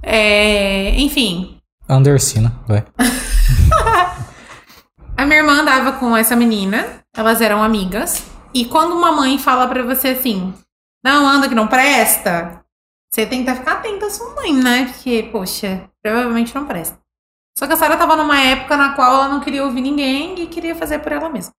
É, 0.02 0.98
enfim, 0.98 1.58
Andersina, 1.86 2.54
vai. 2.66 2.84
a 5.14 5.26
minha 5.26 5.40
irmã 5.40 5.60
andava 5.60 5.92
com 5.92 6.16
essa 6.16 6.34
menina, 6.34 6.86
elas 7.14 7.42
eram 7.42 7.62
amigas. 7.62 8.37
E 8.54 8.64
quando 8.64 8.96
uma 8.96 9.12
mãe 9.12 9.38
fala 9.38 9.66
pra 9.68 9.82
você 9.82 10.08
assim, 10.08 10.54
não, 11.04 11.26
anda 11.26 11.48
que 11.48 11.54
não 11.54 11.68
presta, 11.68 12.64
você 13.10 13.26
tenta 13.26 13.54
ficar 13.54 13.72
atenta 13.72 14.06
à 14.06 14.10
sua 14.10 14.34
mãe, 14.34 14.52
né? 14.52 14.86
Porque, 14.86 15.28
poxa, 15.30 15.88
provavelmente 16.02 16.54
não 16.54 16.66
presta. 16.66 16.98
Só 17.56 17.66
que 17.66 17.72
a 17.72 17.76
Sarah 17.76 17.96
tava 17.96 18.16
numa 18.16 18.40
época 18.40 18.76
na 18.76 18.94
qual 18.94 19.14
ela 19.14 19.28
não 19.28 19.40
queria 19.40 19.64
ouvir 19.64 19.80
ninguém 19.80 20.40
e 20.40 20.46
queria 20.46 20.74
fazer 20.74 21.00
por 21.00 21.12
ela 21.12 21.28
mesma. 21.28 21.52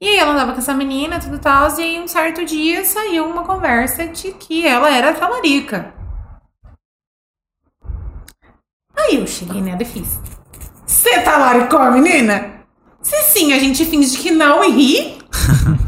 E 0.00 0.08
aí 0.08 0.16
ela 0.16 0.32
andava 0.32 0.52
com 0.52 0.58
essa 0.58 0.72
menina, 0.72 1.20
tudo 1.20 1.38
tal, 1.38 1.68
e 1.78 1.82
aí 1.82 2.00
um 2.00 2.08
certo 2.08 2.44
dia 2.44 2.84
saiu 2.84 3.28
uma 3.28 3.44
conversa 3.44 4.06
de 4.06 4.32
que 4.32 4.66
ela 4.66 4.90
era 4.90 5.12
talarica. 5.12 5.92
Aí 8.96 9.16
eu 9.16 9.26
cheguei 9.26 9.60
nela 9.60 9.82
e 9.82 9.84
fiz. 9.84 10.18
Você 10.86 11.20
talaricou 11.22 11.80
a 11.80 11.90
menina? 11.90 12.64
Se 13.02 13.16
sim, 13.24 13.52
a 13.52 13.58
gente 13.58 13.84
finge 13.84 14.16
que 14.18 14.30
não 14.30 14.62
e 14.64 14.70
ri. 14.70 15.18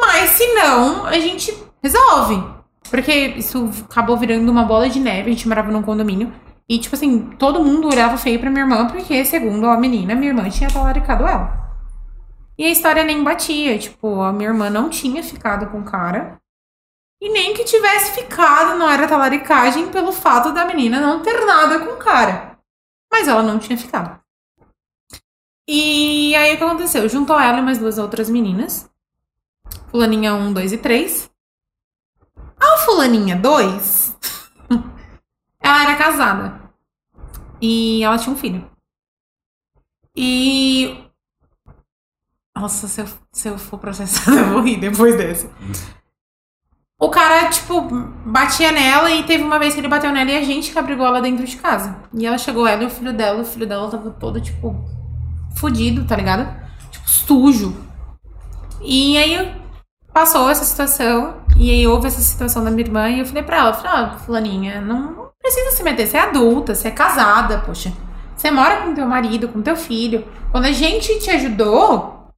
Mas 0.00 0.30
se 0.30 0.54
não, 0.54 1.06
a 1.06 1.18
gente 1.18 1.56
resolve. 1.82 2.42
Porque 2.90 3.12
isso 3.36 3.70
acabou 3.88 4.16
virando 4.16 4.50
uma 4.50 4.64
bola 4.64 4.88
de 4.88 4.98
neve. 4.98 5.30
A 5.30 5.32
gente 5.32 5.48
morava 5.48 5.70
num 5.70 5.82
condomínio. 5.82 6.32
E, 6.68 6.78
tipo 6.78 6.94
assim, 6.94 7.30
todo 7.38 7.62
mundo 7.62 7.88
olhava 7.88 8.16
feio 8.16 8.40
pra 8.40 8.50
minha 8.50 8.64
irmã, 8.64 8.86
porque, 8.86 9.24
segundo 9.24 9.66
a 9.66 9.76
menina, 9.76 10.14
minha 10.14 10.30
irmã 10.30 10.48
tinha 10.48 10.70
talaricado 10.70 11.24
ela. 11.24 11.64
E 12.56 12.64
a 12.64 12.70
história 12.70 13.04
nem 13.04 13.22
batia. 13.22 13.78
Tipo, 13.78 14.20
a 14.22 14.32
minha 14.32 14.48
irmã 14.48 14.70
não 14.70 14.88
tinha 14.88 15.22
ficado 15.22 15.70
com 15.70 15.80
o 15.80 15.84
cara. 15.84 16.38
E 17.20 17.28
nem 17.30 17.54
que 17.54 17.64
tivesse 17.64 18.12
ficado, 18.12 18.78
não 18.78 18.88
era 18.88 19.08
talaricagem 19.08 19.88
pelo 19.88 20.12
fato 20.12 20.52
da 20.52 20.64
menina 20.64 21.00
não 21.00 21.22
ter 21.22 21.44
nada 21.44 21.78
com 21.80 21.92
o 21.94 21.96
cara. 21.96 22.58
Mas 23.10 23.28
ela 23.28 23.42
não 23.42 23.58
tinha 23.58 23.78
ficado. 23.78 24.20
E 25.66 26.34
aí 26.36 26.54
o 26.54 26.58
que 26.58 26.64
aconteceu? 26.64 27.08
Juntou 27.08 27.38
ela 27.38 27.58
e 27.58 27.62
mais 27.62 27.78
duas 27.78 27.96
outras 27.96 28.28
meninas. 28.28 28.90
Fulaninha 29.94 30.34
1, 30.34 30.52
2 30.52 30.72
e 30.72 30.78
3. 30.78 31.30
A 32.58 32.78
fulaninha 32.78 33.36
2, 33.36 34.16
ela 35.62 35.82
era 35.84 35.94
casada. 35.94 36.60
E 37.62 38.02
ela 38.02 38.18
tinha 38.18 38.34
um 38.34 38.36
filho. 38.36 38.68
E 40.16 40.98
Nossa, 42.56 42.88
se 42.88 43.02
eu, 43.02 43.06
se 43.30 43.48
eu 43.48 43.56
for 43.56 43.78
processada, 43.78 44.34
eu 44.42 44.48
vou 44.54 44.62
rir 44.62 44.80
depois 44.80 45.16
dessa. 45.16 45.48
O 47.00 47.08
cara, 47.08 47.48
tipo, 47.50 47.80
batia 48.26 48.72
nela 48.72 49.12
e 49.12 49.22
teve 49.22 49.44
uma 49.44 49.60
vez 49.60 49.74
que 49.74 49.80
ele 49.80 49.86
bateu 49.86 50.10
nela 50.10 50.32
e 50.32 50.38
a 50.38 50.42
gente 50.42 50.72
que 50.72 50.78
abrigou 50.78 51.06
ela 51.06 51.22
dentro 51.22 51.46
de 51.46 51.56
casa. 51.56 52.02
E 52.12 52.26
ela 52.26 52.36
chegou, 52.36 52.66
ela 52.66 52.82
e 52.82 52.86
o 52.86 52.90
filho 52.90 53.12
dela, 53.12 53.42
o 53.42 53.46
filho 53.46 53.64
dela 53.64 53.88
tava 53.88 54.10
todo, 54.10 54.40
tipo, 54.40 54.74
fudido, 55.56 56.04
tá 56.04 56.16
ligado? 56.16 56.52
Tipo, 56.90 57.08
sujo. 57.08 57.76
E 58.82 59.16
aí 59.16 59.63
passou 60.14 60.48
essa 60.48 60.64
situação, 60.64 61.42
e 61.58 61.70
aí 61.72 61.86
houve 61.88 62.06
essa 62.06 62.20
situação 62.20 62.62
da 62.62 62.70
minha 62.70 62.86
irmã, 62.86 63.10
e 63.10 63.18
eu 63.18 63.26
falei 63.26 63.42
pra 63.42 63.58
ela, 63.58 63.74
falei, 63.74 64.14
ó, 64.14 64.18
fulaninha, 64.18 64.80
não, 64.80 65.10
não 65.10 65.30
precisa 65.40 65.72
se 65.72 65.82
meter, 65.82 66.06
você 66.06 66.16
é 66.16 66.20
adulta, 66.20 66.72
você 66.72 66.86
é 66.86 66.92
casada, 66.92 67.58
poxa. 67.58 67.92
Você 68.36 68.50
mora 68.50 68.82
com 68.82 68.94
teu 68.94 69.06
marido, 69.06 69.48
com 69.48 69.62
teu 69.62 69.76
filho. 69.76 70.26
Quando 70.50 70.66
a 70.66 70.72
gente 70.72 71.18
te 71.18 71.30
ajudou, 71.30 72.28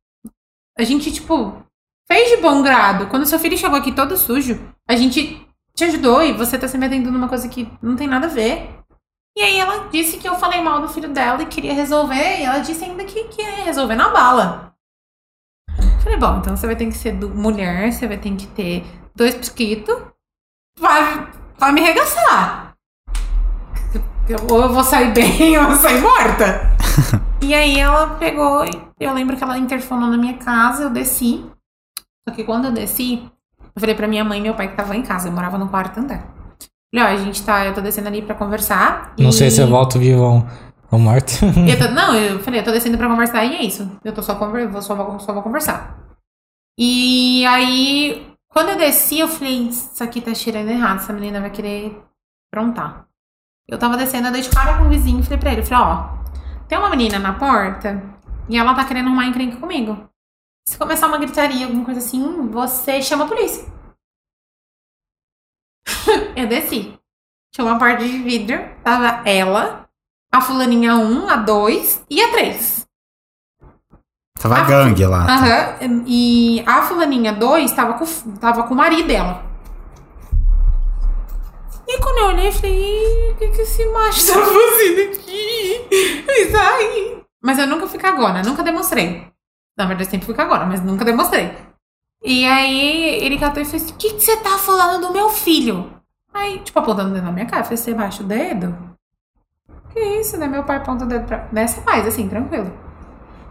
a 0.79 0.85
gente, 0.85 1.13
tipo, 1.13 1.63
fez 2.07 2.31
de 2.31 2.37
bom 2.37 2.63
grado. 2.63 3.07
Quando 3.09 3.27
seu 3.27 3.39
filho 3.39 3.57
chegou 3.57 3.79
aqui 3.79 3.93
todo 3.93 4.17
sujo, 4.17 4.61
a 4.89 4.95
gente 4.95 5.47
te 5.75 5.85
ajudou 5.85 6.23
e 6.23 6.33
você 6.33 6.59
tá 6.59 6.69
se 6.69 6.79
metendo 6.79 7.11
numa 7.11 7.29
coisa 7.29 7.49
que 7.49 7.69
não 7.83 7.97
tem 7.97 8.07
nada 8.07 8.27
a 8.27 8.31
ver. 8.31 8.71
E 9.37 9.43
aí 9.43 9.59
ela 9.59 9.89
disse 9.89 10.17
que 10.17 10.29
eu 10.29 10.37
falei 10.37 10.63
mal 10.63 10.81
do 10.81 10.89
filho 10.89 11.09
dela 11.09 11.43
e 11.43 11.47
queria 11.47 11.75
resolver, 11.75 12.41
e 12.41 12.45
ela 12.45 12.59
disse 12.61 12.85
ainda 12.85 13.05
que, 13.05 13.25
que 13.25 13.43
ia 13.43 13.65
resolver 13.65 13.97
na 13.97 14.09
bala. 14.11 14.76
Falei, 16.07 16.21
bom, 16.21 16.39
então 16.39 16.57
você 16.57 16.67
vai 16.67 16.77
ter 16.77 16.87
que 16.87 16.93
ser 16.93 17.13
mulher, 17.15 17.93
você 17.93 18.07
vai 18.07 18.17
ter 18.17 18.31
que 18.37 18.47
ter 18.47 18.87
dois 19.13 19.35
pisquitos, 19.35 19.97
vai, 20.79 21.27
vai 21.59 21.73
me 21.73 21.81
arregaçar. 21.81 22.77
Ou 24.49 24.63
eu 24.63 24.73
vou 24.73 24.85
sair 24.85 25.13
bem 25.13 25.59
ou 25.59 25.65
eu 25.65 25.69
vou 25.71 25.77
sair 25.77 26.01
morta. 26.01 26.71
e 27.43 27.53
aí 27.53 27.81
ela 27.81 28.11
pegou, 28.21 28.65
eu 29.01 29.13
lembro 29.13 29.37
que 29.37 29.43
ela 29.43 29.59
interfonou 29.59 30.09
na 30.09 30.17
minha 30.17 30.35
casa, 30.35 30.85
eu 30.85 30.91
desci. 30.91 31.45
Só 32.29 32.33
que 32.33 32.45
quando 32.45 32.67
eu 32.67 32.73
desci, 32.73 33.29
eu 33.75 33.81
falei 33.81 33.97
pra 33.97 34.07
minha 34.07 34.23
mãe 34.23 34.39
e 34.39 34.43
meu 34.43 34.55
pai 34.55 34.69
que 34.69 34.77
tava 34.77 34.95
em 34.95 35.03
casa, 35.03 35.27
eu 35.27 35.33
morava 35.33 35.59
no 35.59 35.69
quarto 35.69 35.99
andar. 35.99 36.25
Falei, 36.95 37.05
ó, 37.05 37.17
a 37.17 37.17
gente 37.17 37.43
tá, 37.43 37.67
eu 37.67 37.75
tô 37.75 37.81
descendo 37.81 38.07
ali 38.07 38.23
pra 38.23 38.37
conversar. 38.37 39.13
Não 39.19 39.31
e- 39.31 39.33
sei 39.33 39.51
se 39.51 39.61
eu 39.61 39.67
volto 39.67 39.99
vivo 39.99 40.47
ou 40.91 40.99
morto. 40.99 41.33
eu 41.69 41.79
tô- 41.79 41.93
não, 41.93 42.15
eu 42.15 42.41
falei, 42.41 42.61
eu 42.61 42.65
tô 42.65 42.71
descendo 42.73 42.97
pra 42.99 43.09
conversar 43.09 43.45
e 43.45 43.57
é 43.57 43.63
isso. 43.63 43.99
Eu 44.05 44.15
tô 44.15 44.23
só, 44.23 44.35
conver, 44.37 44.69
vou, 44.69 44.83
só, 44.83 44.95
vou, 44.95 45.19
só 45.21 45.33
vou 45.33 45.43
conversar. 45.43 45.99
E 46.79 47.45
aí, 47.47 48.33
quando 48.49 48.71
eu 48.71 48.77
desci, 48.79 49.19
eu 49.19 49.29
falei, 49.29 49.69
isso 49.69 50.03
aqui 50.03 50.21
tá 50.21 50.35
cheirando 50.35 50.69
errado, 50.71 50.99
essa 50.99 51.13
menina 51.13 51.41
vai 51.41 51.51
querer 51.51 52.03
aprontar. 52.53 53.07
Eu 53.69 53.79
tava 53.79 53.97
descendo, 53.97 54.29
eu 54.29 54.33
dei 54.33 54.43
de 54.43 54.51
cara 54.51 54.79
com 54.79 54.85
o 54.85 54.89
vizinho 54.89 55.21
e 55.21 55.23
falei 55.23 55.39
pra 55.39 55.53
ele, 55.53 55.65
falei, 55.65 55.85
ó, 55.85 56.09
tem 56.69 56.79
uma 56.79 56.91
menina 56.91 57.19
na 57.19 57.33
porta 57.33 58.01
e 58.49 58.57
ela 58.57 58.75
tá 58.75 58.85
querendo 58.85 59.07
arrumar 59.07 59.27
encrenca 59.27 59.57
comigo. 59.57 60.09
Se 60.69 60.77
começar 60.79 61.07
uma 61.09 61.19
gritaria, 61.19 61.67
alguma 61.67 61.85
coisa 61.85 62.01
assim, 62.01 62.49
você 62.51 63.01
chama 63.03 63.25
a 63.25 63.29
polícia. 63.29 63.65
eu 66.37 66.47
desci. 66.47 66.99
Tinha 67.53 67.65
uma 67.65 67.79
porta 67.79 68.05
de 68.05 68.19
vidro, 68.19 68.59
tava 68.83 69.29
ela, 69.29 69.86
a 70.33 70.41
fulaninha 70.41 70.95
1, 70.97 71.29
a 71.29 71.37
2 71.37 72.05
e 72.11 72.23
a 72.23 72.31
3. 72.31 72.87
Tava 74.41 74.57
Ah, 74.59 74.65
gangue 74.65 75.07
lá. 75.07 75.25
Aham. 75.25 76.05
E 76.07 76.63
a 76.67 76.83
fulaninha 76.83 77.33
2 77.33 77.73
tava 77.73 77.95
com, 77.95 78.05
tava 78.37 78.65
com 78.65 78.75
o 78.75 78.77
marido 78.77 79.09
dela. 79.09 79.45
E 81.89 81.99
quando 82.01 82.19
eu 82.19 82.27
olhei, 82.27 82.49
eu 82.49 82.53
falei, 82.53 82.75
"Ih, 82.75 83.33
o 83.33 83.37
que, 83.37 83.49
que 83.49 83.63
esse 83.63 83.87
macho 83.87 84.27
tá 84.27 84.33
fazendo 84.43 85.13
aqui? 85.13 85.87
Isso 86.29 86.57
aí. 86.57 87.23
Mas 87.43 87.59
eu 87.59 87.67
nunca 87.67 87.87
fui 87.87 87.99
cagona, 87.99 88.43
nunca 88.43 88.63
demonstrei. 88.63 89.27
Na 89.79 89.87
verdade, 89.87 90.09
eu 90.09 90.11
sempre 90.11 90.27
fui 90.27 90.35
cagona, 90.35 90.67
mas 90.67 90.83
nunca 90.83 91.05
demonstrei. 91.05 91.57
E 92.25 92.45
aí 92.45 93.23
ele 93.25 93.39
catou 93.39 93.63
e 93.63 93.67
fez, 93.67 93.89
o 93.91 93.95
que, 93.95 94.15
que 94.15 94.21
você 94.21 94.37
tá 94.39 94.59
falando 94.59 95.07
do 95.07 95.13
meu 95.13 95.29
filho? 95.29 95.93
Aí, 96.35 96.59
tipo, 96.59 96.79
apontando 96.79 97.11
o 97.11 97.15
dedo 97.15 97.25
na 97.25 97.33
minha 97.33 97.47
cara, 97.47 97.61
eu 97.61 97.65
falei, 97.65 97.77
você 97.77 97.95
baixa 97.95 98.23
o 98.23 98.27
dedo? 98.27 98.96
Que 99.97 100.21
isso, 100.21 100.37
né? 100.37 100.47
Meu 100.47 100.63
pai 100.63 100.77
aponta 100.77 101.07
o 101.07 101.09
dedo 101.09 101.25
pra... 101.25 101.49
Nessa 101.51 101.81
paz, 101.81 102.07
assim, 102.07 102.29
tranquilo. 102.29 102.71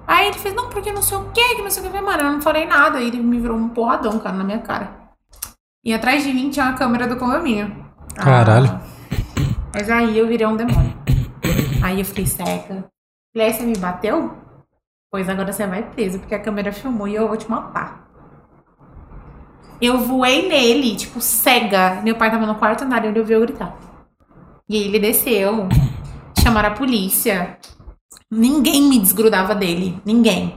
Aí 0.06 0.28
ele 0.28 0.38
fez, 0.38 0.54
não, 0.54 0.70
porque 0.70 0.92
não 0.92 1.02
sei 1.02 1.18
o 1.18 1.32
que, 1.32 1.56
que 1.56 1.62
não 1.64 1.72
sei 1.72 1.82
o 1.82 1.92
que. 1.92 2.00
Mano, 2.00 2.22
eu 2.22 2.32
não 2.34 2.42
falei 2.42 2.68
nada. 2.68 3.00
Aí 3.00 3.08
ele 3.08 3.18
me 3.18 3.40
virou 3.40 3.58
um 3.58 3.70
porradão, 3.70 4.20
cara, 4.20 4.36
na 4.36 4.44
minha 4.44 4.60
cara. 4.60 4.92
E 5.84 5.92
atrás 5.92 6.24
de 6.24 6.32
mim 6.32 6.52
tinha 6.52 6.68
uma 6.68 6.78
câmera 6.78 7.08
do 7.08 7.18
condomínio. 7.18 7.76
Caralho. 8.16 8.70
Ah, 8.70 8.82
mas 9.74 9.90
aí 9.90 10.16
eu 10.16 10.28
virei 10.28 10.46
um 10.46 10.56
demônio. 10.56 10.94
Aí 11.84 12.00
eu 12.00 12.06
fiquei 12.06 12.28
seca. 12.28 12.86
Falei, 13.34 13.48
aí 13.48 13.54
você 13.54 13.64
me 13.64 13.76
bateu? 13.78 14.32
Pois 15.12 15.28
agora 15.28 15.52
você 15.52 15.66
vai 15.66 15.82
preso, 15.82 16.20
porque 16.20 16.36
a 16.36 16.40
câmera 16.40 16.72
filmou 16.72 17.08
e 17.08 17.16
eu 17.16 17.28
vou 17.28 17.38
te 17.38 17.50
matar. 17.50 18.08
Eu 19.82 19.98
voei 19.98 20.48
nele, 20.48 20.96
tipo, 20.96 21.20
cega. 21.20 22.02
Meu 22.04 22.16
pai 22.16 22.30
tava 22.30 22.46
no 22.46 22.54
quarto 22.54 22.84
andar 22.84 23.04
e 23.04 23.08
ele 23.08 23.20
ouviu 23.20 23.40
eu 23.40 23.46
gritar. 23.48 23.76
E 24.70 24.76
aí 24.76 24.84
ele 24.84 25.00
desceu. 25.00 25.68
Chamaram 26.46 26.70
a 26.70 26.74
polícia. 26.74 27.58
Ninguém 28.32 28.84
me 28.84 29.00
desgrudava 29.00 29.56
dele. 29.56 30.00
Ninguém. 30.06 30.56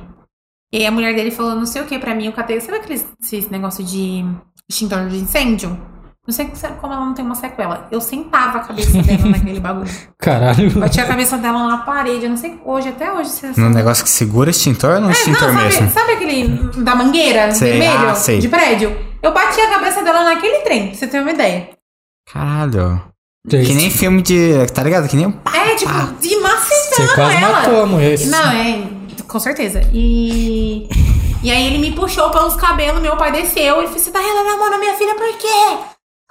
E 0.71 0.77
aí 0.77 0.87
a 0.87 0.91
mulher 0.91 1.15
dele 1.15 1.31
falou 1.31 1.55
não 1.55 1.65
sei 1.65 1.81
o 1.81 1.87
que 1.87 1.99
pra 1.99 2.15
mim. 2.15 2.27
Eu 2.27 2.33
catei. 2.35 2.61
Sabe 2.61 2.77
aquele 2.77 3.03
esse 3.23 3.51
negócio 3.51 3.83
de 3.83 4.23
extintor 4.69 5.09
de 5.09 5.17
incêndio? 5.17 5.81
Não 6.27 6.35
sei 6.35 6.47
como 6.79 6.93
ela 6.93 7.07
não 7.07 7.15
tem 7.15 7.25
uma 7.25 7.35
sequela. 7.35 7.89
Eu 7.91 8.03
sentava 8.03 8.59
a 8.59 8.65
cabeça 8.65 9.03
dela 9.03 9.31
naquele 9.33 9.61
bagulho. 9.61 9.91
Caralho. 10.19 10.71
Batia 10.79 11.05
a 11.05 11.07
cabeça 11.07 11.39
dela 11.39 11.67
na 11.67 11.79
parede. 11.79 12.25
Eu 12.25 12.31
não 12.31 12.37
sei 12.37 12.61
hoje, 12.67 12.91
até 12.91 13.11
hoje. 13.11 13.31
Se 13.31 13.59
No 13.59 13.71
negócio 13.71 14.05
que 14.05 14.11
segura 14.11 14.51
extintor 14.51 14.97
ou 14.97 15.01
no 15.01 15.09
é, 15.09 15.13
extintor 15.13 15.55
não, 15.55 15.55
sabe, 15.55 15.65
mesmo? 15.65 15.91
sabe 15.91 16.13
aquele 16.13 16.83
da 16.85 16.95
mangueira 16.95 17.55
Sei, 17.55 17.79
vermelho 17.79 18.11
ah, 18.11 18.15
sei. 18.15 18.41
de 18.41 18.49
prédio? 18.51 18.95
Eu 19.23 19.33
bati 19.33 19.59
a 19.59 19.71
cabeça 19.71 20.03
dela 20.03 20.23
naquele 20.23 20.59
trem, 20.59 20.89
pra 20.89 20.97
você 20.97 21.07
ter 21.07 21.23
uma 21.23 21.31
ideia. 21.31 21.71
Caralho. 22.31 23.03
Que 23.49 23.65
Que 23.65 23.75
nem 23.75 23.91
filme 23.91 24.23
de. 24.23 24.67
Tá 24.75 24.83
ligado? 24.83 25.09
Que 25.09 25.17
nem. 25.17 25.27
É, 25.55 25.75
tipo, 25.75 25.93
de 26.21 26.29
Você 26.29 26.41
macetando 26.41 27.15
quase 27.15 27.37
ela. 27.37 27.53
matou 27.53 27.83
a 27.83 27.87
mulher. 27.87 28.19
Não, 28.27 28.51
é, 28.53 28.83
com 29.27 29.39
certeza. 29.41 29.81
E. 29.93 30.89
E 31.43 31.51
aí 31.53 31.67
ele 31.69 31.79
me 31.79 31.93
puxou 31.93 32.31
pelos 32.31 32.57
cabelos, 32.57 33.01
meu 33.01 33.17
pai 33.17 33.31
desceu, 33.31 33.79
ele 33.79 33.87
fez, 33.89 34.03
você 34.03 34.11
tá 34.11 34.19
relando 34.19 34.51
a 34.51 34.57
mão 34.57 34.71
na 34.71 34.79
minha 34.79 34.95
filha 34.95 35.15
por 35.15 35.33
quê? 35.39 35.79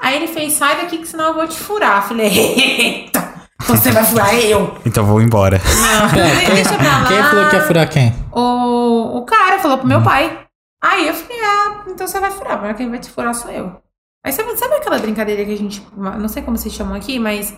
Aí 0.01 0.17
ele 0.17 0.27
fez, 0.27 0.51
sai 0.53 0.75
daqui 0.81 0.97
que 0.97 1.07
senão 1.07 1.29
eu 1.29 1.33
vou 1.33 1.47
te 1.47 1.57
furar. 1.57 2.01
Eu 2.03 2.07
falei, 2.09 2.27
eita, 2.27 3.33
você 3.65 3.89
vai 3.91 4.03
furar 4.03 4.35
eu. 4.35 4.75
Então 4.85 5.05
vou 5.05 5.21
embora. 5.21 5.61
Não, 5.63 6.07
É, 6.21 6.45
quem, 6.45 6.55
deixa 6.55 6.73
pra 6.73 6.99
lá. 6.99 7.07
quem 7.07 7.23
falou 7.23 7.49
que 7.49 7.55
ia 7.55 7.61
furar 7.63 7.89
quem? 7.89 8.13
O, 8.33 9.17
o 9.19 9.21
cara 9.25 9.59
falou 9.59 9.77
pro 9.77 9.87
meu 9.87 10.01
pai. 10.01 10.39
Aí 10.83 11.07
eu 11.07 11.13
falei, 11.13 11.37
ah, 11.41 11.83
então 11.87 12.05
você 12.05 12.19
vai 12.19 12.29
furar, 12.29 12.61
mas 12.61 12.75
quem 12.77 12.89
vai 12.89 12.99
te 12.99 13.09
furar 13.09 13.33
sou 13.33 13.49
eu. 13.49 13.71
Aí 14.27 14.33
sabe, 14.33 14.57
sabe 14.57 14.75
aquela 14.75 14.99
brincadeira 14.99 15.45
que 15.45 15.53
a 15.53 15.57
gente. 15.57 15.81
Não 15.95 16.27
sei 16.27 16.43
como 16.43 16.57
vocês 16.57 16.73
chamam 16.73 16.93
aqui, 16.95 17.17
mas. 17.17 17.55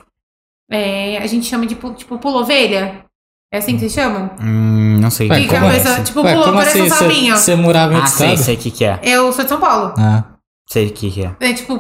é, 0.71 1.17
a 1.17 1.25
gente 1.25 1.47
chama 1.47 1.65
de 1.65 1.73
tipo 1.73 2.19
pulovelha? 2.19 3.05
É 3.51 3.57
assim 3.57 3.73
que 3.73 3.79
vocês 3.79 3.93
chamam? 3.93 4.29
Hum, 4.39 4.99
não 5.01 5.09
sei. 5.09 5.27
Ué, 5.27 5.47
Que 5.47 5.55
é? 5.55 6.03
tipo, 6.03 6.21
Ué, 6.21 6.31
pulou, 6.33 6.45
como 6.45 6.57
parece 6.59 6.79
um 6.79 6.85
assim? 6.85 6.93
sapinho. 6.93 7.35
Você 7.35 7.55
morava 7.55 7.95
em 7.95 7.97
Ah, 7.97 8.05
sei, 8.05 8.37
sei 8.37 8.53
o 8.53 8.57
que 8.59 8.69
que 8.69 8.85
é. 8.85 8.99
Eu 9.01 9.33
sou 9.33 9.43
de 9.43 9.49
São 9.49 9.59
Paulo. 9.59 9.95
Ah. 9.97 10.23
Sei 10.67 10.85
o 10.89 10.93
que 10.93 11.09
que 11.09 11.25
é. 11.25 11.35
É 11.39 11.53
tipo, 11.53 11.73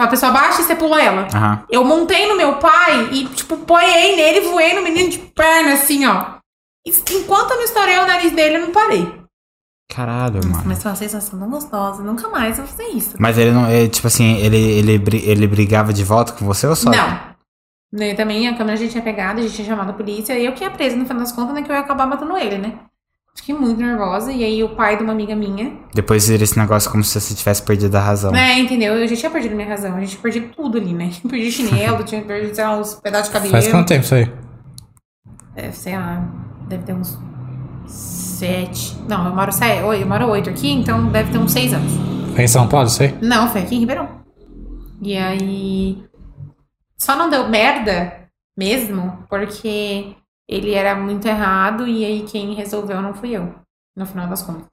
a 0.00 0.06
pessoa 0.06 0.30
baixa 0.30 0.60
e 0.60 0.64
você 0.64 0.76
pula 0.76 1.02
ela. 1.02 1.26
Aham. 1.34 1.64
Eu 1.68 1.82
montei 1.84 2.28
no 2.28 2.36
meu 2.36 2.54
pai 2.58 3.08
e, 3.10 3.26
tipo, 3.26 3.56
poiei 3.56 4.14
nele 4.14 4.38
e 4.38 4.48
voei 4.48 4.74
no 4.74 4.82
menino 4.82 5.10
de 5.10 5.18
perna, 5.18 5.72
assim, 5.72 6.06
ó. 6.06 6.36
Enquanto 6.86 7.50
eu 7.50 7.56
não 7.56 7.64
estourei 7.64 7.98
o 7.98 8.06
nariz 8.06 8.30
dele, 8.30 8.58
eu 8.58 8.60
não 8.60 8.70
parei. 8.70 9.12
Caralho, 9.88 10.40
mano. 10.46 10.64
Mas 10.66 10.82
foi 10.82 10.90
uma 10.90 10.96
sensação 10.96 11.38
tão 11.38 11.48
gostosa. 11.48 12.02
Nunca 12.02 12.28
mais 12.28 12.58
eu 12.58 12.64
vou 12.64 12.76
fazer 12.76 12.90
isso. 12.90 13.16
Mas 13.18 13.38
ele 13.38 13.52
não. 13.52 13.66
é, 13.66 13.88
tipo 13.88 14.06
assim, 14.06 14.36
ele, 14.36 14.56
ele, 14.56 15.00
ele 15.24 15.46
brigava 15.46 15.92
de 15.92 16.04
volta 16.04 16.32
com 16.32 16.44
você 16.44 16.66
ou 16.66 16.74
só? 16.74 16.90
Não. 16.90 17.36
Né, 17.92 18.14
também 18.14 18.48
a 18.48 18.56
câmera 18.56 18.74
a 18.74 18.76
gente 18.76 18.90
tinha 18.90 19.02
pegado, 19.02 19.38
a 19.38 19.42
gente 19.42 19.54
tinha 19.54 19.68
chamado 19.68 19.90
a 19.90 19.92
polícia. 19.92 20.36
E 20.36 20.44
eu 20.44 20.52
que 20.52 20.64
ia 20.64 20.70
presa, 20.70 20.96
no 20.96 21.04
final 21.04 21.20
das 21.20 21.32
contas, 21.32 21.54
né? 21.54 21.62
Que 21.62 21.70
eu 21.70 21.74
ia 21.74 21.80
acabar 21.80 22.06
matando 22.06 22.36
ele, 22.36 22.58
né? 22.58 22.74
Fiquei 23.36 23.54
muito 23.54 23.80
nervosa. 23.80 24.32
E 24.32 24.42
aí 24.42 24.62
o 24.64 24.70
pai 24.70 24.96
de 24.96 25.04
uma 25.04 25.12
amiga 25.12 25.36
minha. 25.36 25.72
Depois 25.94 26.28
vira 26.28 26.42
esse 26.42 26.58
negócio 26.58 26.90
como 26.90 27.04
se 27.04 27.18
você 27.20 27.34
tivesse 27.34 27.62
perdido 27.62 27.94
a 27.94 28.00
razão. 28.00 28.34
É, 28.34 28.58
entendeu? 28.58 28.94
Eu 28.94 29.06
já 29.06 29.14
tinha 29.14 29.30
perdido 29.30 29.54
minha 29.54 29.68
razão. 29.68 29.94
A 29.94 30.00
gente 30.00 30.16
perdido 30.18 30.48
tudo 30.54 30.78
ali, 30.78 30.92
né? 30.92 31.10
Perdi 31.28 31.52
chinelo, 31.52 32.02
tinha 32.02 32.22
perdido, 32.22 32.54
sei 32.54 32.64
lá, 32.64 32.76
uns 32.76 32.94
pedaços 32.94 33.28
de 33.28 33.32
cabelo. 33.32 33.52
Faz 33.52 33.68
quanto 33.68 33.86
tempo 33.86 34.04
isso 34.04 34.14
aí? 34.14 34.32
Deve, 35.54 35.72
sei 35.72 35.96
lá, 35.96 36.28
deve 36.68 36.82
ter 36.82 36.92
uns 36.92 37.18
sete. 37.86 38.96
Não, 39.08 39.26
eu 39.26 39.34
moro 39.34 39.52
sete, 39.52 39.82
oi, 39.82 40.02
eu 40.02 40.06
moro 40.06 40.28
oito 40.28 40.50
aqui, 40.50 40.70
então 40.70 41.06
deve 41.08 41.32
ter 41.32 41.38
uns 41.38 41.52
seis 41.52 41.72
anos. 41.72 41.92
Foi 42.34 42.44
em 42.44 42.48
São 42.48 42.68
Paulo 42.68 42.86
isso 42.86 43.02
aí? 43.02 43.16
Não, 43.22 43.48
foi 43.48 43.62
aqui 43.62 43.76
em 43.76 43.80
Ribeirão. 43.80 44.08
E 45.00 45.16
aí. 45.16 46.04
Só 46.98 47.16
não 47.16 47.30
deu 47.30 47.48
merda 47.48 48.28
mesmo, 48.56 49.24
porque 49.28 50.14
ele 50.48 50.72
era 50.72 50.94
muito 50.94 51.26
errado 51.26 51.86
e 51.86 52.04
aí 52.04 52.22
quem 52.22 52.54
resolveu 52.54 53.00
não 53.00 53.14
fui 53.14 53.30
eu. 53.30 53.54
No 53.96 54.06
final 54.06 54.28
das 54.28 54.42
contas. 54.42 54.68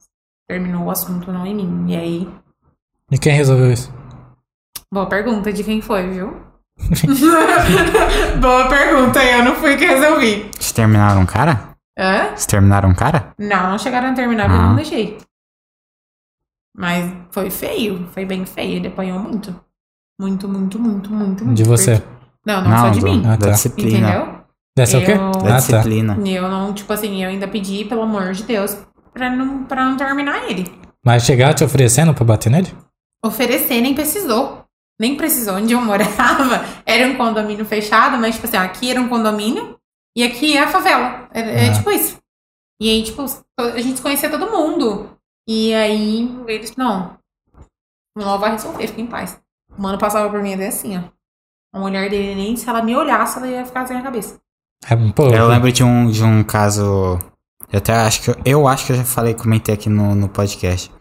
Terminou 0.48 0.86
o 0.86 0.92
assunto 0.92 1.32
não 1.32 1.46
em 1.46 1.56
mim. 1.56 1.92
E 1.92 1.96
aí. 1.96 2.30
E 3.12 3.18
quem 3.18 3.34
resolveu 3.34 3.72
isso? 3.72 3.94
Boa 4.92 5.08
pergunta 5.08 5.52
de 5.52 5.64
quem 5.64 5.82
foi, 5.82 6.10
viu? 6.10 6.42
Boa 8.42 8.68
pergunta, 8.68 9.24
eu 9.24 9.46
não 9.46 9.56
fui 9.56 9.78
que 9.78 9.86
resolvi. 9.86 10.50
Vocês 10.54 10.72
terminaram 10.72 11.22
um 11.22 11.26
cara? 11.26 11.73
Hã? 11.98 12.30
Vocês 12.30 12.46
terminaram 12.48 12.90
um 12.90 12.96
cara? 12.96 13.34
Não, 13.38 13.72
não 13.72 13.78
chegaram 13.78 14.10
a 14.10 14.14
terminar 14.14 14.46
porque 14.46 14.58
eu 14.58 14.64
Ah. 14.64 14.68
não 14.70 14.76
deixei. 14.76 15.18
Mas 16.76 17.14
foi 17.32 17.50
feio, 17.50 18.08
foi 18.12 18.26
bem 18.26 18.46
feio. 18.46 18.78
Ele 18.78 18.88
apanhou 18.88 19.20
muito. 19.20 19.56
Muito, 20.20 20.48
muito, 20.48 20.80
muito, 20.80 21.12
muito, 21.12 21.46
muito. 21.46 21.56
De 21.56 21.64
você. 21.64 22.02
Não, 22.46 22.64
não, 22.64 22.78
só 22.78 22.90
de 22.90 23.00
do- 23.00 23.06
mim. 23.06 23.24
Ah, 23.26 23.36
da 23.36 23.48
tá. 23.48 23.52
disciplina. 23.52 23.98
Entendeu? 24.10 24.44
Dessa 24.76 24.98
é 24.98 25.00
o 25.00 25.06
quê? 25.06 25.12
Eu- 25.12 25.32
Da 25.32 25.38
Ah, 25.40 25.44
tá. 25.44 25.56
disciplina. 25.58 26.18
E 26.26 26.34
eu 26.36 26.50
não, 26.50 26.74
tipo 26.74 26.92
assim, 26.92 27.24
eu 27.24 27.30
ainda 27.30 27.48
pedi, 27.48 27.86
pelo 27.86 28.02
amor 28.02 28.32
de 28.34 28.44
Deus, 28.44 28.76
pra 29.14 29.30
não, 29.30 29.64
pra 29.66 29.86
não 29.86 29.96
terminar 29.98 30.50
ele. 30.50 30.66
Mas 31.06 31.24
chegar 31.26 31.54
te 31.54 31.64
oferecendo 31.64 32.14
pra 32.14 32.26
bater 32.26 32.50
nele? 32.50 32.74
Oferecer 33.24 33.82
nem 33.82 33.94
precisou. 33.94 34.64
Nem 35.00 35.16
precisou. 35.16 35.56
Onde 35.56 35.74
eu 35.74 35.82
morava 35.82 36.64
era 36.86 37.08
um 37.08 37.16
condomínio 37.16 37.66
fechado, 37.66 38.18
mas, 38.18 38.36
tipo 38.36 38.48
assim, 38.48 38.58
aqui 38.58 38.90
era 38.90 39.00
um 39.02 39.10
condomínio 39.10 39.78
e 40.16 40.24
aqui 40.24 40.56
é 40.58 40.64
a 40.64 40.68
favela. 40.68 41.28
É, 41.34 41.40
é 41.42 41.70
Ah. 41.70 41.74
tipo 41.74 41.92
isso. 41.92 42.18
E 42.82 42.90
aí, 42.90 43.04
tipo, 43.04 43.24
a 43.60 43.80
gente 43.82 44.02
conhecia 44.02 44.30
todo 44.30 44.52
mundo. 44.52 45.10
E 45.48 45.74
aí, 45.74 46.30
eles, 46.48 46.76
não. 46.76 47.18
O 48.18 48.20
não 48.22 48.38
vai 48.40 48.52
resolver, 48.52 48.88
fica 48.88 49.02
em 49.02 49.08
paz. 49.08 49.40
O 49.78 49.82
mano 49.82 49.98
passava 49.98 50.30
por 50.30 50.42
mim 50.42 50.54
até 50.54 50.68
assim, 50.68 50.98
ó. 50.98 51.04
A 51.76 51.80
mulher 51.80 52.10
dele, 52.10 52.36
nem 52.36 52.56
se 52.56 52.70
ela 52.70 52.84
me 52.84 52.96
olhasse, 52.96 53.38
ela 53.38 53.48
ia 53.48 53.66
ficar 53.66 53.88
sem 53.88 53.98
a 53.98 54.02
cabeça. 54.04 54.40
É, 54.88 54.96
pô, 55.12 55.28
Eu 55.28 55.48
lembro 55.48 55.72
de 55.72 55.84
um, 55.84 56.10
de 56.12 56.24
um 56.24 56.44
caso. 56.44 57.18
Eu 57.72 57.78
até 57.80 57.94
acho 57.96 58.22
que 58.22 58.30
eu, 58.30 58.36
eu 58.46 58.68
acho 58.68 58.86
que 58.86 58.92
eu 58.92 58.98
já 58.98 59.04
falei, 59.06 59.34
comentei 59.34 59.74
aqui 59.74 59.90
no, 59.90 60.14
no 60.14 60.30
podcast. 60.30 60.92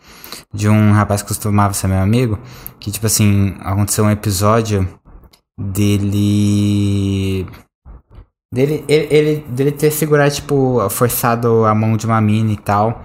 De 0.54 0.68
um 0.68 0.92
rapaz 0.92 1.20
que 1.20 1.28
costumava 1.28 1.74
ser 1.74 1.88
meu 1.88 1.98
amigo. 1.98 2.38
Que, 2.80 2.90
tipo 2.90 3.04
assim, 3.06 3.54
aconteceu 3.60 4.04
um 4.04 4.10
episódio 4.10 4.88
dele. 5.58 7.46
Dele, 8.52 8.84
ele, 8.86 9.08
ele- 9.10 9.36
dele 9.48 9.72
ter 9.72 9.90
segurado, 9.90 10.34
tipo, 10.34 10.78
forçado 10.90 11.64
a 11.64 11.74
mão 11.74 11.96
de 11.96 12.04
uma 12.04 12.20
mina 12.20 12.52
e 12.52 12.56
tal. 12.56 13.02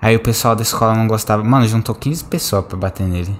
Aí 0.00 0.16
o 0.16 0.20
pessoal 0.22 0.56
da 0.56 0.62
escola 0.62 0.94
não 0.94 1.06
gostava. 1.06 1.44
Mano, 1.44 1.66
juntou 1.68 1.94
15 1.94 2.24
pessoas 2.24 2.64
pra 2.66 2.76
bater 2.76 3.06
nele. 3.06 3.34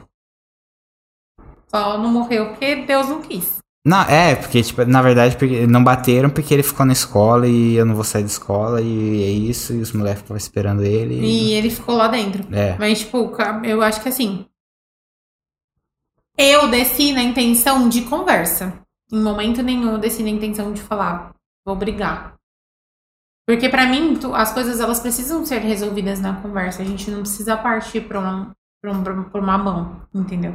Só 1.68 1.98
não 1.98 2.10
morreu 2.10 2.48
porque 2.50 2.76
Deus 2.84 3.08
não 3.08 3.20
quis. 3.22 3.58
Não, 3.84 4.02
é, 4.02 4.34
porque, 4.36 4.62
tipo, 4.62 4.84
na 4.84 5.00
verdade, 5.00 5.36
porque 5.36 5.66
não 5.66 5.82
bateram 5.82 6.28
porque 6.28 6.52
ele 6.52 6.62
ficou 6.62 6.84
na 6.84 6.92
escola 6.92 7.46
e 7.48 7.74
eu 7.76 7.86
não 7.86 7.94
vou 7.94 8.04
sair 8.04 8.22
da 8.22 8.28
escola 8.28 8.80
e 8.82 9.22
é 9.24 9.30
isso, 9.30 9.72
e 9.72 9.80
os 9.80 9.90
moleques 9.92 10.20
ficavam 10.20 10.36
esperando 10.36 10.82
ele. 10.84 11.14
E 11.18 11.52
ele 11.54 11.70
ficou 11.70 11.96
lá 11.96 12.06
dentro. 12.08 12.44
É. 12.54 12.76
Mas, 12.78 13.00
tipo, 13.00 13.32
eu 13.64 13.80
acho 13.82 14.02
que 14.02 14.08
assim. 14.10 14.44
Eu 16.36 16.68
desci 16.70 17.12
na 17.12 17.22
intenção 17.22 17.88
de 17.88 18.02
conversa. 18.02 18.74
Em 19.12 19.20
momento 19.20 19.62
nenhum 19.62 19.92
eu 19.92 19.98
desci 19.98 20.22
na 20.22 20.28
intenção 20.30 20.72
de 20.72 20.80
falar, 20.80 21.34
vou 21.66 21.76
brigar. 21.76 22.34
Porque 23.46 23.68
pra 23.68 23.86
mim, 23.86 24.16
tu- 24.18 24.34
as 24.34 24.52
coisas 24.52 24.80
elas 24.80 25.00
precisam 25.00 25.44
ser 25.44 25.58
resolvidas 25.58 26.20
na 26.20 26.40
conversa. 26.40 26.82
A 26.82 26.84
gente 26.84 27.10
não 27.10 27.20
precisa 27.22 27.56
partir 27.56 28.02
pra, 28.02 28.20
um, 28.20 28.52
um- 28.84 29.24
pra 29.24 29.40
uma 29.40 29.58
mão, 29.58 30.06
entendeu? 30.14 30.54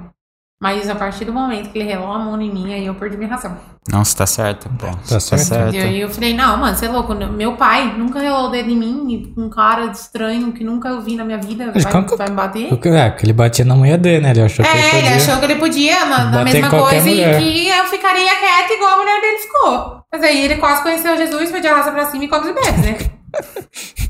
Mas 0.62 0.90
a 0.90 0.96
partir 0.96 1.26
do 1.26 1.34
momento 1.34 1.70
que 1.70 1.78
ele 1.78 1.90
relou 1.90 2.10
a 2.12 2.18
mão 2.18 2.42
em 2.42 2.50
mim, 2.52 2.74
aí 2.74 2.86
eu 2.86 2.96
perdi 2.96 3.18
minha 3.18 3.30
razão. 3.30 3.58
Não, 3.92 4.04
você 4.06 4.16
tá 4.16 4.26
certo, 4.26 4.70
pô. 4.80 4.88
Tá 5.08 5.20
certo. 5.20 5.76
E 5.76 5.78
aí 5.78 6.00
eu 6.00 6.10
falei, 6.10 6.34
não, 6.34 6.56
mano, 6.58 6.76
você 6.76 6.86
é 6.86 6.90
louco. 6.90 7.14
Meu 7.14 7.58
pai 7.58 7.94
nunca 7.98 8.20
relou 8.20 8.48
o 8.48 8.50
dedo 8.50 8.70
em 8.70 8.76
mim, 8.78 9.34
um 9.38 9.50
cara 9.50 9.88
estranho 9.92 10.54
que 10.54 10.64
nunca 10.64 10.88
eu 10.88 11.02
vi 11.02 11.18
na 11.18 11.26
minha 11.26 11.38
vida 11.38 11.72
Mas 11.76 11.84
vai, 11.84 11.92
como 11.92 12.08
que- 12.08 12.16
vai 12.16 12.30
me 12.30 12.36
bater. 12.36 12.70
Porque, 12.70 12.88
é, 12.88 13.10
que 13.12 13.26
ele 13.26 13.34
batia 13.34 13.66
na 13.66 13.76
mulher 13.76 13.98
dele, 13.98 14.22
né? 14.24 14.32
Ele 14.32 14.42
achou 14.44 14.64
que 14.66 14.72
ele 14.72 14.80
É, 14.80 14.90
podia. 14.92 15.00
ele 15.00 15.14
achou 15.16 15.38
que 15.38 15.46
ele 15.46 15.56
podia 15.56 16.06
na, 16.06 16.24
na 16.32 16.44
mesma 16.46 16.70
coisa 16.70 17.06
mulher. 17.06 17.42
e 17.42 17.44
que 17.44 17.68
eu 17.68 17.86
ficaria 17.86 18.36
quieta 18.40 18.74
igual 18.74 18.94
a 18.94 18.98
mulher 18.98 19.22
dele 19.22 19.38
ficou. 19.40 20.00
Mas 20.12 20.24
aí 20.24 20.46
ele 20.46 20.56
quase 20.56 20.82
conheceu 20.84 21.18
Jesus, 21.18 21.52
foi 21.52 21.60
de 21.60 21.68
arrasta 21.68 21.92
pra 21.92 22.06
cima 22.06 22.24
e 22.24 22.28
come 22.30 22.48
os 22.48 22.56
bebês, 22.56 22.78
né? 22.82 22.98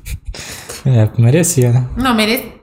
É, 0.87 1.09
merecia, 1.19 1.71
né? 1.71 1.87
Não, 1.97 2.13
merecia. 2.13 2.53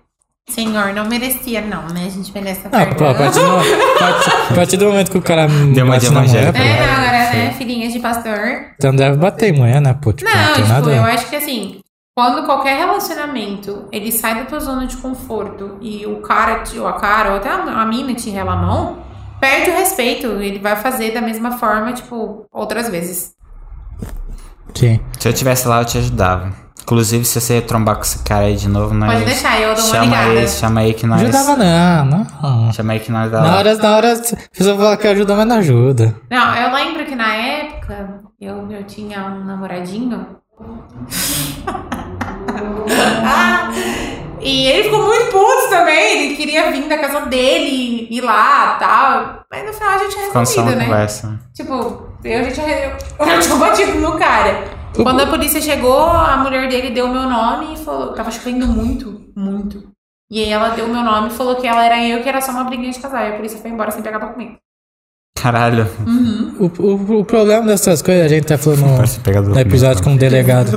Senhor, 0.55 0.92
não 0.92 1.07
merecia, 1.07 1.61
não, 1.61 1.86
né? 1.88 2.05
A 2.07 2.11
gente 2.11 2.32
merece 2.32 2.66
a 2.66 2.70
Não, 2.78 2.94
pô, 2.94 3.05
a 3.07 3.14
partir, 3.14 3.40
do, 3.40 4.50
a 4.50 4.55
partir- 4.55 4.76
do 4.76 4.86
momento 4.86 5.11
que 5.11 5.18
o 5.18 5.22
cara 5.22 5.46
Deu 5.48 5.84
uma 5.84 5.98
de 5.98 6.07
pô, 6.07 6.12
É, 6.18 6.86
não, 6.86 6.92
agora, 6.92 7.32
né? 7.32 7.55
Filhinhas 7.57 7.92
de 7.92 8.00
pastor. 8.00 8.66
então 8.74 8.94
deve 8.94 9.16
bater 9.16 9.55
em 9.55 9.59
mulher, 9.59 9.80
né? 9.80 9.94
Pô, 10.00 10.12
tipo, 10.12 10.28
não, 10.30 10.36
Não, 10.36 10.46
tem 10.55 10.62
tipo, 10.64 10.68
nada. 10.68 10.90
eu 10.90 11.03
acho 11.05 11.28
que 11.30 11.36
assim, 11.36 11.80
quando 12.14 12.44
qualquer 12.44 12.76
relacionamento 12.76 13.86
ele 13.90 14.12
sai 14.12 14.34
da 14.34 14.44
tua 14.44 14.61
zona 14.61 14.86
de 14.86 14.96
conforto 14.98 15.78
e 15.80 16.05
o 16.07 16.16
cara, 16.20 16.61
te- 16.61 16.78
ou 16.78 16.86
a 16.86 16.94
cara, 16.94 17.30
ou 17.30 17.36
até 17.36 17.48
a, 17.48 17.62
a 17.62 17.86
mina 17.86 18.14
te 18.14 18.28
rela 18.30 18.53
a 18.53 18.57
mão, 18.57 18.98
perde 19.40 19.70
o 19.70 19.74
respeito. 19.74 20.26
Ele 20.26 20.59
vai 20.59 20.76
fazer 20.76 21.12
da 21.12 21.20
mesma 21.20 21.53
forma, 21.59 21.92
tipo, 21.92 22.44
outras 22.53 22.88
vezes. 22.88 23.32
Sim. 24.74 25.00
Se 25.18 25.28
eu 25.28 25.32
tivesse 25.32 25.66
lá, 25.68 25.80
eu 25.80 25.84
te 25.84 25.98
ajudava. 25.98 26.53
Inclusive, 26.82 27.24
se 27.24 27.40
você 27.40 27.60
trombar 27.60 27.96
com 27.96 28.02
esse 28.02 28.18
cara 28.20 28.46
aí 28.46 28.56
de 28.56 28.68
novo, 28.68 28.92
nós. 28.92 29.12
Pode 29.12 29.24
deixar, 29.24 29.60
eu 29.60 29.74
dou 29.74 29.84
uma 29.84 29.90
chama 29.90 30.04
ligada. 30.04 30.30
aí, 30.30 30.48
chama 30.48 30.80
aí 30.80 30.94
que 30.94 31.06
nós. 31.06 31.22
Ajudava 31.22 31.56
não, 31.56 32.04
não. 32.04 32.72
Chama 32.72 32.92
aí 32.92 33.00
que 33.00 33.12
nós 33.12 33.30
dá 33.30 33.40
Na 33.40 33.56
hora, 33.56 33.74
na 33.76 33.96
hora, 33.96 34.12
a 34.12 34.56
pessoa 34.56 34.76
fala 34.76 34.96
que 34.96 35.06
ajuda, 35.08 35.34
mas 35.36 35.46
não 35.46 35.56
ajuda. 35.56 36.16
Não, 36.30 36.56
eu 36.56 36.74
lembro 36.74 37.04
que 37.04 37.14
na 37.14 37.34
época 37.34 38.20
eu, 38.40 38.70
eu 38.70 38.84
tinha 38.84 39.24
um 39.24 39.44
namoradinho. 39.44 40.26
Ah, 43.24 43.70
e 44.40 44.66
ele 44.66 44.84
ficou 44.84 45.04
muito 45.04 45.26
puto 45.30 45.70
também. 45.70 46.26
Ele 46.26 46.36
queria 46.36 46.70
vir 46.72 46.88
da 46.88 46.98
casa 46.98 47.26
dele 47.26 48.08
e 48.10 48.18
ir 48.18 48.20
lá 48.20 48.76
tal. 48.78 49.44
Mas 49.50 49.64
no 49.64 49.72
final 49.72 49.90
a 49.90 49.98
gente 49.98 50.12
só 50.32 50.38
resolvido, 50.40 50.76
né? 50.76 50.84
conversa. 50.84 51.38
Tipo, 51.54 52.02
eu 52.24 52.44
já 52.44 52.50
tinha, 52.50 52.66
eu 53.18 53.26
já 53.26 53.40
tinha 53.40 53.56
batido 53.56 53.94
no 53.98 54.18
cara. 54.18 54.81
Quando 54.95 55.20
a 55.20 55.26
polícia 55.26 55.61
chegou, 55.61 56.01
a 56.03 56.36
mulher 56.38 56.68
dele 56.68 56.90
deu 56.90 57.07
o 57.07 57.12
meu 57.12 57.22
nome 57.28 57.74
e 57.74 57.76
falou. 57.78 58.12
Tava 58.12 58.30
chovendo 58.30 58.66
muito, 58.66 59.30
muito. 59.36 59.90
E 60.30 60.43
aí 60.43 60.51
ela 60.51 60.70
deu 60.70 60.86
o 60.86 60.88
meu 60.88 61.03
nome 61.03 61.28
e 61.28 61.32
falou 61.32 61.57
que 61.57 61.66
ela 61.66 61.84
era 61.84 62.03
eu, 62.07 62.22
que 62.22 62.28
era 62.28 62.40
só 62.40 62.53
uma 62.53 62.64
briguinha 62.64 62.90
de 62.93 62.99
casal. 63.01 63.22
E 63.24 63.28
a 63.32 63.36
polícia 63.36 63.59
foi 63.59 63.70
embora 63.70 63.90
sem 63.90 64.03
pegar 64.03 64.18
documento. 64.18 64.57
Caralho. 65.38 65.86
O, 66.61 66.66
o, 66.82 67.20
o 67.20 67.24
problema 67.24 67.66
dessas 67.66 68.01
coisas, 68.01 68.24
a 68.24 68.28
gente 68.28 68.47
tá 68.47 68.57
falando 68.57 68.80
no, 68.82 69.49
no 69.55 69.59
episódio 69.61 70.03
com 70.05 70.11
um 70.11 70.16
delegado. 70.16 70.70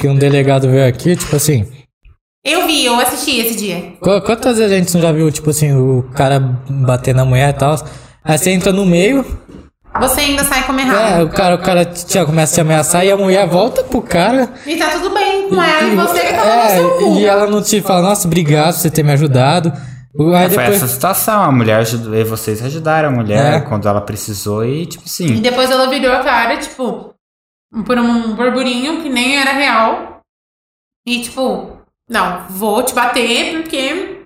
Que 0.00 0.08
um 0.08 0.16
delegado 0.16 0.68
veio 0.68 0.88
aqui, 0.88 1.14
tipo 1.16 1.36
assim. 1.36 1.66
Eu 2.44 2.66
vi, 2.66 2.84
eu 2.84 2.98
assisti 3.00 3.38
esse 3.40 3.56
dia. 3.56 3.92
qu- 4.00 4.20
Quantas 4.22 4.58
vezes 4.58 4.72
a 4.72 4.76
gente 4.78 4.94
não 4.94 5.00
já 5.00 5.12
viu, 5.12 5.30
tipo 5.30 5.50
assim, 5.50 5.72
o 5.74 6.04
cara 6.14 6.38
bater 6.68 7.14
na 7.14 7.24
mulher 7.24 7.50
e 7.50 7.58
tal? 7.58 7.76
Aí 8.24 8.36
você 8.38 8.50
entra 8.50 8.72
no 8.72 8.84
meio, 8.84 9.24
Você 10.00 10.20
ainda 10.20 10.44
sai 10.44 10.64
como 10.64 10.80
é, 10.80 10.82
errado. 10.82 11.24
o 11.24 11.30
cara, 11.30 11.54
o 11.54 11.58
cara 11.58 11.84
te, 11.84 12.24
começa 12.24 12.52
a 12.52 12.54
te 12.56 12.60
ameaçar 12.60 13.04
e 13.04 13.10
a 13.10 13.16
mulher 13.16 13.46
volta 13.48 13.82
pro 13.84 14.02
cara. 14.02 14.52
E 14.66 14.76
tá 14.76 14.90
tudo 14.90 15.10
bem 15.10 15.48
com 15.48 15.62
ela 15.62 15.82
e 15.88 15.96
você 15.96 16.20
que 16.20 16.32
tá 16.32 16.44
no 16.44 16.50
é, 16.50 16.68
seu 16.76 16.90
cu. 16.98 17.18
e 17.18 17.24
ela 17.26 17.46
não 17.46 17.62
te 17.62 17.80
fala, 17.82 18.02
nossa, 18.08 18.26
obrigado 18.26 18.74
por 18.74 18.80
você 18.80 18.90
ter 18.90 19.02
me 19.02 19.12
ajudado. 19.12 19.72
Aí 20.18 20.48
Foi 20.48 20.64
depois. 20.64 20.76
essa 20.82 20.88
situação, 20.88 21.42
a 21.42 21.52
mulher 21.52 21.76
ajudou, 21.80 22.14
e 22.14 22.24
vocês 22.24 22.62
ajudaram 22.64 23.10
a 23.10 23.12
mulher 23.12 23.54
É. 23.56 23.60
quando 23.60 23.86
ela 23.86 24.00
precisou 24.00 24.64
e, 24.64 24.86
tipo 24.86 25.04
E 25.04 25.08
assim, 25.08 25.42
depois 25.42 25.70
ela 25.70 25.88
virou 25.90 26.10
a 26.10 26.20
cara, 26.24 26.56
tipo, 26.56 27.12
por 27.84 27.98
um 27.98 28.34
burburinho 28.34 29.02
que 29.02 29.10
nem 29.10 29.38
era 29.38 29.52
real. 29.52 30.20
E 31.06 31.20
tipo, 31.20 31.76
não, 32.08 32.44
vou 32.48 32.82
te 32.82 32.94
bater 32.94 33.60
porque 33.60 34.22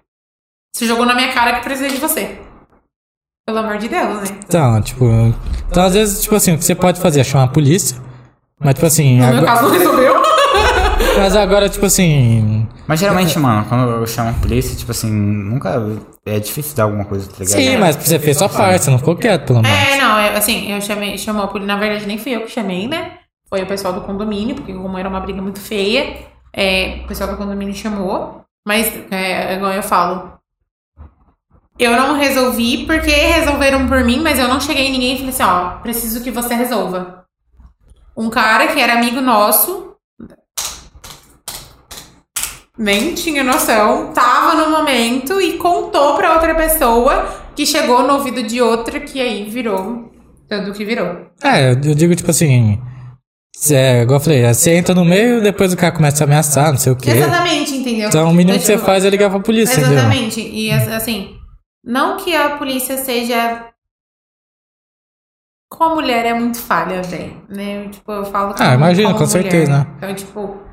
você 0.73 0.87
jogou 0.87 1.05
na 1.05 1.15
minha 1.15 1.33
cara 1.33 1.55
que 1.55 1.65
precisei 1.65 1.91
de 1.91 1.97
você. 2.01 2.39
Pelo 3.51 3.67
amor 3.67 3.79
de 3.79 3.89
Deus, 3.89 4.31
né? 4.31 4.39
Então, 4.47 4.81
tipo. 4.81 5.05
Então, 5.69 5.83
às 5.83 5.93
vezes, 5.93 6.23
tipo 6.23 6.37
assim, 6.37 6.55
o 6.55 6.59
que 6.59 6.65
você 6.65 6.73
pode 6.73 7.01
fazer 7.01 7.19
é 7.19 7.25
chamar 7.25 7.45
a 7.45 7.49
polícia. 7.49 7.97
Mas, 8.61 8.75
tipo 8.75 8.87
assim. 8.87 9.19
No 9.19 9.27
meu 9.27 9.39
agora- 9.39 9.47
caso 9.47 9.63
não 9.65 9.73
resolveu. 9.73 10.23
mas 11.19 11.35
agora, 11.35 11.69
tipo 11.69 11.85
assim. 11.85 12.69
Mas 12.87 13.01
geralmente, 13.01 13.37
mano, 13.41 13.67
quando 13.69 13.91
eu 13.91 14.07
chamo 14.07 14.31
a 14.31 14.33
polícia, 14.35 14.77
tipo 14.77 14.93
assim, 14.93 15.11
nunca. 15.11 15.83
É 16.25 16.39
difícil 16.39 16.77
dar 16.77 16.85
alguma 16.85 17.05
coisa, 17.05 17.29
tá 17.29 17.39
ligado? 17.41 17.57
Sim, 17.59 17.77
mas 17.79 17.97
você 17.97 18.21
fez 18.21 18.37
sua 18.37 18.49
parte, 18.49 18.85
você 18.85 18.91
não 18.93 18.99
ficou 18.99 19.17
quieto, 19.17 19.47
pelo 19.47 19.63
menos. 19.63 19.77
É, 19.77 19.97
não, 19.97 20.21
eu, 20.21 20.37
assim, 20.37 20.73
eu 20.73 20.81
chamei, 20.81 21.19
chamou 21.19 21.43
a 21.43 21.49
polícia. 21.49 21.75
Na 21.75 21.81
verdade, 21.81 22.07
nem 22.07 22.19
fui 22.19 22.37
eu 22.37 22.43
que 22.43 22.53
chamei, 22.53 22.87
né? 22.87 23.15
Foi 23.49 23.63
o 23.63 23.67
pessoal 23.67 23.93
do 23.93 24.03
condomínio, 24.03 24.55
porque 24.55 24.73
como 24.73 24.97
era 24.97 25.09
uma 25.09 25.19
briga 25.19 25.43
muito 25.43 25.59
feia, 25.59 26.19
é, 26.55 27.01
o 27.05 27.09
pessoal 27.09 27.31
do 27.31 27.37
condomínio 27.37 27.75
chamou. 27.75 28.43
Mas, 28.65 28.93
é, 29.11 29.57
igual 29.57 29.73
eu 29.73 29.83
falo, 29.83 30.35
eu 31.83 31.93
não 31.93 32.17
resolvi 32.17 32.85
porque 32.87 33.11
resolveram 33.11 33.89
por 33.89 34.05
mim, 34.05 34.21
mas 34.21 34.39
eu 34.39 34.47
não 34.49 34.61
cheguei 34.61 34.87
em 34.89 34.93
ninguém 34.93 35.15
e 35.15 35.19
falei 35.19 35.31
assim, 35.31 35.43
ó, 35.43 35.69
preciso 35.81 36.23
que 36.23 36.31
você 36.31 36.55
resolva. 36.55 37.25
Um 38.17 38.29
cara 38.29 38.67
que 38.69 38.79
era 38.81 38.95
amigo 38.95 39.21
nosso, 39.21 39.95
nem 42.79 43.15
tinha 43.15 43.43
noção, 43.45 44.13
tava 44.13 44.55
no 44.65 44.71
momento 44.71 45.41
e 45.41 45.55
contou 45.59 46.15
pra 46.17 46.35
outra 46.35 46.55
pessoa 46.55 47.27
que 47.55 47.67
chegou 47.67 48.03
no 48.03 48.15
ouvido 48.15 48.43
de 48.43 48.61
outra 48.61 49.01
que 49.01 49.21
aí 49.21 49.49
virou 49.51 50.11
tudo 50.49 50.73
que 50.73 50.85
virou. 50.85 51.27
É, 51.43 51.71
eu 51.73 51.95
digo, 51.95 52.15
tipo 52.17 52.31
assim. 52.31 52.81
É, 53.71 54.03
igual 54.03 54.19
eu 54.19 54.25
falei, 54.25 54.47
você 54.55 54.73
entra 54.75 54.95
no 54.95 55.05
meio 55.05 55.43
depois 55.43 55.73
o 55.73 55.77
cara 55.77 55.93
começa 55.93 56.25
a 56.25 56.27
ameaçar, 56.27 56.71
não 56.71 56.79
sei 56.79 56.93
o 56.93 56.97
quê. 56.97 57.11
Exatamente, 57.11 57.75
entendeu? 57.77 58.09
Então 58.09 58.31
o 58.31 58.35
mínimo 58.35 58.59
que 58.59 58.65
você 58.65 58.79
faz 58.79 59.05
é 59.05 59.11
ligar 59.11 59.29
pra 59.31 59.39
polícia, 59.41 59.75
entendeu? 59.75 59.93
Exatamente. 59.99 60.41
E 60.41 60.71
as- 60.73 60.89
assim, 60.89 61.37
não 61.83 62.17
que 62.17 62.35
a 62.35 62.57
polícia 62.57 62.97
seja. 62.99 63.67
Com 65.73 65.85
a 65.85 65.95
mulher 65.95 66.27
é 66.27 66.35
muito 66.35 66.59
falha, 66.59 67.03
velho. 67.03 67.41
Né? 67.49 67.87
Eu, 67.87 67.91
Tipo, 67.91 68.13
eu 68.13 68.25
falo 68.25 68.55
Ah, 68.59 68.75
imagino, 68.75 69.17
com 69.17 69.27
certeza, 69.27 69.85
né? 69.85 69.95
Então, 69.97 70.15
tipo, 70.15 70.70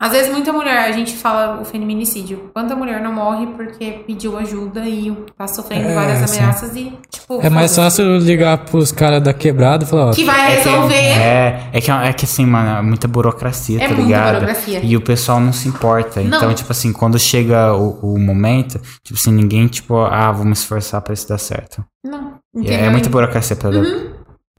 Às 0.00 0.12
vezes, 0.12 0.30
muita 0.32 0.52
mulher, 0.52 0.78
a 0.78 0.92
gente 0.92 1.16
fala 1.16 1.60
o 1.60 1.64
feminicídio. 1.64 2.50
Quanta 2.54 2.76
mulher 2.76 3.00
não 3.02 3.12
morre 3.12 3.48
porque 3.56 4.04
pediu 4.06 4.38
ajuda 4.38 4.80
e 4.86 5.10
tá 5.36 5.48
sofrendo 5.48 5.88
É, 5.88 5.94
várias 5.94 6.30
sim. 6.30 6.38
ameaças 6.38 6.76
e, 6.76 6.92
tipo. 7.10 7.40
É 7.42 7.50
mais 7.50 7.74
fácil 7.74 8.16
ligar 8.18 8.58
pros 8.58 8.92
caras 8.92 9.20
da 9.20 9.34
quebrada 9.34 9.82
e 9.82 9.86
falar, 9.88 10.06
ó, 10.06 10.12
Que 10.12 10.22
vai 10.24 10.52
É 10.52 10.56
que, 10.62 10.68
resolver. 10.68 10.94
é, 10.94 11.70
é 11.72 11.80
que, 11.80 11.90
é 11.90 12.12
que 12.12 12.24
assim, 12.26 12.46
mano, 12.46 12.78
é 12.78 12.82
muita 12.82 13.08
burocracia, 13.08 13.78
É 13.82 13.88
tá 13.88 13.94
muita 13.94 14.02
ligado? 14.04 14.34
burocracia. 14.34 14.80
E 14.84 14.96
o 14.96 15.00
pessoal 15.00 15.40
não 15.40 15.52
se 15.52 15.66
importa. 15.68 16.20
Não. 16.20 16.36
Então, 16.38 16.54
tipo 16.54 16.70
assim, 16.70 16.92
quando 16.92 17.18
chega 17.18 17.74
o, 17.74 18.14
o 18.14 18.18
momento, 18.20 18.80
tipo 19.02 19.18
assim, 19.18 19.32
ninguém, 19.32 19.66
tipo, 19.66 19.96
ah, 19.98 20.30
vamos 20.30 20.60
esforçar 20.60 21.00
pra 21.02 21.12
isso 21.12 21.28
dar 21.28 21.38
certo. 21.38 21.84
Não. 22.04 22.34
Entendeu? 22.54 22.86
é 22.86 22.90
muita 22.90 23.08
burocracia 23.10 23.56
pra 23.56 23.70
dar. 23.70 23.82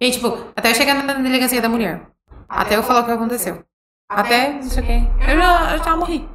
E, 0.02 0.12
tipo, 0.12 0.38
até 0.54 0.70
eu 0.72 0.76
chegar 0.76 1.02
na 1.02 1.14
delegacia 1.14 1.62
da 1.62 1.70
mulher. 1.70 2.02
Até 2.50 2.76
eu 2.76 2.84
falar 2.84 3.02
o 3.02 3.06
que 3.06 3.12
aconteceu. 3.12 3.60
Até, 4.10 4.53
não 4.53 4.64
sei 4.64 4.84
o 4.84 4.86
quê. 4.86 5.01
Eu 5.28 5.38
já, 5.38 5.72
eu 5.78 5.84
já 5.84 5.95
morri. 5.97 6.28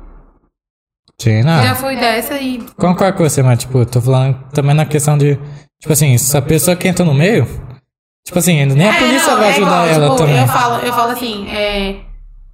sim, 1.21 1.43
não. 1.43 1.63
Já 1.63 1.75
fui 1.75 1.97
dessa 1.97 2.35
e. 2.39 2.59
Concordo 2.77 3.19
com 3.19 3.25
você, 3.29 3.43
mas, 3.43 3.59
tipo, 3.59 3.79
eu 3.79 3.87
tô 3.87 4.01
falando 4.01 4.39
também 4.53 4.75
na 4.75 4.87
questão 4.87 5.19
de, 5.19 5.37
tipo 5.81 5.93
assim, 5.93 6.17
se 6.19 6.37
a 6.37 6.43
pessoa 6.43 6.77
que 6.77 6.87
entra 6.87 7.05
no 7.05 7.15
meio, 7.15 7.47
tipo 8.25 8.39
assim, 8.39 8.65
nem 8.65 8.89
a 8.89 8.95
É, 8.95 8.99
polícia 8.99 9.33
não, 9.33 9.39
vai 9.39 9.49
é 9.49 9.51
ajudar 9.53 9.67
igual, 9.67 9.87
ela 9.89 10.07
tipo, 10.11 10.17
também. 10.17 10.41
Eu 10.41 10.47
falo, 10.49 10.87
eu 10.87 10.93
falo 10.93 11.13
assim, 11.13 11.49
é, 11.51 12.01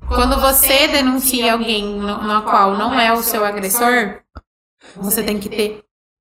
quando 0.09 0.41
você 0.41 0.89
denuncia 0.89 1.53
alguém 1.53 1.85
no, 1.85 2.23
na 2.23 2.41
qual 2.43 2.77
não 2.77 2.99
é 2.99 3.13
o 3.13 3.23
seu 3.23 3.45
agressor, 3.45 4.21
você 4.97 5.23
tem 5.23 5.39
que 5.39 5.49
ter 5.51 5.83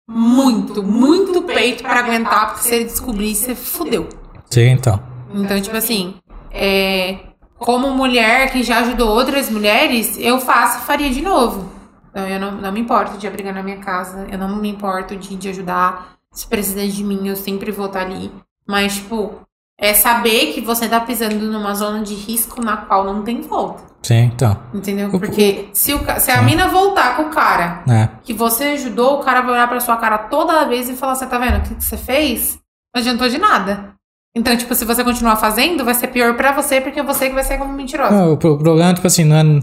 muito, 0.09 0.83
muito 0.83 1.43
peito 1.43 1.83
pra 1.83 2.01
aguentar, 2.01 2.49
porque 2.53 2.69
se 2.69 2.75
ele 2.75 2.85
descobrir, 2.87 3.35
você 3.35 3.55
fudeu. 3.55 4.09
Sim, 4.51 4.71
então. 4.71 5.01
Então, 5.33 5.61
tipo 5.61 5.77
assim, 5.77 6.17
é, 6.51 7.19
como 7.61 7.91
mulher 7.91 8.51
que 8.51 8.63
já 8.63 8.79
ajudou 8.81 9.09
outras 9.11 9.51
mulheres, 9.51 10.17
eu 10.19 10.41
faço 10.41 10.79
e 10.79 10.87
faria 10.87 11.11
de 11.11 11.21
novo. 11.23 11.71
Então, 12.11 12.27
eu 12.27 12.41
não, 12.41 12.53
não 12.53 12.73
me 12.73 12.81
importo 12.81 13.17
de 13.19 13.27
abrigar 13.27 13.55
na 13.55 13.63
minha 13.63 13.77
casa, 13.77 14.27
eu 14.33 14.39
não 14.39 14.57
me 14.57 14.69
importo 14.69 15.15
de, 15.15 15.37
de 15.37 15.49
ajudar. 15.51 16.15
Se 16.33 16.47
precisar 16.47 16.87
de 16.87 17.05
mim, 17.05 17.29
eu 17.29 17.37
sempre 17.37 17.71
vou 17.71 17.87
estar 17.87 18.01
ali. 18.01 18.33
Mas, 18.67 18.95
tipo, 18.97 19.41
é 19.79 19.95
saber 19.95 20.53
que 20.53 20.61
você 20.61 20.89
tá 20.89 21.01
pisando 21.01 21.37
numa 21.51 21.75
zona 21.75 22.03
de 22.03 22.15
risco 22.15 22.65
na 22.65 22.79
qual 22.79 23.05
não 23.05 23.23
tem 23.23 23.41
volta. 23.43 23.83
Sim, 24.03 24.31
então. 24.35 24.57
Entendeu? 24.73 25.11
Porque 25.11 25.69
se, 25.75 25.93
o, 25.93 26.01
se 26.19 26.31
a 26.31 26.41
mina 26.43 26.67
voltar 26.69 27.17
com 27.17 27.25
o 27.25 27.31
cara 27.31 27.85
É. 27.89 28.09
que 28.23 28.33
você 28.33 28.65
ajudou, 28.73 29.21
o 29.21 29.23
cara 29.23 29.43
vai 29.43 29.53
olhar 29.53 29.69
pra 29.69 29.79
sua 29.81 29.97
cara 29.99 30.17
toda 30.19 30.65
vez 30.67 30.89
e 30.89 30.97
falar: 30.97 31.15
Você 31.15 31.27
tá 31.27 31.37
vendo 31.39 31.59
o 31.59 31.63
que, 31.63 31.75
que 31.75 31.85
você 31.85 31.97
fez? 31.99 32.59
Não 32.95 33.01
adiantou 33.01 33.29
de 33.29 33.37
nada. 33.39 33.95
Então, 34.37 34.57
tipo, 34.57 34.75
se 34.75 34.85
você 34.85 35.03
continuar 35.03 35.37
fazendo, 35.37 35.85
vai 35.85 35.95
ser 35.95 36.07
pior 36.09 36.35
pra 36.37 36.53
você, 36.53 36.81
porque 36.81 37.03
você 37.03 37.29
que 37.29 37.35
vai 37.35 37.43
ser 37.45 37.59
como 37.59 37.73
mentirosa. 37.73 38.11
Não, 38.15 38.33
o 38.33 38.37
pro- 38.37 38.57
problema, 38.59 38.95
tipo 38.95 39.07
assim, 39.07 39.25
não 39.25 39.37
é, 39.37 39.43
não 39.43 39.63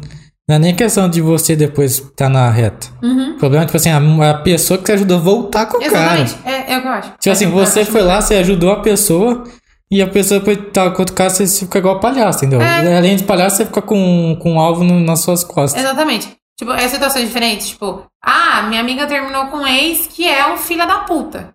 é 0.50 0.60
nem 0.60 0.76
questão 0.76 1.10
de 1.10 1.22
você 1.22 1.56
depois 1.56 2.00
tá 2.18 2.28
na 2.28 2.50
reta. 2.50 2.88
Uhum. 3.02 3.32
O 3.36 3.38
problema 3.38 3.64
é, 3.64 3.66
tipo 3.68 3.78
assim, 3.78 3.90
a, 3.92 4.30
a 4.30 4.34
pessoa 4.40 4.78
que 4.78 4.84
te 4.84 4.92
ajudou 4.92 5.18
a 5.18 5.22
voltar 5.22 5.66
com 5.68 5.78
o 5.78 5.80
cara. 5.90 6.20
Exatamente. 6.22 6.38
É, 6.46 6.74
é 6.74 6.78
o 6.78 6.82
que 6.82 6.88
eu 6.88 6.92
acho. 6.92 7.10
Tipo 7.20 7.32
assim, 7.32 7.46
É, 7.46 7.50
você 7.50 7.80
eu 7.80 7.84
acho. 7.84 7.92
foi 7.92 8.02
lá, 8.02 8.22
você 8.22 8.36
ajudou 8.36 8.72
a 8.72 8.82
pessoa 8.82 9.44
e 9.90 10.02
a 10.02 10.08
pessoa 10.08 10.40
depois 10.42 10.60
tá 10.74 10.92
com 10.92 11.02
outro 11.02 11.16
cara, 11.16 11.30
você 11.30 11.48
fica 11.48 11.80
igual 11.80 12.02
palhaço, 12.02 12.40
entendeu? 12.44 12.62
É. 12.62 12.98
Além 12.98 13.16
de 13.16 13.24
palhaço, 13.24 13.56
você 13.58 13.66
fica 13.66 13.82
com, 13.82 14.38
com 14.42 14.54
um 14.56 14.60
alvo 14.60 14.84
no- 14.84 15.00
nas 15.00 15.22
suas 15.22 15.46
costas. 15.46 15.82
Exatamente. 15.82 16.36
Tipo, 16.60 16.74
é 16.74 16.86
situações 16.90 17.26
diferentes. 17.28 17.70
Tipo, 17.70 18.04
ah, 18.22 18.64
minha 18.64 18.82
amiga 18.82 19.08
terminou 19.08 19.46
com 19.46 19.58
um 19.60 19.68
ex 19.68 20.08
que 20.08 20.28
é 20.28 20.46
um 20.52 20.58
filho 20.58 20.86
da 20.86 21.00
puta. 21.00 21.54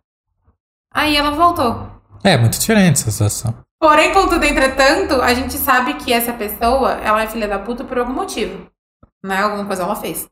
Aí 0.94 1.14
ela 1.16 1.30
voltou. 1.32 1.91
É, 2.24 2.36
muito 2.36 2.58
diferente 2.58 3.00
essa 3.00 3.10
situação. 3.10 3.54
Porém, 3.80 4.12
contudo, 4.12 4.44
entretanto, 4.44 5.20
a 5.20 5.34
gente 5.34 5.54
sabe 5.54 5.94
que 5.94 6.12
essa 6.12 6.32
pessoa, 6.32 6.92
ela 7.04 7.22
é 7.22 7.26
filha 7.26 7.48
da 7.48 7.58
puta 7.58 7.82
por 7.82 7.98
algum 7.98 8.12
motivo. 8.12 8.66
Não 9.24 9.34
é 9.34 9.42
alguma 9.42 9.64
coisa 9.64 9.82
ela 9.82 9.96
fez. 9.96 10.28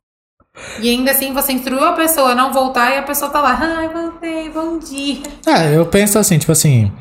E 0.80 0.88
ainda 0.88 1.10
assim, 1.10 1.32
você 1.32 1.52
instruiu 1.52 1.84
a 1.84 1.92
pessoa 1.92 2.30
a 2.30 2.34
não 2.34 2.52
voltar 2.52 2.94
e 2.94 2.98
a 2.98 3.02
pessoa 3.02 3.30
tá 3.30 3.40
lá, 3.40 3.58
ai, 3.60 3.88
voltei, 3.88 4.50
bom 4.50 4.78
dia. 4.78 5.22
É, 5.46 5.76
eu 5.76 5.86
penso 5.86 6.18
assim, 6.18 6.38
tipo 6.38 6.52
assim. 6.52 6.92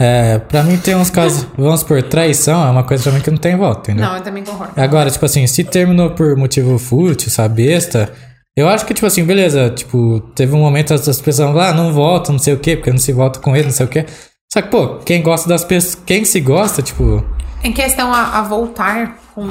É, 0.00 0.40
pra 0.40 0.64
mim 0.64 0.76
tem 0.76 0.96
uns 0.96 1.10
casos, 1.10 1.46
vamos 1.56 1.84
por 1.84 2.02
traição, 2.02 2.66
é 2.66 2.70
uma 2.70 2.82
coisa 2.82 3.04
também 3.04 3.20
que 3.20 3.30
não 3.30 3.38
tem 3.38 3.56
volta, 3.56 3.92
entendeu? 3.92 4.08
Não, 4.08 4.16
eu 4.16 4.22
também 4.22 4.44
concordo. 4.44 4.72
Agora, 4.80 5.10
tipo 5.10 5.24
assim, 5.24 5.46
se 5.46 5.62
terminou 5.62 6.10
por 6.10 6.36
motivo 6.36 6.78
fútil, 6.78 7.30
sabe, 7.30 7.64
besta, 7.64 8.12
eu 8.56 8.68
acho 8.68 8.86
que, 8.86 8.94
tipo 8.94 9.06
assim, 9.06 9.24
beleza, 9.24 9.70
tipo, 9.70 10.20
teve 10.34 10.54
um 10.54 10.60
momento 10.60 10.94
as 10.94 11.08
as 11.08 11.20
pessoas 11.20 11.48
falam, 11.50 11.60
ah, 11.62 11.72
não 11.72 11.92
volta, 11.92 12.30
não 12.32 12.38
sei 12.38 12.54
o 12.54 12.60
quê, 12.60 12.76
porque 12.76 12.90
não 12.90 12.98
se 12.98 13.12
volta 13.12 13.40
com 13.40 13.54
ele, 13.54 13.64
não 13.66 13.72
sei 13.72 13.86
o 13.86 13.88
quê. 13.88 14.06
Só 14.52 14.62
que, 14.62 14.68
pô, 14.68 14.98
quem 14.98 15.22
gosta 15.22 15.48
das 15.48 15.64
pessoas, 15.64 15.94
quem 15.96 16.24
se 16.24 16.40
gosta, 16.40 16.80
tipo, 16.82 17.24
Em 17.62 17.72
questão 17.72 18.12
a, 18.14 18.38
a 18.38 18.42
voltar 18.42 19.18
com, 19.34 19.48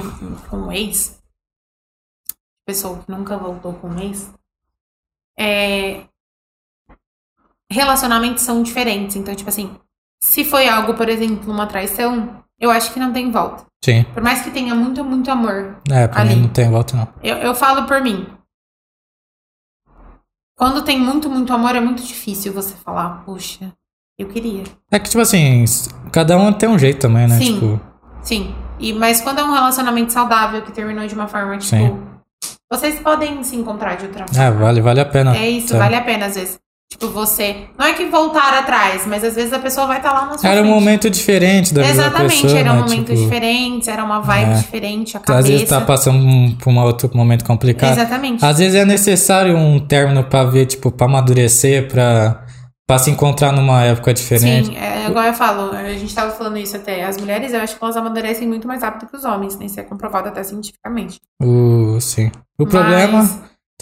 com 0.49 0.57
um 0.57 0.71
ex, 0.71 1.17
pessoa 2.65 2.99
que 2.99 3.11
nunca 3.11 3.37
voltou 3.37 3.73
com 3.73 3.89
um 3.89 3.99
ex, 3.99 4.29
é, 5.37 6.01
relacionamentos 7.69 8.43
são 8.43 8.63
diferentes. 8.63 9.15
Então, 9.15 9.35
tipo 9.35 9.49
assim, 9.49 9.75
se 10.23 10.45
foi 10.45 10.67
algo, 10.67 10.93
por 10.93 11.09
exemplo, 11.09 11.51
uma 11.51 11.67
traição, 11.67 12.41
eu 12.59 12.69
acho 12.71 12.93
que 12.93 12.99
não 12.99 13.11
tem 13.11 13.31
volta. 13.31 13.65
sim. 13.83 14.05
Por 14.13 14.23
mais 14.23 14.41
que 14.41 14.51
tenha 14.51 14.73
muito, 14.73 15.03
muito 15.03 15.29
amor. 15.29 15.75
É, 15.91 16.07
pra 16.07 16.21
Ali. 16.21 16.35
mim 16.35 16.41
não 16.43 16.49
tem 16.49 16.69
volta, 16.69 16.95
não. 16.95 17.07
Eu, 17.21 17.35
eu 17.37 17.53
falo 17.55 17.85
por 17.85 18.01
mim. 18.01 18.25
Quando 20.57 20.83
tem 20.83 20.99
muito, 20.99 21.29
muito 21.29 21.51
amor, 21.53 21.75
é 21.75 21.81
muito 21.81 22.03
difícil 22.03 22.53
você 22.53 22.75
falar, 22.75 23.23
puxa, 23.25 23.73
eu 24.17 24.27
queria. 24.27 24.63
É 24.91 24.99
que, 24.99 25.09
tipo 25.09 25.21
assim, 25.21 25.65
cada 26.11 26.37
um 26.37 26.53
tem 26.53 26.69
um 26.69 26.77
jeito 26.77 27.01
também, 27.01 27.27
né? 27.27 27.37
Sim. 27.37 27.53
Tipo, 27.53 27.81
Sim. 28.21 28.55
E, 28.79 28.93
mas 28.93 29.21
quando 29.21 29.39
é 29.39 29.43
um 29.43 29.51
relacionamento 29.53 30.13
saudável 30.13 30.61
que 30.61 30.71
terminou 30.71 31.05
de 31.07 31.13
uma 31.13 31.27
forma, 31.27 31.57
tipo. 31.57 31.75
Sim. 31.75 31.99
Vocês 32.71 32.99
podem 32.99 33.43
se 33.43 33.55
encontrar 33.55 33.95
de 33.97 34.05
outra 34.05 34.25
forma. 34.27 34.47
ah, 34.47 34.51
vale, 34.51 34.81
vale 34.81 34.99
a 34.99 35.05
pena. 35.05 35.35
É 35.37 35.47
isso, 35.47 35.69
sabe? 35.69 35.79
vale 35.79 35.95
a 35.95 36.01
pena 36.01 36.25
às 36.25 36.35
vezes. 36.35 36.59
Tipo, 36.93 37.07
você. 37.09 37.65
Não 37.77 37.85
é 37.85 37.93
que 37.93 38.05
voltar 38.05 38.53
atrás, 38.57 39.05
mas 39.07 39.23
às 39.23 39.35
vezes 39.35 39.51
a 39.51 39.59
pessoa 39.59 39.87
vai 39.87 39.97
estar 39.97 40.13
lá 40.13 40.25
na 40.27 40.37
sua 40.37 40.47
Era 40.49 40.61
um 40.61 40.63
frente. 40.65 40.73
momento 40.75 41.09
diferente 41.09 41.73
da 41.73 41.81
Exatamente, 41.87 42.41
pessoa, 42.43 42.59
eram 42.59 42.75
né? 42.75 42.81
momentos 42.81 42.97
tipo, 43.15 43.23
diferentes, 43.23 43.87
era 43.87 44.03
uma 44.03 44.19
vibe 44.19 44.51
é. 44.51 44.55
diferente, 44.55 45.17
a 45.17 45.19
cabeça. 45.19 45.39
Às 45.39 45.47
vezes 45.49 45.69
tá 45.69 45.81
passando 45.81 46.17
um- 46.19 46.55
por 46.55 46.69
um 46.71 46.77
outro 46.79 47.09
momento 47.15 47.43
complicado. 47.45 47.93
Exatamente. 47.93 48.45
Às 48.45 48.57
vezes 48.59 48.75
é 48.75 48.85
necessário 48.85 49.57
um 49.57 49.79
término 49.79 50.23
pra 50.23 50.43
ver, 50.43 50.65
tipo, 50.67 50.91
pra 50.91 51.07
amadurecer, 51.07 51.87
pra, 51.87 52.45
pra 52.87 52.97
se 52.99 53.09
encontrar 53.09 53.51
numa 53.51 53.81
época 53.83 54.13
diferente. 54.13 54.67
Sim, 54.67 54.77
é, 54.77 55.07
igual 55.07 55.25
eu 55.25 55.33
falo, 55.33 55.71
a 55.75 55.89
gente 55.93 56.13
tava 56.13 56.31
falando 56.31 56.57
isso 56.57 56.75
até. 56.75 57.03
As 57.03 57.17
mulheres, 57.17 57.53
eu 57.53 57.59
acho 57.61 57.75
que 57.77 57.83
elas 57.83 57.97
amadurecem 57.97 58.47
muito 58.47 58.67
mais 58.67 58.81
rápido 58.83 59.09
que 59.09 59.17
os 59.17 59.23
homens, 59.25 59.57
né? 59.57 59.65
Isso 59.65 59.79
é 59.79 59.83
comprovado 59.83 60.27
até 60.27 60.43
cientificamente. 60.43 61.19
O, 61.41 61.97
sim. 61.99 62.27
O 62.59 62.63
Mas- 62.63 62.69
problema 62.71 63.29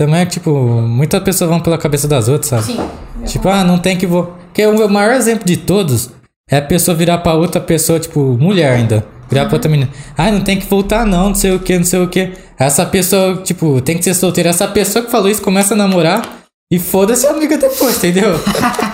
também 0.02 0.22
é 0.22 0.26
que, 0.26 0.32
tipo, 0.32 0.52
muitas 0.52 1.22
pessoas 1.22 1.48
vão 1.48 1.60
pela 1.60 1.78
cabeça 1.78 2.08
das 2.08 2.28
outras, 2.28 2.48
sabe? 2.48 2.64
Sim. 2.64 2.80
Tipo, 3.24 3.50
ah, 3.50 3.64
não 3.64 3.78
tem 3.78 3.96
que 3.96 4.08
vo... 4.08 4.34
Porque 4.48 4.66
o 4.66 4.90
maior 4.90 5.14
exemplo 5.14 5.46
de 5.46 5.58
todos 5.58 6.10
é 6.50 6.58
a 6.58 6.62
pessoa 6.62 6.98
virar 6.98 7.20
pra 7.20 7.36
outra 7.36 7.62
pessoa, 7.62 8.00
tipo, 8.00 8.36
mulher 8.40 8.74
ainda. 8.74 9.06
Virar 9.30 9.46
pra 9.46 9.58
outra 9.58 9.70
menina. 9.70 9.92
Ah, 10.18 10.32
não 10.32 10.42
tem 10.42 10.58
que 10.58 10.68
voltar 10.68 11.06
não, 11.06 11.28
não 11.28 11.36
sei 11.36 11.54
o 11.54 11.60
que, 11.60 11.78
não 11.78 11.86
sei 11.86 12.00
o 12.00 12.08
que. 12.08 12.34
Essa 12.58 12.84
pessoa, 12.84 13.44
tipo, 13.44 13.80
tem 13.80 13.96
que 13.96 14.04
ser 14.04 14.16
solteira. 14.16 14.50
Essa 14.50 14.68
pessoa 14.68 15.06
que 15.06 15.12
falou 15.12 15.30
isso 15.30 15.44
começa 15.44 15.76
a 15.76 15.78
namorar 15.78 16.48
e 16.72 16.80
foda-se 16.80 17.28
a 17.28 17.30
amiga 17.30 17.56
depois, 17.56 17.98
entendeu? 17.98 18.40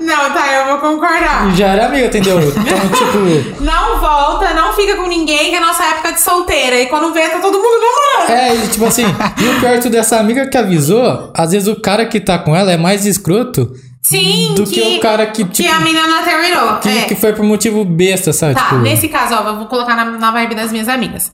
Não, 0.00 0.32
tá, 0.32 0.52
eu 0.52 0.66
vou 0.66 0.78
concordar. 0.78 1.50
Já 1.54 1.68
era 1.68 1.86
amiga, 1.86 2.06
entendeu? 2.06 2.38
Então, 2.38 2.78
tipo... 2.96 3.62
Não 3.62 4.00
volta, 4.00 4.54
não 4.54 4.72
fica 4.72 4.96
com 4.96 5.06
ninguém, 5.06 5.50
que 5.50 5.54
é 5.54 5.58
a 5.58 5.60
nossa 5.60 5.84
época 5.84 6.12
de 6.12 6.20
solteira. 6.20 6.80
E 6.80 6.86
quando 6.86 7.12
vê, 7.12 7.28
tá 7.28 7.38
todo 7.40 7.58
mundo 7.58 7.80
namorando. 7.80 8.30
É, 8.30 8.54
e, 8.54 8.68
tipo 8.68 8.84
assim, 8.86 9.04
e 9.04 9.48
o 9.48 9.60
pior 9.60 9.76
de 9.76 9.82
tudo, 9.82 9.96
essa 9.96 10.18
amiga 10.18 10.46
que 10.48 10.56
avisou, 10.56 11.30
às 11.34 11.52
vezes 11.52 11.68
o 11.68 11.76
cara 11.80 12.06
que 12.06 12.20
tá 12.20 12.38
com 12.38 12.54
ela 12.54 12.72
é 12.72 12.76
mais 12.76 13.04
escroto 13.06 13.72
Sim, 14.02 14.54
do 14.54 14.64
que, 14.64 14.96
o 14.96 15.00
cara 15.00 15.26
que, 15.26 15.44
que 15.44 15.62
tipo, 15.64 15.74
a 15.74 15.80
menina 15.80 16.06
não 16.06 16.22
terminou. 16.22 16.76
que, 16.76 16.88
é. 16.88 17.02
que 17.02 17.14
foi 17.14 17.34
por 17.34 17.44
motivo 17.44 17.84
besta, 17.84 18.32
sabe? 18.32 18.54
Tá, 18.54 18.64
tipo, 18.64 18.76
nesse 18.76 19.08
caso, 19.08 19.34
ó, 19.34 19.48
eu 19.48 19.56
vou 19.56 19.66
colocar 19.66 19.94
na, 19.94 20.04
na 20.04 20.30
vibe 20.30 20.54
das 20.54 20.72
minhas 20.72 20.88
amigas. 20.88 21.30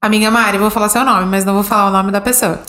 Amiga 0.00 0.30
Mari, 0.30 0.58
vou 0.58 0.70
falar 0.70 0.88
seu 0.88 1.04
nome, 1.04 1.26
mas 1.26 1.44
não 1.44 1.54
vou 1.54 1.64
falar 1.64 1.88
o 1.88 1.92
nome 1.92 2.12
da 2.12 2.20
pessoa. 2.20 2.60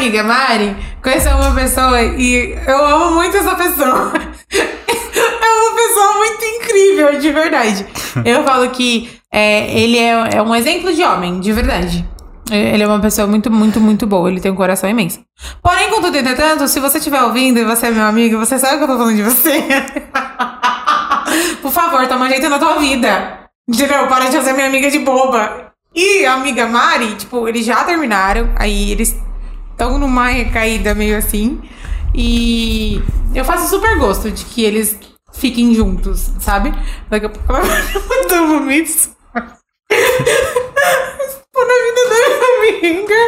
Amiga 0.00 0.22
Mari 0.22 0.74
conheceu 1.02 1.36
uma 1.36 1.54
pessoa 1.54 2.02
e 2.02 2.56
eu 2.66 2.86
amo 2.86 3.16
muito 3.16 3.36
essa 3.36 3.54
pessoa. 3.54 4.12
é 4.50 5.52
uma 5.52 5.76
pessoa 5.76 6.16
muito 6.16 6.44
incrível, 6.44 7.18
de 7.18 7.30
verdade. 7.30 7.86
Eu 8.24 8.42
falo 8.42 8.70
que 8.70 9.10
é, 9.30 9.78
ele 9.78 9.98
é, 9.98 10.36
é 10.36 10.42
um 10.42 10.54
exemplo 10.54 10.92
de 10.92 11.02
homem, 11.04 11.38
de 11.38 11.52
verdade. 11.52 12.08
Ele 12.50 12.82
é 12.82 12.86
uma 12.86 12.98
pessoa 12.98 13.28
muito, 13.28 13.50
muito, 13.50 13.78
muito 13.78 14.06
boa. 14.06 14.30
Ele 14.30 14.40
tem 14.40 14.50
um 14.50 14.56
coração 14.56 14.88
imenso. 14.88 15.20
Porém, 15.62 15.90
contudo, 15.90 16.16
entretanto, 16.16 16.66
se 16.66 16.80
você 16.80 16.98
estiver 16.98 17.22
ouvindo 17.22 17.58
e 17.58 17.64
você 17.64 17.88
é 17.88 17.90
meu 17.90 18.04
amigo, 18.04 18.38
você 18.38 18.58
sabe 18.58 18.78
que 18.78 18.84
eu 18.84 18.88
tô 18.88 18.96
falando 18.96 19.14
de 19.14 19.22
você. 19.22 19.62
Por 21.62 21.70
favor, 21.70 22.08
toma 22.08 22.28
jeito 22.28 22.48
na 22.48 22.58
tua 22.58 22.78
vida. 22.78 23.40
Entendeu? 23.68 24.08
Para 24.08 24.30
de 24.30 24.36
fazer 24.38 24.54
minha 24.54 24.66
amiga 24.66 24.90
de 24.90 24.98
boba. 24.98 25.70
E 25.94 26.24
a 26.24 26.34
amiga 26.34 26.66
Mari, 26.66 27.14
tipo, 27.14 27.46
eles 27.46 27.64
já 27.64 27.84
terminaram. 27.84 28.48
Aí 28.56 28.90
eles 28.90 29.14
estão 29.80 29.98
numa 29.98 30.28
recaída 30.28 30.94
meio 30.94 31.16
assim. 31.16 31.58
E 32.14 33.02
eu 33.34 33.44
faço 33.44 33.70
super 33.70 33.98
gosto 33.98 34.30
de 34.30 34.44
que 34.44 34.62
eles 34.62 34.98
fiquem 35.32 35.74
juntos, 35.74 36.30
sabe? 36.38 36.70
Daqui 37.08 37.26
a 37.26 37.28
pouco 37.30 37.50
ela 37.50 37.62
vai 38.28 38.60
mensagem. 38.60 39.14
Tipo, 41.30 41.60
na 41.66 41.74
vida 41.86 42.02
da 42.10 42.14
minha 42.60 42.88
amiga. 42.98 43.20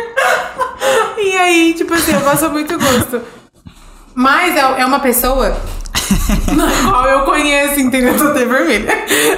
E 1.18 1.36
aí, 1.38 1.74
tipo 1.74 1.94
assim, 1.94 2.12
eu 2.12 2.20
passo 2.20 2.50
muito 2.50 2.78
gosto. 2.78 3.22
Mas 4.14 4.54
é, 4.54 4.82
é 4.82 4.84
uma 4.84 5.00
pessoa 5.00 5.56
na 6.54 6.90
qual 6.90 7.08
eu 7.08 7.24
conheço, 7.24 7.80
entendeu? 7.80 8.12
Eu 8.12 8.18
tô 8.18 8.24
até 8.24 8.44
vermelha. 8.44 8.92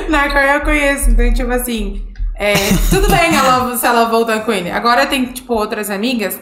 Na 0.08 0.28
qual 0.30 0.42
eu 0.42 0.60
conheço. 0.62 1.10
Então, 1.10 1.32
tipo 1.32 1.52
assim, 1.52 2.04
é, 2.34 2.54
tudo 2.90 3.08
bem 3.08 3.36
ela, 3.36 3.76
se 3.76 3.86
ela 3.86 4.06
voltar 4.06 4.40
com 4.40 4.52
ele. 4.52 4.70
Agora 4.70 5.06
tem, 5.06 5.26
tipo, 5.26 5.54
outras 5.54 5.90
amigas 5.90 6.40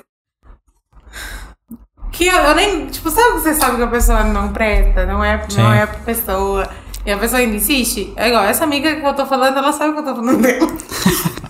que 2.12 2.26
eu, 2.26 2.36
eu 2.36 2.55
nem. 2.55 2.86
Tipo, 2.86 3.10
sabe 3.10 3.32
que 3.32 3.40
você 3.40 3.55
sabe 3.55 3.76
que 3.76 3.82
a 3.82 3.86
pessoa 3.89 4.22
não 4.24 4.52
presta, 4.52 5.06
não 5.06 5.24
é, 5.24 5.44
Sim. 5.48 5.60
não 5.62 5.72
é 5.72 5.82
a 5.82 5.86
pessoa. 5.86 6.68
E 7.05 7.10
a 7.10 7.18
pessoa 7.18 7.40
ainda 7.40 7.56
insiste? 7.56 8.12
É 8.16 8.28
igual, 8.28 8.44
essa 8.44 8.62
amiga 8.62 8.94
que 8.94 9.05
eu 9.05 9.14
tô 9.14 9.26
falando, 9.26 9.56
ela 9.59 9.72
sabe 9.72 9.93
que 9.94 9.98
eu 9.98 10.05
tô 10.05 10.14
falando 10.14 10.40
dela. 10.40 10.68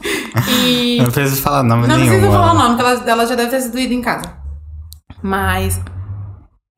E. 0.64 0.98
Não 1.01 1.10
preciso 1.10 1.43
falar 1.43 1.62
nome 1.62 1.86
Não 1.86 1.97
nenhum. 1.97 2.09
precisa 2.10 2.30
falar 2.32 2.52
o 2.52 2.55
nome, 2.55 2.76
que 2.76 2.80
ela, 2.82 3.10
ela 3.10 3.26
já 3.26 3.34
deve 3.34 3.51
ter 3.51 3.60
sido 3.60 3.78
ida 3.78 3.94
em 3.94 4.01
casa. 4.01 4.36
Mas 5.22 5.80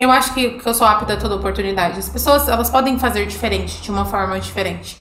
eu 0.00 0.10
acho 0.10 0.34
que, 0.34 0.50
que 0.50 0.68
eu 0.68 0.74
sou 0.74 0.86
apta 0.86 1.14
a 1.14 1.16
toda 1.16 1.36
oportunidade. 1.36 1.98
As 1.98 2.08
pessoas, 2.08 2.48
elas 2.48 2.68
podem 2.68 2.98
fazer 2.98 3.26
diferente, 3.26 3.80
de 3.80 3.90
uma 3.90 4.04
forma 4.04 4.38
diferente. 4.38 5.00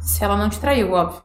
Se 0.00 0.24
ela 0.24 0.36
não 0.36 0.48
te 0.48 0.58
traiu, 0.58 0.92
óbvio. 0.92 1.22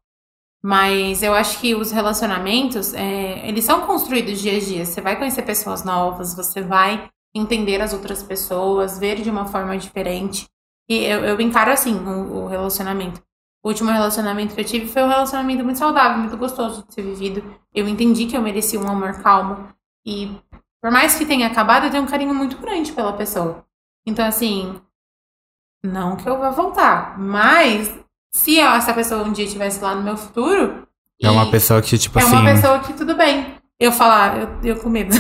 Mas 0.61 1.23
eu 1.23 1.34
acho 1.34 1.60
que 1.60 1.73
os 1.73 1.91
relacionamentos, 1.91 2.94
é, 2.94 3.48
eles 3.48 3.64
são 3.64 3.86
construídos 3.86 4.41
dia 4.41 4.57
a 4.57 4.60
dia. 4.60 4.86
Você 4.86 4.99
vai 4.99 5.18
conhecer 5.18 5.44
pessoas 5.44 5.84
novas, 5.84 6.36
você 6.36 6.61
vai 6.61 7.10
entender 7.34 7.81
as 7.81 7.94
outras 7.94 8.22
pessoas, 8.22 8.99
ver 8.99 9.22
de 9.22 9.30
uma 9.30 9.45
forma 9.45 9.77
diferente. 9.77 10.48
E 10.90 11.06
eu, 11.06 11.23
eu 11.23 11.40
encaro 11.40 11.72
assim 11.72 11.95
o, 11.95 12.44
o 12.44 12.48
relacionamento. 12.48 13.22
O 13.64 13.69
último 13.69 13.91
relacionamento 13.91 14.56
que 14.56 14.61
eu 14.61 14.65
tive 14.65 14.88
foi 14.88 15.03
um 15.03 15.10
relacionamento 15.10 15.64
muito 15.64 15.80
saudável, 15.80 16.18
muito 16.18 16.38
gostoso 16.38 16.86
de 16.88 16.94
ser 16.94 17.03
vivido. 17.03 17.44
Eu 17.73 17.88
entendi 17.88 18.26
que 18.26 18.36
eu 18.36 18.41
merecia 18.41 18.80
um 18.80 18.90
amor 18.90 19.22
calmo. 19.22 19.68
E 20.06 20.31
por 20.81 20.91
mais 20.91 21.15
que 21.15 21.26
tenha 21.26 21.48
acabado, 21.48 21.86
eu 21.86 21.91
tenho 21.91 22.03
um 22.03 22.07
carinho 22.07 22.34
muito 22.34 22.57
grande 22.57 22.91
pela 22.91 23.14
pessoa. 23.14 23.65
Então, 24.06 24.26
assim, 24.26 24.80
não 25.84 26.15
que 26.15 26.27
eu 26.27 26.38
vá 26.38 26.49
voltar, 26.49 27.19
mas 27.19 27.94
se 28.32 28.60
essa 28.60 28.94
pessoa 28.94 29.24
um 29.24 29.32
dia 29.32 29.46
estivesse 29.46 29.82
lá 29.82 29.96
no 29.96 30.04
meu 30.04 30.18
futuro. 30.18 30.88
É 31.22 31.30
uma 31.30 31.50
pessoa 31.52 31.82
que, 31.82 31.98
tipo 31.98 32.18
é 32.18 32.24
assim. 32.24 32.32
uma 32.32 32.46
pessoa 32.46 32.80
que 32.80 32.94
tudo 32.94 33.16
bem. 33.16 33.56
Eu 33.80 33.92
falar, 33.92 34.38
eu, 34.40 34.50
eu 34.64 34.76
com 34.78 34.90
medo. 34.90 35.16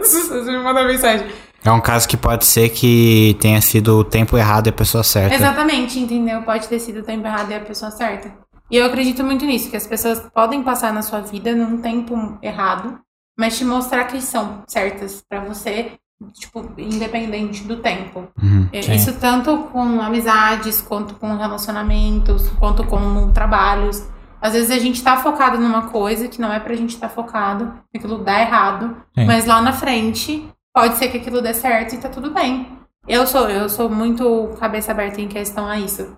Você 0.00 0.50
me 0.50 0.58
manda 0.58 0.84
mensagem. 0.84 1.26
É 1.64 1.70
um 1.72 1.80
caso 1.80 2.08
que 2.08 2.16
pode 2.16 2.46
ser 2.46 2.68
que 2.68 3.36
tenha 3.40 3.60
sido 3.60 3.98
o 3.98 4.04
tempo 4.04 4.36
errado 4.36 4.68
e 4.68 4.70
a 4.70 4.72
pessoa 4.72 5.02
certa. 5.02 5.34
Exatamente, 5.34 5.98
entendeu? 5.98 6.42
Pode 6.42 6.68
ter 6.68 6.78
sido 6.78 7.00
o 7.00 7.02
tempo 7.02 7.26
errado 7.26 7.50
e 7.50 7.54
a 7.54 7.60
pessoa 7.60 7.90
certa. 7.90 8.32
E 8.70 8.76
eu 8.76 8.86
acredito 8.86 9.24
muito 9.24 9.44
nisso, 9.44 9.70
que 9.70 9.76
as 9.76 9.86
pessoas 9.86 10.20
podem 10.32 10.62
passar 10.62 10.92
na 10.92 11.02
sua 11.02 11.20
vida 11.20 11.54
num 11.54 11.78
tempo 11.78 12.38
errado, 12.42 12.98
mas 13.38 13.58
te 13.58 13.64
mostrar 13.64 14.04
que 14.04 14.20
são 14.20 14.62
certas 14.68 15.22
pra 15.28 15.40
você, 15.40 15.92
tipo, 16.32 16.64
independente 16.78 17.64
do 17.64 17.76
tempo. 17.76 18.28
Uhum. 18.42 18.68
É. 18.72 18.94
Isso 18.94 19.18
tanto 19.18 19.56
com 19.72 20.00
amizades, 20.00 20.80
quanto 20.80 21.14
com 21.14 21.36
relacionamentos, 21.36 22.48
quanto 22.58 22.86
com 22.86 23.32
trabalhos. 23.32 24.08
Às 24.40 24.52
vezes 24.52 24.70
a 24.70 24.78
gente 24.78 25.02
tá 25.02 25.16
focado 25.16 25.58
numa 25.58 25.88
coisa 25.88 26.28
que 26.28 26.40
não 26.40 26.52
é 26.52 26.60
pra 26.60 26.74
gente 26.74 26.94
estar 26.94 27.08
focado, 27.08 27.72
aquilo 27.94 28.18
dá 28.18 28.40
errado, 28.40 28.96
Sim. 29.14 29.24
mas 29.24 29.46
lá 29.46 29.60
na 29.60 29.72
frente 29.72 30.48
pode 30.74 30.96
ser 30.96 31.08
que 31.08 31.16
aquilo 31.16 31.40
dê 31.40 31.54
certo 31.54 31.94
e 31.94 31.98
tá 31.98 32.08
tudo 32.08 32.30
bem. 32.30 32.68
Eu 33.08 33.26
sou, 33.26 33.48
eu 33.48 33.68
sou 33.68 33.88
muito 33.88 34.54
cabeça 34.58 34.92
aberta 34.92 35.20
em 35.20 35.28
questão 35.28 35.66
a 35.66 35.78
isso. 35.78 36.16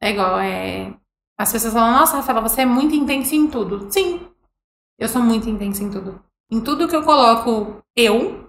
É 0.00 0.10
igual, 0.10 0.38
é. 0.38 0.94
As 1.38 1.52
pessoas 1.52 1.72
falam, 1.72 1.92
nossa, 1.92 2.16
Rafaela, 2.16 2.40
você 2.40 2.62
é 2.62 2.66
muito 2.66 2.94
intensa 2.94 3.34
em 3.34 3.46
tudo. 3.48 3.86
Sim, 3.90 4.20
eu 4.98 5.08
sou 5.08 5.22
muito 5.22 5.48
intensa 5.48 5.84
em 5.84 5.90
tudo. 5.90 6.20
Em 6.50 6.60
tudo 6.60 6.88
que 6.88 6.96
eu 6.96 7.04
coloco 7.04 7.82
eu, 7.94 8.47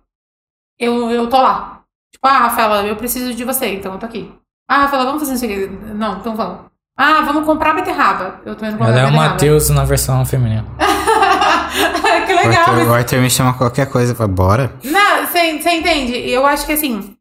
eu, 0.80 1.10
eu 1.12 1.28
tô 1.28 1.42
lá. 1.42 1.82
Tipo, 2.14 2.28
ah, 2.28 2.38
Rafaela, 2.40 2.84
eu 2.88 2.96
preciso 2.96 3.34
de 3.34 3.44
você, 3.44 3.74
então 3.76 3.94
eu 3.94 4.00
tô 4.00 4.06
aqui. 4.06 4.32
Ah, 4.68 4.84
Rafaela, 4.84 5.06
vamos 5.06 5.22
fazer 5.22 5.34
isso 5.36 5.46
aqui. 5.46 5.68
Não, 5.94 6.18
então 6.20 6.36
vamos. 6.36 6.62
Ah, 6.98 7.22
vamos 7.22 7.46
comprar 7.46 7.74
beterraba. 7.74 8.42
Eu 8.46 8.56
tô 8.56 8.66
indo 8.66 8.78
comprar 8.78 8.90
Ela 8.98 9.02
é 9.02 9.12
o. 9.12 9.14
Matheus 9.16 9.70
na 9.70 9.86
versão 9.86 10.26
feminina. 10.26 10.66
que 12.26 12.34
O 12.34 12.36
legal. 12.36 12.60
Arthur, 12.62 12.76
mas- 12.76 12.88
o 12.88 12.94
Arthur 12.94 13.20
me 13.22 13.30
chama 13.30 13.54
qualquer 13.54 13.90
coisa, 13.90 14.14
fala, 14.16 14.28
bora. 14.30 14.74
Não, 14.84 15.26
você 15.26 15.52
entende? 15.52 16.14
Eu 16.30 16.46
acho 16.46 16.66
que 16.66 16.74
assim. 16.74 17.16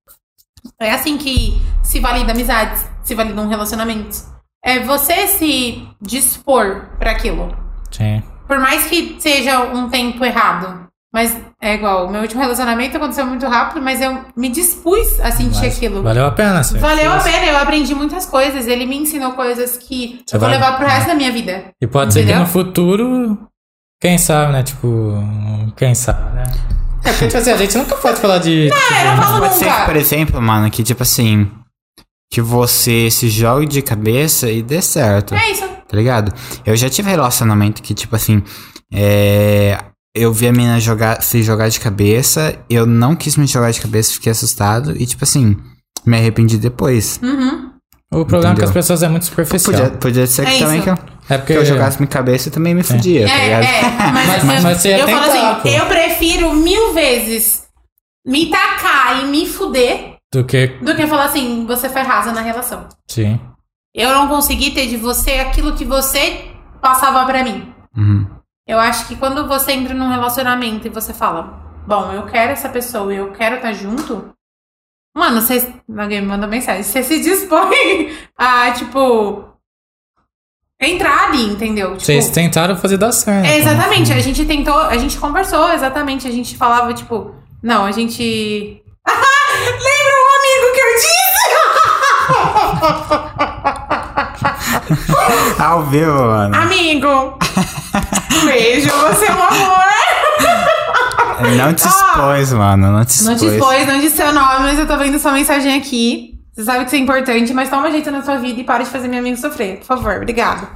É 0.80 0.92
assim 0.92 1.16
que 1.16 1.60
se 1.82 2.00
valida 2.00 2.32
amizades, 2.32 2.84
se 3.02 3.14
validam 3.14 3.48
relacionamentos. 3.48 4.26
É 4.64 4.80
você 4.80 5.28
se 5.28 5.88
dispor 6.00 6.86
pra 6.98 7.12
aquilo. 7.12 7.56
Sim. 7.90 8.22
Por 8.46 8.58
mais 8.58 8.86
que 8.86 9.16
seja 9.20 9.60
um 9.60 9.88
tempo 9.88 10.24
errado. 10.24 10.87
Mas 11.12 11.34
é 11.60 11.74
igual, 11.74 12.06
o 12.06 12.10
meu 12.10 12.20
último 12.20 12.40
relacionamento 12.42 12.96
aconteceu 12.98 13.24
muito 13.24 13.46
rápido, 13.46 13.80
mas 13.82 13.98
eu 14.00 14.24
me 14.36 14.50
dispus 14.50 15.18
a 15.20 15.30
sentir 15.32 15.62
Mas 15.62 15.76
aquilo. 15.76 16.02
Valeu 16.02 16.26
a 16.26 16.30
pena, 16.30 16.62
sim. 16.62 16.78
Valeu 16.78 17.10
a 17.10 17.18
pena, 17.20 17.46
eu 17.46 17.56
aprendi 17.56 17.94
muitas 17.94 18.26
coisas. 18.26 18.66
Ele 18.66 18.84
me 18.84 18.96
ensinou 18.98 19.32
coisas 19.32 19.78
que 19.78 20.20
Você 20.26 20.36
eu 20.36 20.40
vou 20.40 20.48
vai- 20.48 20.58
levar 20.58 20.76
pro 20.76 20.86
resto 20.86 21.06
da 21.06 21.14
minha 21.14 21.32
vida. 21.32 21.64
E 21.80 21.86
pode 21.86 22.12
ser 22.12 22.20
que 22.20 22.24
Entendeu? 22.26 22.42
no 22.44 22.46
futuro, 22.52 23.38
quem 24.02 24.18
sabe, 24.18 24.52
né? 24.52 24.62
Tipo, 24.62 25.14
quem 25.76 25.94
sabe, 25.94 26.34
né? 26.36 26.44
É 27.04 27.10
porque, 27.12 27.26
tipo 27.28 27.38
assim, 27.38 27.50
a 27.52 27.56
gente 27.56 27.78
nunca 27.78 27.96
pode 27.96 28.20
falar 28.20 28.38
de. 28.38 28.68
tipo, 28.70 28.94
eu 28.94 29.16
não 29.16 29.22
falo 29.22 29.40
Pode 29.40 29.54
ser 29.54 29.64
que, 29.64 29.70
nunca. 29.70 29.84
por 29.86 29.96
exemplo, 29.96 30.42
mano, 30.42 30.70
que 30.70 30.82
tipo 30.82 31.02
assim. 31.02 31.50
Que 32.30 32.42
você 32.42 33.10
se 33.10 33.30
jogue 33.30 33.64
de 33.66 33.80
cabeça 33.80 34.50
e 34.50 34.62
dê 34.62 34.82
certo. 34.82 35.34
É 35.34 35.50
isso. 35.52 35.66
Tá 35.66 35.96
ligado? 35.96 36.34
Eu 36.66 36.76
já 36.76 36.90
tive 36.90 37.08
relacionamento 37.08 37.80
que, 37.82 37.94
tipo 37.94 38.14
assim. 38.14 38.42
É. 38.92 39.78
Eu 40.18 40.32
vi 40.32 40.48
a 40.48 40.52
menina 40.52 40.80
jogar, 40.80 41.22
se 41.22 41.42
jogar 41.42 41.68
de 41.68 41.78
cabeça, 41.80 42.56
eu 42.68 42.84
não 42.86 43.14
quis 43.16 43.36
me 43.36 43.46
jogar 43.46 43.70
de 43.70 43.80
cabeça, 43.80 44.12
fiquei 44.12 44.32
assustado 44.32 44.94
e, 45.00 45.06
tipo 45.06 45.24
assim, 45.24 45.56
me 46.04 46.16
arrependi 46.16 46.56
depois. 46.58 47.18
Uhum. 47.22 47.68
O 48.10 48.24
problema 48.24 48.52
é 48.52 48.56
que 48.56 48.62
Entendeu? 48.62 48.68
as 48.68 48.72
pessoas 48.72 49.02
é 49.02 49.08
muito 49.08 49.26
superficial. 49.26 49.74
Podia, 49.74 49.90
podia 49.98 50.26
ser 50.26 50.46
que 50.46 50.52
É 50.54 50.58
também 50.58 50.76
isso. 50.78 50.84
que 50.84 50.90
eu, 50.90 50.98
É 51.28 51.36
porque 51.38 51.52
que 51.52 51.58
eu 51.58 51.64
jogasse 51.64 51.98
minha 51.98 52.08
cabeça 52.08 52.48
e 52.48 52.50
também 52.50 52.74
me 52.74 52.82
fudia, 52.82 53.26
tá 53.26 53.32
É, 53.34 53.44
ligado? 53.44 53.62
é, 53.64 53.82
mas, 53.82 54.26
Mas- 54.26 54.44
mas, 54.44 54.62
mas 54.64 54.78
você 54.80 54.88
ia 54.88 54.98
eu 55.00 55.08
falo 55.08 55.30
assim, 55.30 55.60
pô. 55.62 55.68
eu 55.68 55.86
prefiro 55.86 56.54
mil 56.54 56.94
vezes 56.94 57.64
me 58.26 58.46
tacar 58.50 59.22
e 59.22 59.26
me 59.26 59.46
fuder 59.46 60.14
do 60.32 60.42
que. 60.44 60.68
do 60.82 60.94
que 60.96 61.06
falar 61.06 61.26
assim, 61.26 61.66
você 61.66 61.88
foi 61.90 62.00
rasa 62.02 62.32
na 62.32 62.40
relação. 62.40 62.88
Sim. 63.10 63.38
Eu 63.94 64.10
não 64.14 64.26
consegui 64.28 64.70
ter 64.70 64.86
de 64.86 64.96
você 64.96 65.32
aquilo 65.32 65.74
que 65.74 65.84
você 65.84 66.46
passava 66.80 67.26
pra 67.26 67.44
mim. 67.44 67.72
Uhum. 67.96 68.26
Eu 68.68 68.78
acho 68.78 69.08
que 69.08 69.16
quando 69.16 69.48
você 69.48 69.72
entra 69.72 69.94
num 69.94 70.10
relacionamento 70.10 70.86
e 70.86 70.90
você 70.90 71.14
fala, 71.14 71.58
bom, 71.86 72.12
eu 72.12 72.26
quero 72.26 72.52
essa 72.52 72.68
pessoa 72.68 73.14
e 73.14 73.16
eu 73.16 73.32
quero 73.32 73.56
estar 73.56 73.72
junto, 73.72 74.28
mano, 75.16 75.40
você. 75.40 75.72
Alguém 75.96 76.20
me 76.20 76.26
manda 76.26 76.46
mensagem, 76.46 76.82
você 76.82 77.02
se 77.02 77.18
dispõe 77.20 78.14
a, 78.36 78.70
tipo. 78.72 79.46
Entrar 80.80 81.30
ali, 81.30 81.44
entendeu? 81.44 81.92
Tipo, 81.92 82.02
Vocês 82.02 82.28
tentaram 82.28 82.76
fazer 82.76 82.98
dar 82.98 83.10
certo. 83.10 83.46
É, 83.46 83.56
exatamente, 83.58 84.12
a 84.12 84.20
gente 84.20 84.44
tentou, 84.44 84.78
a 84.78 84.96
gente 84.96 85.18
conversou, 85.18 85.72
exatamente, 85.72 86.28
a 86.28 86.30
gente 86.30 86.56
falava, 86.56 86.92
tipo, 86.92 87.34
não, 87.62 87.86
a 87.86 87.90
gente. 87.90 88.22
Lembra 89.64 90.14
um 90.14 90.30
amigo 90.38 90.72
que 90.74 90.80
eu 90.80 90.94
disse? 90.94 91.48
Ao 95.62 95.82
vivo, 95.86 96.12
mano. 96.12 96.54
Amigo! 96.54 97.38
Beijo, 98.44 98.90
você 98.90 99.26
é 99.26 99.32
um 99.32 99.42
amor! 99.42 99.88
Não 101.56 101.72
te 101.74 101.86
expôs, 101.86 102.52
mano. 102.52 102.92
Não 102.92 103.04
te 103.04 103.22
Não 103.24 103.32
expôs. 103.34 103.40
te 103.40 103.56
expôs, 103.58 103.86
não 103.86 104.00
disse 104.00 104.16
seu 104.16 104.32
nome, 104.32 104.60
mas 104.60 104.78
eu 104.78 104.86
tô 104.86 104.96
vendo 104.96 105.18
sua 105.18 105.32
mensagem 105.32 105.76
aqui. 105.76 106.34
Você 106.54 106.64
sabe 106.64 106.80
que 106.80 106.86
isso 106.86 106.96
é 106.96 106.98
importante, 106.98 107.54
mas 107.54 107.70
toma 107.70 107.90
jeito 107.90 108.10
na 108.10 108.22
sua 108.22 108.36
vida 108.38 108.60
e 108.60 108.64
para 108.64 108.82
de 108.82 108.90
fazer 108.90 109.06
meu 109.06 109.20
amigo 109.20 109.36
sofrer, 109.36 109.78
por 109.78 109.86
favor, 109.86 110.16
obrigado. 110.16 110.66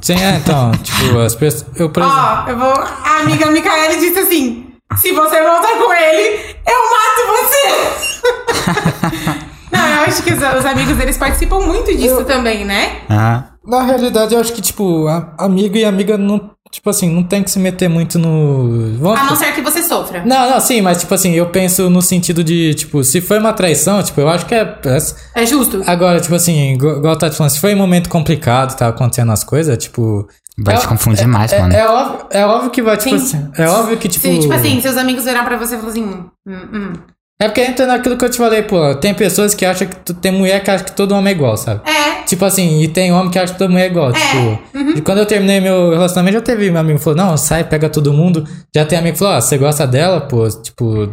Sim, 0.00 0.14
é, 0.14 0.36
então, 0.36 0.72
tipo, 0.82 1.18
as 1.18 1.34
pessoas. 1.34 1.66
Eu, 1.76 1.90
por 1.90 2.02
exemplo. 2.02 2.18
Ó, 2.18 2.48
eu 2.48 2.58
vou. 2.58 2.72
A 2.72 3.18
amiga 3.20 3.50
Micaele 3.50 4.00
disse 4.00 4.18
assim: 4.20 4.72
se 4.96 5.12
você 5.12 5.42
voltar 5.42 5.76
com 5.76 5.92
ele, 5.92 6.56
eu 6.66 6.80
mato 6.90 7.26
você! 7.44 9.40
Não, 9.72 9.86
eu 9.88 10.00
acho 10.02 10.22
que 10.22 10.32
os, 10.32 10.38
os 10.38 10.64
amigos 10.66 10.96
deles 10.96 11.16
participam 11.16 11.60
muito 11.60 11.94
disso 11.96 12.24
também, 12.24 12.64
né? 12.64 13.02
Ah, 13.08 13.44
Na 13.66 13.82
realidade, 13.82 14.34
eu 14.34 14.40
acho 14.40 14.52
que, 14.52 14.60
tipo, 14.62 15.06
a- 15.06 15.34
amigo 15.38 15.76
e 15.76 15.84
amiga 15.84 16.16
não. 16.18 16.50
Tipo 16.72 16.88
assim, 16.90 17.12
não 17.12 17.24
tem 17.24 17.42
que 17.42 17.50
se 17.50 17.58
meter 17.58 17.88
muito 17.88 18.16
no. 18.16 18.96
Vamos 18.98 19.18
A 19.20 19.24
não 19.24 19.34
ser 19.34 19.52
que 19.52 19.60
você 19.60 19.82
sofra. 19.82 20.22
Não, 20.24 20.48
não, 20.50 20.60
sim, 20.60 20.80
mas 20.80 21.00
tipo 21.00 21.12
assim, 21.12 21.32
eu 21.32 21.46
penso 21.46 21.90
no 21.90 22.00
sentido 22.00 22.44
de, 22.44 22.74
tipo, 22.74 23.02
se 23.02 23.20
foi 23.20 23.40
uma 23.40 23.52
traição, 23.52 24.00
tipo, 24.04 24.20
eu 24.20 24.28
acho 24.28 24.46
que 24.46 24.54
é. 24.54 24.78
é- 24.84 25.42
É 25.42 25.46
justo. 25.46 25.82
Agora, 25.86 26.20
tipo 26.20 26.32
assim, 26.34 26.74
igual 26.74 27.16
tá 27.18 27.28
te 27.28 27.36
falando, 27.36 27.50
se 27.50 27.58
foi 27.60 27.74
um 27.74 27.78
momento 27.78 28.08
complicado, 28.08 28.76
tá 28.76 28.86
acontecendo 28.86 29.32
as 29.32 29.42
coisas, 29.42 29.76
tipo. 29.78 30.28
vai 30.64 30.76
é- 30.76 30.78
te 30.78 30.86
confundir 30.86 31.26
mais, 31.26 31.52
É, 31.52 31.58
mano. 31.60 31.74
é 31.74 31.88
óbvio, 31.88 32.26
é 32.30 32.46
óbvio 32.46 32.70
que 32.70 32.82
vai, 32.82 32.96
tipo 32.96 33.18
Sim. 33.18 33.24
assim. 33.24 33.50
É 33.58 33.68
óbvio 33.68 33.96
que, 33.96 34.08
tipo. 34.08 34.24
Se, 34.28 34.38
tipo 34.38 34.52
assim, 34.52 34.80
seus 34.80 34.96
amigos 34.96 35.24
virar 35.24 35.42
pra 35.44 35.56
você 35.56 35.74
e 35.74 35.78
falar 35.78 35.90
assim: 35.90 36.04
hum, 36.04 36.24
hum, 36.46 36.92
É 37.40 37.48
porque 37.48 37.62
entra 37.62 37.86
naquilo 37.86 38.18
que 38.18 38.24
eu 38.24 38.30
te 38.30 38.36
falei, 38.36 38.62
pô. 38.62 38.94
Tem 38.96 39.14
pessoas 39.14 39.54
que 39.54 39.64
acham 39.64 39.88
que 39.88 40.12
tem 40.14 40.30
mulher 40.30 40.62
que 40.62 40.70
acha 40.70 40.84
que 40.84 40.92
todo 40.92 41.12
homem 41.12 41.32
é 41.32 41.36
igual, 41.36 41.56
sabe? 41.56 41.80
É, 41.88 42.22
Tipo 42.24 42.44
assim, 42.44 42.82
e 42.82 42.86
tem 42.88 43.10
homem 43.12 43.30
que 43.30 43.38
acha 43.38 43.52
que 43.54 43.58
todo 43.58 43.70
mundo 43.70 43.80
é 43.80 43.86
igual. 43.86 44.12
Tipo, 44.12 44.58
e 44.96 45.00
quando 45.00 45.18
eu 45.18 45.26
terminei 45.26 45.58
meu 45.58 45.90
relacionamento, 45.90 46.34
já 46.36 46.42
teve 46.42 46.70
meu 46.70 46.80
amigo 46.80 46.98
que 46.98 47.04
falou, 47.04 47.16
não, 47.16 47.36
sai, 47.38 47.64
pega 47.64 47.88
todo 47.88 48.12
mundo. 48.12 48.44
Já 48.76 48.84
tem 48.84 48.98
amigo 48.98 49.14
que 49.14 49.18
falou, 49.18 49.34
ó, 49.36 49.40
você 49.40 49.56
gosta 49.56 49.86
dela, 49.86 50.20
pô, 50.20 50.46
tipo, 50.48 51.08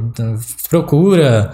procura. 0.69 1.51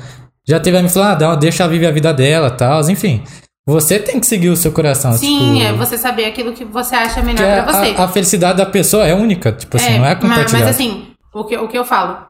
Já 0.47 0.59
teve 0.59 0.75
amigo 0.77 0.89
que 0.91 0.93
falou, 0.99 1.09
ah, 1.09 1.15
dá- 1.15 1.35
deixa 1.35 1.63
ela 1.63 1.71
viver 1.71 1.87
a 1.87 1.91
vida 1.91 2.13
dela 2.13 2.47
e 2.47 2.57
tal. 2.57 2.81
Enfim, 2.89 3.23
você 3.65 3.99
tem 3.99 4.19
que 4.19 4.25
seguir 4.25 4.49
o 4.49 4.57
seu 4.57 4.71
coração. 4.71 5.13
sim, 5.13 5.53
tipo, 5.55 5.63
é 5.63 5.71
você 5.73 5.97
saber 5.97 6.25
aquilo 6.25 6.51
que 6.51 6.65
você 6.65 6.95
acha 6.95 7.21
que 7.21 7.25
melhor 7.25 7.59
a, 7.59 7.63
pra 7.63 7.73
você. 7.85 7.91
a- 7.95 8.03
a 8.03 8.07
felicidade 8.07 8.57
da 8.57 8.65
pessoa 8.65 9.07
é 9.07 9.13
única, 9.13 9.51
tipo 9.51 9.77
assim, 9.77 9.97
não 9.99 10.05
é 10.05 10.15
compartilhada. 10.15 10.65
Mas 10.65 10.75
assim, 10.75 11.05
o 11.33 11.43
que, 11.45 11.55
o 11.57 11.67
que 11.67 11.77
eu 11.77 11.85
falo? 11.85 12.25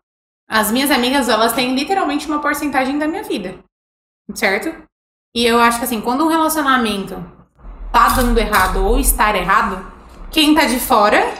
As 0.50 0.72
minhas 0.72 0.92
amigas, 0.92 1.30
elas 1.30 1.54
têm 1.54 1.76
literalmente 1.76 2.28
uma 2.28 2.40
porcentagem 2.40 2.98
da 2.98 3.08
minha 3.08 3.24
vida. 3.24 3.56
Certo? 4.34 4.74
E 5.36 5.46
eu 5.46 5.60
acho 5.60 5.80
que 5.80 5.86
assim, 5.86 6.02
quando 6.02 6.24
um 6.26 6.30
relacionamento 6.30 7.24
tá 7.92 8.10
dando 8.10 8.38
errado 8.38 8.84
ou 8.86 9.00
estar 9.00 9.36
errado, 9.36 9.86
quem 10.32 10.54
tá 10.54 10.66
de 10.66 10.80
fora 10.80 11.32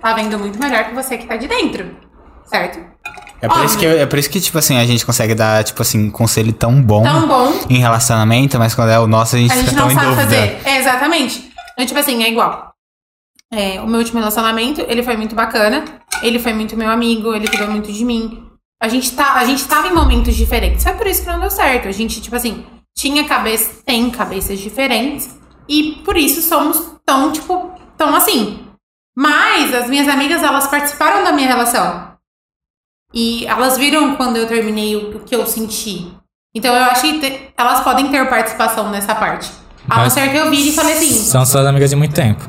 tá 0.00 0.14
vendo 0.14 0.38
muito 0.38 0.58
melhor 0.58 0.84
que 0.84 0.94
você 0.94 1.16
que 1.16 1.26
tá 1.26 1.36
de 1.36 1.46
dentro. 1.46 1.96
Certo? 2.44 2.80
É 3.42 3.48
por, 3.48 3.64
isso 3.64 3.78
que, 3.78 3.86
é 3.86 4.04
por 4.04 4.18
isso 4.18 4.28
que, 4.28 4.38
tipo 4.38 4.58
assim, 4.58 4.76
a 4.76 4.84
gente 4.84 5.06
consegue 5.06 5.34
dar, 5.34 5.64
tipo 5.64 5.80
assim, 5.80 6.10
conselho 6.10 6.52
tão 6.52 6.82
bom 6.82 7.02
Tão 7.02 7.26
bom 7.26 7.50
em 7.70 7.78
relacionamento, 7.78 8.58
mas 8.58 8.74
quando 8.74 8.90
é 8.90 8.98
o 8.98 9.06
nosso, 9.06 9.36
a 9.36 9.38
gente, 9.38 9.52
a 9.52 9.56
gente 9.56 9.70
fica 9.70 9.80
não 9.80 9.88
tão 9.88 9.92
em 9.92 9.94
sabe 9.94 10.08
dúvida. 10.08 10.22
fazer. 10.24 10.60
É, 10.68 10.78
exatamente. 10.78 11.50
Então, 11.72 11.86
tipo 11.86 11.98
assim, 11.98 12.22
é 12.22 12.30
igual. 12.30 12.69
É, 13.52 13.80
o 13.80 13.86
meu 13.86 13.98
último 13.98 14.18
relacionamento, 14.20 14.80
ele 14.82 15.02
foi 15.02 15.16
muito 15.16 15.34
bacana. 15.34 15.84
Ele 16.22 16.38
foi 16.38 16.52
muito 16.52 16.76
meu 16.76 16.88
amigo, 16.90 17.34
ele 17.34 17.48
cuidou 17.48 17.68
muito 17.68 17.92
de 17.92 18.04
mim. 18.04 18.46
A 18.82 18.88
gente, 18.88 19.10
tá, 19.14 19.34
a 19.34 19.44
gente 19.44 19.66
tava 19.66 19.88
em 19.88 19.92
momentos 19.94 20.34
diferentes. 20.36 20.84
Foi 20.84 20.94
por 20.94 21.06
isso 21.06 21.22
que 21.22 21.28
não 21.28 21.40
deu 21.40 21.50
certo. 21.50 21.88
A 21.88 21.92
gente, 21.92 22.20
tipo 22.20 22.34
assim, 22.36 22.64
tinha 22.96 23.24
cabeça, 23.26 23.82
tem 23.84 24.08
cabeças 24.10 24.58
diferentes. 24.58 25.38
E 25.68 26.00
por 26.04 26.16
isso 26.16 26.40
somos 26.42 26.80
tão, 27.04 27.32
tipo, 27.32 27.72
tão 27.96 28.14
assim. 28.14 28.60
Mas 29.16 29.74
as 29.74 29.88
minhas 29.88 30.08
amigas, 30.08 30.42
elas 30.42 30.66
participaram 30.66 31.24
da 31.24 31.32
minha 31.32 31.48
relação. 31.48 32.10
E 33.12 33.44
elas 33.46 33.76
viram 33.76 34.14
quando 34.16 34.36
eu 34.36 34.46
terminei 34.46 34.94
o 34.96 35.16
o 35.16 35.20
que 35.20 35.34
eu 35.34 35.44
senti. 35.46 36.12
Então 36.54 36.74
eu 36.74 36.84
acho 36.84 37.02
que 37.02 37.18
te- 37.20 37.48
elas 37.56 37.80
podem 37.80 38.08
ter 38.10 38.28
participação 38.28 38.90
nessa 38.90 39.14
parte. 39.14 39.50
A 39.88 40.02
não 40.02 40.10
ser 40.10 40.30
que 40.30 40.36
eu 40.36 40.50
vire 40.50 40.68
e 40.68 40.72
falei 40.72 40.94
assim. 40.94 41.08
São 41.12 41.44
suas 41.44 41.66
amigas 41.66 41.90
de 41.90 41.96
muito 41.96 42.14
tempo. 42.14 42.48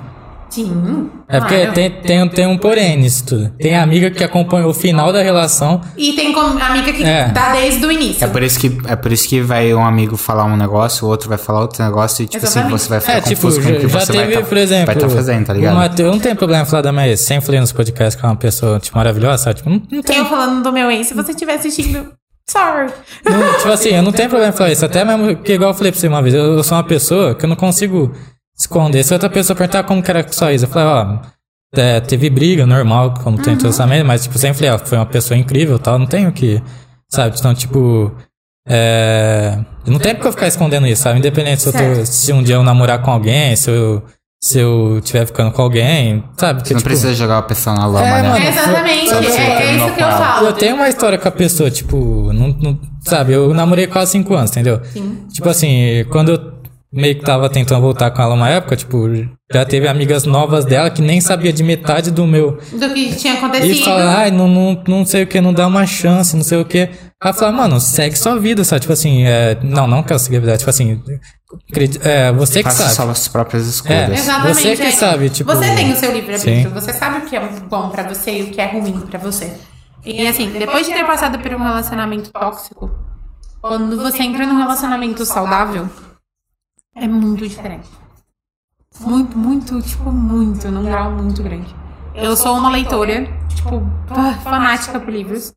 Sim. 0.52 1.10
É 1.30 1.40
porque 1.40 1.56
claro. 1.60 1.74
tem, 1.74 1.90
tem, 1.90 2.30
tem 2.30 2.46
um 2.48 2.58
porém 2.58 2.98
nisso 2.98 3.26
tudo. 3.26 3.50
Tem 3.58 3.76
amiga 3.78 4.12
que 4.12 4.22
acompanha 4.22 4.68
o 4.68 4.74
final 4.74 5.14
da 5.14 5.22
relação. 5.22 5.80
E 5.98 6.12
tem 6.12 6.36
amiga 6.38 6.92
que 6.92 7.04
É. 7.04 7.30
dá 7.30 7.54
desde 7.54 7.86
o 7.86 7.92
início. 7.92 8.26
É 8.26 8.28
por 8.28 8.44
isso 8.44 8.60
que 8.60 8.78
é 8.86 8.96
por 8.98 9.12
isso 9.14 9.28
que 9.30 9.40
vai 9.40 9.74
um 9.74 9.84
amigo 9.84 10.18
falar 10.18 10.44
um 10.44 10.58
negócio, 10.58 11.08
o 11.08 11.10
outro 11.10 11.30
vai 11.30 11.38
falar 11.38 11.62
outro 11.62 11.82
negócio 11.84 12.24
e 12.24 12.28
tipo 12.28 12.46
Exatamente. 12.46 12.76
assim, 12.76 12.84
você 12.84 12.90
vai 12.90 13.00
ficar 13.00 13.14
É, 13.14 13.22
tipo, 13.22 13.36
confuso 13.42 13.62
com 13.62 13.68
o 13.68 13.72
já, 13.74 13.80
que 13.80 13.88
já 13.88 14.00
você 14.02 14.12
teve, 14.12 14.34
vai 14.34 14.44
tá, 14.44 14.50
por 14.50 14.58
exemplo. 14.58 14.86
vai 14.88 14.96
tá 14.96 15.10
fazendo, 15.10 15.46
tá 15.46 15.54
ligado? 15.54 16.00
eu 16.02 16.12
não 16.12 16.20
tem 16.20 16.36
problema 16.36 16.64
em 16.64 16.66
falar 16.66 16.82
da 16.82 16.92
minha 16.92 17.08
ex. 17.08 17.22
Sempre 17.22 17.46
falei 17.46 17.62
nos 17.62 17.72
podcasts 17.72 18.20
que 18.20 18.26
é 18.26 18.30
uma 18.30 18.36
pessoa 18.36 18.78
tipo, 18.80 18.98
maravilhosa, 18.98 19.44
sabe? 19.44 19.56
Tipo, 19.58 19.70
não, 19.70 19.82
não 19.90 20.02
tem. 20.02 20.18
Eu 20.18 20.26
falando 20.26 20.62
do 20.62 20.72
meu 20.74 20.92
ex, 20.92 21.08
se 21.08 21.14
você 21.14 21.32
estiver 21.32 21.54
assistindo, 21.56 22.12
sorry. 22.50 22.92
não- 23.24 23.54
tipo 23.58 23.70
assim, 23.70 23.90
eu 23.90 24.04
não 24.04 24.12
tenho 24.12 24.28
problema 24.30 24.54
em 24.54 24.58
falar 24.58 24.72
isso. 24.74 24.84
Até 24.86 25.06
mesmo, 25.06 25.38
que 25.38 25.54
igual 25.54 25.72
eu 25.72 25.74
falei 25.76 25.94
pra 25.94 26.02
você 26.02 26.08
uma 26.10 26.22
vez, 26.22 26.36
eu, 26.36 26.44
eu 26.58 26.64
sou 26.64 26.78
uma 26.78 26.84
pessoa 26.84 27.36
que 27.36 27.46
eu 27.46 27.50
não 27.50 27.56
consigo 27.56 28.12
esconder. 28.62 29.04
Se 29.04 29.14
outra 29.14 29.30
pessoa 29.30 29.56
perguntar 29.56 29.84
como 29.84 30.02
que 30.02 30.10
era 30.10 30.24
com 30.24 30.32
sua 30.32 30.52
ex, 30.52 30.64
eu 30.64 30.70
falei, 30.70 30.88
ó. 30.88 31.20
é, 31.76 32.00
teve 32.02 32.30
briga, 32.30 32.66
normal, 32.66 33.14
como 33.24 33.38
tem 33.38 33.54
Uhum. 33.54 33.58
todo 33.58 33.64
relacionamento, 33.64 34.06
mas, 34.06 34.24
tipo, 34.24 34.38
sempre 34.38 34.58
falei, 34.60 34.72
ó, 34.72 34.78
foi 34.78 34.98
uma 34.98 35.06
pessoa 35.06 35.38
incrível 35.38 35.78
e 35.78 35.80
tal, 35.80 35.98
não 35.98 36.06
tenho 36.06 36.32
que, 36.32 36.62
sabe? 37.10 37.36
Então, 37.40 37.54
tipo, 37.54 38.12
é, 38.68 39.58
não 39.88 39.98
tem 40.00 40.14
porque 40.14 40.28
eu 40.28 40.32
ficar 40.32 40.48
escondendo 40.48 40.86
isso, 40.88 41.02
sabe? 41.04 41.20
Independente 41.20 41.62
se, 41.62 41.70
eu 41.70 41.74
tô- 41.74 42.06
se 42.06 42.34
um 42.34 42.44
dia 42.44 42.56
eu 42.56 42.64
namorar 42.64 43.02
com 43.02 43.12
alguém, 43.12 43.56
se 43.56 43.70
eu, 43.72 44.04
se 44.44 44.60
eu 44.60 44.98
estiver 45.00 45.26
ficando 45.26 45.52
com 45.52 45.62
alguém, 45.62 46.24
sabe? 46.38 46.60
Você 46.68 46.74
não 46.74 46.80
Tipo, 46.80 46.90
precisa 46.90 47.14
jogar 47.14 47.38
a 47.40 47.42
pessoa 47.44 47.76
na 47.76 47.86
lama, 47.86 48.08
É, 48.08 48.22
né? 48.22 48.30
mano. 48.30 48.46
Exatamente, 48.46 49.10
Sabe, 49.10 49.26
é, 49.28 49.30
você 49.32 49.42
é 49.42 49.58
terminou 49.58 49.88
isso 49.88 49.96
que 49.96 50.04
eu 50.04 50.08
falo. 50.12 50.48
Eu 50.48 50.54
tenho 50.54 50.76
uma 50.76 50.90
história 50.90 51.18
com 51.18 51.28
a 51.28 51.32
pessoa, 51.32 51.72
tipo, 51.72 52.32
não, 52.34 52.48
não- 52.50 52.80
sabe, 53.02 53.34
eu 53.34 53.54
namorei 53.54 53.88
quase 53.88 54.12
cinco 54.12 54.34
anos, 54.36 54.52
entendeu? 54.52 54.82
Sim. 54.92 55.26
Tipo 55.34 55.50
assim, 55.50 56.06
quando 56.12 56.30
eu 56.34 56.61
meio 56.94 57.16
que 57.16 57.24
tava 57.24 57.50
tentando 57.50 57.82
voltar 57.82 58.12
com 58.12 58.22
ela 58.22 58.34
uma 58.36 58.50
época, 58.50 58.76
tipo, 58.76 59.08
já 59.52 59.64
teve 59.66 59.88
amigas 59.88 60.26
novas 60.26 60.66
dela 60.66 60.90
que 60.90 61.02
nem 61.02 61.22
sabia 61.22 61.54
de 61.54 61.64
metade 61.64 62.12
do 62.12 62.28
meu. 62.28 62.58
Do 62.74 62.94
que 62.94 63.16
tinha 63.16 63.34
E 63.36 63.38
acontecido. 63.38 63.86
fala, 63.86 64.18
ai, 64.18 64.32
não, 64.32 64.48
não, 64.48 64.84
não 64.88 65.06
sei 65.06 65.24
o 65.24 65.28
que, 65.28 65.40
não 65.40 65.54
dá 65.54 65.66
uma 65.68 65.86
chance, 65.86 66.36
não 66.36 66.44
sei 66.44 66.60
o 66.60 66.66
que. 66.66 66.90
Ela 67.24 67.34
fala, 67.34 67.52
mano, 67.52 67.80
segue 67.80 68.18
sua 68.18 68.38
vida, 68.40 68.64
sabe? 68.64 68.82
Tipo 68.82 68.94
assim, 68.94 69.24
é, 69.26 69.58
não, 69.64 69.88
não 69.88 70.04
quero 70.04 70.20
seguir 70.20 70.38
a 70.38 70.40
vida, 70.42 70.58
tipo 70.58 70.70
assim, 70.70 71.02
é, 72.02 72.32
você 72.32 72.60
que 72.64 72.70
Faça 72.70 72.90
sabe. 72.90 73.08
suas 73.08 73.28
próprias 73.28 73.66
É. 73.66 73.70
escolhas. 73.70 74.20
Exatamente. 74.20 74.54
Você 74.56 74.76
que 74.76 74.84
é. 74.84 74.92
sabe, 74.92 75.30
tipo- 75.30 75.54
Você 75.56 75.76
tem 75.76 75.92
o 75.92 75.96
seu 75.96 76.12
livre-arbítrio, 76.12 76.72
você 76.72 76.94
sabe 76.94 77.20
o 77.20 77.22
que 77.22 77.36
é 77.36 77.40
bom 77.70 77.90
pra 77.90 78.04
você 78.04 78.40
e 78.40 78.42
o 78.44 78.48
que 78.52 78.60
é 78.60 78.66
ruim 78.72 79.00
pra 79.02 79.20
você. 79.20 79.54
E 80.06 80.26
assim, 80.28 80.50
depois 80.50 80.88
de 80.88 80.94
ter 80.94 81.06
passado 81.06 81.38
por 81.40 81.54
um 81.54 81.60
relacionamento 81.64 82.32
tóxico, 82.32 82.90
quando 83.62 83.96
você 83.98 84.24
entra 84.24 84.46
num 84.48 84.58
relacionamento 84.58 85.24
saudável, 85.26 85.88
é 86.96 87.08
muito 87.08 87.48
diferente. 87.48 87.90
Muito, 89.00 89.38
muito, 89.38 89.82
tipo, 89.82 90.12
muito, 90.12 90.70
num 90.70 90.84
grau 90.84 91.12
muito 91.12 91.42
grande. 91.42 91.74
Eu 92.14 92.36
sou 92.36 92.58
uma 92.58 92.70
leitora, 92.70 93.26
tipo, 93.48 93.82
fanática 94.44 95.00
por 95.00 95.10
livros. 95.10 95.54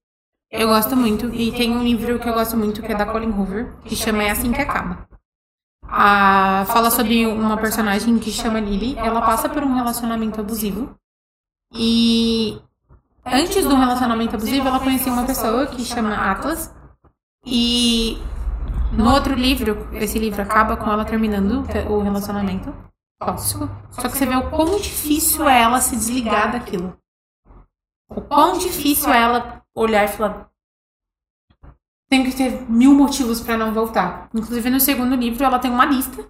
Eu 0.51 0.69
gosto 0.69 0.95
muito, 0.97 1.35
e 1.35 1.51
tem 1.51 1.77
um 1.77 1.83
livro 1.83 2.19
que 2.21 2.29
eu 2.29 2.35
gosto 2.35 2.57
muito, 2.57 2.81
que 2.81 2.93
é 2.93 2.95
da 2.95 3.05
Colin 3.05 3.33
Hoover, 3.33 3.75
que 3.85 3.97
chama 3.97 4.23
É 4.23 4.31
Assim 4.31 4.53
Que 4.53 4.61
Acaba. 4.63 5.09
Ah, 5.83 6.65
fala 6.69 6.91
sobre 6.91 7.27
uma 7.27 7.57
personagem 7.57 8.19
que 8.19 8.31
chama 8.31 8.61
Lily. 8.61 8.97
Ela 8.99 9.21
passa 9.23 9.49
por 9.49 9.63
um 9.63 9.75
relacionamento 9.75 10.41
abusivo. 10.41 10.95
E 11.73 12.61
antes 13.25 13.65
do 13.65 13.75
relacionamento 13.75 14.37
abusivo, 14.37 14.67
ela 14.67 14.81
conhecia 14.81 15.13
uma 15.13 15.25
pessoa 15.25 15.67
que 15.67 15.85
chama 15.85 16.15
Atlas. 16.15 16.75
E 17.45 18.19
no 18.93 19.13
outro 19.13 19.35
livro, 19.35 19.89
esse 19.93 20.19
livro 20.19 20.41
acaba 20.41 20.77
com 20.77 20.91
ela 20.91 21.05
terminando 21.05 21.65
o 21.89 22.01
relacionamento 22.01 22.75
tóxico. 23.19 23.69
Só 23.91 24.03
que 24.03 24.17
você 24.17 24.27
vê 24.27 24.37
o 24.37 24.51
quão 24.51 24.79
difícil 24.79 25.49
é 25.49 25.63
ela 25.63 25.81
se 25.81 25.97
desligar 25.97 26.53
daquilo. 26.53 26.97
O 28.09 28.21
quão 28.21 28.59
difícil 28.59 29.13
é 29.13 29.21
ela 29.21 29.63
olhar 29.75 30.05
e 30.05 30.09
falar: 30.09 30.49
tenho 32.09 32.25
que 32.25 32.37
ter 32.37 32.71
mil 32.71 32.95
motivos 32.95 33.41
pra 33.41 33.57
não 33.57 33.75
voltar. 33.75 34.29
Inclusive, 34.33 34.71
no 34.71 34.81
segundo 34.81 35.17
livro, 35.17 35.45
ela 35.45 35.59
tem 35.59 35.71
uma 35.71 35.85
lista 35.85 36.25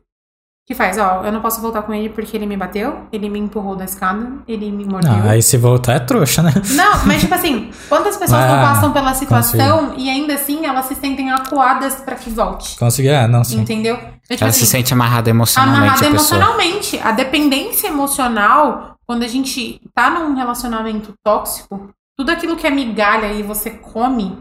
que 0.67 0.75
faz, 0.75 0.97
ó, 0.97 1.23
eu 1.25 1.31
não 1.31 1.43
posso 1.43 1.61
voltar 1.61 1.83
com 1.83 1.93
ele 1.93 2.09
porque 2.09 2.35
ele 2.35 2.47
me 2.47 2.57
bateu, 2.57 3.07
ele 3.13 3.29
me 3.29 3.39
empurrou 3.39 3.77
da 3.77 3.85
escada, 3.85 4.27
ele 4.49 4.73
me 4.73 4.87
mordeu. 4.87 5.13
Não, 5.13 5.29
aí 5.29 5.43
se 5.43 5.59
voltar 5.59 5.93
é 5.93 5.99
trouxa, 5.99 6.43
né? 6.43 6.55
Não, 6.71 7.05
mas 7.05 7.21
tipo 7.21 7.35
assim, 7.35 7.71
quantas 7.87 8.17
pessoas 8.17 8.41
não 8.41 8.55
Ah, 8.55 8.63
passam 8.63 8.91
pela 8.91 9.13
situação 9.13 9.93
e 9.99 10.09
ainda 10.09 10.35
assim 10.35 10.65
elas 10.65 10.87
se 10.87 10.95
sentem 10.95 11.31
acuadas 11.31 11.97
pra 11.97 12.15
que 12.15 12.31
volte? 12.31 12.79
Consegui, 12.79 13.11
ah, 13.11 13.29
não, 13.29 13.45
sim. 13.45 13.61
Entendeu? 13.61 13.95
Então, 13.97 14.11
tipo 14.37 14.45
Ela 14.45 14.51
assim, 14.51 14.61
se 14.61 14.67
sente 14.67 14.95
amarrada 14.95 15.29
emocionalmente 15.29 15.83
amarrada 15.83 16.07
a 16.07 16.09
emocionalmente. 16.09 16.99
A 16.99 17.13
dependência 17.13 17.89
emocional, 17.89 18.97
quando 19.07 19.23
a 19.23 19.29
gente 19.29 19.83
tá 19.95 20.09
num 20.09 20.35
relacionamento 20.35 21.13
tóxico, 21.23 21.91
tudo 22.17 22.31
aquilo 22.31 22.57
que 22.57 22.67
é 22.67 22.71
migalha 22.71 23.33
e 23.35 23.43
você 23.43 23.69
come, 23.71 24.39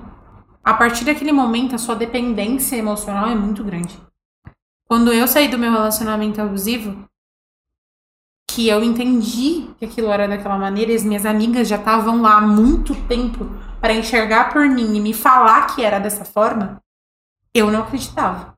a 0.63 0.73
partir 0.73 1.03
daquele 1.03 1.33
momento 1.33 1.75
a 1.75 1.77
sua 1.77 1.95
dependência 1.95 2.77
emocional 2.77 3.27
é 3.27 3.35
muito 3.35 3.61
grande. 3.61 3.99
Quando 4.87 5.11
eu 5.11 5.27
saí 5.27 5.47
do 5.47 5.57
meu 5.57 5.71
relacionamento 5.71 6.41
abusivo, 6.41 7.07
que 8.47 8.67
eu 8.67 8.83
entendi 8.83 9.67
que 9.79 9.85
aquilo 9.85 10.11
era 10.11 10.27
daquela 10.27 10.57
maneira, 10.57 10.91
e 10.91 10.95
as 10.95 11.03
minhas 11.03 11.25
amigas 11.25 11.67
já 11.67 11.77
estavam 11.77 12.21
lá 12.21 12.37
há 12.37 12.41
muito 12.41 12.93
tempo 13.07 13.49
para 13.81 13.93
enxergar 13.93 14.53
por 14.53 14.67
mim 14.67 14.95
e 14.95 14.99
me 14.99 15.13
falar 15.13 15.67
que 15.67 15.83
era 15.83 15.99
dessa 15.99 16.23
forma, 16.23 16.81
eu 17.53 17.71
não 17.71 17.81
acreditava. 17.81 18.57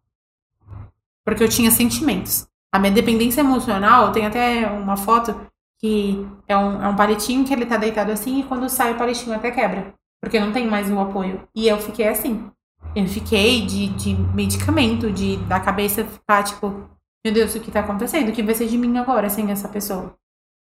Porque 1.24 1.44
eu 1.44 1.50
tinha 1.50 1.72
sentimentos. 1.72 2.48
A 2.72 2.78
minha 2.78 2.92
dependência 2.92 3.42
emocional, 3.42 4.12
tem 4.12 4.26
até 4.26 4.68
uma 4.68 4.98
foto 4.98 5.34
que 5.80 6.28
é 6.48 6.58
um, 6.58 6.84
é 6.84 6.88
um 6.88 6.96
palitinho 6.96 7.46
que 7.46 7.54
ele 7.54 7.66
tá 7.66 7.78
deitado 7.78 8.12
assim 8.12 8.40
e 8.40 8.44
quando 8.44 8.70
sai 8.70 8.94
o 8.94 8.98
palitinho 8.98 9.36
até 9.36 9.50
quebra. 9.52 9.94
Porque 10.22 10.40
não 10.40 10.52
tem 10.52 10.68
mais 10.68 10.92
o 10.92 11.00
apoio. 11.00 11.48
E 11.56 11.68
eu 11.68 11.78
fiquei 11.78 12.08
assim. 12.08 12.50
Eu 12.96 13.08
fiquei 13.08 13.66
de, 13.66 13.90
de 13.90 14.14
medicamento, 14.34 15.12
de 15.12 15.38
da 15.48 15.60
cabeça 15.60 16.06
ficar 16.06 16.44
tipo, 16.44 16.90
meu 17.26 17.34
Deus, 17.34 17.54
o 17.54 17.60
que 17.60 17.72
tá 17.72 17.82
acontecendo? 17.82 18.30
O 18.30 18.32
que 18.32 18.42
vai 18.42 18.56
ser 18.56 18.68
de 18.68 18.78
mim 18.78 18.98
agora 18.98 19.30
sem 19.30 19.52
essa 19.52 19.68
pessoa? 19.68 20.16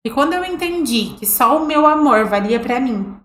E 0.06 0.10
quando 0.10 0.34
eu 0.34 0.44
entendi 0.44 1.16
que 1.18 1.26
só 1.26 1.58
o 1.58 1.66
meu 1.66 1.86
amor 1.86 2.26
valia 2.26 2.60
pra 2.60 2.80
mim 2.80 3.20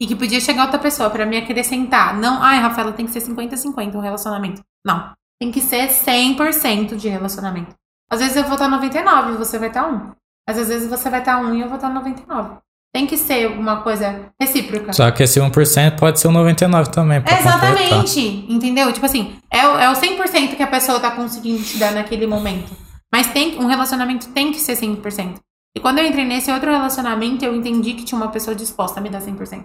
e 0.00 0.06
que 0.06 0.16
podia 0.16 0.40
chegar 0.40 0.64
outra 0.64 0.78
pessoa 0.78 1.10
pra 1.10 1.26
me 1.26 1.36
acrescentar, 1.36 2.16
não, 2.16 2.42
ai, 2.42 2.58
Rafaela, 2.58 2.92
tem 2.92 3.06
que 3.06 3.12
ser 3.12 3.20
50-50 3.20 3.94
um 3.94 4.00
relacionamento. 4.00 4.62
Não. 4.84 5.12
Tem 5.40 5.50
que 5.50 5.60
ser 5.60 5.88
100% 5.88 6.96
de 6.96 7.08
relacionamento. 7.08 7.74
Às 8.10 8.20
vezes 8.20 8.36
eu 8.36 8.44
vou 8.44 8.54
estar 8.54 8.68
99 8.68 9.32
e 9.32 9.36
você 9.36 9.58
vai 9.58 9.68
estar 9.68 9.88
1. 9.88 10.12
Mas 10.46 10.58
às 10.58 10.68
vezes 10.68 10.88
você 10.88 11.08
vai 11.08 11.20
estar 11.20 11.38
1 11.38 11.54
e 11.54 11.60
eu 11.60 11.68
vou 11.68 11.76
estar 11.76 11.88
99. 11.88 12.58
Tem 12.94 13.06
que 13.06 13.16
ser 13.16 13.46
uma 13.50 13.82
coisa 13.82 14.30
recíproca. 14.40 14.92
Só 14.92 15.10
que 15.10 15.22
esse 15.22 15.40
1% 15.40 15.98
pode 15.98 16.20
ser 16.20 16.28
o 16.28 16.30
99% 16.32 16.88
também. 16.92 17.20
pra 17.22 17.36
completar. 17.36 17.70
Exatamente, 17.72 18.20
entendeu? 18.52 18.92
Tipo 18.92 19.06
assim, 19.06 19.38
é, 19.50 19.66
o- 19.66 19.78
é 19.78 19.90
o 19.90 19.94
100% 19.94 20.56
que 20.56 20.62
a 20.62 20.66
pessoa 20.66 21.00
tá 21.00 21.10
conseguindo 21.10 21.62
te 21.62 21.78
dar 21.78 21.92
naquele 21.92 22.26
momento. 22.26 22.70
Mas 23.12 23.26
tem 23.32 23.58
um 23.58 23.66
relacionamento 23.66 24.28
tem 24.32 24.52
que 24.52 24.58
ser 24.60 24.76
100%. 24.76 25.38
E 25.74 25.80
quando 25.80 25.98
eu 26.00 26.06
entrei 26.06 26.24
nesse 26.24 26.50
outro 26.50 26.70
relacionamento, 26.70 27.44
eu 27.44 27.54
entendi 27.54 27.94
que 27.94 28.04
tinha 28.04 28.20
uma 28.20 28.30
pessoa 28.30 28.54
disposta 28.54 29.00
a 29.00 29.02
me 29.02 29.08
dar 29.08 29.20
100%. 29.22 29.64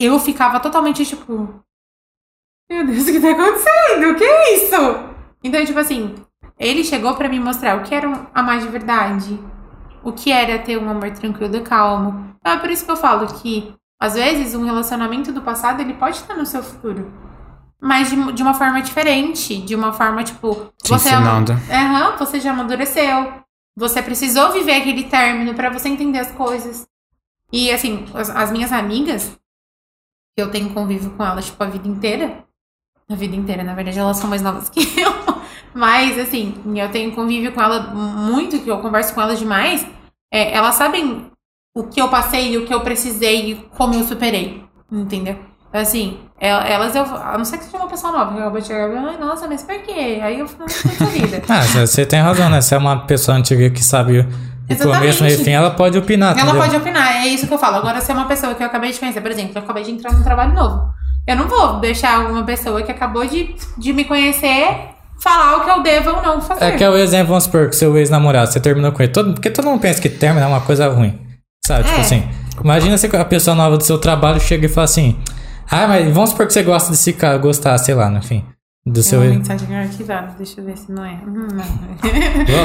Eu 0.00 0.18
ficava 0.20 0.60
totalmente 0.60 1.04
tipo, 1.06 1.62
meu 2.70 2.86
Deus, 2.86 3.02
o 3.08 3.12
que 3.12 3.20
tá 3.20 3.30
acontecendo? 3.30 4.10
O 4.10 4.14
que 4.14 4.24
é 4.24 4.54
isso? 4.56 4.74
Então, 5.42 5.64
tipo 5.64 5.78
assim, 5.78 6.14
ele 6.58 6.84
chegou 6.84 7.14
pra 7.16 7.28
me 7.28 7.40
mostrar 7.40 7.78
o 7.78 7.82
que 7.82 7.94
era 7.94 8.08
um 8.08 8.26
amar 8.34 8.60
de 8.60 8.68
verdade, 8.68 9.38
o 10.08 10.12
que 10.12 10.32
era 10.32 10.58
ter 10.58 10.78
um 10.78 10.88
amor 10.88 11.10
tranquilo 11.10 11.56
e 11.56 11.60
calmo. 11.60 12.34
Então, 12.40 12.52
é 12.52 12.58
por 12.58 12.70
isso 12.70 12.84
que 12.84 12.90
eu 12.90 12.96
falo 12.96 13.26
que, 13.26 13.74
às 14.00 14.14
vezes, 14.14 14.54
um 14.54 14.64
relacionamento 14.64 15.32
do 15.32 15.42
passado, 15.42 15.80
ele 15.80 15.94
pode 15.94 16.16
estar 16.16 16.34
no 16.34 16.46
seu 16.46 16.62
futuro. 16.62 17.12
Mas 17.80 18.10
de, 18.10 18.32
de 18.32 18.42
uma 18.42 18.54
forma 18.54 18.82
diferente, 18.82 19.58
de 19.58 19.74
uma 19.74 19.92
forma, 19.92 20.24
tipo... 20.24 20.72
Te 20.82 20.94
ensinando. 20.94 21.52
Aham, 21.70 22.16
você 22.16 22.40
já 22.40 22.50
amadureceu. 22.50 23.32
Você 23.76 24.02
precisou 24.02 24.52
viver 24.52 24.76
aquele 24.76 25.04
término 25.04 25.54
pra 25.54 25.70
você 25.70 25.88
entender 25.88 26.18
as 26.18 26.32
coisas. 26.32 26.88
E, 27.52 27.70
assim, 27.70 28.04
as, 28.14 28.28
as 28.30 28.50
minhas 28.50 28.72
amigas, 28.72 29.38
que 30.34 30.42
eu 30.42 30.50
tenho 30.50 30.70
convívio 30.70 31.10
com 31.10 31.24
elas, 31.24 31.46
tipo, 31.46 31.62
a 31.62 31.66
vida 31.66 31.86
inteira. 31.86 32.44
A 33.08 33.14
vida 33.14 33.36
inteira, 33.36 33.62
na 33.62 33.74
verdade, 33.74 33.98
elas 33.98 34.16
são 34.16 34.28
mais 34.28 34.42
novas 34.42 34.68
que 34.68 34.80
eu. 35.00 35.12
Mas, 35.72 36.18
assim, 36.18 36.54
eu 36.74 36.90
tenho 36.90 37.14
convívio 37.14 37.52
com 37.52 37.62
ela 37.62 37.80
muito, 37.94 38.58
que 38.58 38.68
eu 38.68 38.78
converso 38.78 39.14
com 39.14 39.20
elas 39.20 39.38
demais. 39.38 39.86
É, 40.32 40.52
elas 40.54 40.74
sabem 40.74 41.30
o 41.76 41.84
que 41.84 42.00
eu 42.00 42.08
passei, 42.08 42.56
o 42.58 42.66
que 42.66 42.74
eu 42.74 42.80
precisei 42.80 43.52
e 43.52 43.54
como 43.76 43.94
eu 43.94 44.04
superei. 44.04 44.62
Entendeu? 44.90 45.36
Então, 45.68 45.80
Assim, 45.82 46.18
el- 46.40 46.60
elas, 46.62 46.94
eu, 46.96 47.02
a 47.04 47.36
não 47.36 47.44
ser 47.44 47.58
que 47.58 47.64
seja 47.64 47.76
uma 47.76 47.88
pessoa 47.88 48.10
nova, 48.12 48.32
que 48.32 48.38
acabou 48.40 48.60
de 48.60 48.66
chegar 48.66 48.88
e 48.88 49.18
nossa, 49.18 49.46
mas 49.46 49.62
por 49.62 49.78
quê? 49.82 50.18
Aí 50.22 50.38
eu 50.38 50.48
não 50.58 50.68
sei 50.68 50.90
vida. 51.20 51.42
Ah, 51.48 51.60
você- 51.62 52.06
tem 52.06 52.20
razão, 52.20 52.48
né? 52.48 52.60
Se 52.60 52.74
é 52.74 52.78
uma 52.78 53.04
pessoa 53.06 53.36
antiga 53.36 53.68
que 53.70 53.84
sabe 53.84 54.20
o 54.20 54.78
começo, 54.82 55.24
e 55.26 55.36
fim, 55.44 55.50
ela 55.50 55.70
pode 55.70 55.96
opinar, 55.98 56.32
Ela 56.32 56.42
entendeu? 56.50 56.62
pode 56.62 56.76
opinar, 56.76 57.16
é 57.16 57.28
isso 57.28 57.46
que 57.46 57.52
eu 57.54 57.58
falo. 57.58 57.76
Agora, 57.76 58.00
se 58.00 58.10
é 58.10 58.14
uma 58.14 58.26
pessoa 58.26 58.54
que 58.54 58.62
eu 58.62 58.66
acabei 58.66 58.92
de 58.92 58.98
conhecer, 58.98 59.20
por 59.20 59.30
exemplo, 59.30 59.52
eu 59.56 59.62
acabei 59.62 59.82
de 59.84 59.90
entrar 59.90 60.12
num 60.12 60.22
trabalho 60.22 60.54
novo. 60.54 60.90
Eu 61.26 61.36
não 61.36 61.46
vou 61.48 61.78
deixar 61.80 62.30
uma 62.30 62.42
pessoa 62.44 62.82
que 62.82 62.90
acabou 62.90 63.26
de, 63.26 63.54
de 63.76 63.92
me 63.92 64.04
conhecer 64.06 64.94
falar 65.28 65.56
o 65.58 65.64
que 65.64 65.70
eu 65.70 65.82
devo 65.82 66.10
ou 66.10 66.22
não 66.22 66.40
fazer. 66.40 66.64
É 66.64 66.70
que 66.72 66.82
é 66.84 66.88
o 66.90 66.96
exemplo, 66.96 67.28
vamos 67.28 67.44
supor, 67.44 67.68
que 67.68 67.76
seu 67.76 67.96
ex-namorado, 67.96 68.50
você 68.50 68.60
terminou 68.60 68.92
com 68.92 69.02
ele. 69.02 69.12
Todo, 69.12 69.32
porque 69.34 69.50
todo 69.50 69.66
mundo 69.66 69.80
pensa 69.80 70.00
que 70.00 70.08
término 70.08 70.44
é 70.44 70.48
uma 70.48 70.60
coisa 70.60 70.88
ruim. 70.88 71.18
Sabe? 71.66 71.84
Tipo 71.84 71.98
É. 71.98 72.00
assim. 72.00 72.28
Imagina 72.62 72.96
se 72.98 73.06
a 73.14 73.24
pessoa 73.24 73.54
nova 73.54 73.76
do 73.76 73.84
seu 73.84 73.98
trabalho 73.98 74.40
chega 74.40 74.66
e 74.66 74.68
fala 74.68 74.84
assim. 74.86 75.16
Ah, 75.70 75.86
mas 75.86 76.12
vamos 76.12 76.30
supor 76.30 76.46
que 76.46 76.52
você 76.52 76.62
gosta 76.62 76.90
desse 76.90 77.12
cara, 77.12 77.36
gostar, 77.36 77.76
sei 77.78 77.94
lá, 77.94 78.10
enfim. 78.10 78.44
Do 78.86 78.94
Tem 78.94 79.02
seu 79.02 79.18
uma 79.20 79.26
ex. 79.26 79.36
mensagem 79.38 79.76
arquivada, 79.76 80.34
deixa 80.38 80.60
eu 80.60 80.64
ver 80.64 80.78
se 80.78 80.90
não 80.90 81.04
é. 81.04 81.18
Hum, 81.26 81.48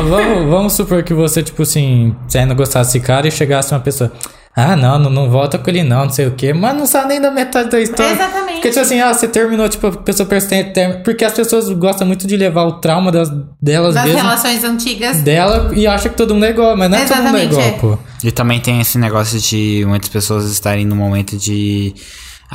vamos, 0.10 0.50
vamos 0.50 0.74
supor 0.74 1.04
que 1.04 1.14
você, 1.14 1.44
tipo 1.44 1.64
assim, 1.64 2.16
você 2.28 2.40
ainda 2.40 2.54
gostasse 2.54 2.94
desse 2.94 3.06
cara 3.06 3.28
e 3.28 3.32
chegasse 3.32 3.74
uma 3.74 3.80
pessoa. 3.80 4.12
Ah, 4.56 4.76
não, 4.76 5.00
não, 5.00 5.10
não 5.10 5.30
volta 5.32 5.58
com 5.58 5.68
ele 5.72 5.82
não, 5.84 6.04
não 6.04 6.10
sei 6.12 6.28
o 6.28 6.32
quê. 6.32 6.54
Mas 6.54 6.78
não 6.78 6.86
sabe 6.86 7.08
nem 7.10 7.20
da 7.20 7.32
metade 7.32 7.72
da 7.72 7.80
história. 7.82 8.14
Exatamente. 8.14 8.54
Porque, 8.54 8.70
tipo 8.70 8.82
assim, 8.82 9.02
ah, 9.02 9.12
você 9.12 9.28
terminou, 9.28 9.68
tipo, 9.68 9.88
a 9.88 9.92
pessoa 9.92 10.30
persiste. 10.30 10.72
Porque 11.04 11.26
as 11.26 11.34
pessoas 11.34 11.68
gostam 11.72 12.06
muito 12.06 12.28
de 12.28 12.38
levar 12.38 12.64
o 12.66 12.74
trauma 12.74 13.12
das, 13.12 13.30
delas 13.60 13.96
Das 13.96 14.06
mesmas 14.06 14.22
relações 14.22 14.64
antigas. 14.64 15.22
dela 15.24 15.72
e 15.76 15.88
acha 15.88 16.08
que 16.08 16.16
todo 16.16 16.36
mundo 16.36 16.46
é 16.46 16.52
igual, 16.52 16.78
mas 16.78 16.88
não 16.90 16.98
é 17.00 17.06
todo 17.06 17.24
mundo 17.24 17.38
é 17.38 17.44
igual, 17.46 17.62
é. 17.62 17.72
pô. 17.72 17.98
E 18.24 18.32
também 18.32 18.60
tem 18.60 18.80
esse 18.80 19.00
negócio 19.00 19.40
de 19.40 19.84
muitas 19.88 20.10
pessoas 20.10 20.46
estarem 20.50 20.86
no 20.86 20.96
momento 20.96 21.36
de. 21.36 21.96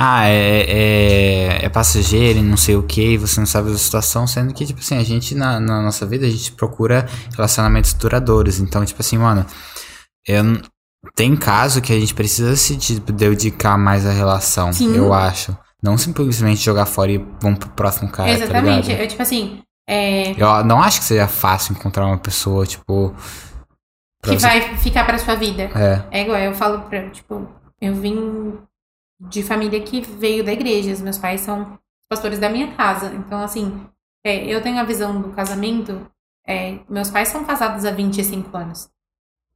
Ah, 0.01 0.27
é, 0.29 0.61
é, 1.61 1.65
é 1.65 1.69
passageiro 1.69 2.39
e 2.39 2.41
não 2.41 2.55
sei 2.55 2.77
o 2.77 2.83
que, 2.83 3.01
e 3.13 3.17
você 3.17 3.37
não 3.37 3.45
sabe 3.45 3.69
da 3.69 3.77
situação, 3.77 4.25
sendo 4.25 4.53
que, 4.53 4.65
tipo 4.65 4.79
assim, 4.79 4.95
a 4.97 5.03
gente 5.03 5.35
na, 5.35 5.59
na 5.59 5.81
nossa 5.81 6.05
vida, 6.05 6.25
a 6.25 6.29
gente 6.29 6.53
procura 6.53 7.05
relacionamentos 7.35 7.91
duradouros. 7.93 8.59
Então, 8.61 8.85
tipo 8.85 9.01
assim, 9.01 9.17
mano, 9.17 9.45
eu, 10.25 10.43
tem 11.15 11.35
caso 11.35 11.81
que 11.81 11.91
a 11.91 11.99
gente 11.99 12.13
precisa 12.13 12.55
se 12.55 12.77
de- 12.77 12.99
dedicar 13.01 13.77
mais 13.77 14.05
à 14.05 14.11
relação, 14.13 14.71
Sim. 14.71 14.95
eu 14.95 15.13
acho. 15.13 15.53
Não 15.83 15.97
simplesmente 15.97 16.61
jogar 16.63 16.85
fora 16.85 17.11
e 17.11 17.17
vamos 17.41 17.59
pro 17.59 17.69
próximo 17.69 18.09
cara, 18.09 18.29
tá 18.29 18.35
Exatamente. 18.45 18.87
ligado? 18.87 19.01
eu, 19.01 19.07
tipo 19.07 19.21
assim, 19.21 19.61
é, 19.89 20.31
Eu 20.41 20.63
não 20.63 20.81
acho 20.81 20.99
que 20.99 21.05
seja 21.05 21.27
fácil 21.27 21.73
encontrar 21.73 22.05
uma 22.05 22.17
pessoa, 22.17 22.65
tipo. 22.65 23.13
que 24.23 24.31
você- 24.31 24.47
vai 24.47 24.77
ficar 24.77 25.03
pra 25.05 25.17
sua 25.17 25.35
vida. 25.35 25.63
É. 25.75 26.03
É 26.11 26.21
igual, 26.23 26.37
eu 26.39 26.53
falo 26.53 26.79
pra, 26.83 27.09
tipo, 27.09 27.49
eu 27.81 27.95
vim 27.95 28.53
de 29.19 29.43
família 29.43 29.81
que 29.81 30.01
veio 30.01 30.43
da 30.43 30.53
igreja. 30.53 30.93
Os 30.93 31.01
meus 31.01 31.17
pais 31.17 31.41
são 31.41 31.77
pastores 32.09 32.39
da 32.39 32.49
minha 32.49 32.71
casa. 32.75 33.13
Então, 33.13 33.41
assim, 33.41 33.85
é, 34.23 34.45
eu 34.45 34.61
tenho 34.61 34.79
a 34.79 34.83
visão 34.83 35.21
do 35.21 35.29
casamento. 35.29 36.09
é, 36.47 36.79
meus 36.89 37.11
pais 37.11 37.29
são 37.29 37.45
casados 37.45 37.85
há 37.85 37.91
25 37.91 38.55
anos. 38.57 38.89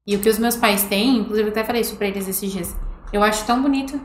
E 0.06 0.16
o 0.16 0.22
que 0.22 0.30
os 0.30 0.38
meus 0.38 0.56
pais 0.56 0.84
têm, 0.84 1.20
inclusive 1.20 1.48
eu 1.48 1.52
até 1.52 1.64
falei 1.64 1.82
isso 1.82 1.96
pra 1.96 2.08
eles 2.08 2.28
esses 2.28 2.52
dias, 2.52 2.76
eu 3.12 3.24
acho 3.24 3.46
tão 3.46 3.62
bonito. 3.62 4.00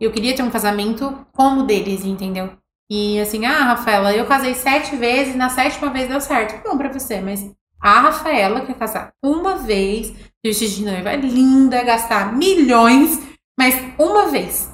Eu 0.00 0.12
queria 0.12 0.36
ter 0.36 0.42
um 0.42 0.50
casamento 0.50 1.26
como 1.32 1.62
o 1.62 1.66
deles, 1.66 2.04
entendeu? 2.04 2.52
E 2.90 3.18
assim, 3.20 3.44
ah, 3.44 3.64
Rafaela, 3.64 4.14
eu 4.14 4.26
casei 4.26 4.54
sete 4.54 4.94
vezes, 4.96 5.34
na 5.34 5.48
sétima 5.48 5.90
vez 5.90 6.08
deu 6.08 6.20
certo. 6.20 6.62
Bom 6.62 6.76
pra 6.76 6.92
você, 6.92 7.20
mas 7.20 7.50
a 7.80 8.00
Rafaela 8.00 8.60
quer 8.60 8.76
casar 8.76 9.12
uma 9.22 9.56
vez, 9.56 10.12
vestido 10.44 10.74
de 10.74 10.84
noiva, 10.84 11.14
linda, 11.16 11.82
gastar 11.82 12.36
milhões, 12.36 13.20
mas 13.58 13.74
uma 13.98 14.28
vez. 14.28 14.70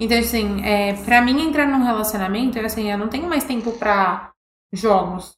Então, 0.00 0.18
assim, 0.18 0.62
é, 0.64 0.92
pra 1.04 1.20
mim 1.22 1.48
entrar 1.48 1.66
num 1.66 1.84
relacionamento, 1.84 2.58
assim, 2.60 2.90
eu 2.90 2.98
não 2.98 3.08
tenho 3.08 3.28
mais 3.28 3.44
tempo 3.44 3.72
pra 3.72 4.30
jogos. 4.72 5.32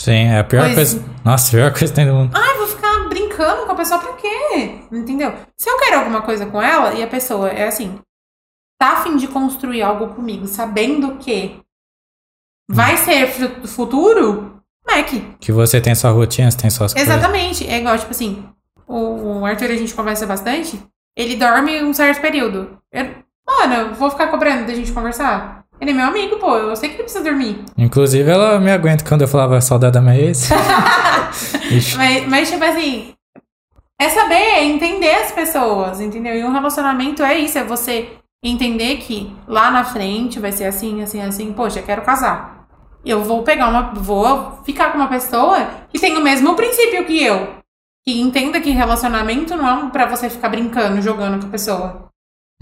Sim, 0.00 0.26
é 0.28 0.38
a 0.40 0.44
pior 0.44 0.62
Pois- 0.64 0.74
coisa. 0.74 1.04
Nossa, 1.24 1.48
a 1.48 1.50
pior 1.50 1.70
coisa 1.70 1.86
que 1.88 1.92
tem 1.94 2.06
do 2.06 2.14
mundo. 2.14 2.32
Ah, 2.36 2.50
eu 2.52 2.58
vou 2.58 2.66
ficar 2.66 3.08
brincando 3.08 3.66
com 3.66 3.72
a 3.72 3.76
pessoa 3.76 3.98
pra 4.00 4.12
quê? 4.14 4.78
Entendeu? 4.92 5.34
Se 5.58 5.68
eu 5.70 5.78
quero 5.78 5.98
alguma 5.98 6.22
coisa 6.22 6.46
com 6.46 6.60
ela 6.60 6.94
e 6.94 7.02
a 7.02 7.06
pessoa 7.06 7.48
é 7.48 7.66
assim, 7.68 7.98
tá 8.78 8.92
a 8.92 9.02
fim 9.02 9.16
de 9.16 9.26
construir 9.28 9.82
algo 9.82 10.14
comigo, 10.14 10.46
sabendo 10.46 11.16
que 11.16 11.58
vai 12.70 12.96
ser 12.98 13.26
fu- 13.28 13.66
futuro, 13.68 14.60
Mac. 14.86 15.08
Que 15.40 15.50
você 15.52 15.80
tem 15.80 15.94
sua 15.94 16.10
rotina, 16.10 16.50
você 16.50 16.58
tem 16.58 16.70
suas 16.70 16.92
coisas. 16.92 17.08
Exatamente. 17.10 17.66
É 17.66 17.78
igual, 17.78 17.98
tipo 17.98 18.10
assim, 18.10 18.46
o 18.86 19.44
Arthur 19.44 19.70
a 19.70 19.76
gente 19.76 19.94
conversa 19.94 20.26
bastante, 20.26 20.80
ele 21.16 21.36
dorme 21.36 21.82
um 21.82 21.92
certo 21.94 22.20
período. 22.20 22.78
Eu, 22.92 23.14
mano, 23.58 23.94
vou 23.94 24.10
ficar 24.10 24.28
cobrando 24.28 24.66
da 24.66 24.74
gente 24.74 24.92
conversar? 24.92 25.64
Ele 25.80 25.90
é 25.90 25.94
meu 25.94 26.06
amigo, 26.06 26.36
pô, 26.36 26.56
eu 26.56 26.74
sei 26.74 26.88
que 26.88 26.96
ele 26.96 27.02
precisa 27.02 27.24
dormir. 27.24 27.62
Inclusive, 27.76 28.30
ela 28.30 28.58
me 28.58 28.70
aguenta 28.70 29.04
quando 29.04 29.22
eu 29.22 29.28
falava 29.28 29.60
saudade 29.60 29.92
da 29.92 30.00
minha 30.00 30.16
ex. 30.16 30.48
Mas, 31.96 32.26
mas, 32.28 32.50
tipo 32.50 32.64
assim, 32.64 33.12
é 34.00 34.08
saber, 34.08 34.34
é 34.34 34.64
entender 34.64 35.14
as 35.16 35.32
pessoas, 35.32 36.00
entendeu? 36.00 36.34
E 36.34 36.44
um 36.44 36.52
relacionamento 36.52 37.22
é 37.22 37.38
isso, 37.38 37.58
é 37.58 37.64
você 37.64 38.10
entender 38.42 38.98
que 38.98 39.34
lá 39.46 39.70
na 39.70 39.84
frente 39.84 40.38
vai 40.38 40.52
ser 40.52 40.64
assim, 40.64 41.02
assim, 41.02 41.20
assim, 41.20 41.52
poxa, 41.52 41.80
eu 41.80 41.84
quero 41.84 42.02
casar. 42.02 42.66
Eu 43.04 43.22
vou 43.22 43.42
pegar 43.42 43.68
uma. 43.68 43.94
Vou 43.94 44.60
ficar 44.64 44.90
com 44.90 44.98
uma 44.98 45.08
pessoa 45.08 45.68
que 45.88 45.98
tem 45.98 46.16
o 46.16 46.22
mesmo 46.22 46.54
princípio 46.54 47.04
que 47.04 47.22
eu. 47.22 47.54
Que 48.04 48.20
entenda 48.20 48.60
que 48.60 48.70
relacionamento 48.70 49.56
não 49.56 49.88
é 49.88 49.90
pra 49.90 50.06
você 50.06 50.28
ficar 50.28 50.48
brincando, 50.48 51.00
jogando 51.00 51.40
com 51.40 51.46
a 51.46 51.50
pessoa. 51.50 52.05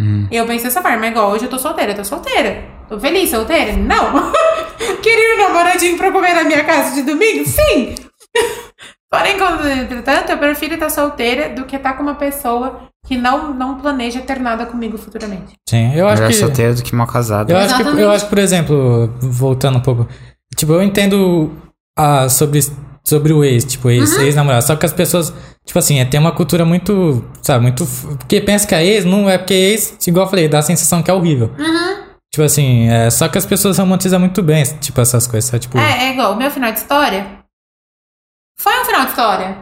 Hum. 0.00 0.26
Eu 0.30 0.46
penso 0.46 0.64
dessa 0.64 0.82
forma, 0.82 1.06
é 1.06 1.10
igual 1.10 1.30
hoje 1.30 1.44
eu 1.44 1.50
tô 1.50 1.58
solteira, 1.58 1.92
eu 1.92 1.96
tô 1.96 2.04
solteira. 2.04 2.64
Tô 2.88 2.98
feliz, 2.98 3.30
solteira? 3.30 3.74
Não. 3.76 4.32
Queria 5.02 5.36
um 5.36 5.38
namoradinho 5.48 5.96
pra 5.96 6.10
comer 6.10 6.34
na 6.34 6.44
minha 6.44 6.64
casa 6.64 6.94
de 6.94 7.02
domingo? 7.02 7.44
Sim. 7.46 7.94
Porém, 9.10 9.36
entretanto, 9.80 10.30
eu 10.30 10.38
prefiro 10.38 10.74
estar 10.74 10.90
solteira 10.90 11.48
do 11.48 11.64
que 11.64 11.76
estar 11.76 11.92
com 11.92 12.02
uma 12.02 12.16
pessoa 12.16 12.88
que 13.06 13.16
não, 13.16 13.54
não 13.54 13.78
planeja 13.78 14.20
ter 14.20 14.40
nada 14.40 14.66
comigo 14.66 14.98
futuramente. 14.98 15.54
Sim, 15.68 15.94
eu 15.94 16.08
acho 16.08 16.22
Melhor 16.22 16.32
que. 16.32 16.40
solteiro 16.40 16.74
do 16.74 16.82
que 16.82 16.94
mal 16.96 17.06
casado. 17.06 17.50
Eu 17.50 17.56
acho, 17.56 17.76
que, 17.76 17.82
eu 18.00 18.10
acho 18.10 18.24
que, 18.24 18.30
por 18.30 18.38
exemplo, 18.38 19.14
voltando 19.20 19.78
um 19.78 19.82
pouco. 19.82 20.08
Tipo, 20.56 20.72
eu 20.72 20.82
entendo 20.82 21.52
ah, 21.96 22.28
sobre, 22.28 22.60
sobre 23.06 23.32
o 23.32 23.44
ex, 23.44 23.64
tipo, 23.64 23.90
ex, 23.90 24.12
Uhum. 24.16 24.22
ex-namorado. 24.22 24.64
Só 24.66 24.74
que 24.76 24.86
as 24.86 24.92
pessoas, 24.92 25.32
tipo 25.64 25.78
assim, 25.78 25.98
é, 26.00 26.04
tem 26.04 26.18
uma 26.18 26.32
cultura 26.32 26.64
muito, 26.64 27.24
sabe, 27.42 27.62
muito. 27.62 27.86
Porque 28.18 28.40
pensa 28.40 28.66
que 28.66 28.74
a 28.74 28.82
ex 28.82 29.04
não 29.04 29.28
é 29.28 29.36
porque 29.38 29.54
ex, 29.54 29.96
igual 30.06 30.26
eu 30.26 30.30
falei, 30.30 30.48
dá 30.48 30.58
a 30.58 30.62
sensação 30.62 31.02
que 31.02 31.10
é 31.10 31.14
horrível. 31.14 31.50
Uhum. 31.58 32.04
Tipo 32.32 32.42
assim, 32.44 32.88
é, 32.88 33.10
só 33.10 33.28
que 33.28 33.38
as 33.38 33.46
pessoas 33.46 33.78
romantizam 33.78 34.18
muito 34.18 34.42
bem, 34.42 34.64
tipo, 34.80 35.00
essas 35.00 35.26
coisas. 35.26 35.48
Sabe? 35.50 35.60
Tipo, 35.60 35.78
É, 35.78 36.06
é 36.08 36.12
igual, 36.12 36.32
o 36.32 36.36
meu 36.36 36.50
final 36.50 36.72
de 36.72 36.78
história 36.78 37.26
foi 38.58 38.80
um 38.80 38.84
final 38.84 39.02
de 39.02 39.10
história. 39.10 39.56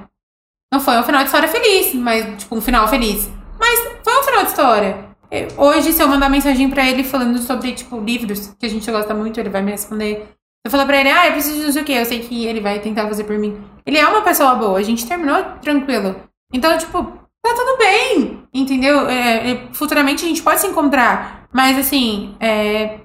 Não 0.73 0.81
foi 0.81 0.99
um 0.99 1.03
final 1.03 1.21
de 1.21 1.27
história 1.27 1.49
feliz, 1.49 1.95
mas, 1.95 2.25
tipo, 2.43 2.57
um 2.57 2.61
final 2.61 2.89
feliz. 2.89 3.29
Mas 3.59 3.79
foi 4.03 4.19
um 4.19 4.23
final 4.23 4.43
de 4.45 4.49
história. 4.51 5.13
Hoje, 5.57 5.93
se 5.93 6.03
eu 6.03 6.09
mandar 6.09 6.29
mensagem 6.29 6.69
pra 6.71 6.89
ele 6.89 7.05
falando 7.05 7.39
sobre, 7.39 7.73
tipo, 7.73 7.99
livros 8.01 8.55
que 8.59 8.67
a 8.67 8.69
gente 8.69 8.91
gosta 8.91 9.15
muito, 9.15 9.39
ele 9.41 9.49
vai 9.51 9.63
me 9.63 9.71
responder. 9.73 10.29
Eu 10.65 10.71
falar 10.71 10.87
pra 10.87 11.01
ele, 11.01 11.11
ah, 11.11 11.27
eu 11.27 11.33
preciso 11.33 11.59
de 11.59 11.65
não 11.67 11.73
sei 11.73 11.83
o 11.83 11.85
quê, 11.85 11.93
eu 11.93 12.05
sei 12.05 12.21
que 12.21 12.47
ele 12.47 12.61
vai 12.61 12.79
tentar 12.79 13.09
fazer 13.09 13.25
por 13.25 13.37
mim. 13.37 13.61
Ele 13.85 13.99
é 13.99 14.07
uma 14.07 14.23
pessoa 14.23 14.55
boa, 14.55 14.79
a 14.79 14.83
gente 14.83 15.07
terminou 15.07 15.43
tranquilo. 15.61 16.23
Então, 16.53 16.77
tipo, 16.79 17.03
tá 17.43 17.55
tudo 17.55 17.79
bem. 17.79 18.45
entendeu? 18.55 19.09
É, 19.09 19.51
é, 19.51 19.69
futuramente 19.73 20.25
a 20.25 20.29
gente 20.29 20.43
pode 20.43 20.61
se 20.61 20.67
encontrar. 20.67 21.49
Mas 21.53 21.77
assim, 21.79 22.37
é. 22.39 23.01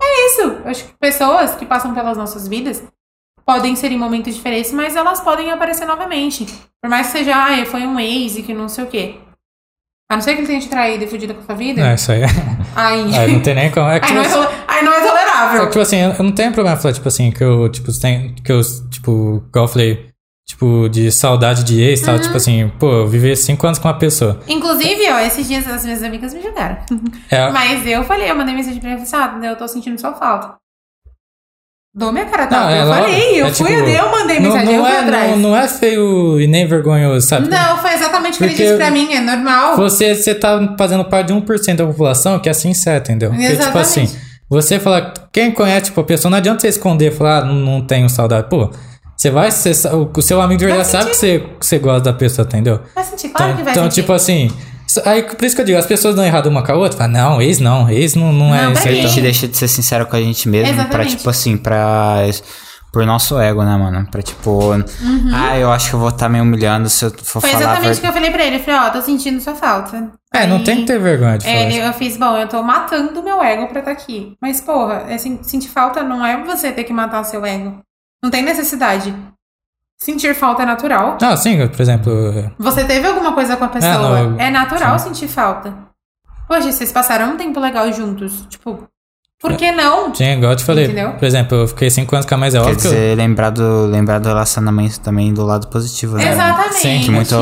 É 0.00 0.26
isso. 0.26 0.42
Eu 0.42 0.70
acho 0.70 0.84
que 0.84 0.94
pessoas 0.94 1.54
que 1.54 1.66
passam 1.66 1.94
pelas 1.94 2.16
nossas 2.16 2.48
vidas 2.48 2.82
podem 3.44 3.76
ser 3.76 3.92
em 3.92 3.98
momentos 3.98 4.34
diferentes, 4.34 4.72
mas 4.72 4.96
elas 4.96 5.20
podem 5.20 5.50
aparecer 5.50 5.86
novamente. 5.86 6.46
Por 6.82 6.90
mais 6.90 7.06
que 7.06 7.18
seja, 7.18 7.34
ah, 7.34 7.66
foi 7.66 7.86
um 7.86 7.98
ex 7.98 8.36
e 8.36 8.42
que 8.42 8.52
não 8.52 8.68
sei 8.68 8.84
o 8.84 8.88
quê. 8.88 9.16
A 10.10 10.14
não 10.16 10.22
ser 10.22 10.34
que 10.34 10.40
ele 10.40 10.46
tenha 10.46 10.60
te 10.60 10.68
traído 10.68 11.04
e 11.04 11.06
fudido 11.06 11.34
com 11.34 11.40
a 11.40 11.44
sua 11.44 11.54
vida. 11.54 11.80
É, 11.80 11.94
isso 11.94 12.12
aí. 12.12 12.22
Aí, 12.74 13.14
aí 13.16 13.32
não 13.32 13.42
tem 13.42 13.54
nem 13.54 13.70
como. 13.70 13.88
É 13.88 13.98
que, 14.00 14.06
aí, 14.06 14.14
não 14.14 14.22
é 14.22 14.48
aí 14.68 14.84
não 14.84 14.92
é 14.92 15.00
É 15.54 15.58
que, 15.60 15.66
tipo 15.66 15.80
assim, 15.80 15.96
eu 16.00 16.22
não 16.22 16.32
tenho 16.32 16.52
problema 16.52 16.76
falar, 16.76 16.94
tipo 16.94 17.08
assim, 17.08 17.30
que 17.30 17.42
eu, 17.44 17.68
tipo, 17.68 17.90
tem, 18.00 18.34
que 18.34 18.50
eu, 18.52 18.60
tipo, 18.90 19.44
igual 19.48 19.64
eu 19.64 19.68
falei, 19.68 20.06
tipo, 20.48 20.88
de 20.88 21.10
saudade 21.12 21.64
de 21.64 21.80
ex 21.82 21.98
e 22.00 22.02
Uhum. 22.02 22.06
tal, 22.06 22.18
tipo 22.20 22.36
assim, 22.36 22.72
pô, 22.78 22.90
eu 22.92 23.06
vivi 23.08 23.34
cinco 23.36 23.66
anos 23.66 23.78
com 23.78 23.88
uma 23.88 23.98
pessoa. 23.98 24.40
Inclusive, 24.48 25.10
ó, 25.10 25.18
esses 25.20 25.46
dias 25.48 25.66
as 25.68 25.84
minhas 25.84 26.02
amigas 26.02 26.32
me 26.34 26.42
julgaram. 26.42 26.78
É, 27.30 27.50
Mas 27.50 27.86
eu 27.86 28.04
falei, 28.04 28.30
eu 28.30 28.34
mandei 28.36 28.54
mensagem 28.54 28.78
pra 28.80 28.90
ele 28.92 29.02
e 29.02 29.06
falei 29.06 29.24
assim, 29.26 29.44
ah, 29.44 29.48
eu 29.48 29.56
tô 29.56 29.66
sentindo 29.68 30.00
sua 30.00 30.12
falta. 30.14 30.54
Dou 31.98 32.12
minha 32.12 32.26
cara 32.26 32.46
tapa. 32.46 32.66
Não, 32.66 32.76
eu 32.76 32.86
falei, 32.94 33.40
eu 33.40 33.46
É 33.46 33.52
fui, 33.54 33.66
tipo, 33.74 33.88
eu 33.88 34.10
mandei 34.10 34.38
não, 34.38 34.50
mensagem, 34.52 34.74
eu 34.74 34.82
não, 34.82 34.86
fui 34.86 34.94
é, 34.96 35.00
atrás. 35.00 35.30
não, 35.30 35.38
não 35.38 35.56
é 35.56 35.66
feio 35.66 36.38
e 36.40 36.46
nem 36.46 36.66
vergonhoso, 36.68 37.26
sabe? 37.26 37.48
Não, 37.48 37.78
foi 37.78 37.94
exatamente 37.94 38.34
o 38.34 38.38
que 38.38 38.44
ele 38.44 38.54
disse 38.54 38.76
pra 38.76 38.90
mim, 38.90 39.14
é 39.14 39.20
normal. 39.20 39.76
Você, 39.76 40.14
você 40.14 40.34
tá 40.34 40.74
fazendo 40.78 41.06
parte 41.06 41.28
de 41.28 41.32
1% 41.34 41.74
da 41.76 41.86
população 41.86 42.38
que 42.38 42.50
é 42.50 42.52
sincero, 42.52 43.02
entendeu? 43.02 43.30
Porque, 43.30 43.46
tipo 43.48 43.62
Exatamente. 43.62 43.80
assim, 43.86 44.18
você 44.48 44.78
falar, 44.78 45.12
quem 45.32 45.50
conhece, 45.50 45.86
tipo, 45.86 46.00
a 46.00 46.04
pessoa, 46.04 46.30
não 46.30 46.38
adianta 46.38 46.60
você 46.60 46.68
esconder, 46.68 47.12
falar, 47.12 47.38
ah, 47.38 47.44
não, 47.44 47.54
não 47.54 47.80
tenho 47.80 48.08
saudade. 48.08 48.48
Pô, 48.48 48.70
você 49.16 49.30
vai, 49.30 49.50
você, 49.50 49.72
o 49.88 50.10
o 50.16 50.22
seu 50.22 50.40
amigo 50.40 50.58
de 50.58 50.66
verdade 50.66 50.88
Vai 50.90 51.00
sabe 51.02 51.10
que 51.10 51.16
você, 51.16 51.38
que 51.58 51.66
você 51.66 51.78
gosta 51.78 52.00
da 52.00 52.12
pessoa, 52.12 52.46
entendeu? 52.46 52.80
Vai 52.94 53.02
sentir, 53.04 53.28
claro 53.30 53.52
então, 53.52 53.56
que 53.58 53.62
vai 53.64 53.72
então, 53.72 53.84
sentir. 53.84 53.94
tipo 54.02 54.12
assim, 54.12 54.50
isso- 54.86 55.02
aí 55.04 55.22
por 55.22 55.44
isso 55.44 55.56
que 55.56 55.62
eu 55.62 55.66
digo, 55.66 55.78
as 55.78 55.86
pessoas 55.86 56.14
dão 56.14 56.24
errado 56.24 56.46
uma 56.46 56.62
com 56.62 56.70
a 56.72 56.74
outra, 56.76 56.98
falam, 56.98 57.12
não, 57.12 57.42
ex 57.42 57.58
não, 57.58 57.88
ex 57.90 58.14
não, 58.14 58.32
não, 58.32 58.54
é 58.54 58.62
Não, 58.66 58.72
isso 58.72 58.82
pra 58.82 58.90
aí. 58.90 58.98
A 58.98 59.02
gente 59.02 59.10
então. 59.12 59.22
deixa 59.24 59.48
de 59.48 59.56
ser 59.56 59.68
sincero 59.68 60.06
com 60.06 60.14
a 60.16 60.20
gente 60.20 60.48
mesmo 60.48 60.72
pra, 60.74 60.82
Exatamente. 60.84 61.16
tipo 61.16 61.28
assim, 61.30 61.56
pra. 61.56 62.18
Por 62.96 63.04
nosso 63.04 63.38
ego, 63.38 63.62
né, 63.62 63.76
mano? 63.76 64.08
Pra 64.10 64.22
tipo. 64.22 64.58
Ah, 65.34 65.58
eu 65.58 65.70
acho 65.70 65.90
que 65.90 65.94
eu 65.96 66.00
vou 66.00 66.08
estar 66.08 66.30
me 66.30 66.40
humilhando 66.40 66.88
se 66.88 67.04
eu 67.04 67.10
for 67.10 67.36
Uhum. 67.36 67.40
Foi 67.42 67.50
falar. 67.50 67.54
a 67.54 67.60
exatamente 67.60 67.90
o 67.90 67.94
ver- 67.96 68.00
que 68.00 68.06
eu 68.06 68.12
falei 68.14 68.30
pra 68.30 68.44
ele. 68.46 68.56
Eu 68.56 68.60
falei, 68.60 68.80
ó, 68.80 68.88
tô 68.90 69.02
sentindo 69.02 69.38
sua 69.38 69.54
falta. 69.54 70.10
É, 70.32 70.46
não 70.46 70.56
Aí, 70.56 70.64
tem 70.64 70.76
que 70.78 70.86
ter 70.86 70.98
vergonha 70.98 71.36
de 71.36 71.44
falar 71.44 71.56
é, 71.56 71.88
eu 71.88 71.92
fiz, 71.92 72.16
bom, 72.16 72.34
eu 72.38 72.48
tô 72.48 72.62
matando 72.62 73.22
meu 73.22 73.42
ego 73.42 73.66
pra 73.68 73.80
estar 73.80 73.90
aqui. 73.92 74.34
Mas, 74.40 74.62
porra, 74.62 75.04
é, 75.10 75.18
sen- 75.18 75.40
sentir 75.42 75.68
falta 75.68 76.02
não 76.02 76.24
é 76.24 76.42
você 76.42 76.72
ter 76.72 76.84
que 76.84 76.92
matar 76.94 77.22
seu 77.24 77.44
ego. 77.44 77.80
Não 78.22 78.30
tem 78.30 78.42
necessidade. 78.42 79.14
Sentir 80.00 80.34
falta 80.34 80.62
é 80.62 80.66
natural. 80.66 81.18
Não, 81.20 81.36
sim, 81.36 81.68
por 81.68 81.80
exemplo, 81.82 82.12
Você 82.58 82.82
teve 82.84 83.06
alguma 83.06 83.32
coisa 83.34 83.58
com 83.58 83.64
a 83.64 83.68
pessoa. 83.68 83.92
não, 83.92 84.18
eu- 84.18 84.40
é 84.40 84.50
natural 84.50 84.98
sentir 84.98 85.28
falta. 85.28 85.74
Poxa, 86.48 86.72
vocês 86.72 86.90
passaram 86.92 87.32
um 87.34 87.36
tempo 87.36 87.60
legal 87.60 87.92
juntos. 87.92 88.46
Tipo, 88.48 88.88
por 89.40 89.56
que 89.56 89.70
não? 89.72 90.10
tinha, 90.12 90.34
igual 90.34 90.52
eu 90.52 90.56
te 90.56 90.64
falei, 90.64 90.84
Entendeu? 90.86 91.12
por 91.14 91.24
exemplo, 91.24 91.58
eu 91.58 91.68
fiquei 91.68 91.90
cinco 91.90 92.14
anos 92.14 92.26
com 92.26 92.34
a 92.34 92.38
mais 92.38 92.54
é 92.54 92.58
Quer 92.58 92.64
óbvio 92.64 92.80
que 92.80 92.86
eu- 92.86 92.90
dizer, 92.92 93.16
lembrar 93.16 93.50
do, 93.50 93.86
lembrar 93.86 94.18
do 94.18 94.28
relacionamento 94.28 95.00
também 95.00 95.32
do 95.34 95.44
lado 95.44 95.68
positivo, 95.68 96.16
né? 96.16 96.30
Exatamente. 96.32 96.74
Sim, 96.74 97.00
Que 97.00 97.10
muito. 97.10 97.36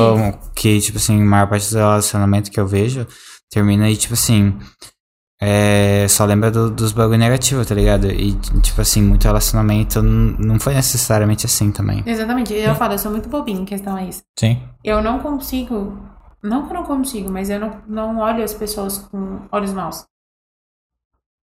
Que, 0.54 0.80
tipo 0.80 0.98
assim, 0.98 1.20
a 1.20 1.24
maior 1.24 1.46
parte 1.48 1.70
do 1.70 1.76
relacionamento 1.76 2.50
que 2.50 2.58
eu 2.60 2.66
vejo 2.66 3.06
termina 3.50 3.88
e, 3.88 3.96
tipo 3.96 4.14
assim. 4.14 4.56
É, 5.42 6.06
só 6.08 6.24
lembra 6.24 6.50
do- 6.50 6.70
dos 6.70 6.92
bagulho 6.92 7.18
negativo, 7.18 7.64
tá 7.66 7.74
ligado? 7.74 8.06
E, 8.10 8.32
tipo 8.62 8.80
assim, 8.80 9.02
muito 9.02 9.24
relacionamento 9.24 10.00
não 10.02 10.58
foi 10.58 10.72
necessariamente 10.74 11.44
assim 11.44 11.70
também. 11.70 12.02
Exatamente. 12.06 12.54
Eu 12.54 12.74
falo, 12.74 12.94
eu 12.94 12.98
sou 12.98 13.10
muito 13.10 13.28
bobinha 13.28 13.60
em 13.60 13.64
questão 13.64 13.96
a 13.96 14.04
isso. 14.04 14.22
Sim. 14.38 14.62
Eu 14.82 15.02
não 15.02 15.18
consigo. 15.18 15.98
Não 16.42 16.62
que 16.66 16.70
eu 16.72 16.74
não 16.74 16.84
consigo, 16.84 17.30
mas 17.30 17.50
eu 17.50 17.58
não, 17.58 17.78
não 17.86 18.18
olho 18.20 18.42
as 18.44 18.54
pessoas 18.54 18.98
com 18.98 19.40
olhos 19.50 19.72
maus. 19.72 20.04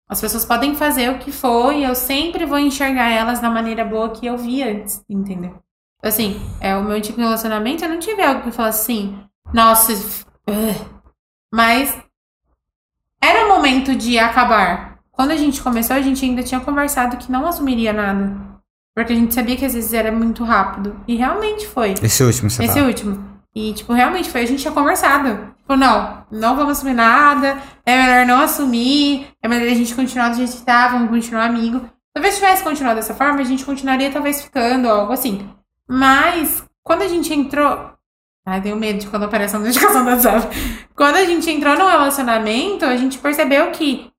As 0.09 0.21
pessoas 0.21 0.45
podem 0.45 0.75
fazer 0.75 1.11
o 1.11 1.19
que 1.19 1.31
for 1.31 1.73
e 1.73 1.85
eu 1.85 1.95
sempre 1.95 2.47
vou 2.47 2.59
enxergar 2.59 3.11
elas 3.11 3.41
da 3.41 3.51
maneira 3.51 3.85
boa 3.85 4.11
que 4.11 4.27
eu 4.27 4.39
vi 4.39 4.63
antes, 4.63 5.05
entendeu? 5.09 5.57
Assim, 6.03 6.41
é 6.61 6.75
o 6.77 6.83
meu 6.83 6.97
antigo 6.97 7.21
relacionamento, 7.21 7.85
eu 7.85 7.91
não 7.91 7.99
tive 7.99 8.23
algo 8.23 8.43
que 8.43 8.51
falasse 8.51 8.83
assim, 8.83 9.19
nossa, 9.53 9.93
mas 11.53 11.95
era 13.21 13.47
o 13.47 13.49
momento 13.49 13.95
de 13.95 14.19
acabar. 14.19 14.99
Quando 15.11 15.33
a 15.33 15.37
gente 15.37 15.61
começou, 15.61 15.97
a 15.97 16.01
gente 16.01 16.25
ainda 16.25 16.43
tinha 16.43 16.61
conversado 16.61 17.17
que 17.17 17.31
não 17.31 17.47
assumiria 17.47 17.93
nada. 17.93 18.49
Porque 18.95 19.13
a 19.13 19.17
gente 19.17 19.35
sabia 19.35 19.57
que 19.57 19.65
às 19.65 19.75
vezes 19.75 19.93
era 19.93 20.11
muito 20.13 20.45
rápido. 20.45 21.01
E 21.07 21.17
realmente 21.17 21.67
foi. 21.67 21.95
Esse 22.03 22.23
último, 22.23 22.49
você 22.49 22.65
Esse 22.65 22.81
último. 22.81 23.41
E, 23.55 23.73
tipo, 23.73 23.93
realmente 23.93 24.31
foi, 24.31 24.43
a 24.43 24.47
gente 24.47 24.61
tinha 24.61 24.73
conversado. 24.73 25.55
Tipo, 25.69 25.77
não, 25.77 26.25
não 26.33 26.57
vamos 26.57 26.79
assumir 26.79 26.95
nada, 26.95 27.59
é 27.85 27.95
melhor 27.95 28.25
não 28.27 28.41
assumir, 28.43 29.27
é 29.43 29.47
melhor 29.47 29.71
a 29.71 29.75
gente 29.75 29.95
continuar 29.95 30.31
do 30.31 30.37
jeito 30.37 30.57
que 30.57 30.63
tá, 30.63 30.89
vamos 30.89 31.11
continuar 31.11 31.45
amigo. 31.45 31.87
Talvez 32.15 32.35
se 32.37 32.41
tivesse 32.41 32.65
continuado 32.65 32.97
dessa 32.97 33.13
forma, 33.13 33.39
a 33.41 33.45
gente 33.45 33.67
continuaria 33.67 34.11
talvez 34.11 34.41
ficando, 34.41 34.89
algo 34.89 35.13
assim. 35.13 35.47
Mas, 35.87 36.65
quando 36.83 37.03
a 37.03 37.09
gente 37.09 37.35
entrou. 37.35 37.91
Ai, 38.47 38.63
tenho 38.63 38.77
medo 38.77 39.01
de 39.01 39.09
quando 39.09 39.25
aparece 39.25 39.57
a 39.57 39.59
notificação 39.59 40.05
do 40.05 40.11
WhatsApp. 40.11 40.49
Quando 40.97 41.17
a 41.17 41.25
gente 41.27 41.51
entrou 41.51 41.77
no 41.77 41.87
relacionamento, 41.87 42.87
a 42.87 42.97
gente 42.97 43.19
percebeu 43.19 43.71
que, 43.71 44.11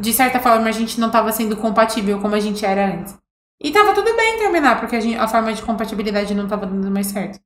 de 0.00 0.12
certa 0.12 0.38
forma, 0.38 0.68
a 0.68 0.72
gente 0.72 1.00
não 1.00 1.10
tava 1.10 1.32
sendo 1.32 1.56
compatível 1.56 2.20
como 2.20 2.36
a 2.36 2.40
gente 2.40 2.64
era 2.64 2.86
antes. 2.94 3.18
E 3.60 3.72
tava 3.72 3.92
tudo 3.92 4.14
bem 4.16 4.38
terminar, 4.38 4.78
porque 4.78 4.94
a, 4.94 5.00
gente- 5.00 5.18
a 5.18 5.26
forma 5.26 5.52
de 5.52 5.62
compatibilidade 5.62 6.32
não 6.32 6.46
tava 6.46 6.64
dando 6.64 6.88
mais 6.92 7.08
certo. 7.08 7.40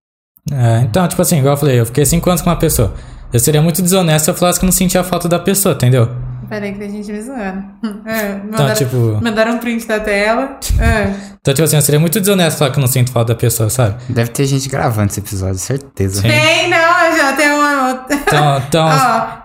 É, 0.51 0.81
então, 0.83 1.07
tipo 1.07 1.21
assim, 1.23 1.39
igual 1.39 1.55
eu 1.55 1.59
falei, 1.59 1.81
eu 1.81 1.87
fiquei 1.87 2.05
cinco 2.05 2.29
anos 2.29 2.43
com 2.43 2.51
uma 2.51 2.57
pessoa. 2.57 2.95
Eu 3.33 3.39
seria 3.39 3.63
muito 3.63 3.81
desonesto 3.81 4.25
se 4.25 4.31
eu 4.31 4.35
falasse 4.35 4.59
que 4.59 4.65
não 4.67 4.73
sentia 4.73 5.05
falta 5.05 5.29
da 5.29 5.39
pessoa, 5.39 5.75
entendeu? 5.75 6.11
Peraí 6.49 6.73
que 6.73 6.81
tem 6.81 6.91
gente 6.91 7.13
me 7.13 7.23
zoando. 7.23 7.65
É, 8.05 8.31
Então, 8.33 8.51
mandaram, 8.51 8.75
tipo. 8.75 8.97
mandaram 9.23 9.53
um 9.53 9.59
print 9.59 9.87
da 9.87 10.01
tela. 10.01 10.59
É. 10.81 11.15
Então, 11.41 11.55
tipo 11.55 11.63
assim, 11.65 11.77
eu 11.77 11.83
seria 11.83 12.01
muito 12.01 12.19
desonesto 12.19 12.59
falar 12.59 12.73
que 12.73 12.79
eu 12.79 12.81
não 12.81 12.89
sinto 12.89 13.13
falta 13.13 13.33
da 13.33 13.39
pessoa, 13.39 13.71
sabe? 13.71 14.03
Deve 14.09 14.31
ter 14.31 14.47
gente 14.47 14.69
gravando 14.69 15.11
esse 15.11 15.21
episódio, 15.21 15.59
certeza. 15.59 16.23
Sim. 16.23 16.29
Tem, 16.29 16.69
não, 16.69 17.05
eu 17.05 17.17
já 17.17 17.33
tenho 17.37 17.55
uma 17.55 17.89
outra. 17.89 18.17
Então, 18.17 18.59
então 18.69 18.89
Ó, 18.91 19.41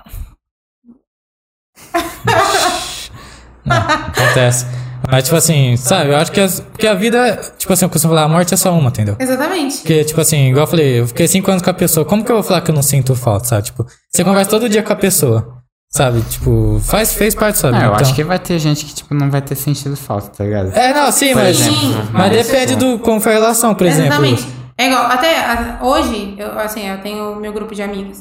não, 3.65 3.77
acontece. 3.77 4.65
Mas, 5.11 5.23
tipo 5.25 5.35
assim, 5.35 5.77
sabe, 5.77 6.09
eu 6.11 6.17
acho 6.17 6.31
que, 6.31 6.39
as, 6.41 6.63
que 6.77 6.87
a 6.87 6.93
vida, 6.93 7.39
tipo 7.57 7.71
assim, 7.71 7.85
eu 7.85 7.89
costumo 7.89 8.13
falar, 8.13 8.25
a 8.25 8.27
morte 8.27 8.53
é 8.53 8.57
só 8.57 8.73
uma, 8.73 8.89
entendeu? 8.89 9.15
exatamente. 9.19 9.77
Porque, 9.77 10.03
tipo 10.03 10.19
assim, 10.21 10.49
igual 10.49 10.63
eu 10.65 10.67
falei, 10.69 10.99
eu 11.01 11.07
fiquei 11.07 11.27
cinco 11.27 11.49
anos 11.51 11.63
com 11.63 11.69
a 11.69 11.73
pessoa, 11.73 12.05
como 12.05 12.23
que 12.23 12.31
eu 12.31 12.35
vou 12.35 12.43
falar 12.43 12.61
que 12.61 12.71
eu 12.71 12.75
não 12.75 12.81
sinto 12.81 13.15
falta, 13.15 13.45
sabe? 13.45 13.63
Tipo, 13.63 13.85
você 14.11 14.23
conversa 14.23 14.49
todo 14.49 14.67
dia 14.67 14.81
com 14.83 14.91
a 14.93 14.95
pessoa, 14.95 15.57
sabe? 15.91 16.21
Tipo, 16.23 16.79
faz, 16.83 17.13
fez 17.13 17.33
parte 17.35 17.57
sua 17.57 17.69
Ah, 17.69 17.73
vida. 17.73 17.83
eu 17.85 17.89
então... 17.93 18.01
acho 18.01 18.15
que 18.15 18.23
vai 18.23 18.39
ter 18.39 18.57
gente 18.59 18.85
que, 18.85 18.93
tipo, 18.95 19.13
não 19.13 19.29
vai 19.29 19.41
ter 19.41 19.55
sentido 19.55 19.95
falta, 19.95 20.29
tá 20.29 20.43
ligado? 20.43 20.71
É, 20.75 20.93
não, 20.93 21.11
sim, 21.11 21.33
Por 21.33 21.43
mas, 21.43 21.59
exemplo, 21.61 21.93
mas 22.11 22.31
mas- 22.33 22.47
depende 22.47 22.75
do 22.75 22.99
como 22.99 23.19
foi 23.21 23.33
a 23.33 23.35
relação, 23.35 23.73
por 23.75 23.85
exemplo. 23.87 24.07
Exatamente. 24.07 24.47
É 24.77 24.87
igual, 24.87 25.05
até 25.05 25.39
a- 25.45 25.79
hoje, 25.81 26.35
eu, 26.37 26.59
assim, 26.59 26.85
eu 26.87 26.99
tenho 27.01 27.31
o 27.33 27.35
meu 27.37 27.53
grupo 27.53 27.73
de 27.73 27.81
amigas. 27.81 28.19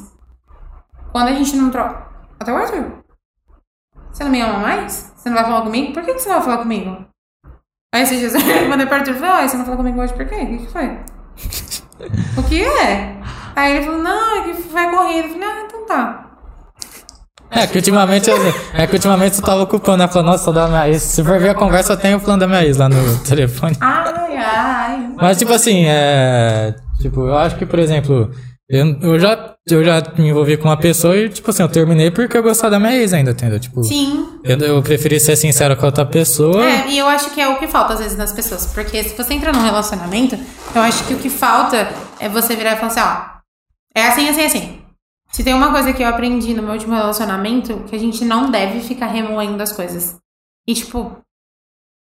Quando 1.11 1.27
a 1.29 1.33
gente 1.33 1.55
não 1.55 1.69
troca. 1.69 2.05
Até 2.39 2.51
o 2.53 2.55
Arthur. 2.57 2.85
Você 4.15 4.23
não 4.23 4.31
me 4.31 4.39
ama 4.39 4.59
mais? 4.59 5.11
Você 5.13 5.27
não 5.27 5.35
vai 5.35 5.43
falar 5.43 5.61
comigo? 5.63 5.91
Por 5.91 6.01
que, 6.01 6.13
que 6.13 6.19
você 6.21 6.29
não 6.29 6.35
vai 6.35 6.45
falar 6.45 6.57
comigo? 6.59 7.05
Aí 7.93 8.03
esses 8.03 8.17
dias 8.17 8.33
eu 8.47 8.69
mandei 8.69 8.85
pro 8.87 8.95
Arthur 8.95 9.11
e 9.11 9.13
falei, 9.15 9.29
"Ai, 9.29 9.49
você 9.49 9.57
não 9.57 9.65
falou 9.65 9.77
comigo 9.77 10.01
hoje 10.01 10.13
por 10.13 10.25
quê? 10.25 10.35
O 10.35 10.47
que, 10.47 10.57
que 10.59 10.71
foi? 10.71 10.85
o 12.39 12.43
que 12.43 12.63
é? 12.63 13.17
Aí 13.57 13.75
ele 13.75 13.85
falou, 13.85 14.01
não, 14.01 14.37
é 14.37 14.43
que 14.43 14.61
vai 14.69 14.89
correndo. 14.89 15.25
Eu 15.25 15.33
falei, 15.33 15.47
ah, 15.49 15.63
então 15.65 15.85
tá. 15.85 16.25
É 17.51 17.67
que 17.67 17.77
ultimamente 17.77 18.29
é 18.73 18.87
que 18.87 18.93
ultimamente 18.93 19.37
eu 19.37 19.43
tava 19.43 19.63
ocupando, 19.63 19.97
né? 19.97 20.07
Falando, 20.07 20.27
nossa, 20.27 20.53
da 20.53 20.67
minha 20.69 20.87
ex. 20.87 21.01
Se 21.01 21.21
for 21.21 21.37
ver 21.37 21.49
a 21.49 21.55
conversa, 21.55 21.91
eu 21.93 21.97
tenho 21.97 22.17
o 22.17 22.21
plano 22.21 22.39
da 22.39 22.47
minha 22.47 22.63
ex 22.63 22.77
lá 22.77 22.87
no 22.87 23.17
telefone. 23.19 23.75
Ai, 23.81 24.37
ai. 24.37 25.09
Mas, 25.17 25.37
tipo 25.37 25.51
assim, 25.51 25.83
é. 25.87 26.73
Tipo, 27.01 27.27
eu 27.27 27.37
acho 27.37 27.57
que, 27.57 27.65
por 27.65 27.79
exemplo, 27.79 28.31
eu, 28.67 28.99
eu, 29.01 29.19
já, 29.19 29.55
eu 29.69 29.83
já 29.83 30.01
me 30.17 30.29
envolvi 30.29 30.57
com 30.57 30.65
uma 30.65 30.77
pessoa 30.77 31.15
e, 31.15 31.29
tipo 31.29 31.49
assim, 31.49 31.61
eu 31.61 31.69
terminei 31.69 32.09
porque 32.09 32.35
eu 32.35 32.41
gostava 32.41 32.71
da 32.71 32.79
minha 32.79 32.95
ex 32.95 33.13
ainda, 33.13 33.31
entendeu? 33.31 33.59
Tipo, 33.59 33.83
Sim. 33.83 34.39
eu, 34.43 34.57
eu 34.57 34.81
preferi 34.81 35.19
ser 35.19 35.35
sincero 35.35 35.75
com 35.75 35.83
a 35.83 35.85
outra 35.87 36.05
pessoa. 36.05 36.65
É, 36.65 36.89
e 36.89 36.97
eu 36.97 37.07
acho 37.07 37.29
que 37.31 37.39
é 37.39 37.47
o 37.47 37.59
que 37.59 37.67
falta 37.67 37.93
às 37.93 37.99
vezes 37.99 38.17
nas 38.17 38.33
pessoas. 38.33 38.65
Porque 38.67 39.03
se 39.03 39.15
você 39.15 39.33
entra 39.33 39.53
num 39.53 39.61
relacionamento, 39.61 40.35
eu 40.73 40.81
acho 40.81 41.05
que 41.05 41.13
o 41.13 41.19
que 41.19 41.29
falta 41.29 41.89
é 42.19 42.27
você 42.27 42.55
virar 42.55 42.73
e 42.73 42.75
falar 42.77 42.87
assim, 42.87 42.99
ó. 43.01 43.35
É 43.93 44.07
assim, 44.07 44.29
assim, 44.29 44.45
assim. 44.45 44.81
Se 45.31 45.43
tem 45.43 45.53
uma 45.53 45.71
coisa 45.71 45.93
que 45.93 46.01
eu 46.01 46.07
aprendi 46.07 46.53
no 46.53 46.63
meu 46.63 46.73
último 46.73 46.95
relacionamento, 46.95 47.83
que 47.89 47.95
a 47.95 47.99
gente 47.99 48.23
não 48.25 48.49
deve 48.49 48.79
ficar 48.79 49.07
remoendo 49.07 49.61
as 49.61 49.71
coisas. 49.71 50.17
E 50.67 50.73
tipo, 50.73 51.17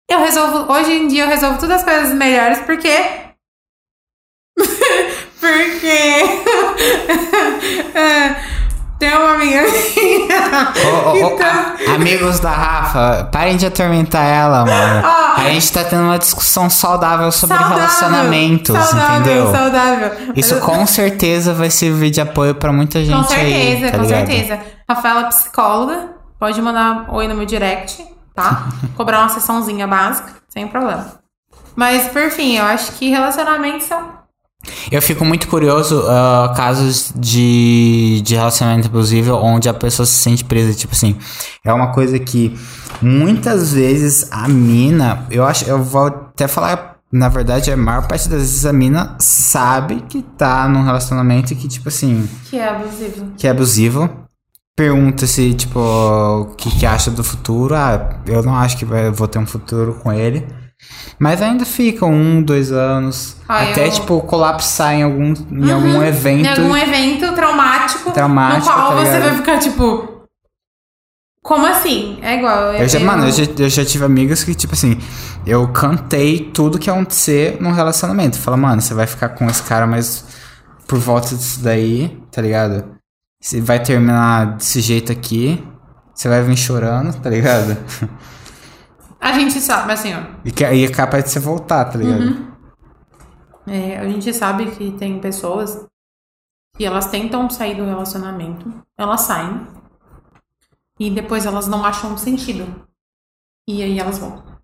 eu 0.09 0.21
resolvo. 0.21 0.73
Hoje 0.73 0.93
em 0.93 1.09
dia 1.09 1.25
eu 1.25 1.29
resolvo 1.29 1.59
todas 1.59 1.77
as 1.77 1.85
coisas 1.85 2.15
melhores 2.15 2.61
porque. 2.61 2.89
porque. 5.41 6.54
Tem 8.99 9.13
uma 9.17 9.35
amiga 9.35 9.61
minha. 9.63 10.29
Tá- 11.37 11.75
a- 11.91 11.95
amigos 11.97 12.39
da 12.41 12.51
Rafa, 12.51 13.29
parem 13.31 13.57
de 13.57 13.67
atormentar 13.67 14.25
ela, 14.25 14.65
mano. 14.65 15.03
Ó. 15.07 15.41
a 15.41 15.51
gente 15.51 15.73
tá 15.73 15.83
tendo 15.85 16.05
uma 16.05 16.19
discussão 16.19 16.71
saudável 16.71 17.31
sobre 17.33 17.57
Saudável, 17.57 17.77
relacionamentos, 17.83 18.77
saudável, 18.79 19.21
entendeu? 19.21 19.53
Saudável. 19.53 20.13
Isso 20.37 20.61
com 20.61 20.87
certeza 20.87 21.53
vai 21.53 21.71
servir 21.71 22.11
de 22.11 22.21
apoio 22.21 22.55
pra 22.55 22.73
muita 22.73 23.05
gente 23.05 23.17
Com 23.17 23.25
certeza, 23.25 23.87
aí, 23.87 23.91
tá 23.93 23.99
com 23.99 24.05
ligado? 24.05 24.27
certeza. 24.27 24.61
Rafaela, 24.89 25.25
psicóloga, 25.25 26.09
pode 26.39 26.63
mandar 26.63 27.07
oi 27.13 27.27
no 27.27 27.35
meu 27.35 27.47
direct, 27.47 28.03
tá? 28.35 28.69
Cobrar 28.97 29.21
uma 29.21 29.29
sessãozinha 29.29 29.87
básica, 29.89 30.31
sem 30.49 30.69
problema. 30.69 31.17
Mas, 31.77 32.07
por 32.09 32.31
fim, 32.31 32.57
eu 32.57 32.65
acho 32.65 32.93
que 32.93 33.11
relacionamentos 33.11 33.87
são. 33.89 34.24
Eu 34.91 35.01
fico 35.03 35.25
muito 35.25 35.47
curioso 35.49 36.03
ah, 36.09 36.53
casos 36.57 37.13
de, 37.17 38.21
de 38.25 38.35
relacionamento 38.35 38.89
abusivo 38.89 39.35
onde 39.35 39.69
a 39.69 39.75
pessoa 39.75 40.07
se 40.07 40.15
sente 40.15 40.45
presa. 40.45 40.75
Tipo 40.75 40.95
assim, 40.95 41.17
é 41.65 41.73
uma 41.73 41.93
coisa 41.93 42.19
que 42.19 42.57
muitas 43.03 43.73
vezes 43.73 44.29
a 44.31 44.49
mina, 44.49 45.27
eu 45.31 45.45
acho, 45.45 45.65
eu 45.69 45.83
vou 45.83 46.07
até 46.07 46.49
falar, 46.49 46.97
na 47.13 47.29
verdade, 47.29 47.71
a 47.71 47.77
maior 47.77 48.07
parte 48.07 48.29
das 48.29 48.41
vezes 48.41 48.67
a 48.67 48.73
mina 48.73 49.17
sabe 49.19 50.03
que 50.09 50.23
tá 50.23 50.69
num 50.69 50.83
relacionamento 50.83 51.55
que, 51.55 51.69
tipo 51.69 51.89
assim, 51.89 52.29
Que 52.51 52.59
é 52.59 52.69
abusivo. 52.69 53.33
que 53.37 53.47
é 53.47 53.51
abusivo. 53.51 54.11
Pergunta 54.77 55.25
se, 55.27 55.55
tipo, 55.55 55.79
o 55.79 56.47
que, 56.57 56.69
que 56.79 56.85
acha 56.85 57.09
do 57.11 57.23
futuro. 57.23 57.77
Ah, 57.77 58.19
eu 58.27 58.43
não 58.43 58.57
acho 58.57 58.77
que 58.77 58.85
vai, 58.85 59.09
vou 59.11 59.29
ter 59.29 59.39
um 59.39 59.47
futuro 59.47 59.95
com 60.03 60.13
ele. 60.13 60.45
Mas 61.19 61.41
ainda 61.41 61.65
fica 61.65 62.05
um, 62.05 62.43
dois 62.43 62.73
anos. 62.73 63.37
Ah, 63.49 63.63
até, 63.63 63.87
eu- 63.87 63.93
tipo, 63.93 64.21
colapsar 64.23 64.95
em 64.95 65.03
algum, 65.03 65.33
em 65.53 65.71
algum 65.71 66.03
evento. 66.03 66.47
Em 66.61 66.63
algum 66.65 66.77
evento 66.77 67.33
traumático, 67.35 68.11
Traumático, 68.11 68.67
no 68.69 68.75
qual 68.75 68.89
tá 68.97 69.05
você 69.05 69.21
vai 69.21 69.35
ficar 69.37 69.59
tipo. 69.59 70.13
Como 71.43 71.67
assim? 71.67 72.19
É 72.23 72.39
igual. 72.39 72.73
Eu 72.73 72.89
já, 72.89 72.99
mano, 73.01 73.27
eu 73.27 73.33
já, 73.33 73.45
eu 73.59 73.69
já 73.69 73.85
tive 73.85 74.05
amigos 74.05 74.43
que, 74.43 74.55
tipo 74.55 74.73
assim, 74.73 74.99
eu 75.47 75.69
cantei 75.69 76.51
tudo 76.53 76.79
que 76.79 76.89
ia 76.89 76.95
acontecer 76.95 77.59
num 77.61 77.71
relacionamento. 77.73 78.39
Fala, 78.39 78.57
mano, 78.57 78.81
você 78.81 78.95
vai 78.95 79.07
ficar 79.07 79.29
com 79.31 79.49
esse 79.49 79.63
cara, 79.63 79.87
mas 79.87 80.25
por 80.89 80.99
volta 80.99 81.35
disso 81.37 81.61
daí, 81.63 82.19
tá 82.33 82.41
ligado? 82.41 82.85
Você 83.43 83.61
vai 83.61 83.79
terminar 83.79 84.57
desse 84.57 84.81
jeito 84.81 85.13
aqui, 85.13 85.63
você 86.15 86.31
vai 86.31 86.43
vir 86.43 86.57
chorando, 86.57 87.15
tá 87.21 87.29
ligado? 87.29 87.77
A 89.25 89.33
gente 89.33 89.59
sabe, 89.59 89.91
assim, 89.91 90.13
ó. 90.13 90.23
E, 90.45 90.53
que, 90.53 90.63
e 90.63 90.85
é 90.85 90.93
capaz 90.93 91.25
de 91.25 91.31
você 91.31 91.41
voltar, 91.41 91.87
tá 91.87 91.97
ligado? 91.97 92.21
Uhum. 92.21 92.53
É, 93.67 93.99
a 93.99 94.07
gente 94.07 94.35
sabe 94.35 94.71
que 94.73 94.93
tem 94.99 95.19
pessoas 95.19 95.87
que 96.77 96.85
elas 96.85 97.07
tentam 97.07 97.49
sair 97.49 97.75
do 97.75 97.87
relacionamento, 97.87 98.71
elas 98.99 99.23
saem 99.23 99.67
e 101.01 101.09
depois 101.11 101.47
elas 101.47 101.67
não 101.67 101.83
acham 101.87 102.19
sentido. 102.19 102.87
E 103.67 103.83
aí 103.83 103.99
elas 103.99 104.19
voltam. 104.19 104.59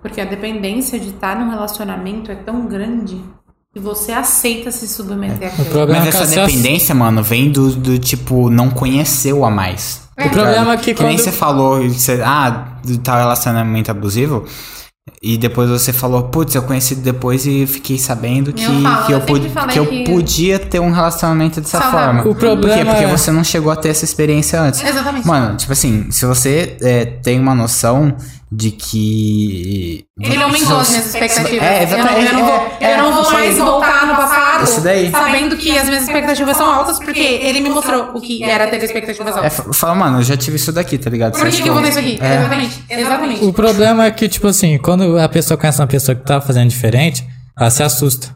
Porque 0.00 0.22
a 0.22 0.24
dependência 0.24 0.98
de 0.98 1.10
estar 1.10 1.38
num 1.38 1.50
relacionamento 1.50 2.32
é 2.32 2.36
tão 2.36 2.66
grande 2.66 3.22
que 3.76 3.82
você 3.82 4.10
aceita 4.10 4.70
se 4.70 4.88
submeter 4.88 5.50
O 5.50 5.52
àquilo. 5.52 5.66
problema 5.68 5.98
Mas 6.06 6.08
é 6.08 6.10
que 6.10 6.16
essa 6.24 6.32
essa- 6.34 6.46
dependência, 6.46 6.94
mano, 6.94 7.22
vem 7.22 7.52
do, 7.52 7.70
do 7.72 7.98
tipo, 7.98 8.48
não 8.48 8.70
conheceu 8.70 9.44
a 9.44 9.50
mais. 9.50 10.00
O 10.18 10.30
problema 10.30 10.72
é 10.72 10.76
que 10.78 10.94
que 10.94 11.02
nem 11.02 11.14
quando- 11.16 11.22
você 11.24 11.30
falou, 11.30 11.86
você, 11.86 12.22
ah, 12.24 12.68
do 12.82 12.96
tal 12.96 13.18
relacionamento 13.18 13.90
abusivo. 13.90 14.46
E 15.22 15.38
depois 15.38 15.70
você 15.70 15.92
falou, 15.92 16.24
putz, 16.24 16.54
eu 16.54 16.62
conheci 16.62 16.96
depois 16.96 17.46
e 17.46 17.64
fiquei 17.66 17.96
sabendo 17.96 18.52
que, 18.52 18.64
Eu 18.64 18.82
falo, 18.82 19.06
que, 19.06 19.12
eu, 19.12 19.18
eu 19.18 19.66
que 19.68 19.78
eu 19.78 19.86
que- 19.86 20.04
podia 20.04 20.58
ter 20.58 20.80
um 20.80 20.90
relacionamento 20.90 21.60
dessa 21.60 21.80
Saudável. 21.80 22.22
forma. 22.24 22.30
O 22.30 22.34
problema 22.34 22.74
Por 22.74 22.84
quê? 22.84 22.84
Porque 22.84 23.04
é- 23.04 23.08
você 23.16 23.30
não 23.30 23.44
chegou 23.44 23.70
a 23.70 23.76
ter 23.76 23.90
essa 23.90 24.04
experiência 24.04 24.60
antes. 24.60 24.82
Exatamente. 24.84 25.26
Mano, 25.26 25.56
tipo 25.56 25.72
assim, 25.72 26.10
se 26.10 26.26
você 26.26 26.76
é, 26.82 27.04
tem 27.04 27.38
uma 27.40 27.54
noção 27.54 28.16
de 28.50 28.70
que. 28.70 30.04
Ele 30.20 30.42
aumentou 30.42 30.78
as 30.78 30.90
minhas 30.90 31.06
expectativas. 31.06 31.62
É, 31.62 31.82
exatamente. 31.82 32.26
Eu 32.26 32.32
não, 32.32 32.38
eu 32.38 32.38
não 32.38 32.46
vou, 32.46 32.68
É, 32.80 32.92
eu 32.94 32.98
não 33.02 33.12
vou 33.22 33.32
mais 33.32 33.58
voltar 33.58 34.06
no 34.06 34.14
passado 34.16 34.45
Sabendo 35.10 35.56
que 35.56 35.76
as 35.78 35.88
minhas 35.88 36.02
expectativas 36.04 36.56
são 36.56 36.70
altas, 36.72 36.98
porque 36.98 37.20
ele 37.20 37.60
me 37.60 37.70
mostrou 37.70 38.10
o 38.14 38.20
que 38.20 38.42
era 38.42 38.66
ter 38.68 38.82
expectativas 38.82 39.34
É, 39.34 39.38
altas. 39.38 39.56
fa- 39.56 39.72
fala, 39.72 39.94
mano, 39.94 40.18
eu 40.18 40.22
já 40.22 40.36
tive 40.36 40.56
isso 40.56 40.72
daqui, 40.72 40.96
tá 40.98 41.10
ligado? 41.10 41.32
Por 41.38 41.48
que, 41.50 41.62
que 41.62 41.68
eu 41.68 41.74
vou 41.74 41.82
ter 41.82 41.90
isso 41.90 41.98
aqui? 41.98 42.18
É. 42.20 42.34
Exatamente. 42.36 42.84
Exatamente. 42.88 43.44
O 43.44 43.52
problema 43.52 44.04
é 44.06 44.10
que, 44.10 44.28
tipo 44.28 44.46
assim, 44.48 44.78
quando 44.78 45.18
a 45.18 45.28
pessoa 45.28 45.58
conhece 45.58 45.80
uma 45.80 45.86
pessoa 45.86 46.14
que 46.14 46.22
tá 46.24 46.40
fazendo 46.40 46.68
diferente, 46.68 47.24
ela 47.58 47.70
se 47.70 47.82
assusta. 47.82 48.34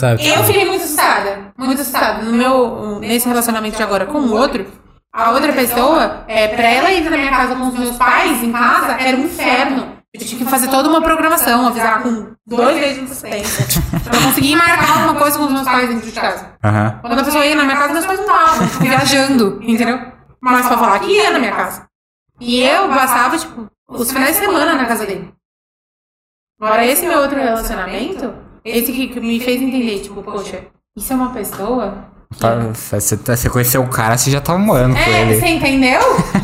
Sabe? 0.00 0.26
Eu 0.26 0.42
fiquei 0.44 0.64
muito 0.64 0.82
assustada. 0.84 1.52
Muito 1.56 1.80
assustada. 1.80 2.22
No 2.24 2.32
meu, 2.32 2.98
nesse 3.00 3.28
relacionamento 3.28 3.76
de 3.76 3.82
agora 3.82 4.06
com 4.06 4.18
o 4.18 4.32
outro, 4.34 4.66
a 5.14 5.30
outra 5.30 5.52
pessoa, 5.52 6.24
é, 6.26 6.48
pra 6.48 6.68
ela 6.68 6.90
ir 6.90 7.08
na 7.08 7.16
minha 7.16 7.30
casa 7.30 7.54
com 7.54 7.68
os 7.68 7.78
meus 7.78 7.96
pais, 7.96 8.42
em 8.42 8.50
casa, 8.50 8.92
era 9.00 9.16
um 9.16 9.20
inferno. 9.24 9.94
Eu 10.14 10.20
tinha 10.20 10.38
que 10.44 10.48
fazer 10.50 10.68
toda 10.68 10.88
uma 10.88 11.02
programação, 11.02 11.66
avisar 11.66 12.00
com 12.02 12.32
dois 12.46 12.76
meses 12.76 12.94
de 12.96 13.00
antecedência. 13.02 13.66
pra 14.04 14.22
conseguir 14.22 14.54
marcar 14.54 14.90
alguma 14.98 15.14
coisa 15.16 15.36
com 15.36 15.44
os 15.46 15.52
meus 15.52 15.64
pais 15.64 15.88
dentro 15.88 16.06
de 16.06 16.12
casa. 16.12 16.52
Aham. 16.62 16.98
Quando 17.00 17.18
a 17.18 17.24
pessoa 17.24 17.44
ia 17.44 17.56
na 17.56 17.64
minha 17.64 17.76
casa, 17.76 17.92
meus 17.94 18.06
pais 18.06 18.20
não 18.20 18.26
estavam, 18.26 18.68
tipo, 18.68 18.78
viajando, 18.84 19.58
entendeu? 19.62 20.00
Mas 20.40 20.66
pra 20.68 20.78
falar 20.78 21.00
que 21.00 21.10
ia 21.10 21.30
na 21.32 21.38
minha 21.40 21.50
casa. 21.52 21.86
E 22.40 22.60
eu 22.62 22.88
passava, 22.88 23.36
tipo, 23.36 23.66
os 23.88 24.12
finais 24.12 24.36
de 24.36 24.42
semana 24.44 24.74
na 24.74 24.84
casa 24.86 25.04
dele. 25.04 25.32
Agora, 26.60 26.86
esse 26.86 27.04
meu 27.04 27.18
outro 27.18 27.36
relacionamento, 27.36 28.32
esse 28.64 28.92
que 28.92 29.18
me 29.20 29.40
fez 29.40 29.60
entender, 29.60 29.98
tipo, 30.00 30.22
poxa, 30.22 30.62
isso 30.96 31.12
é 31.12 31.16
uma 31.16 31.30
pessoa. 31.32 32.04
Tá, 32.38 32.54
Você, 32.72 33.16
tá- 33.16 33.36
você 33.36 33.48
conheceu 33.50 33.82
o 33.82 33.88
cara, 33.88 34.16
você 34.16 34.30
já 34.30 34.40
tava 34.40 34.58
morando 34.58 34.94
com 34.94 35.00
É, 35.00 35.22
ele. 35.22 35.40
você 35.40 35.46
entendeu? 35.46 36.00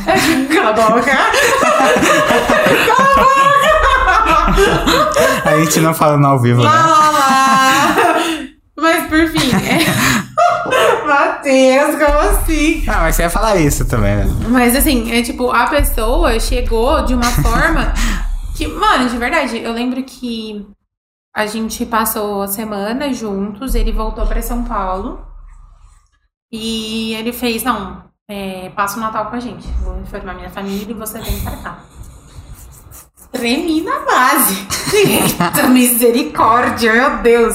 Cala 0.54 0.70
a 0.70 0.72
boca. 0.72 1.10
A 3.59 3.59
gente 5.58 5.80
não 5.80 5.94
falando 5.94 6.26
ao 6.26 6.38
vivo, 6.40 6.62
Lá, 6.62 6.72
né? 6.72 6.82
lá, 6.90 7.10
lá. 7.10 8.16
Mas 8.78 9.06
por 9.08 9.26
fim, 9.28 9.50
é. 9.56 9.80
Matheus, 11.06 11.96
como 11.96 12.18
assim? 12.18 12.84
Ah, 12.88 13.00
mas 13.02 13.16
você 13.16 13.22
ia 13.22 13.30
falar 13.30 13.56
isso 13.56 13.86
também, 13.86 14.16
né? 14.16 14.24
Mas 14.48 14.74
assim, 14.76 15.10
é 15.12 15.22
tipo, 15.22 15.50
a 15.50 15.66
pessoa 15.66 16.38
chegou 16.40 17.04
de 17.04 17.14
uma 17.14 17.30
forma 17.30 17.92
que, 18.56 18.66
mano, 18.66 19.08
de 19.08 19.16
verdade, 19.18 19.58
eu 19.58 19.72
lembro 19.72 20.02
que 20.02 20.66
a 21.34 21.46
gente 21.46 21.84
passou 21.86 22.42
a 22.42 22.48
semana 22.48 23.12
juntos, 23.12 23.74
ele 23.74 23.92
voltou 23.92 24.26
pra 24.26 24.40
São 24.42 24.64
Paulo 24.64 25.24
e 26.52 27.14
ele 27.14 27.32
fez, 27.32 27.62
não, 27.62 28.04
é, 28.28 28.70
passa 28.70 28.96
o 28.96 29.00
Natal 29.00 29.26
com 29.26 29.36
a 29.36 29.40
gente. 29.40 29.66
Vou 29.82 29.98
informar 30.00 30.34
minha 30.34 30.50
família 30.50 30.90
e 30.90 30.94
você 30.94 31.20
vem 31.20 31.40
pra 31.40 31.56
cá. 31.56 31.78
Tremi 33.32 33.82
na 33.82 34.00
base. 34.00 34.66
Eita, 34.94 35.68
misericórdia, 35.68 36.92
meu 36.92 37.18
Deus. 37.22 37.54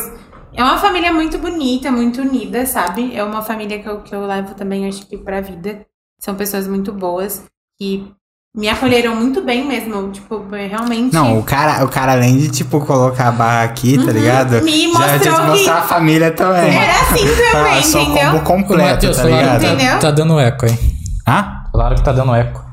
É 0.54 0.64
uma 0.64 0.78
família 0.78 1.12
muito 1.12 1.38
bonita, 1.38 1.92
muito 1.92 2.22
unida, 2.22 2.66
sabe? 2.66 3.14
É 3.16 3.22
uma 3.24 3.42
família 3.42 3.80
que 3.80 3.88
eu, 3.90 4.00
que 4.02 4.16
eu 4.16 4.26
levo 4.26 4.54
também, 4.56 4.88
acho 4.88 5.06
que, 5.06 5.18
pra 5.18 5.42
vida. 5.42 5.86
São 6.22 6.34
pessoas 6.36 6.66
muito 6.66 6.94
boas 6.94 7.44
que 7.78 8.10
me 8.56 8.70
acolheram 8.70 9.14
muito 9.18 9.42
bem 9.42 9.68
mesmo. 9.68 10.10
Tipo, 10.12 10.46
realmente. 10.50 11.14
Não, 11.14 11.38
o 11.38 11.44
cara, 11.44 11.84
o 11.84 11.90
cara 11.90 12.14
além 12.14 12.38
de, 12.38 12.50
tipo, 12.50 12.80
colocar 12.86 13.28
a 13.28 13.32
barra 13.34 13.64
aqui, 13.64 13.98
tá 13.98 14.14
ligado? 14.14 14.54
Uhum. 14.60 14.64
Me 14.64 14.94
já 14.94 15.00
mostrou 15.00 15.20
de 15.20 15.42
que- 15.42 15.48
mostrar 15.48 15.76
a 15.80 15.82
família 15.82 16.32
também. 16.32 16.74
Era 16.74 16.94
assim 17.02 17.26
também, 17.52 17.78
Ah, 17.80 17.84
só 17.84 18.00
entendeu? 18.02 18.32
combo 18.32 18.44
completo, 18.46 18.92
Matheus, 18.92 19.18
tá 19.18 19.24
ligado? 19.26 19.62
tá, 19.78 19.98
tá 20.00 20.12
dando 20.12 20.40
eco 20.40 20.66
aí. 20.66 20.80
Hã? 21.28 21.64
Claro 21.74 21.96
que 21.96 22.02
tá 22.04 22.14
dando 22.14 22.34
eco. 22.34 22.64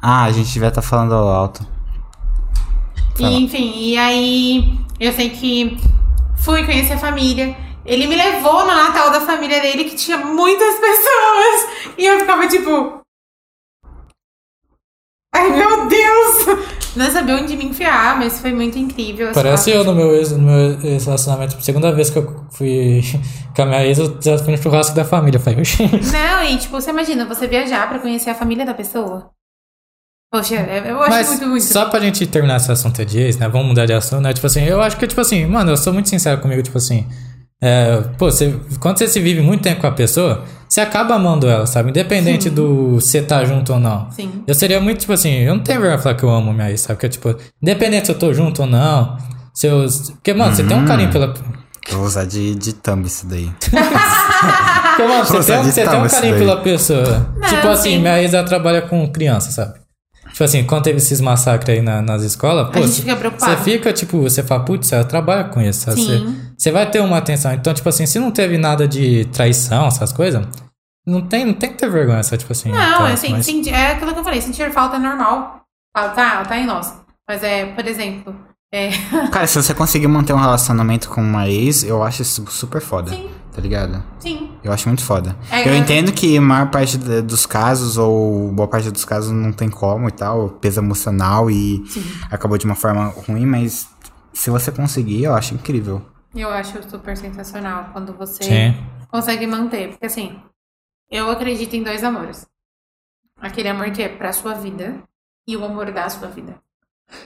Ah, 0.00 0.22
a 0.24 0.30
gente 0.30 0.52
devia 0.52 0.68
estar 0.68 0.82
falando 0.82 1.12
alto. 1.14 1.66
E, 3.18 3.42
enfim, 3.44 3.72
e 3.76 3.96
aí 3.96 4.78
eu 5.00 5.12
sei 5.12 5.30
que 5.30 5.76
fui 6.38 6.64
conhecer 6.64 6.94
a 6.94 6.98
família. 6.98 7.56
Ele 7.84 8.06
me 8.06 8.16
levou 8.16 8.66
no 8.66 8.74
Natal 8.74 9.10
da 9.10 9.20
família 9.20 9.60
dele, 9.60 9.84
que 9.84 9.94
tinha 9.96 10.18
muitas 10.18 10.74
pessoas. 10.80 11.94
E 11.96 12.04
eu 12.04 12.18
ficava 12.20 12.46
tipo. 12.48 13.00
Ai 15.34 15.50
meu 15.50 15.86
Deus! 15.86 16.66
Não 16.96 17.10
sabia 17.10 17.36
onde 17.36 17.54
me 17.58 17.66
enfiar, 17.66 18.18
mas 18.18 18.40
foi 18.40 18.54
muito 18.54 18.78
incrível. 18.78 19.26
assim, 19.28 19.34
Parece 19.34 19.70
eu 19.70 19.84
no 19.84 19.94
meu, 19.94 20.14
ex, 20.14 20.32
no 20.32 20.38
meu 20.38 20.80
ex 20.80 21.04
relacionamento. 21.04 21.62
Segunda 21.62 21.92
vez 21.92 22.08
que 22.08 22.18
eu 22.18 22.46
fui 22.50 23.02
com 23.54 23.62
a 23.62 23.66
minha 23.66 23.86
ex, 23.86 23.98
eu 23.98 24.18
já 24.20 24.38
fui 24.38 24.56
no 24.56 24.62
churrasco 24.62 24.96
da 24.96 25.04
família. 25.04 25.38
Falei. 25.38 25.58
Não, 26.10 26.42
e 26.42 26.56
tipo, 26.56 26.80
você 26.80 26.90
imagina 26.90 27.26
você 27.26 27.46
viajar 27.46 27.86
pra 27.86 27.98
conhecer 27.98 28.30
a 28.30 28.34
família 28.34 28.64
da 28.64 28.72
pessoa? 28.72 29.30
Poxa, 30.36 30.54
eu 30.54 31.00
acho 31.02 31.10
Mas 31.10 31.28
muito, 31.28 31.46
muito. 31.46 31.64
só 31.64 31.86
pra 31.86 32.00
gente 32.00 32.26
terminar 32.26 32.56
esse 32.56 32.70
assunto 32.70 33.04
de 33.04 33.18
ex, 33.20 33.36
né? 33.38 33.48
Vamos 33.48 33.68
mudar 33.68 33.86
de 33.86 33.92
assunto, 33.92 34.20
né? 34.22 34.32
Tipo 34.32 34.46
assim, 34.46 34.62
eu 34.64 34.80
acho 34.82 34.96
que, 34.96 35.06
tipo 35.06 35.20
assim, 35.20 35.46
mano, 35.46 35.70
eu 35.72 35.76
sou 35.76 35.92
muito 35.92 36.08
sincero 36.08 36.40
comigo, 36.40 36.62
tipo 36.62 36.78
assim. 36.78 37.06
É, 37.62 38.02
pô, 38.18 38.30
você, 38.30 38.54
quando 38.80 38.98
você 38.98 39.08
se 39.08 39.18
vive 39.18 39.40
muito 39.40 39.62
tempo 39.62 39.80
com 39.80 39.86
a 39.86 39.92
pessoa, 39.92 40.44
você 40.68 40.80
acaba 40.80 41.14
amando 41.14 41.48
ela, 41.48 41.66
sabe? 41.66 41.88
Independente 41.88 42.50
do 42.50 42.96
você 43.00 43.22
tá 43.22 43.44
junto 43.44 43.72
ou 43.72 43.80
não. 43.80 44.10
Sim. 44.10 44.42
Eu 44.46 44.54
seria 44.54 44.78
muito, 44.80 45.00
tipo 45.00 45.12
assim, 45.12 45.30
eu 45.30 45.54
não 45.54 45.62
tenho 45.62 45.80
vergonha 45.80 45.96
de 45.96 46.02
falar 46.02 46.14
que 46.16 46.22
eu 46.24 46.30
amo 46.30 46.52
minha 46.52 46.70
ex, 46.70 46.82
sabe? 46.82 46.94
Porque, 46.96 47.08
tipo, 47.08 47.34
independente 47.62 48.06
se 48.06 48.12
eu 48.12 48.18
tô 48.18 48.32
junto 48.34 48.60
ou 48.62 48.68
não. 48.68 49.16
Se 49.54 49.66
eu, 49.68 49.86
porque, 50.12 50.34
mano, 50.34 50.54
você 50.54 50.64
tem 50.64 50.76
um 50.76 50.84
carinho 50.84 51.10
pela. 51.10 51.32
Eu 51.88 51.98
vou 51.98 52.06
usar 52.06 52.26
de, 52.26 52.54
de 52.56 52.72
thumb 52.74 53.06
isso 53.06 53.26
daí. 53.26 53.48
Porque, 53.70 55.02
mano, 55.08 55.24
você 55.24 55.52
tem, 55.52 55.58
um- 55.58 55.62
você 55.62 55.84
tem 55.86 55.98
um 56.00 56.08
carinho 56.08 56.36
pela 56.38 56.60
pessoa. 56.60 57.30
Não, 57.36 57.48
tipo 57.48 57.68
assim, 57.68 57.90
sim. 57.92 57.98
minha 57.98 58.20
ex 58.20 58.34
ela 58.34 58.44
trabalha 58.46 58.82
com 58.82 59.06
criança, 59.10 59.50
sabe? 59.50 59.74
Tipo 60.36 60.44
assim, 60.44 60.64
quando 60.64 60.82
teve 60.84 60.98
esses 60.98 61.18
massacres 61.18 61.78
aí 61.78 61.82
na- 61.82 62.02
nas 62.02 62.20
escolas, 62.22 62.68
pô, 62.68 62.74
gente 62.82 62.88
você- 62.90 63.00
fica 63.00 63.16
preocupado. 63.16 63.56
você 63.56 63.64
fica, 63.64 63.90
tipo, 63.90 64.20
você 64.20 64.42
fala, 64.42 64.62
putz, 64.66 64.92
ela 64.92 65.02
trabalha 65.02 65.44
com 65.44 65.62
isso. 65.62 65.90
Você, 65.90 66.26
você 66.58 66.70
vai 66.70 66.90
ter 66.90 67.00
uma 67.00 67.16
atenção. 67.16 67.54
Então, 67.54 67.72
tipo 67.72 67.88
assim, 67.88 68.04
se 68.04 68.18
não 68.18 68.30
teve 68.30 68.58
nada 68.58 68.86
de 68.86 69.24
traição, 69.32 69.86
essas 69.86 70.12
coisas, 70.12 70.46
não 71.06 71.22
tem, 71.22 71.46
não 71.46 71.54
tem 71.54 71.70
que 71.70 71.78
ter 71.78 71.88
vergonha, 71.90 72.22
sabe? 72.22 72.36
Tipo 72.40 72.52
assim. 72.52 72.70
Não, 72.70 72.76
tá, 72.98 73.06
assim, 73.08 73.30
mas- 73.30 73.46
senti- 73.46 73.70
é 73.70 73.92
aquilo 73.92 74.12
que 74.12 74.18
eu 74.20 74.24
falei, 74.24 74.42
sentir 74.42 74.70
falta 74.72 74.96
é 74.96 74.98
normal. 74.98 75.62
Ah, 75.96 76.10
tá, 76.10 76.44
tá 76.44 76.58
em 76.58 76.66
nós. 76.66 76.92
Mas 77.26 77.42
é, 77.42 77.64
por 77.64 77.86
exemplo, 77.86 78.36
é. 78.74 78.90
Cara, 79.32 79.46
se 79.46 79.54
você 79.62 79.72
conseguir 79.72 80.06
manter 80.06 80.34
um 80.34 80.38
relacionamento 80.38 81.08
com 81.08 81.22
uma 81.22 81.48
ex, 81.48 81.82
eu 81.82 82.02
acho 82.02 82.20
isso 82.20 82.44
super 82.50 82.82
foda. 82.82 83.10
Sim. 83.10 83.30
Tá 83.56 83.62
ligado? 83.62 84.04
Sim. 84.18 84.50
Eu 84.62 84.70
acho 84.70 84.86
muito 84.86 85.02
foda. 85.02 85.34
É, 85.50 85.66
eu 85.66 85.72
é- 85.72 85.78
entendo 85.78 86.12
que 86.12 86.36
a 86.36 86.40
maior 86.42 86.70
parte 86.70 86.98
de- 86.98 87.22
dos 87.22 87.46
casos, 87.46 87.96
ou 87.96 88.52
boa 88.52 88.68
parte 88.68 88.90
dos 88.90 89.02
casos, 89.02 89.32
não 89.32 89.50
tem 89.50 89.70
como 89.70 90.06
e 90.10 90.12
tal, 90.12 90.50
peso 90.50 90.78
emocional 90.78 91.50
e 91.50 91.82
Sim. 91.88 92.02
acabou 92.30 92.58
de 92.58 92.66
uma 92.66 92.74
forma 92.74 93.06
ruim, 93.26 93.46
mas 93.46 93.88
se 94.34 94.50
você 94.50 94.70
conseguir, 94.70 95.24
eu 95.24 95.34
acho 95.34 95.54
incrível. 95.54 96.02
Eu 96.34 96.50
acho 96.50 96.86
super 96.90 97.16
sensacional 97.16 97.88
quando 97.94 98.12
você 98.12 98.44
Sim. 98.44 98.76
consegue 99.08 99.46
manter. 99.46 99.88
Porque 99.92 100.04
assim, 100.04 100.38
eu 101.10 101.30
acredito 101.30 101.72
em 101.74 101.82
dois 101.82 102.04
amores. 102.04 102.46
Aquele 103.40 103.68
amor 103.70 103.90
que 103.90 104.02
é 104.02 104.08
pra 104.10 104.34
sua 104.34 104.52
vida 104.52 104.96
e 105.48 105.56
o 105.56 105.64
amor 105.64 105.90
da 105.92 106.10
sua 106.10 106.28
vida. 106.28 106.56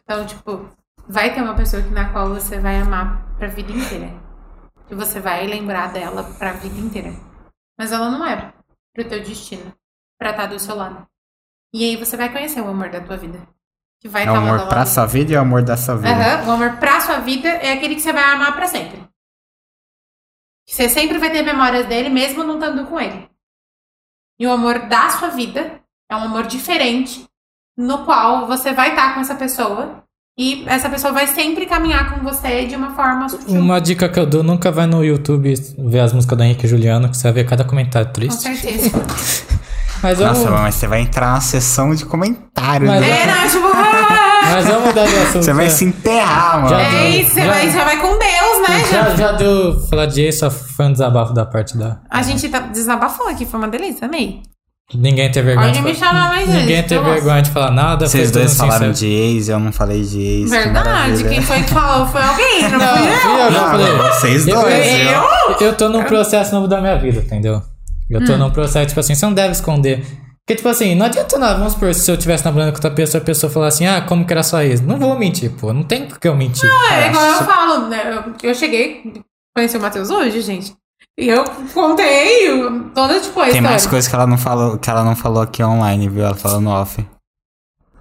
Então, 0.05 0.25
tipo, 0.27 0.65
vai 1.09 1.35
ter 1.35 1.43
uma 1.43 1.55
pessoa 1.55 1.83
que, 1.83 1.91
na 1.93 2.11
qual 2.11 2.29
você 2.29 2.61
vai 2.61 2.79
amar 2.79 3.35
pra 3.37 3.49
vida 3.49 3.73
inteira. 3.73 4.13
E 4.91 4.95
você 4.95 5.21
vai 5.21 5.47
lembrar 5.47 5.93
dela 5.93 6.25
pra 6.39 6.53
vida 6.53 6.79
inteira. 6.79 7.11
Mas 7.79 7.93
ela 7.93 8.11
não 8.11 8.27
é 8.27 8.53
pro 8.95 9.09
teu 9.09 9.23
destino. 9.23 9.73
Pra 10.19 10.31
estar 10.31 10.47
do 10.47 10.59
seu 10.59 10.75
lado. 10.75 11.07
E 11.73 11.85
aí 11.85 11.97
você 11.97 12.17
vai 12.17 12.31
conhecer 12.31 12.61
o 12.61 12.69
amor 12.69 12.91
da 12.91 13.01
tua 13.01 13.17
vida. 13.17 13.41
Que 14.01 14.09
vai 14.09 14.25
É 14.25 14.31
o 14.31 14.35
estar 14.35 14.43
amor 14.43 14.61
a 14.61 14.67
pra 14.67 14.79
lado. 14.79 14.89
sua 14.89 15.07
vida 15.07 15.33
e 15.33 15.37
o 15.37 15.41
amor 15.41 15.63
da 15.63 15.77
sua 15.77 15.97
vida. 15.97 16.11
Aham, 16.11 16.49
O 16.49 16.51
amor 16.53 16.77
pra 16.79 17.01
sua 17.01 17.19
vida 17.21 17.49
é 17.49 17.73
aquele 17.73 17.95
que 17.95 18.01
você 18.01 18.13
vai 18.13 18.25
amar 18.25 18.55
pra 18.55 18.67
sempre. 18.67 19.09
Você 20.69 20.89
sempre 20.89 21.19
vai 21.19 21.31
ter 21.31 21.43
memórias 21.43 21.87
dele, 21.87 22.09
mesmo 22.09 22.45
não 22.45 22.55
estando 22.55 22.87
com 22.87 23.01
ele. 23.01 23.29
E 24.39 24.47
o 24.47 24.53
amor 24.53 24.89
da 24.89 25.11
sua 25.11 25.29
vida 25.29 25.83
é 26.11 26.17
um 26.17 26.25
amor 26.25 26.47
diferente, 26.47 27.29
no 27.77 28.05
qual 28.05 28.47
você 28.47 28.73
vai 28.73 28.91
estar 28.91 29.15
com 29.15 29.21
essa 29.21 29.35
pessoa. 29.35 30.05
E 30.39 30.65
essa 30.67 30.89
pessoa 30.89 31.13
vai 31.13 31.27
sempre 31.27 31.67
caminhar 31.67 32.15
com 32.15 32.21
você 32.25 32.65
de 32.65 32.75
uma 32.75 32.95
forma 32.95 33.29
sutil. 33.29 33.59
Uma 33.61 33.79
dica 33.81 34.09
que 34.09 34.19
eu 34.19 34.25
dou, 34.27 34.43
nunca 34.43 34.71
vai 34.71 34.87
no 34.87 35.05
YouTube 35.05 35.53
ver 35.79 36.01
as 36.01 36.13
músicas 36.13 36.39
do 36.39 36.45
Henrique 36.45 36.65
e 36.67 36.69
Juliano, 36.69 37.09
que 37.11 37.17
você 37.17 37.25
vai 37.25 37.33
ver 37.33 37.45
cada 37.47 37.65
comentário 37.65 38.07
Com 38.09 38.15
triste. 38.15 38.41
certeza. 38.43 38.91
Mas 40.03 40.19
vamos, 40.19 40.39
Nossa, 40.39 40.51
mas 40.51 40.75
você 40.77 40.87
vai 40.87 41.03
entrar 41.03 41.33
na 41.35 41.43
sessão 41.43 41.95
de 41.95 42.07
comentário, 42.07 42.87
Mas 42.87 43.03
né? 43.03 43.23
é, 43.23 43.27
não, 43.27 43.47
tipo, 43.51 43.69
mas 44.51 44.67
vamos 44.67 44.85
mudar 44.87 45.07
de 45.07 45.15
assunto. 45.15 45.43
Você 45.45 45.53
vai 45.53 45.65
né? 45.67 45.71
se 45.71 45.85
enterrar, 45.85 46.55
mano. 46.63 46.69
Já- 46.71 46.81
é 46.81 47.11
isso, 47.11 47.35
você 47.35 47.41
Já- 47.43 47.53
vai, 47.53 47.71
já 47.71 47.85
vai 47.85 47.97
com 47.99 48.09
Deus, 48.09 48.67
né? 48.67 48.85
Já, 48.91 49.15
já 49.15 49.33
deu 49.33 49.79
falar 49.91 50.07
de 50.07 50.33
só 50.33 50.51
foi 50.51 50.87
um 50.87 50.93
desabafo 50.93 51.35
da 51.35 51.45
parte 51.45 51.77
da. 51.77 52.01
A 52.09 52.23
gente 52.23 52.49
tá 52.49 52.61
desabafou 52.61 53.29
aqui, 53.29 53.45
foi 53.45 53.61
uma 53.61 53.69
delícia, 53.69 54.07
amei. 54.07 54.41
Ninguém 54.95 55.31
teve 55.31 55.47
vergonha. 55.47 55.69
Pode 55.69 55.79
de 55.79 55.85
me 55.85 55.95
falar- 55.95 56.13
chamar 56.13 56.29
mais 56.29 56.47
vezes, 56.47 56.61
Ninguém 56.63 56.83
que 56.83 56.89
teve 56.89 57.01
eu 57.01 57.05
gosto. 57.05 57.15
vergonha 57.15 57.43
de 57.43 57.51
falar 57.51 57.71
nada. 57.71 58.07
Vocês 58.09 58.31
dois 58.31 58.57
falaram 58.57 58.93
sincero. 58.93 58.93
de 58.95 59.07
ex, 59.07 59.49
eu 59.49 59.61
não 59.61 59.73
falei 59.73 60.03
de 60.03 60.21
ex. 60.21 60.45
que 60.51 60.57
Verdade, 60.59 60.89
maravilha. 60.89 61.29
quem 61.29 61.43
foi 61.43 61.63
que 61.63 61.71
falou 61.71 62.07
foi 62.09 62.23
alguém, 62.23 62.63
não, 62.71 62.79
Não, 62.79 62.97
fui 63.21 63.31
eu. 63.41 63.51
Não, 63.53 63.61
falei. 63.71 63.93
vocês 64.11 64.47
dois. 64.47 64.87
eu- 64.87 65.11
eu- 65.13 65.57
Eu 65.69 65.77
tô 65.77 65.89
num 65.89 66.03
processo 66.05 66.55
novo 66.55 66.67
da 66.67 66.81
minha 66.81 66.97
vida, 66.99 67.21
entendeu? 67.21 67.63
Eu 68.09 68.21
Hum. 68.21 68.25
tô 68.25 68.37
num 68.37 68.51
processo, 68.51 68.87
tipo 68.89 68.99
assim, 69.01 69.15
você 69.15 69.25
não 69.27 69.33
deve 69.35 69.53
esconder. 69.53 70.05
Porque, 70.45 70.57
tipo 70.57 70.69
assim, 70.69 70.97
não 70.97 71.07
adianta 71.07 71.39
nada, 71.39 71.55
vamos 71.59 71.75
supor, 71.75 71.95
se 71.95 72.11
eu 72.11 72.17
tivesse 72.17 72.45
namorando 72.45 72.71
com 72.71 72.77
outra 72.79 72.91
pessoa, 72.91 73.23
a 73.23 73.25
pessoa 73.25 73.53
falar 73.53 73.69
assim, 73.69 73.87
ah, 73.87 74.01
como 74.01 74.25
que 74.27 74.33
era 74.33 74.43
sua 74.43 74.65
ex? 74.65 74.81
Não 74.81 74.99
vou 74.99 75.17
mentir, 75.17 75.51
pô, 75.53 75.73
não 75.73 75.85
tem 75.85 76.07
por 76.07 76.19
que 76.19 76.27
eu 76.27 76.35
mentir. 76.35 76.69
É 76.91 77.07
igual 77.09 77.25
eu 77.25 77.45
falo, 77.45 77.87
né? 77.89 78.23
Eu, 78.43 78.51
eu 78.51 78.55
cheguei, 78.57 79.03
conheci 79.55 79.77
o 79.77 79.81
Matheus 79.81 80.11
hoje, 80.11 80.41
gente. 80.41 80.75
E 81.21 81.29
eu 81.29 81.45
contei 81.75 82.49
toda, 82.95 83.21
tipo, 83.21 83.39
a 83.41 83.43
Tem 83.45 83.49
história. 83.57 83.61
mais 83.71 83.87
coisas 83.87 84.09
que 84.09 84.15
ela 84.15 84.27
não 84.27 84.39
falou, 84.39 84.79
que 84.79 84.89
ela 84.89 85.05
não 85.05 85.15
falou 85.15 85.43
aqui 85.43 85.63
online, 85.63 86.09
viu? 86.09 86.25
Ela 86.25 86.35
falou 86.35 86.63
no 86.63 86.71
off. 86.71 87.07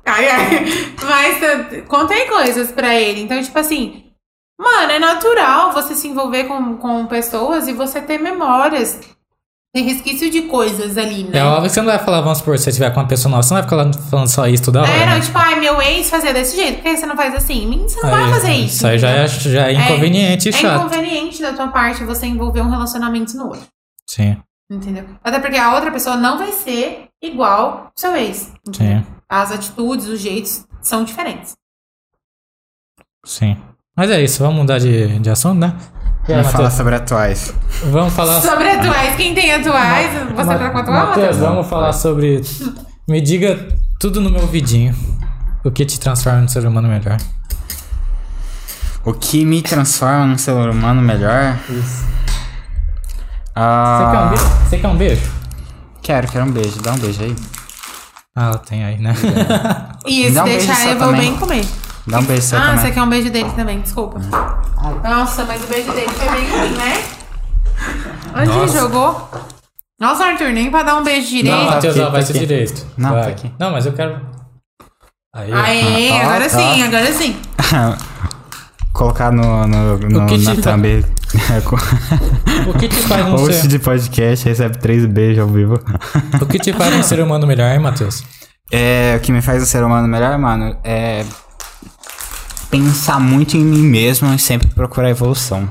Ai, 0.06 0.30
ai. 0.30 0.66
Mas 1.04 1.44
eu 1.44 1.84
contei 1.84 2.28
coisas 2.28 2.72
pra 2.72 2.96
ele. 2.96 3.22
Então, 3.22 3.42
tipo 3.44 3.60
assim, 3.60 4.06
mano, 4.58 4.92
é 4.94 5.00
natural 5.00 5.74
você 5.74 5.96
se 5.96 6.08
envolver 6.08 6.46
com, 6.46 6.78
com 6.78 7.06
pessoas 7.08 7.68
e 7.68 7.74
você 7.74 8.00
ter 8.02 8.20
memórias. 8.20 9.02
Tem 9.72 9.84
resquício 9.84 10.32
de 10.32 10.44
coisas 10.44 10.98
ali, 10.98 11.24
né? 11.26 11.38
É 11.38 11.44
óbvio 11.44 11.64
que 11.70 11.70
você 11.70 11.80
não 11.82 11.88
vai 11.90 12.00
falar, 12.00 12.22
vamos 12.22 12.40
supor, 12.40 12.58
se 12.58 12.64
você 12.64 12.72
tiver 12.72 12.90
com 12.92 13.00
uma 13.02 13.08
pessoa 13.08 13.30
nova, 13.30 13.44
você 13.44 13.54
não 13.54 13.62
vai 13.62 13.70
ficar 13.70 14.02
falando 14.10 14.28
só 14.28 14.48
isso 14.48 14.64
toda 14.64 14.82
hora. 14.82 14.90
É, 14.92 15.06
né? 15.06 15.14
não, 15.14 15.22
tipo, 15.22 15.38
ai, 15.38 15.60
meu 15.60 15.80
ex 15.80 16.10
fazia 16.10 16.34
desse 16.34 16.56
jeito, 16.56 16.78
por 16.78 16.84
que 16.84 16.98
você 16.98 17.06
não 17.06 17.16
faz 17.16 17.36
assim? 17.36 17.70
Você 17.88 18.02
não 18.02 18.10
vai 18.10 18.24
Aí, 18.24 18.32
fazer 18.32 18.52
isso. 18.54 18.76
Isso 18.78 18.88
aí 18.88 18.98
já 18.98 19.10
é, 19.12 19.28
já 19.28 19.68
é 19.68 19.74
inconveniente 19.74 20.48
e 20.48 20.50
É 20.50 20.52
chato. 20.54 20.80
inconveniente 20.88 21.40
da 21.42 21.54
tua 21.54 21.68
parte 21.68 22.04
você 22.04 22.26
envolver 22.26 22.62
um 22.62 22.70
relacionamento 22.72 23.38
no 23.38 23.46
outro. 23.48 23.68
Sim, 24.10 24.38
Entendeu? 24.72 25.06
Até 25.24 25.40
porque 25.40 25.58
a 25.58 25.74
outra 25.76 25.92
pessoa 25.92 26.16
não 26.16 26.38
vai 26.40 26.52
ser 26.52 27.06
igual 27.24 27.86
ao 27.86 27.92
seu 27.96 28.16
ex. 28.16 28.52
entendeu? 28.68 29.02
sim, 29.02 29.06
As 29.30 29.52
atitudes, 29.52 30.08
os 30.08 30.20
jeitos 30.20 30.66
são 30.82 31.04
diferentes. 31.04 31.54
sim. 33.26 33.56
Mas 33.96 34.10
é 34.12 34.22
isso, 34.24 34.42
vamos 34.42 34.56
mudar 34.62 34.80
de, 34.80 35.20
de 35.20 35.30
assunto, 35.30 35.60
né? 35.60 35.76
Aí, 36.30 36.36
Vamos 36.36 36.52
falar 36.52 36.70
sobre 36.72 36.96
atuais. 36.96 37.54
Vamos 37.86 38.14
falar 38.14 38.42
Sobre 38.42 38.70
atuais, 38.70 39.16
quem 39.16 39.34
tem 39.34 39.52
atuais, 39.54 40.12
você 40.36 40.58
tá 40.58 40.70
com 40.70 40.78
atual? 40.78 41.08
Matheus, 41.08 41.38
vamos 41.38 41.68
falar 41.68 41.94
sobre. 41.94 42.42
Me 43.08 43.20
diga 43.20 43.68
tudo 44.00 44.22
no 44.22 44.30
meu 44.30 44.46
vidinho. 44.46 44.96
O 45.64 45.72
que 45.72 45.86
te 45.86 46.00
transforma 46.00 46.42
no 46.42 46.50
ser 46.50 46.66
humano 46.66 46.88
melhor? 46.88 47.18
O 49.04 49.14
que 49.14 49.44
me 49.44 49.62
transforma 49.62 50.26
num 50.28 50.38
ser 50.38 50.52
humano 50.52 51.02
melhor? 51.02 51.58
Isso. 51.70 52.06
Ah, 53.56 54.00
Você 54.00 54.08
quer 54.12 54.20
um 54.22 54.30
beijo? 54.30 54.46
Você 54.70 54.78
quer 54.78 54.88
um 54.88 54.98
beijo? 54.98 55.32
Quero, 56.02 56.28
quero 56.28 56.46
um 56.46 56.52
beijo. 56.52 56.82
Dá 56.82 56.94
um 56.94 56.98
beijo 56.98 57.24
aí. 57.24 57.36
Ah, 58.36 58.46
ela 58.46 58.58
tem 58.60 58.86
aí, 58.86 58.98
né? 59.00 59.14
E 60.06 60.28
se 60.28 60.32
dá 60.32 60.44
um 60.44 60.46
deixar, 60.46 60.88
eu 60.88 60.98
vou 61.00 61.08
também. 61.10 61.32
bem 61.32 61.40
comer. 61.40 61.66
Dá 62.10 62.20
um 62.20 62.24
beijo 62.24 62.42
seu 62.42 62.58
ah, 62.58 62.62
também. 62.62 62.80
você 62.80 62.92
quer 62.92 63.02
um 63.04 63.10
beijo 63.10 63.30
dele 63.30 63.50
também, 63.56 63.82
desculpa. 63.82 64.20
Nossa, 65.04 65.46
mas 65.46 65.64
o 65.64 65.68
beijo 65.68 65.92
dele 65.92 66.10
foi 66.10 66.30
bem 66.30 66.50
ruim, 66.50 66.72
né? 66.78 67.04
Onde 68.36 68.58
ele 68.58 68.68
jogou? 68.68 69.30
Nossa, 70.00 70.26
Arthur, 70.26 70.52
nem 70.52 70.72
pra 70.72 70.84
dar 70.84 70.96
um 70.96 71.04
beijo 71.04 71.28
direito. 71.28 71.56
Não, 71.56 71.66
Matheus, 71.66 72.00
ó, 72.00 72.10
vai 72.10 72.22
tá 72.22 72.28
ser 72.28 72.32
aqui. 72.32 72.40
direito. 72.40 72.88
Não, 72.98 73.10
Vai. 73.12 73.24
tá 73.24 73.30
aqui. 73.30 73.52
Não, 73.60 73.72
mas 73.72 73.86
eu 73.86 73.94
quero. 73.94 74.20
Aí. 75.36 75.52
Aê, 75.54 76.12
Ah, 76.12 76.26
agora 76.26 76.50
tá. 76.50 76.58
sim, 76.58 76.84
agora 76.84 77.14
sim. 77.14 77.36
Colocar 78.94 79.32
no, 79.32 79.68
no, 79.68 79.98
no 79.98 80.38
na 80.38 80.56
thumb. 80.56 81.06
O 82.68 82.78
que 82.78 82.88
te 82.88 82.96
faz 82.96 83.26
um 83.28 83.32
Host 83.36 83.62
ser, 83.62 83.68
de 83.68 83.78
podcast 83.80 84.48
recebe 84.48 84.78
três 84.80 85.06
beijos 85.06 85.40
ao 85.44 85.48
vivo. 85.48 85.80
o 86.42 86.46
que 86.46 86.58
te 86.58 86.74
faz 86.74 86.96
um 86.96 87.04
ser 87.04 87.20
humano 87.20 87.46
melhor, 87.46 87.72
hein, 87.72 87.80
Matheus? 87.80 88.24
É, 88.72 89.16
o 89.18 89.20
que 89.20 89.32
me 89.32 89.42
faz 89.42 89.62
um 89.62 89.66
ser 89.66 89.84
humano 89.84 90.08
melhor, 90.08 90.38
mano, 90.40 90.78
é 90.84 91.24
pensar 92.70 93.20
muito 93.20 93.58
em 93.58 93.64
mim 93.64 93.82
mesmo 93.82 94.34
e 94.34 94.40
sempre 94.40 94.68
procurar 94.68 95.10
evolução. 95.10 95.70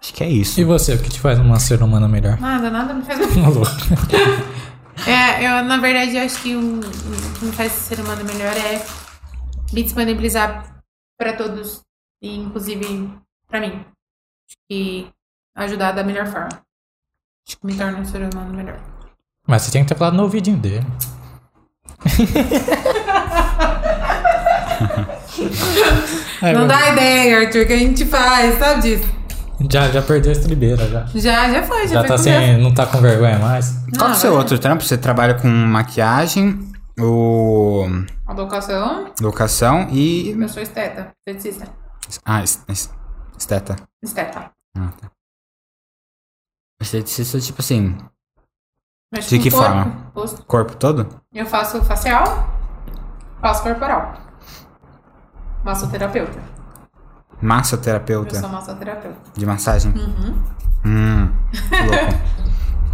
Acho 0.00 0.14
que 0.14 0.22
é 0.22 0.28
isso. 0.28 0.60
E 0.60 0.64
você, 0.64 0.94
o 0.94 1.02
que 1.02 1.10
te 1.10 1.20
faz 1.20 1.38
um 1.38 1.58
ser 1.58 1.82
humano 1.82 2.08
melhor? 2.08 2.40
Nada, 2.40 2.70
nada 2.70 2.94
me 2.94 3.02
faz. 3.02 3.18
Maluco. 3.36 3.66
É, 5.06 5.46
eu, 5.46 5.64
na 5.64 5.76
verdade, 5.76 6.16
eu 6.16 6.24
acho 6.24 6.42
que 6.42 6.56
o, 6.56 6.80
que 7.38 7.44
me 7.44 7.52
faz 7.52 7.70
ser 7.70 8.00
humano 8.00 8.24
melhor 8.24 8.52
é 8.56 8.84
me 9.72 9.84
disponibilizar 9.84 10.82
pra 11.16 11.34
todos, 11.34 11.82
e 12.20 12.36
inclusive 12.36 13.08
pra 13.46 13.60
mim. 13.60 13.74
Acho 13.76 14.56
que 14.68 15.08
ajudar 15.54 15.92
da 15.92 16.02
melhor 16.02 16.26
forma. 16.26 16.48
Acho 17.46 17.58
que 17.58 17.66
me 17.66 17.76
torna 17.76 17.98
um 17.98 18.04
ser 18.04 18.22
humano 18.22 18.52
melhor. 18.52 18.80
Mas 19.46 19.62
você 19.62 19.70
tinha 19.70 19.84
que 19.84 19.88
ter 19.88 19.96
falado 19.96 20.16
no 20.16 20.24
ouvidinho 20.24 20.58
dele. 20.58 20.84
É, 26.42 26.52
Não 26.52 26.66
mas- 26.66 26.68
dá 26.68 26.90
ideia, 26.92 27.40
Arthur, 27.40 27.66
que 27.66 27.72
a 27.72 27.78
gente 27.78 28.04
faz, 28.06 28.58
sabe 28.58 28.82
disso? 28.82 29.18
Já, 29.70 29.90
já 29.90 30.00
perdeu 30.02 30.30
a 30.30 30.32
estribeira, 30.32 30.88
já. 30.88 31.06
Já, 31.14 31.50
já 31.52 31.62
foi, 31.64 31.88
já, 31.88 31.94
Já 31.94 32.00
foi 32.00 32.08
tá 32.08 32.16
com 32.16 32.22
sem. 32.22 32.58
Não 32.62 32.72
tá 32.74 32.86
com 32.86 32.98
vergonha 33.00 33.38
mais. 33.40 33.70
Qual 33.72 33.82
Ah, 33.92 33.96
que 33.96 34.04
é 34.04 34.10
o 34.10 34.14
seu 34.14 34.30
vai. 34.30 34.38
outro 34.40 34.58
trampo? 34.58 34.84
Você 34.84 34.96
trabalha 34.96 35.34
com 35.34 35.48
maquiagem, 35.48 36.70
o 36.98 37.84
Educação, 38.30 39.12
locação 39.20 39.88
e. 39.90 40.30
eu 40.30 40.48
sou 40.48 40.62
esteta, 40.62 41.12
esteticista. 41.26 41.66
Ah, 42.24 42.42
es- 42.44 42.62
es- 42.68 42.90
esteta. 43.36 43.74
Esteta. 44.02 44.50
Ah, 44.76 44.90
tá. 45.00 45.10
Esteticista, 46.80 47.40
tipo 47.40 47.60
assim, 47.60 47.96
Mexe 49.12 49.30
De 49.38 49.42
que 49.42 49.50
corpo, 49.50 49.66
forma? 49.66 50.10
rosto. 50.14 50.44
corpo 50.44 50.76
todo? 50.76 51.08
Eu 51.34 51.46
faço 51.46 51.82
facial, 51.82 52.24
faço 53.40 53.62
corporal. 53.62 54.12
Massoterapeuta. 55.68 56.38
Eu 56.38 57.46
Massoterapeuta 57.46 58.40
sou 58.40 58.48
massoterapeuta. 58.48 59.18
de 59.36 59.44
massagem? 59.44 59.92
Uhum. 59.92 60.34
Hum, 60.86 61.30
louco. 61.70 62.14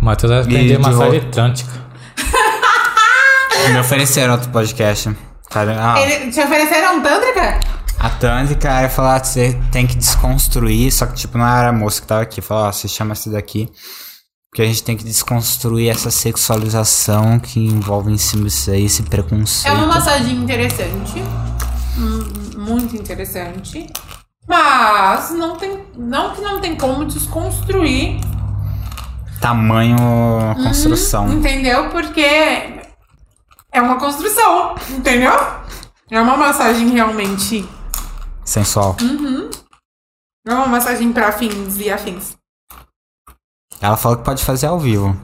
O 0.02 0.04
Matheus 0.04 0.32
vai 0.32 0.40
aprender 0.42 0.76
de 0.76 0.82
massagem 0.82 1.20
ro- 1.20 1.30
trântica. 1.30 1.70
Me 3.72 3.78
ofereceram 3.78 4.32
outro 4.34 4.50
podcast. 4.50 5.16
Cara, 5.50 5.76
ah, 5.94 6.00
Ele, 6.00 6.32
te 6.32 6.40
ofereceram 6.40 7.00
tântrica? 7.00 7.60
a 7.96 8.10
Tântrica 8.10 8.82
ia 8.82 8.90
falar 8.90 9.20
que 9.20 9.28
você 9.28 9.58
tem 9.70 9.86
que 9.86 9.94
desconstruir, 9.94 10.90
só 10.92 11.06
que 11.06 11.14
tipo, 11.14 11.38
não 11.38 11.46
era 11.46 11.68
a 11.68 11.72
moça 11.72 12.00
que 12.02 12.06
tava 12.08 12.22
aqui. 12.22 12.40
Falou, 12.40 12.64
ó, 12.66 12.72
você 12.72 12.88
chama 12.88 13.12
esse 13.12 13.30
daqui. 13.30 13.70
Porque 14.50 14.62
a 14.62 14.66
gente 14.66 14.82
tem 14.82 14.96
que 14.96 15.04
desconstruir 15.04 15.90
essa 15.90 16.10
sexualização 16.10 17.38
que 17.38 17.60
envolve 17.64 18.12
em 18.12 18.18
cima 18.18 18.44
disso 18.44 18.70
aí, 18.72 18.84
esse 18.84 19.00
É 19.02 19.04
preconceito. 19.06 19.72
uma 19.74 19.86
massagem 19.86 20.36
interessante. 20.36 21.22
hum, 21.96 22.43
Muito 22.64 22.96
interessante. 22.96 23.86
Mas 24.46 25.30
não 25.30 25.56
tem. 25.56 25.86
Não 25.94 26.34
que 26.34 26.40
não 26.40 26.60
tem 26.60 26.76
como 26.76 27.04
desconstruir. 27.04 28.20
Tamanho 29.40 29.96
construção. 30.56 31.32
Entendeu? 31.32 31.90
Porque 31.90 32.20
é 32.20 33.80
uma 33.80 33.98
construção. 33.98 34.74
Entendeu? 34.90 35.32
É 36.10 36.20
uma 36.20 36.36
massagem 36.36 36.88
realmente. 36.90 37.68
Sensual. 38.44 38.96
É 40.46 40.52
uma 40.52 40.66
massagem 40.66 41.12
pra 41.12 41.32
fins 41.32 41.78
e 41.78 41.90
afins. 41.90 42.36
Ela 43.80 43.96
falou 43.96 44.18
que 44.18 44.24
pode 44.24 44.44
fazer 44.44 44.66
ao 44.66 44.78
vivo. 44.78 45.14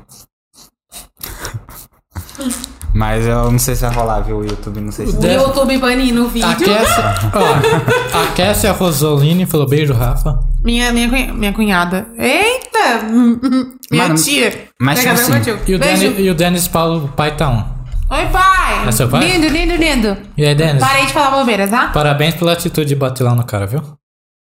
Mas 2.93 3.25
eu 3.27 3.51
não 3.53 3.59
sei 3.59 3.75
se 3.77 3.83
vai 3.87 3.95
rolar, 3.95 4.21
viu? 4.21 4.39
O 4.39 4.45
YouTube, 4.45 4.81
não 4.81 4.91
sei 4.91 5.07
se. 5.07 5.17
O 5.17 5.21
Deve- 5.21 5.35
YouTube 5.43 5.79
banindo 5.79 6.25
o 6.25 6.29
vídeo. 6.29 6.49
Aquece, 6.49 7.01
ó, 8.15 8.23
aquece 8.25 8.67
a 8.67 8.73
Rosolini 8.73 9.47
falou 9.47 9.69
beijo, 9.69 9.93
Rafa. 9.95 10.41
Minha, 10.65 10.93
minha, 10.93 11.33
minha 11.33 11.53
cunhada. 11.53 12.07
Eita! 12.19 13.07
Minha 13.91 14.05
Mano, 14.05 14.15
tia. 14.15 14.69
mas 14.81 15.01
tipo 15.01 15.13
assim. 15.13 15.33
E 15.67 15.75
o, 15.75 16.21
e 16.21 16.31
o 16.31 16.35
Denis 16.35 16.69
Paulo, 16.69 17.07
o 17.07 17.09
pai 17.09 17.35
tá 17.37 17.49
um. 17.49 17.59
Oi, 18.15 18.27
pai! 18.27 18.87
É 18.89 18.93
seu 18.93 19.09
pai? 19.09 19.21
Lindo, 19.29 19.49
lindo, 19.49 19.75
lindo. 19.77 20.17
E 20.37 20.45
aí, 20.47 20.55
Denis? 20.55 20.81
Parei 20.81 21.07
de 21.07 21.13
falar 21.13 21.31
bobeira, 21.37 21.67
tá? 21.67 21.89
Parabéns 21.89 22.35
pela 22.37 22.53
atitude 22.53 22.89
de 22.89 22.95
bater 22.95 23.25
lá 23.25 23.35
no 23.35 23.45
cara, 23.45 23.67
viu? 23.67 23.83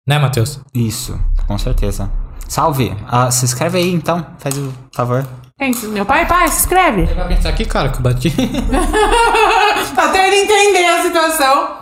Né, 0.07 0.19
Matheus? 0.19 0.59
Isso, 0.73 1.17
com 1.47 1.57
certeza. 1.57 2.09
Salve! 2.47 2.93
Ah, 3.07 3.31
se 3.31 3.45
inscreve 3.45 3.77
aí 3.77 3.93
então, 3.93 4.25
faz 4.37 4.57
o 4.57 4.71
favor. 4.93 5.25
Meu 5.89 6.05
pai, 6.05 6.27
pai, 6.27 6.47
se 6.49 6.59
inscreve. 6.61 7.01
Ele 7.01 7.13
vai 7.15 7.27
pensar 7.29 7.49
aqui, 7.49 7.65
cara, 7.65 7.89
que 7.89 7.97
eu 7.97 8.01
bati. 8.01 8.29
Até 9.97 10.27
ele 10.27 10.43
entender 10.43 10.85
a 10.85 11.01
situação. 11.01 11.77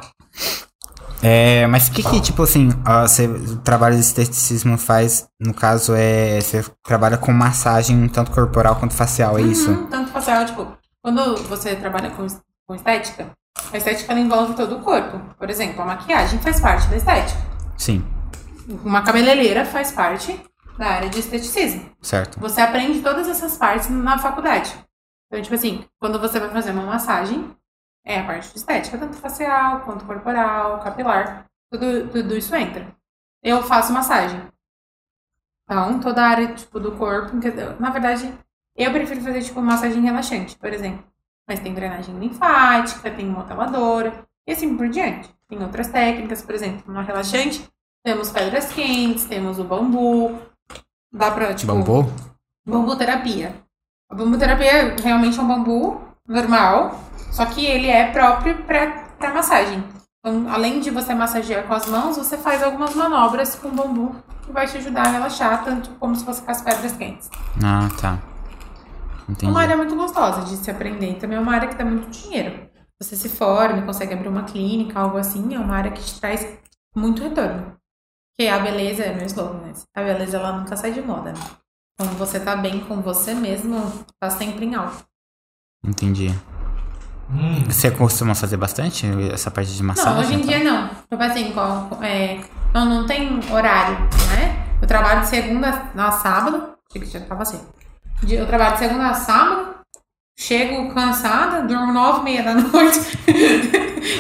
É, 1.22 1.68
mas 1.68 1.88
o 1.88 1.92
que 1.92 2.02
que, 2.02 2.22
tipo 2.22 2.44
assim, 2.44 2.70
ah, 2.86 3.06
você, 3.06 3.28
o 3.28 3.58
trabalho 3.58 3.96
de 3.96 4.02
esteticismo 4.02 4.78
faz, 4.78 5.28
no 5.40 5.54
caso, 5.54 5.94
é. 5.94 6.40
Você 6.40 6.64
trabalha 6.84 7.18
com 7.18 7.34
massagem 7.34 8.08
tanto 8.08 8.32
corporal 8.32 8.78
quanto 8.78 8.94
facial, 8.94 9.38
é 9.38 9.42
isso? 9.42 9.72
Hum, 9.72 9.88
tanto 9.88 10.12
facial, 10.12 10.46
tipo, 10.46 10.68
quando 11.04 11.36
você 11.44 11.76
trabalha 11.76 12.12
com, 12.12 12.26
com 12.66 12.76
estética, 12.76 13.28
a 13.74 13.78
estética 13.78 14.14
ela 14.14 14.22
envolve 14.22 14.54
todo 14.54 14.78
o 14.78 14.80
corpo. 14.80 15.20
Por 15.38 15.50
exemplo, 15.50 15.82
a 15.82 15.86
maquiagem 15.86 16.40
faz 16.40 16.62
parte 16.62 16.88
da 16.88 16.96
estética. 16.96 17.42
Sim, 17.78 18.06
Uma 18.86 19.02
cabeleireira 19.02 19.66
faz 19.66 19.92
parte 19.92 20.40
da 20.78 20.88
área 20.88 21.10
de 21.10 21.20
esteticismo. 21.20 21.92
certo. 22.02 22.40
Você 22.40 22.62
aprende 22.62 23.02
todas 23.02 23.28
essas 23.28 23.58
partes 23.58 23.90
na 23.90 24.18
faculdade. 24.18 24.74
Então, 25.28 25.42
tipo 25.42 25.56
assim, 25.56 25.86
quando 26.00 26.20
você 26.20 26.40
vai 26.40 26.50
fazer 26.50 26.72
uma 26.72 26.86
massagem, 26.86 27.56
é 28.06 28.20
a 28.20 28.26
parte 28.26 28.52
de 28.52 28.58
estética, 28.58 28.98
tanto 28.98 29.18
facial, 29.18 29.82
quanto 29.82 30.06
corporal, 30.06 30.80
capilar, 30.80 31.46
tudo, 31.72 32.08
tudo 32.10 32.38
isso 32.38 32.56
entra. 32.56 32.96
Eu 33.42 33.64
faço 33.64 33.92
massagem. 33.92 34.42
Então, 35.64 36.00
toda 36.00 36.22
a 36.24 36.30
área, 36.30 36.54
tipo, 36.54 36.80
do 36.80 36.92
corpo, 36.92 37.32
na 37.80 37.90
verdade, 37.90 38.32
eu 38.76 38.92
prefiro 38.92 39.22
fazer, 39.22 39.42
tipo, 39.42 39.62
massagem 39.62 40.02
relaxante, 40.02 40.56
por 40.58 40.72
exemplo. 40.72 41.04
Mas 41.48 41.60
tem 41.60 41.74
drenagem 41.74 42.18
linfática, 42.20 43.10
tem 43.10 43.26
moteladora, 43.26 44.26
e 44.48 44.52
assim 44.52 44.78
por 44.78 44.88
diante. 44.90 45.34
Tem 45.48 45.62
outras 45.62 45.88
técnicas, 45.88 46.44
por 46.44 46.54
exemplo, 46.54 46.94
no 46.94 47.02
relaxante, 47.02 47.68
temos 48.04 48.30
pedras 48.30 48.72
quentes, 48.72 49.26
temos 49.26 49.58
o 49.58 49.64
bambu, 49.64 50.40
dá 51.16 51.32
pra, 51.32 51.54
tipo... 51.54 51.72
Bambu? 51.72 52.12
Bambu 52.68 52.96
terapia. 52.96 53.56
A 54.12 54.16
bambu 54.16 54.38
terapia 54.38 54.96
realmente 55.02 55.40
é 55.40 55.42
um 55.42 55.48
bambu 55.48 56.02
normal, 56.28 57.00
só 57.32 57.46
que 57.46 57.66
ele 57.66 57.88
é 57.88 58.12
próprio 58.12 58.58
para 58.64 59.34
massagem. 59.34 59.84
Então, 60.20 60.52
além 60.52 60.80
de 60.80 60.90
você 60.90 61.14
massagear 61.14 61.64
com 61.66 61.74
as 61.74 61.86
mãos, 61.88 62.18
você 62.18 62.38
faz 62.38 62.62
algumas 62.64 62.96
manobras 62.96 63.56
com 63.56 63.70
bambu 63.70 64.16
que 64.44 64.52
vai 64.52 64.68
te 64.68 64.78
ajudar 64.78 65.08
a 65.08 65.12
relaxar, 65.12 65.64
tanto 65.64 65.90
como 66.00 66.16
se 66.16 66.26
fosse 66.26 66.42
com 66.42 66.52
as 66.52 66.62
pedras 66.62 66.92
quentes. 66.94 67.30
Ah, 67.64 67.88
tá. 68.00 68.20
É 69.28 69.32
Entendi. 69.32 69.52
uma 69.52 69.62
área 69.62 69.78
muito 69.78 69.96
gostosa 69.96 70.42
de 70.42 70.56
se 70.58 70.70
aprender. 70.70 71.16
Também 71.16 71.38
é 71.38 71.42
uma 71.42 71.54
área 71.54 71.68
que 71.68 71.76
dá 71.76 71.86
muito 71.86 72.10
dinheiro. 72.10 72.70
Você 73.02 73.16
se 73.16 73.28
forma, 73.30 73.82
consegue 73.82 74.14
abrir 74.14 74.28
uma 74.28 74.44
clínica, 74.44 75.00
algo 75.00 75.18
assim, 75.18 75.54
é 75.54 75.60
uma 75.60 75.76
área 75.76 75.92
que 75.92 76.02
te 76.02 76.20
traz 76.20 76.48
muito 76.96 77.22
retorno. 77.22 77.76
Porque 78.38 78.50
a 78.50 78.60
beleza 78.60 79.04
é 79.04 79.14
meu 79.16 79.26
slogan, 79.26 79.60
né? 79.60 79.74
A 79.96 80.04
beleza 80.04 80.38
ela 80.38 80.52
nunca 80.60 80.76
sai 80.76 80.92
de 80.92 81.02
moda, 81.02 81.32
né? 81.32 81.40
Quando 81.98 82.18
você 82.18 82.38
tá 82.40 82.56
bem 82.58 82.82
com 82.82 83.02
você 83.02 83.34
mesmo, 83.34 84.06
tá 84.20 84.30
sempre 84.30 84.66
em 84.66 84.76
alta. 84.76 85.06
Entendi. 85.86 86.34
Você 87.68 87.90
costuma 87.92 88.36
fazer 88.36 88.58
bastante 88.58 89.08
essa 89.32 89.50
parte 89.50 89.72
de 89.74 89.82
massagem? 89.82 90.14
Não, 90.14 90.20
hoje 90.20 90.34
em 90.34 90.38
então? 90.38 90.48
dia 90.50 90.64
não. 90.64 90.90
Tipo 91.10 91.24
assim, 91.24 91.52
qual- 91.54 91.90
é, 92.04 92.42
não, 92.74 92.86
não 92.86 93.08
tem 93.08 93.40
horário, 93.52 93.98
né? 94.36 94.66
Eu 94.82 94.88
trabalho 94.88 95.22
de 95.22 95.28
segunda 95.28 95.90
a 95.96 96.12
sábado. 96.12 96.76
Achei 96.90 97.02
que 97.02 97.08
já 97.08 97.22
tava 97.22 97.42
assim. 97.44 97.62
Eu 98.28 98.46
trabalho 98.46 98.74
de 98.74 98.80
segunda 98.80 99.08
a 99.10 99.14
sábado. 99.14 99.75
Chego 100.38 100.94
cansada, 100.94 101.66
durmo 101.66 101.94
nove 101.94 102.20
e 102.20 102.24
meia 102.24 102.44
da 102.44 102.54
noite. 102.60 103.00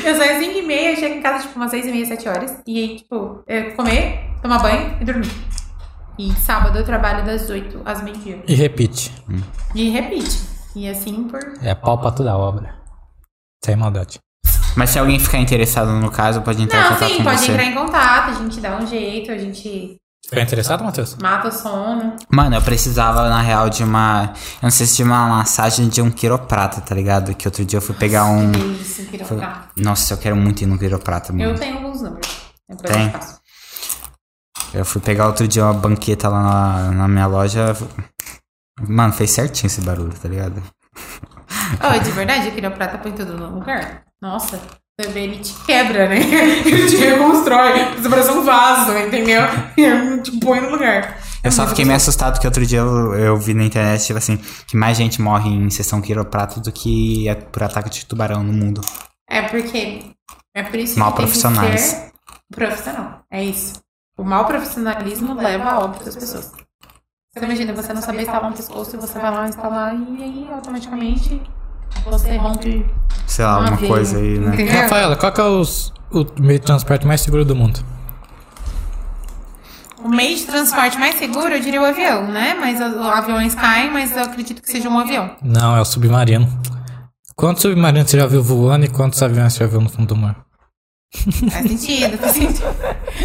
eu 0.06 0.16
saio 0.16 0.32
às 0.32 0.38
cinco 0.44 0.58
e 0.58 0.62
meia, 0.62 0.96
chego 0.96 1.16
em 1.16 1.22
casa 1.22 1.44
tipo 1.46 1.56
umas 1.58 1.70
seis 1.72 1.86
e 1.86 1.92
meia, 1.92 2.06
sete 2.06 2.28
horas. 2.30 2.58
E 2.66 2.80
aí, 2.80 2.96
tipo, 2.98 3.44
é 3.46 3.64
comer, 3.72 4.32
tomar 4.42 4.60
banho 4.60 4.98
e 5.02 5.06
dormir. 5.06 5.30
E 6.18 6.32
sábado 6.36 6.78
eu 6.80 6.86
trabalho 6.86 7.26
das 7.26 7.50
oito 7.50 7.82
às 7.84 8.02
meio-dia. 8.02 8.42
E 8.48 8.54
repite. 8.56 9.12
E 9.76 9.90
repite. 9.90 10.40
E 10.74 10.88
assim 10.88 11.26
por. 11.28 11.40
É 11.62 11.76
pau 11.76 11.98
pra 11.98 12.12
toda 12.12 12.32
a 12.32 12.38
obra. 12.38 12.74
Sem 13.64 13.76
maldade. 13.76 14.20
Mas 14.78 14.92
se 14.92 15.00
alguém 15.00 15.20
ficar 15.20 15.40
interessado 15.40 15.92
no 15.92 16.10
caso, 16.12 16.42
pode 16.42 16.62
entrar 16.62 16.80
em 16.80 16.84
Não, 16.84 16.90
contato 16.94 17.10
sim, 17.10 17.18
com 17.18 17.24
pode 17.24 17.40
você. 17.42 17.52
entrar 17.52 17.64
em 17.66 17.74
contato, 17.74 18.30
a 18.30 18.34
gente 18.34 18.60
dá 18.62 18.78
um 18.78 18.88
jeito, 18.88 19.32
a 19.32 19.38
gente 19.38 19.98
Ficou 20.26 20.42
interessado, 20.42 20.84
Matheus? 20.84 21.16
mata 21.22 21.50
o 21.50 21.52
sono. 21.52 22.16
Mano, 22.32 22.56
eu 22.56 22.62
precisava, 22.62 23.30
na 23.30 23.42
real, 23.42 23.70
de 23.70 23.84
uma. 23.84 24.34
Eu 24.56 24.64
não 24.64 24.72
sei 24.72 24.88
se 24.88 24.98
de 24.98 25.04
uma 25.04 25.28
massagem 25.28 25.88
de 25.88 26.02
um 26.02 26.10
quiroprata, 26.10 26.82
tá 26.82 26.96
ligado? 26.96 27.36
Que 27.36 27.48
outro 27.48 27.64
dia 27.64 27.78
eu 27.78 27.82
fui 27.82 27.94
pegar 27.94 28.26
um. 28.26 28.52
Isso, 28.52 29.04
ficar. 29.04 29.70
Nossa, 29.78 30.14
eu 30.14 30.18
quero 30.18 30.36
muito 30.36 30.64
ir 30.64 30.66
no 30.66 30.80
quiroprata, 30.80 31.32
mano. 31.32 31.44
Eu 31.52 31.56
tenho 31.56 31.78
alguns 31.78 32.02
números. 32.02 32.28
Depois 32.68 32.92
Tem? 32.92 33.06
eu 33.06 33.12
faço. 33.12 33.40
Eu 34.74 34.84
fui 34.84 35.00
pegar 35.00 35.28
outro 35.28 35.48
dia 35.48 35.64
uma 35.64 35.74
banqueta 35.74 36.28
lá 36.28 36.42
na, 36.42 36.92
na 36.92 37.08
minha 37.08 37.28
loja. 37.28 37.76
Mano, 38.82 39.14
fez 39.14 39.32
certinho 39.32 39.68
esse 39.68 39.82
barulho, 39.82 40.14
tá 40.14 40.28
ligado? 40.28 40.62
Oh, 41.82 41.98
de 41.98 42.12
verdade, 42.12 42.48
eu 42.48 42.52
queria 42.54 42.70
prata 42.70 43.00
põe 43.00 43.12
tudo 43.12 43.36
no 43.36 43.56
lugar. 43.56 44.04
Nossa, 44.22 44.62
bebê 45.00 45.22
ele 45.22 45.40
te 45.40 45.54
quebra, 45.66 46.08
né? 46.08 46.20
Ele 46.66 46.88
te 46.88 46.96
reconstrói. 46.96 47.96
Você 47.96 48.10
parece 48.10 48.32
um 48.32 48.44
vaso, 48.44 48.98
entendeu? 48.98 49.42
E 49.78 50.22
te 50.22 50.40
põe 50.40 50.62
no 50.62 50.70
lugar. 50.70 51.20
Eu 51.44 51.52
só 51.52 51.68
fiquei 51.68 51.84
meio 51.84 51.98
assustado 51.98 52.40
que 52.40 52.48
outro 52.48 52.66
dia 52.66 52.80
eu, 52.80 53.14
eu 53.14 53.38
vi 53.38 53.54
na 53.54 53.66
internet, 53.66 54.06
tipo 54.06 54.18
assim, 54.18 54.38
que 54.66 54.76
mais 54.78 54.98
gente 54.98 55.22
morre 55.22 55.50
em 55.50 55.70
sessão 55.70 56.02
quiroprata 56.02 56.60
do 56.60 56.72
que 56.72 57.28
é 57.28 57.36
por 57.36 57.62
ataque 57.62 57.90
de 57.90 58.06
tubarão 58.06 58.42
no 58.42 58.54
mundo. 58.54 58.82
É 59.30 59.42
porque. 59.44 60.12
É 60.56 60.64
por 60.64 60.80
isso 60.80 60.98
Mal 60.98 61.12
que 61.12 61.18
tem 61.18 61.26
profissionais. 61.26 61.72
que 61.72 61.88
ser 61.90 62.12
profissional. 62.56 63.22
É 63.30 63.44
isso. 63.44 63.74
O 64.18 64.24
mau 64.24 64.46
profissionalismo 64.46 65.34
leva 65.34 65.72
a 65.72 65.80
óbito 65.80 66.06
das 66.06 66.16
pessoas. 66.16 66.52
Você 67.34 67.44
imagina, 67.44 67.74
você 67.74 67.92
não 67.92 68.02
saber 68.02 68.22
instalar 68.22 68.50
um 68.50 68.54
pescoço 68.54 68.96
e 68.96 69.00
você 69.00 69.20
vai 69.20 69.30
lá 69.30 69.48
instalar 69.50 69.94
e 69.94 70.24
aí 70.24 70.48
automaticamente 70.54 71.42
você 72.04 72.38
rompe 72.38 72.86
Sei 73.28 73.44
lá, 73.46 73.52
uma 73.52 73.60
alguma 73.62 73.78
veia. 73.78 73.92
coisa 73.94 74.18
aí, 74.18 74.40
né? 74.40 74.54
Entendeu? 74.54 74.82
Rafaela, 74.82 75.16
qual 75.16 75.32
que 75.32 75.42
é 75.42 75.44
os- 75.44 75.94
o 76.12 76.26
meio 76.40 76.60
de 76.60 76.66
transporte 76.66 77.06
mais 77.08 77.22
seguro 77.22 77.44
do 77.46 77.56
mundo? 77.56 77.80
O 80.04 80.08
meio 80.10 80.36
de 80.38 80.44
transporte 80.46 81.00
mais 81.00 81.16
seguro, 81.16 81.52
eu 81.54 81.60
diria 81.60 81.82
o 81.82 81.86
avião, 81.86 82.28
né? 82.32 82.56
Mas 82.60 82.80
os 82.80 83.06
aviões 83.08 83.56
caem, 83.56 83.90
mas 83.92 84.16
eu 84.16 84.24
acredito 84.24 84.62
que 84.62 84.70
seja 84.70 84.88
um 84.88 85.00
avião. 85.00 85.32
Não, 85.42 85.76
é 85.76 85.82
o 85.82 85.86
submarino. 85.86 86.48
Quantos 87.36 87.64
submarinos 87.64 88.12
você 88.12 88.20
já 88.20 88.28
viu 88.28 88.44
voando 88.44 88.86
e 88.86 88.88
quantos 88.90 89.22
aviões 89.24 89.54
você 89.54 89.60
já 89.60 89.68
viu 89.68 89.82
no 89.82 89.90
fundo 89.90 90.10
do 90.10 90.16
mar? 90.16 90.46
Faz 91.50 91.68
sentido, 91.68 92.18
faz 92.18 92.34
sentido. 92.34 92.66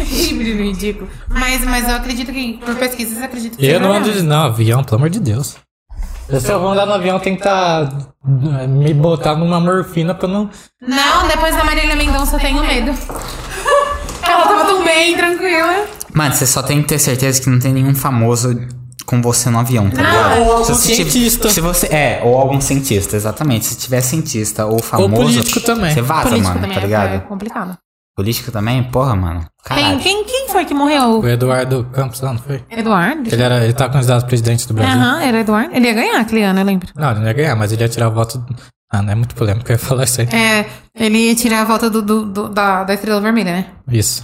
Híbrido 0.09 0.63
ridículo. 0.63 1.09
Mas, 1.29 1.63
mas 1.65 1.87
eu 1.87 1.95
acredito 1.95 2.31
que, 2.31 2.53
por 2.65 2.75
pesquisas, 2.75 3.17
eu 3.19 3.25
acredito 3.25 3.57
que 3.57 3.65
Eu 3.65 3.79
não 3.79 3.91
ando 3.91 4.05
de. 4.05 4.09
avião. 4.19 4.25
Não, 4.25 4.43
avião, 4.45 4.83
pelo 4.83 4.95
amor 4.97 5.09
de 5.09 5.19
Deus. 5.19 5.57
Se 6.39 6.51
eu 6.51 6.59
vou 6.59 6.71
andar 6.71 6.85
no 6.85 6.93
avião, 6.93 7.19
tem 7.19 7.35
que 7.35 7.43
tá, 7.43 7.89
me 8.67 8.93
botar 8.93 9.35
numa 9.35 9.59
morfina 9.59 10.13
pra 10.15 10.27
não. 10.27 10.49
Não, 10.81 11.27
depois 11.27 11.55
da 11.55 11.63
Marília 11.63 11.95
Mendonça 11.95 12.35
eu 12.35 12.39
tenho 12.39 12.61
medo. 12.61 12.91
Ela 14.23 14.47
tava 14.47 14.63
do 14.73 14.83
bem, 14.83 15.15
tranquila. 15.17 15.85
Mano, 16.13 16.33
você 16.33 16.45
só 16.45 16.61
tem 16.61 16.81
que 16.81 16.87
ter 16.87 16.99
certeza 16.99 17.41
que 17.41 17.49
não 17.49 17.59
tem 17.59 17.73
nenhum 17.73 17.93
famoso 17.95 18.55
com 19.05 19.21
você 19.21 19.49
no 19.49 19.59
avião, 19.59 19.89
tá 19.89 20.01
ligado? 20.01 20.41
Ou 20.41 20.51
algum 20.53 20.63
Se 20.65 20.73
você 20.75 20.95
tiver- 20.95 21.09
cientista. 21.09 21.49
Se 21.49 21.59
você, 21.59 21.87
é, 21.87 22.21
ou 22.23 22.37
algum 22.37 22.61
cientista, 22.61 23.15
exatamente. 23.15 23.65
Se 23.65 23.75
tiver 23.77 23.99
cientista 24.01 24.65
ou 24.65 24.81
famoso. 24.81 25.09
político 25.13 25.59
também. 25.61 25.93
Você 25.93 26.01
vaza, 26.01 26.29
Político 26.29 26.47
mano, 26.49 26.61
também 26.61 26.75
tá 26.75 26.81
é- 26.81 26.83
ligado? 26.85 27.13
é 27.15 27.19
complicado. 27.19 27.77
Político 28.21 28.51
também? 28.51 28.83
Porra, 28.83 29.15
mano. 29.15 29.43
Quem, 29.67 29.97
quem, 29.97 30.23
quem 30.25 30.47
foi 30.49 30.63
que 30.63 30.73
morreu? 30.75 31.19
O 31.21 31.27
Eduardo 31.27 31.87
Campos 31.91 32.21
lá, 32.21 32.33
não 32.33 32.39
foi? 32.39 32.63
Eduardo? 32.69 33.29
Ele, 33.33 33.41
era, 33.41 33.63
ele 33.63 33.73
tá 33.73 33.89
candidato 33.89 34.23
a 34.23 34.27
presidente 34.27 34.67
do 34.67 34.75
Brasil. 34.75 34.93
Aham, 34.99 35.21
era 35.23 35.39
Eduardo. 35.39 35.73
Ele 35.75 35.87
ia 35.87 35.93
ganhar 35.93 36.19
aquele 36.21 36.43
ano, 36.43 36.59
eu 36.59 36.65
lembro. 36.65 36.87
Não, 36.95 37.09
ele 37.11 37.19
não 37.21 37.27
ia 37.27 37.33
ganhar, 37.33 37.55
mas 37.55 37.71
ele 37.71 37.81
ia 37.81 37.89
tirar 37.89 38.09
o 38.09 38.11
voto. 38.11 38.43
Ah, 38.91 39.01
não 39.01 39.11
é 39.11 39.15
muito 39.15 39.33
polêmico, 39.33 39.67
eu 39.71 39.73
ia 39.73 39.79
falar 39.79 40.03
isso 40.03 40.21
aí. 40.21 40.27
É, 40.27 40.65
ele 40.93 41.17
ia 41.29 41.35
tirar 41.35 41.61
a 41.61 41.65
volta 41.65 41.89
do, 41.89 42.01
do- 42.01 42.25
do- 42.25 42.49
da, 42.49 42.83
da 42.83 42.93
estrela 42.93 43.19
vermelha, 43.21 43.51
né? 43.53 43.65
Isso. 43.89 44.23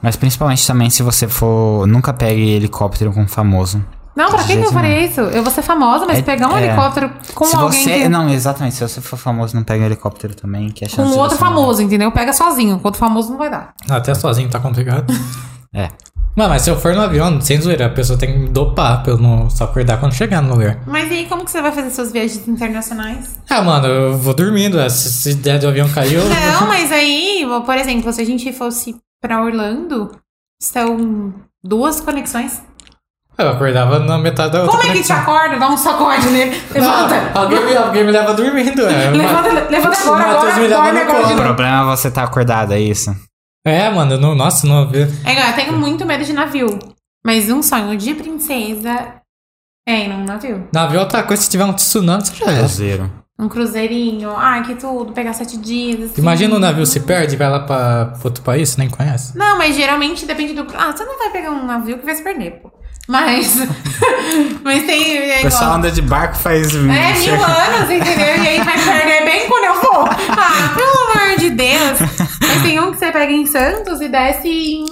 Mas 0.00 0.14
principalmente 0.14 0.64
também 0.66 0.88
se 0.88 1.02
você 1.02 1.26
for. 1.26 1.86
Nunca 1.88 2.12
pegue 2.12 2.48
helicóptero 2.50 3.12
com 3.12 3.26
famoso. 3.26 3.84
Não, 4.14 4.30
pra 4.30 4.44
que, 4.44 4.56
que 4.56 4.62
eu 4.64 4.72
faria 4.72 5.06
isso? 5.06 5.20
Eu 5.20 5.42
vou 5.42 5.50
ser 5.52 5.62
famosa, 5.62 6.04
mas 6.06 6.18
É- 6.18 6.22
pegar 6.22 6.48
um 6.48 6.56
é. 6.56 6.64
helicóptero 6.66 7.10
com 7.34 7.44
se 7.46 7.56
alguém 7.56 7.82
você. 7.84 7.98
que... 8.02 8.08
Não, 8.08 8.28
exatamente. 8.28 8.74
Se 8.76 8.86
você 8.86 9.00
for 9.00 9.16
famoso, 9.16 9.56
não 9.56 9.64
pega 9.64 9.84
helicóptero 9.86 10.34
também, 10.34 10.68
que 10.70 10.84
a 10.84 10.88
Com 10.88 11.02
outro 11.16 11.38
famoso, 11.38 11.80
entendeu? 11.82 12.12
Pega 12.12 12.32
sozinho. 12.32 12.78
Com 12.78 12.88
outro 12.88 13.00
famoso 13.00 13.30
não 13.30 13.38
vai 13.38 13.48
dar. 13.50 13.72
Até 13.88 14.14
sozinho 14.14 14.48
tá 14.50 14.60
complicado. 14.60 15.12
É. 15.74 15.88
Mano, 16.36 16.50
mas 16.50 16.60
se 16.60 16.68
eu 16.70 16.78
for 16.78 16.94
no 16.94 17.00
avião, 17.00 17.40
sem 17.40 17.58
zoeira, 17.58 17.86
a 17.86 17.88
pessoa 17.88 18.18
tem 18.18 18.44
que 18.44 18.50
dopar 18.50 19.02
pra 19.02 19.14
eu 19.14 19.16
não 19.16 19.48
só 19.48 19.64
acordar 19.64 19.98
quando 19.98 20.12
chegar 20.12 20.42
no 20.42 20.52
lugar. 20.52 20.80
Mas 20.86 21.10
e 21.10 21.14
aí, 21.14 21.26
como 21.26 21.46
que 21.46 21.50
você 21.50 21.62
vai 21.62 21.72
fazer 21.72 21.90
suas 21.90 22.12
viagens 22.12 22.46
internacionais? 22.46 23.38
Ah, 23.48 23.62
mano, 23.62 23.86
eu 23.86 24.18
vou 24.18 24.34
dormindo. 24.34 24.78
é, 24.78 24.90
Se, 24.90 25.10
se 25.10 25.34
der 25.34 25.58
do 25.58 25.68
avião 25.68 25.88
cair, 25.88 26.12
eu. 26.16 26.24
Não, 26.28 26.66
mas 26.68 26.92
aí, 26.92 27.46
por 27.64 27.74
exemplo, 27.78 28.12
se 28.12 28.20
a 28.20 28.24
gente 28.26 28.52
fosse 28.52 28.96
pra 29.18 29.42
Orlando, 29.42 30.10
são 30.60 31.32
duas 31.64 32.02
conexões. 32.02 32.60
Eu 33.38 33.48
acordava 33.48 33.98
na 33.98 34.18
metade 34.18 34.52
da 34.52 34.62
outra. 34.62 34.78
Como 34.78 34.90
é 34.90 34.94
que 34.94 35.02
te 35.02 35.12
acorda? 35.12 35.58
Dá 35.58 35.68
um 35.68 35.76
sacode 35.76 36.28
nele. 36.28 36.60
Levanta. 36.70 37.30
Não, 37.34 37.42
alguém, 37.42 37.64
me, 37.64 37.76
alguém 37.76 38.04
me 38.04 38.12
leva 38.12 38.34
dormindo, 38.34 38.82
é. 38.86 39.10
Levanta, 39.10 39.68
levanta 39.70 40.00
agora, 40.00 40.26
Matheus 40.26 40.52
agora, 40.52 40.92
me 40.92 40.98
leva 40.98 41.18
agora. 41.18 41.34
O 41.34 41.36
problema 41.36 41.82
é 41.82 41.96
você 41.96 42.08
estar 42.08 42.24
acordado, 42.24 42.72
é 42.72 42.80
isso. 42.80 43.14
É, 43.66 43.88
mano, 43.90 44.18
não, 44.18 44.34
nossa, 44.34 44.66
não 44.66 44.88
vi. 44.88 45.02
É, 45.24 45.50
eu 45.50 45.54
tenho 45.54 45.72
muito 45.78 46.04
medo 46.04 46.24
de 46.24 46.32
navio. 46.32 46.78
Mas 47.24 47.48
um 47.50 47.62
sonho 47.62 47.96
de 47.96 48.14
princesa 48.14 49.14
é 49.88 50.04
ir 50.04 50.08
num 50.08 50.24
navio. 50.24 50.68
Navio 50.72 50.98
é 50.98 51.00
outra 51.00 51.22
coisa, 51.22 51.42
se 51.42 51.50
tiver 51.50 51.64
um 51.64 51.72
tsunami, 51.72 52.26
você 52.26 52.34
já 52.34 52.52
é. 52.52 52.58
Cruzeiro. 52.58 53.10
Um 53.38 53.48
cruzeirinho, 53.48 54.30
ai 54.36 54.62
que 54.62 54.74
tudo, 54.74 55.12
pegar 55.12 55.32
sete 55.32 55.56
dias. 55.56 56.10
Assim. 56.10 56.20
Imagina 56.20 56.54
o 56.54 56.58
navio 56.58 56.84
se 56.84 57.00
perde 57.00 57.34
e 57.34 57.38
vai 57.38 57.48
lá 57.50 57.60
pra 57.60 58.12
outro 58.22 58.42
país, 58.42 58.68
você 58.68 58.80
nem 58.80 58.90
conhece. 58.90 59.36
Não, 59.36 59.56
mas 59.56 59.74
geralmente 59.74 60.26
depende 60.26 60.52
do. 60.52 60.66
Ah, 60.76 60.92
você 60.92 61.04
não 61.04 61.18
vai 61.18 61.30
pegar 61.30 61.50
um 61.50 61.64
navio 61.64 61.98
que 61.98 62.04
vai 62.04 62.14
se 62.14 62.22
perder, 62.22 62.60
pô. 62.60 62.70
Mas. 63.08 63.56
mas 64.62 64.84
tem. 64.86 65.16
É, 65.30 65.40
O 65.40 65.42
pessoal 65.42 65.72
anda 65.74 65.90
de 65.90 66.00
barco 66.02 66.36
faz. 66.36 66.74
é 66.74 66.78
mil 66.78 66.92
anos, 67.44 67.90
entendeu? 67.90 68.42
E 68.44 68.48
aí 68.48 68.60
vai 68.62 68.78
perder 68.78 69.24
bem 69.24 69.48
quando 69.48 69.64
eu 69.64 69.74
for. 69.74 70.08
Ah, 70.08 70.74
pelo 70.74 71.24
amor 71.26 71.38
de 71.38 71.50
Deus. 71.50 71.98
Mas 72.40 72.62
tem 72.62 72.80
um 72.80 72.92
que 72.92 72.98
você 72.98 73.10
pega 73.12 73.32
em 73.32 73.46
Santos 73.46 74.00
e 74.00 74.08
desce 74.08 74.48
em. 74.48 74.84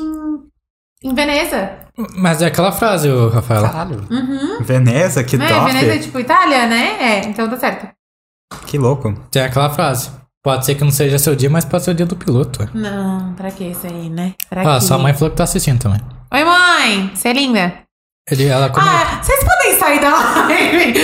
em 1.05 1.15
Veneza. 1.15 1.79
Mas 2.17 2.41
é 2.41 2.47
aquela 2.47 2.73
frase, 2.73 3.09
ô, 3.11 3.29
Rafaela. 3.29 3.69
Caralho. 3.69 4.07
Veneza, 4.63 5.23
que 5.23 5.37
né? 5.37 5.49
top. 5.49 5.73
Veneza 5.73 5.95
é 5.95 5.99
tipo 5.99 6.19
Itália, 6.19 6.67
né? 6.67 6.97
É, 7.01 7.19
então 7.27 7.47
dá 7.49 7.59
certo. 7.59 7.89
Que 8.67 8.79
louco. 8.79 9.13
Tem 9.31 9.43
aquela 9.43 9.71
frase. 9.71 10.11
Pode 10.43 10.65
ser 10.65 10.75
que 10.75 10.83
não 10.83 10.91
seja 10.91 11.19
seu 11.19 11.37
dia, 11.37 11.51
mas 11.51 11.65
pode 11.67 11.85
ser 11.85 11.91
o 11.91 11.95
dia 11.95 12.07
do 12.07 12.17
piloto. 12.17 12.67
Não, 12.73 13.35
pra 13.35 13.51
que 13.51 13.65
isso 13.65 13.87
aí, 13.87 14.09
né? 14.09 14.33
Pra 14.49 14.63
Ah, 14.77 14.81
quê? 14.81 14.87
sua 14.87 14.97
mãe 14.99 15.13
falou 15.13 15.31
que 15.31 15.37
tá 15.37 15.45
assistindo 15.45 15.79
também. 15.79 16.01
Oi, 16.33 16.45
mãe! 16.45 17.11
Você 17.15 17.29
é 17.29 17.33
linda. 17.35 17.75
Ele, 18.31 18.47
ela 18.47 18.69
come... 18.71 18.87
Ah, 18.89 19.19
vocês 19.23 19.41
podem 19.45 19.79
sair 19.79 20.01
da 20.01 20.11
live? 20.47 20.95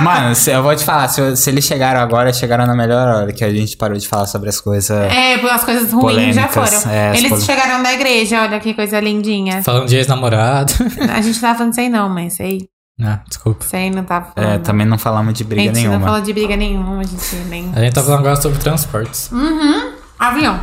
Mano, 0.02 0.34
se- 0.34 0.50
eu 0.50 0.62
vou 0.62 0.74
te 0.76 0.84
falar, 0.84 1.08
se, 1.08 1.36
se 1.36 1.50
eles 1.50 1.64
chegaram 1.64 2.00
agora, 2.00 2.32
chegaram 2.32 2.66
na 2.66 2.74
melhor 2.74 3.08
hora 3.08 3.32
que 3.32 3.42
a 3.44 3.50
gente 3.50 3.76
parou 3.76 3.96
de 3.96 4.06
falar 4.06 4.26
sobre 4.26 4.48
as 4.48 4.60
coisas. 4.60 4.90
É, 4.90 5.34
as 5.34 5.64
coisas 5.64 5.90
ruins 5.92 6.34
já 6.34 6.46
Polêmicas, 6.48 6.82
foram. 6.82 6.92
é, 6.94 7.16
Eles 7.16 7.30
pol- 7.30 7.40
chegaram 7.40 7.82
da 7.82 7.92
igreja, 7.92 8.42
olha 8.42 8.60
que 8.60 8.74
coisa 8.74 9.00
lindinha. 9.00 9.62
Falando 9.62 9.86
de 9.86 9.96
ex-namorado. 9.96 10.72
A 11.14 11.20
gente 11.22 11.40
tava 11.40 11.56
falando 11.58 11.78
aí 11.78 11.88
não, 11.88 12.08
mas 12.08 12.34
isso 12.34 12.42
aí, 12.42 12.60
não, 12.98 13.18
desculpa. 13.28 13.64
aí 13.72 13.90
não 13.90 14.04
tava 14.04 14.32
falando. 14.34 14.52
É, 14.52 14.58
também 14.58 14.86
não 14.86 14.98
falamos 14.98 15.32
de 15.34 15.42
a 15.42 15.46
briga 15.46 15.62
gente 15.62 15.74
não 15.84 15.90
nenhuma. 15.90 16.06
falou 16.06 16.20
de 16.20 16.32
briga 16.32 16.56
nenhuma, 16.56 17.00
a 17.00 17.04
gente 17.04 17.34
nem... 17.48 17.72
A 17.74 17.80
gente 17.80 17.94
tá 17.94 18.02
falando 18.02 18.20
agora 18.20 18.36
sobre 18.36 18.58
transportes. 18.58 19.30
Uhum, 19.32 19.92
avião. 20.18 20.60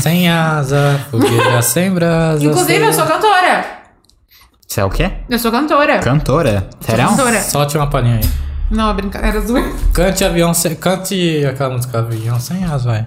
Sem 0.00 0.28
asa, 0.28 1.00
fogueira 1.10 1.60
sem 1.62 1.92
brasa. 1.92 2.44
Inclusive, 2.44 2.84
eu 2.84 2.92
sou 2.92 3.04
cantora. 3.06 3.79
Você 4.70 4.80
é 4.80 4.84
o 4.84 4.88
quê? 4.88 5.10
Eu 5.28 5.36
sou 5.36 5.50
cantora. 5.50 5.98
Cantora? 5.98 6.70
Serão? 6.80 7.08
Cantora. 7.08 7.42
Solte 7.42 7.76
uma 7.76 7.90
palhinha 7.90 8.20
aí. 8.22 8.30
Não, 8.70 8.94
brincadeira, 8.94 9.40
zoeira. 9.40 9.68
Cante 9.92 10.24
avião 10.24 10.54
sem... 10.54 10.76
Cante 10.76 11.44
aquela 11.44 11.70
música 11.74 11.98
Avião 11.98 12.38
sem 12.38 12.64
asa, 12.64 12.88
vai. 12.88 13.06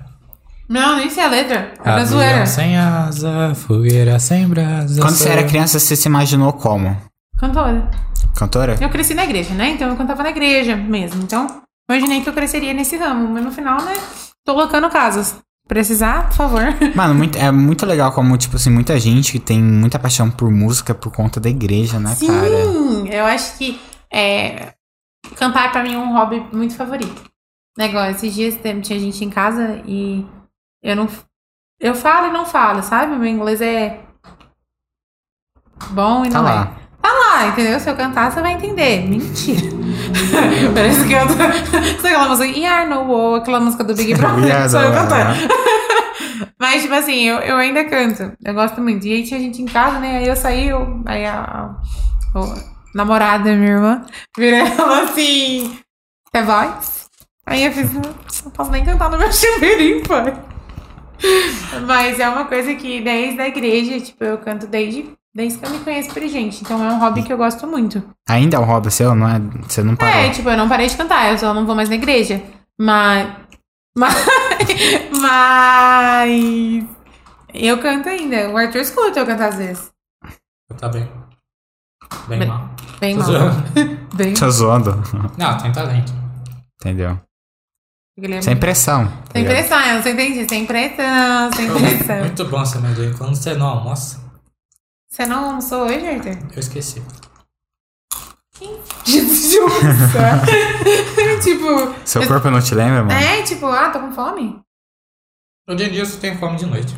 Não, 0.67 0.97
nem 0.97 1.09
sei 1.09 1.23
a 1.23 1.29
letra. 1.29 1.73
Era 1.79 1.93
Avião 1.93 2.05
zoeira. 2.05 2.45
sem 2.45 2.77
asa, 2.77 3.55
fogueira 3.55 4.19
sem 4.19 4.45
brasa. 4.45 5.01
Quando 5.01 5.15
você 5.15 5.29
era 5.29 5.45
criança, 5.45 5.79
você 5.79 5.95
se 5.95 6.05
imaginou 6.05 6.51
como? 6.51 6.97
Cantora. 7.37 7.89
Cantora? 8.35 8.75
Eu 8.81 8.89
cresci 8.89 9.13
na 9.13 9.23
igreja, 9.23 9.53
né? 9.53 9.69
Então 9.69 9.87
eu 9.87 9.95
cantava 9.95 10.21
na 10.21 10.31
igreja 10.31 10.75
mesmo. 10.75 11.23
Então, 11.23 11.47
imaginei 11.89 12.19
que 12.19 12.27
eu 12.27 12.33
cresceria 12.33 12.73
nesse 12.73 12.97
ramo. 12.97 13.29
Mas 13.29 13.41
no 13.41 13.53
final, 13.53 13.81
né? 13.83 13.93
Tô 14.43 14.53
colocando 14.53 14.89
casas. 14.89 15.37
Precisar, 15.67 16.27
por 16.29 16.35
favor. 16.35 16.61
Mano, 16.95 17.15
muito- 17.15 17.37
é 17.37 17.49
muito 17.51 17.85
legal 17.85 18.11
como, 18.11 18.37
tipo 18.37 18.55
assim, 18.57 18.69
muita 18.69 18.99
gente 18.99 19.31
que 19.31 19.39
tem 19.39 19.61
muita 19.61 19.97
paixão 19.97 20.29
por 20.29 20.51
música 20.51 20.93
por 20.93 21.11
conta 21.11 21.39
da 21.39 21.49
igreja, 21.49 21.99
né, 21.99 22.13
Sim, 22.15 22.27
cara? 22.27 22.47
eu 23.15 23.25
acho 23.25 23.57
que 23.57 23.79
é, 24.11 24.73
cantar 25.37 25.71
pra 25.71 25.81
mim 25.83 25.93
é 25.93 25.97
um 25.97 26.13
hobby 26.13 26.45
muito 26.51 26.75
favorito. 26.75 27.23
Negócio, 27.77 28.11
esses 28.11 28.33
dias 28.35 28.59
tinha 28.83 28.99
gente 28.99 29.23
em 29.25 29.29
casa 29.29 29.81
e 29.87 30.25
eu 30.83 30.95
não. 30.95 31.07
Eu 31.79 31.95
falo 31.95 32.27
e 32.27 32.31
não 32.31 32.45
falo, 32.45 32.83
sabe? 32.83 33.15
Meu 33.15 33.25
inglês 33.27 33.59
é 33.61 33.99
bom 35.89 36.23
e 36.23 36.29
Tá 36.29 36.37
não 36.37 36.43
lá. 36.43 36.77
é. 36.79 36.83
Tá 37.01 37.09
lá, 37.11 37.47
entendeu? 37.47 37.79
Se 37.79 37.89
eu 37.89 37.95
cantar, 37.95 38.31
você 38.31 38.41
vai 38.41 38.53
entender. 38.53 39.07
Mentira. 39.09 39.72
Parece 40.73 41.07
que 41.07 41.13
eu 41.13 41.27
tô. 41.27 41.33
Sabe 42.01 42.07
aquela 42.07 42.29
música 42.29 42.45
Yeah, 42.57 42.85
no 42.95 43.11
War, 43.11 43.41
aquela 43.41 43.59
música 43.59 43.83
do 43.83 43.95
Big 43.95 44.13
Brother? 44.15 44.43
Yeah, 44.45 44.69
Sou 44.69 44.81
eu 44.81 44.91
cantando. 44.91 45.33
Mas, 46.59 46.81
tipo 46.81 46.93
assim, 46.93 47.23
eu, 47.23 47.37
eu 47.39 47.57
ainda 47.57 47.83
canto. 47.85 48.31
Eu 48.43 48.53
gosto 48.53 48.81
muito. 48.81 49.05
E 49.05 49.13
aí 49.13 49.23
tinha 49.23 49.39
gente 49.39 49.61
em 49.61 49.65
casa, 49.65 49.99
né? 49.99 50.17
Aí 50.17 50.27
eu 50.27 50.35
saí, 50.35 50.67
eu, 50.69 51.01
aí 51.05 51.25
a, 51.25 51.39
a- 52.35 52.39
o 52.39 52.53
namorado 52.95 53.43
da 53.45 53.51
minha 53.53 53.71
irmã 53.71 54.05
virou 54.37 54.59
ela 54.59 55.03
assim: 55.03 55.77
Você 56.33 56.43
voz? 56.43 57.09
Aí 57.45 57.65
eu 57.65 57.71
fiz: 57.71 57.91
Não 57.93 58.51
posso 58.51 58.71
nem 58.71 58.83
cantar 58.85 59.09
no 59.09 59.17
meu 59.17 59.31
chuveirinho, 59.31 60.03
pai. 60.07 60.33
Mas 61.87 62.19
é 62.19 62.27
uma 62.27 62.45
coisa 62.45 62.73
que 62.75 62.99
desde 63.01 63.39
a 63.41 63.47
igreja, 63.47 63.99
tipo, 63.99 64.23
eu 64.23 64.37
canto 64.39 64.67
desde, 64.67 65.09
desde 65.35 65.59
que 65.59 65.65
eu 65.65 65.69
me 65.71 65.79
conheço 65.79 66.13
por 66.13 66.21
gente. 66.27 66.61
Então 66.61 66.83
é 66.83 66.91
um 66.91 66.99
hobby 66.99 67.23
que 67.23 67.31
eu 67.33 67.37
gosto 67.37 67.65
muito. 67.67 68.01
Ainda 68.29 68.57
é 68.57 68.59
um 68.59 68.65
hobby 68.65 68.91
seu, 68.91 69.13
não 69.15 69.27
é? 69.27 69.39
Você 69.67 69.83
não 69.83 69.95
parou. 69.95 70.13
É, 70.15 70.29
tipo, 70.29 70.49
eu 70.49 70.57
não 70.57 70.69
parei 70.69 70.87
de 70.87 70.95
cantar, 70.95 71.31
eu 71.31 71.37
só 71.37 71.53
não 71.53 71.65
vou 71.65 71.75
mais 71.75 71.89
na 71.89 71.95
igreja. 71.95 72.41
Mas. 72.79 73.27
Mas. 73.97 74.15
Mas. 75.21 76.85
Eu 77.53 77.77
canto 77.79 78.09
ainda. 78.09 78.49
O 78.49 78.57
Arthur 78.57 78.79
escuta 78.81 79.19
eu 79.19 79.25
cantar 79.25 79.49
às 79.49 79.55
vezes. 79.57 79.91
Tá 80.77 80.89
bem. 80.89 81.07
Bem 82.27 82.39
Bem- 82.39 82.47
mal. 82.47 82.69
Bem 82.99 83.15
Tô 83.17 83.21
mal. 83.23 83.31
zoando. 83.31 83.63
Bem. 84.15 84.33
Tô 84.33 84.49
zoando. 84.49 85.03
Não, 85.37 85.57
tem 85.57 85.71
talento. 85.71 86.11
Entendeu? 86.81 87.19
Ele 88.17 88.35
é 88.35 88.41
Sem 88.41 88.55
pressão. 88.55 89.05
tá 89.07 89.11
Sem 89.33 89.41
ligado? 89.43 89.55
pressão, 89.57 89.79
eu 89.79 89.99
entendi. 90.13 90.47
Sem 90.49 90.65
pressão, 90.65 91.51
sem 91.53 91.67
pressão. 91.71 92.19
Muito 92.19 92.45
bom 92.45 92.61
essa 92.61 92.77
amendoim. 92.77 93.13
Quando 93.13 93.35
você 93.35 93.53
não 93.55 93.67
almoça, 93.67 94.22
Você 95.13 95.27
não 95.27 95.45
almoçou 95.45 95.83
hoje, 95.83 96.07
Arthur? 96.07 96.39
eu 96.55 96.59
esqueci. 96.59 96.99
Jesus! 99.05 99.71
tipo. 101.43 101.93
Seu 102.03 102.27
corpo 102.27 102.49
não 102.49 102.59
te 102.59 102.73
lembra, 102.73 103.03
mano? 103.03 103.11
É, 103.11 103.43
tipo, 103.43 103.67
ah, 103.67 103.91
tô 103.91 103.99
com 103.99 104.11
fome? 104.11 104.59
Hoje 105.69 105.83
em 105.85 105.91
dia 105.91 106.01
eu 106.01 106.05
só 106.07 106.19
tenho 106.19 106.39
fome 106.39 106.57
de 106.57 106.65
noite. 106.65 106.97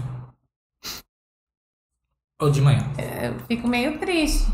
Ou 2.41 2.49
de 2.49 2.61
manhã. 2.61 2.85
Eu 3.21 3.35
fico 3.49 3.67
meio 3.67 3.99
triste. 3.99 4.47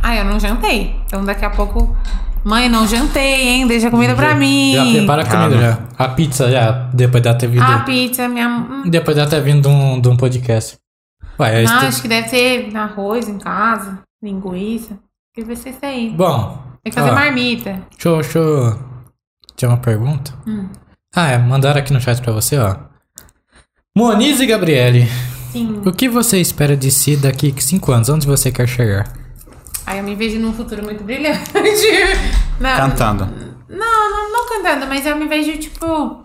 Ah, 0.00 0.14
eu 0.14 0.24
não 0.24 0.38
jantei. 0.38 0.94
Então 1.06 1.24
daqui 1.24 1.44
a 1.44 1.50
pouco. 1.50 1.96
Mãe, 2.44 2.68
não 2.68 2.86
jantei, 2.86 3.48
hein? 3.48 3.66
Deixa 3.66 3.90
comida 3.90 4.14
pra 4.14 4.36
mim. 4.36 4.74
Já 4.74 4.84
prepara 4.84 5.22
a 5.22 5.26
comida 5.26 5.60
Calma. 5.60 5.62
já. 5.62 6.04
A 6.04 6.08
pizza 6.10 6.48
já, 6.48 6.70
depois 6.94 7.24
dela 7.24 7.36
ter 7.36 7.48
vindo. 7.48 7.64
A 7.64 7.80
pizza, 7.80 8.28
minha. 8.28 8.84
Depois 8.86 9.16
dela 9.16 9.28
ter 9.28 9.42
vindo 9.42 9.62
de 9.62 9.68
um, 9.68 10.00
de 10.00 10.08
um 10.08 10.16
podcast. 10.16 10.79
Ué, 11.40 11.62
Não, 11.62 11.76
isso. 11.76 11.86
acho 11.86 12.02
que 12.02 12.08
deve 12.08 12.28
ter 12.28 12.76
arroz 12.76 13.28
em 13.28 13.38
casa, 13.38 14.00
linguiça. 14.22 14.98
Que 15.34 15.44
vai 15.44 15.56
ser 15.56 15.70
isso 15.70 15.78
aí. 15.82 16.10
Bom. 16.10 16.62
Tem 16.82 16.90
que 16.92 16.98
fazer 16.98 17.10
ó, 17.10 17.14
marmita. 17.14 17.82
Deixa 17.90 18.08
eu. 18.08 18.16
Deixa 18.20 18.38
eu. 18.38 18.78
Tinha 19.56 19.68
uma 19.70 19.78
pergunta? 19.78 20.32
Hum. 20.46 20.68
Ah, 21.14 21.28
é. 21.28 21.38
Mandaram 21.38 21.80
aqui 21.80 21.92
no 21.92 22.00
chat 22.00 22.20
pra 22.20 22.32
você, 22.32 22.58
ó. 22.58 22.76
Moniz 23.96 24.40
e 24.40 24.46
Gabriele, 24.46 25.08
Sim. 25.52 25.82
o 25.84 25.92
que 25.92 26.08
você 26.08 26.40
espera 26.40 26.76
de 26.76 26.90
si 26.90 27.16
daqui 27.16 27.52
5 27.58 27.92
anos? 27.92 28.08
Onde 28.08 28.26
você 28.26 28.52
quer 28.52 28.68
chegar? 28.68 29.12
Aí 29.84 29.98
eu 29.98 30.04
me 30.04 30.14
vejo 30.14 30.38
num 30.38 30.52
futuro 30.52 30.82
muito 30.84 31.02
brilhante. 31.02 31.50
Não, 32.60 32.76
Cantando. 32.76 33.24
Não, 33.68 34.10
não, 34.10 34.32
não 34.32 34.48
cantando, 34.48 34.86
mas 34.86 35.06
eu 35.06 35.16
me 35.16 35.26
vejo, 35.26 35.56
tipo. 35.58 36.24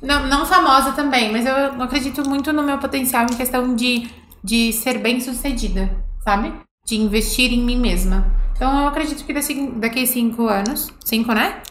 Não, 0.00 0.26
não 0.28 0.44
famosa 0.46 0.92
também, 0.92 1.30
mas 1.32 1.46
eu 1.46 1.54
acredito 1.82 2.28
muito 2.28 2.52
no 2.52 2.62
meu 2.62 2.76
potencial 2.78 3.24
em 3.24 3.36
questão 3.36 3.74
de, 3.74 4.08
de 4.42 4.72
ser 4.72 4.98
bem 4.98 5.20
sucedida, 5.20 6.04
sabe? 6.24 6.52
De 6.84 6.96
investir 6.96 7.52
em 7.52 7.62
mim 7.62 7.78
mesma. 7.78 8.26
Então 8.54 8.82
eu 8.82 8.88
acredito 8.88 9.24
que 9.24 9.32
daqui, 9.32 9.70
daqui 9.72 10.06
cinco 10.06 10.46
anos. 10.48 10.88
Cinco, 11.04 11.32
né? 11.32 11.62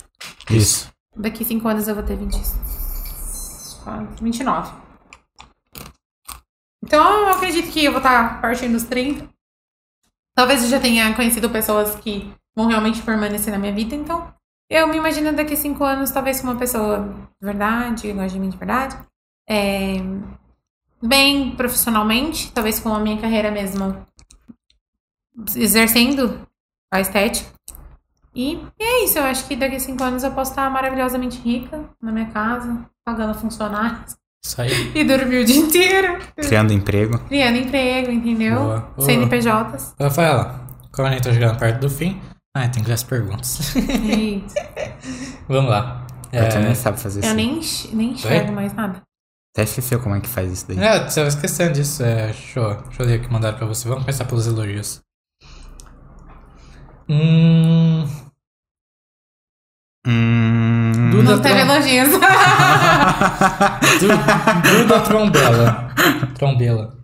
Isso. 0.50 0.92
Daqui 1.16 1.44
cinco 1.44 1.68
anos 1.68 1.88
eu 1.88 1.96
vou 1.96 2.04
ter 2.04 2.16
20, 2.16 2.34
29. 4.22 4.74
Então 6.84 7.22
eu 7.22 7.30
acredito 7.30 7.72
que 7.72 7.84
eu 7.84 7.92
vou 7.92 8.00
estar 8.00 8.42
partindo 8.42 8.74
dos 8.74 8.84
30. 8.84 9.30
Talvez 10.36 10.64
eu 10.64 10.70
já 10.70 10.80
tenha 10.80 11.14
conhecido 11.14 11.50
pessoas 11.50 11.96
que 11.96 12.34
vão 12.56 12.68
realmente 12.68 13.02
permanecer 13.02 13.52
na 13.52 13.60
minha 13.60 13.74
vida, 13.74 13.96
então 13.96 14.34
eu 14.70 14.88
me 14.88 14.98
imagino 14.98 15.34
daqui 15.34 15.56
cinco 15.56 15.84
anos, 15.84 16.12
talvez 16.12 16.40
com 16.40 16.48
uma 16.48 16.58
pessoa 16.58 17.14
de 17.40 17.46
verdade, 17.46 18.04
que 18.04 18.14
gosta 18.14 18.30
de 18.30 18.40
mim 18.40 18.50
de 18.50 18.58
verdade. 18.58 18.98
É, 19.50 19.98
bem 21.02 21.52
profissionalmente, 21.56 22.52
talvez 22.52 22.80
com 22.80 22.94
a 22.94 23.00
minha 23.00 23.20
carreira 23.20 23.50
mesmo 23.52 24.06
exercendo 25.56 26.42
a 26.94 27.00
estética. 27.00 27.50
E, 28.34 28.54
e 28.80 28.84
é 28.84 29.04
isso, 29.04 29.18
eu 29.18 29.24
acho 29.24 29.46
que 29.46 29.56
daqui 29.56 29.80
cinco 29.80 30.04
anos 30.04 30.24
eu 30.24 30.32
posso 30.32 30.52
estar 30.52 30.70
maravilhosamente 30.70 31.40
rica 31.40 31.84
na 32.02 32.12
minha 32.12 32.28
casa, 32.28 32.86
pagando 33.04 33.34
funcionários 33.34 34.16
Isso 34.44 34.62
aí. 34.62 34.92
e 34.96 35.04
dormir 35.04 35.40
o 35.40 35.46
dia 35.46 35.58
inteiro, 35.58 36.18
Criando 36.38 36.72
emprego. 36.72 37.20
criando 37.26 37.58
emprego, 37.58 38.10
entendeu? 38.12 38.56
Boa, 38.56 38.80
boa. 38.96 39.06
CNPJs. 39.06 39.96
Rafaela, 40.00 40.66
como 40.94 41.08
a 41.08 41.12
gente 41.12 41.24
tá 41.24 41.34
chegando 41.34 41.58
perto 41.60 41.80
do 41.82 41.90
fim, 41.90 42.22
ah, 42.56 42.68
tem 42.70 42.82
que 42.82 42.88
ver 42.88 42.94
as 42.94 43.04
perguntas. 43.04 43.76
Eita, 43.76 44.54
Vamos 45.50 45.70
lá. 45.70 46.06
Eu 46.32 46.44
É, 46.44 46.48
também 46.48 46.74
sabe 46.76 47.02
fazer 47.02 47.20
eu 47.20 47.26
isso. 47.26 47.36
nem, 47.36 47.60
nem 47.94 48.12
enxergo 48.14 48.54
mais 48.54 48.74
nada. 48.74 49.02
Até 49.54 49.64
esqueceu 49.64 50.00
como 50.00 50.16
é 50.16 50.22
que 50.22 50.30
faz 50.30 50.52
isso 50.52 50.68
daí. 50.68 50.80
é, 50.80 51.08
você 51.10 51.20
vai 51.20 51.28
esquecendo 51.30 51.74
disso. 51.74 52.04
É, 52.04 52.28
deixa, 52.28 52.60
eu, 52.60 52.82
deixa 52.84 53.04
eu 53.04 53.06
ler 53.08 53.20
o 53.20 53.24
que 53.24 53.32
mandaram 53.32 53.58
pra 53.58 53.68
você. 53.68 53.88
Vamos 53.88 54.04
começar 54.06 54.24
pelos 54.26 54.48
elogios. 54.48 55.02
Hum. 57.10 58.08
Hum... 60.08 61.10
Duda, 61.12 61.36
Não 61.36 61.42
teve 61.42 61.60
Trom- 61.64 61.74
elogios. 61.76 62.10
Du- 64.00 64.78
Duda 64.78 65.02
Trombela. 65.02 65.94
Trombela. 66.36 66.98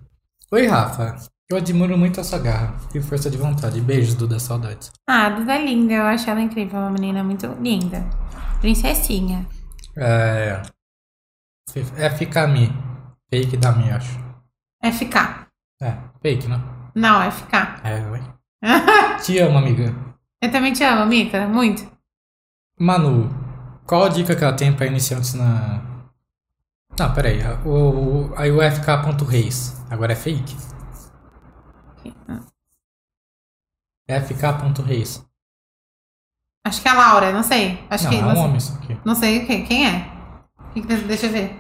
Oi, 0.52 0.66
Rafa. 0.68 1.16
Eu 1.50 1.58
admiro 1.58 1.98
muito 1.98 2.20
a 2.20 2.24
sua 2.24 2.40
garra 2.40 2.76
e 2.94 3.02
força 3.02 3.30
de 3.30 3.38
vontade. 3.38 3.80
Beijos, 3.82 4.16
Duda. 4.16 4.40
Saudades. 4.40 4.92
ah, 5.08 5.30
Duda 5.30 5.54
é 5.56 5.66
linda, 5.66 5.94
eu 5.94 6.04
acho 6.04 6.30
ela 6.30 6.42
incrível, 6.42 6.80
uma 6.80 6.90
menina 6.92 7.24
muito 7.24 7.46
linda. 7.62 8.06
Princessinha. 8.62 9.46
É. 9.98 10.62
FKMI. 11.70 12.72
Fake 13.30 13.58
da 13.58 13.72
minha, 13.74 13.98
acho. 13.98 14.18
Ficar. 14.98 15.48
É, 15.82 15.98
fake, 16.22 16.48
não? 16.48 16.62
Não, 16.96 17.22
é 17.22 17.30
ficar. 17.30 17.82
É, 17.86 18.00
ué. 18.10 18.22
Te 19.24 19.38
amo, 19.40 19.58
amiga. 19.58 19.94
Eu 20.42 20.52
também 20.52 20.72
te 20.72 20.84
amo, 20.84 21.06
Mica, 21.06 21.48
muito. 21.48 21.86
Manu, 22.80 23.30
qual 23.86 24.06
a 24.06 24.10
dica 24.10 24.36
que 24.36 24.44
ela 24.44 24.56
tem 24.56 24.74
pra 24.74 24.86
iniciantes 24.86 25.34
na. 25.34 25.82
Não, 26.98 27.14
peraí. 27.14 27.40
O, 27.66 28.30
o, 28.30 28.36
aí 28.38 28.52
o 28.52 28.60
FK.reis. 28.62 29.84
Agora 29.90 30.14
é 30.14 30.16
fake? 30.16 30.56
FK.reis. 34.10 35.26
Acho 36.66 36.82
que 36.82 36.88
é 36.88 36.92
a 36.92 36.96
Laura, 36.96 37.32
não 37.34 37.44
sei. 37.44 37.86
Acho 37.90 38.06
Não, 38.06 38.12
que. 38.12 38.18
é 38.18 38.22
Não, 38.22 38.30
um 38.30 38.34
sei, 38.36 38.44
homem 38.44 38.58
isso 38.58 38.78
aqui. 38.78 39.02
não 39.06 39.16
sei 39.16 39.44
o 39.44 39.48
que. 39.48 39.62
Quem 39.64 39.88
é? 39.88 40.17
Deixa 40.82 41.26
eu 41.28 41.32
ver. 41.32 41.56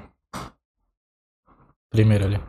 Primeiro 1.89 2.25
ali. 2.25 2.39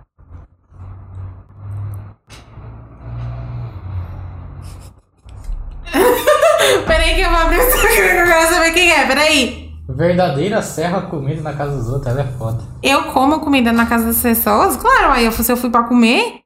Peraí 6.86 7.14
que 7.14 7.20
eu 7.20 7.30
vou 7.30 7.38
abrir 7.38 7.58
o 7.58 7.62
Instagram, 7.62 8.04
eu 8.04 8.26
quero 8.26 8.54
saber 8.54 8.72
quem 8.72 8.92
é, 8.92 9.06
peraí. 9.06 9.68
Verdadeira 9.88 10.60
serra 10.60 11.02
comida 11.02 11.40
na 11.40 11.54
casa 11.54 11.76
dos 11.76 11.88
outros, 11.88 12.06
ela 12.08 12.20
é 12.20 12.32
foda. 12.36 12.62
Eu 12.82 13.04
como 13.12 13.40
comida 13.40 13.72
na 13.72 13.86
casa 13.86 14.06
das 14.06 14.20
pessoas? 14.20 14.76
Claro, 14.76 15.12
aí 15.12 15.24
eu, 15.24 15.32
se 15.32 15.50
eu 15.50 15.56
fui 15.56 15.70
pra 15.70 15.84
comer. 15.84 16.40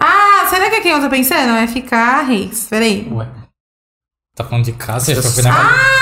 Ah, 0.00 0.46
será 0.48 0.68
que 0.68 0.76
é 0.76 0.80
quem 0.80 0.92
eu 0.92 1.00
tô 1.00 1.08
pensando? 1.08 1.56
É 1.56 1.66
ficar 1.66 2.22
Reis. 2.22 2.66
Peraí. 2.68 3.08
Ué. 3.12 3.28
Tá 4.34 4.44
falando 4.44 4.64
de 4.64 4.72
casa, 4.72 5.06
você 5.06 5.14
já 5.14 5.22
foi 5.22 5.42
na 5.42 5.52
casa. 5.52 5.68
Ah, 5.74 5.97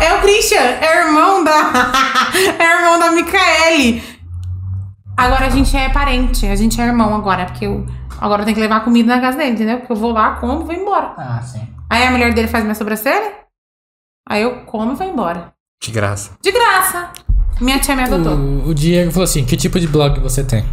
é 0.00 0.14
o 0.14 0.20
Christian, 0.22 0.60
é 0.60 1.06
irmão 1.06 1.44
da. 1.44 1.52
é 2.58 2.78
irmão 2.78 2.98
da 2.98 3.10
Micaele. 3.12 4.02
Agora 5.16 5.46
a 5.46 5.50
gente 5.50 5.76
é 5.76 5.88
parente, 5.90 6.46
a 6.46 6.56
gente 6.56 6.80
é 6.80 6.84
irmão 6.84 7.14
agora, 7.14 7.46
porque 7.46 7.66
eu. 7.66 7.86
Agora 8.20 8.42
eu 8.42 8.44
tenho 8.44 8.54
que 8.54 8.60
levar 8.60 8.84
comida 8.84 9.14
na 9.14 9.20
casa 9.20 9.38
dele, 9.38 9.52
entendeu? 9.52 9.78
Porque 9.78 9.92
eu 9.92 9.96
vou 9.96 10.12
lá, 10.12 10.36
como 10.36 10.62
e 10.62 10.64
vou 10.64 10.74
embora. 10.74 11.14
Ah, 11.16 11.40
sim. 11.42 11.66
Aí 11.88 12.06
a 12.06 12.10
mulher 12.10 12.34
dele 12.34 12.48
faz 12.48 12.64
minha 12.64 12.74
sobrancelha. 12.74 13.32
Aí 14.28 14.42
eu 14.42 14.64
como 14.64 14.92
e 14.92 14.94
vou 14.96 15.06
embora. 15.06 15.52
De 15.82 15.90
graça. 15.90 16.32
De 16.42 16.52
graça. 16.52 17.12
Minha 17.60 17.78
tia 17.78 17.96
me 17.96 18.02
adotou. 18.02 18.34
O, 18.34 18.68
o 18.68 18.74
Diego 18.74 19.10
falou 19.10 19.24
assim: 19.24 19.44
que 19.44 19.56
tipo 19.56 19.78
de 19.80 19.86
blog 19.86 20.20
você 20.20 20.44
tem? 20.44 20.64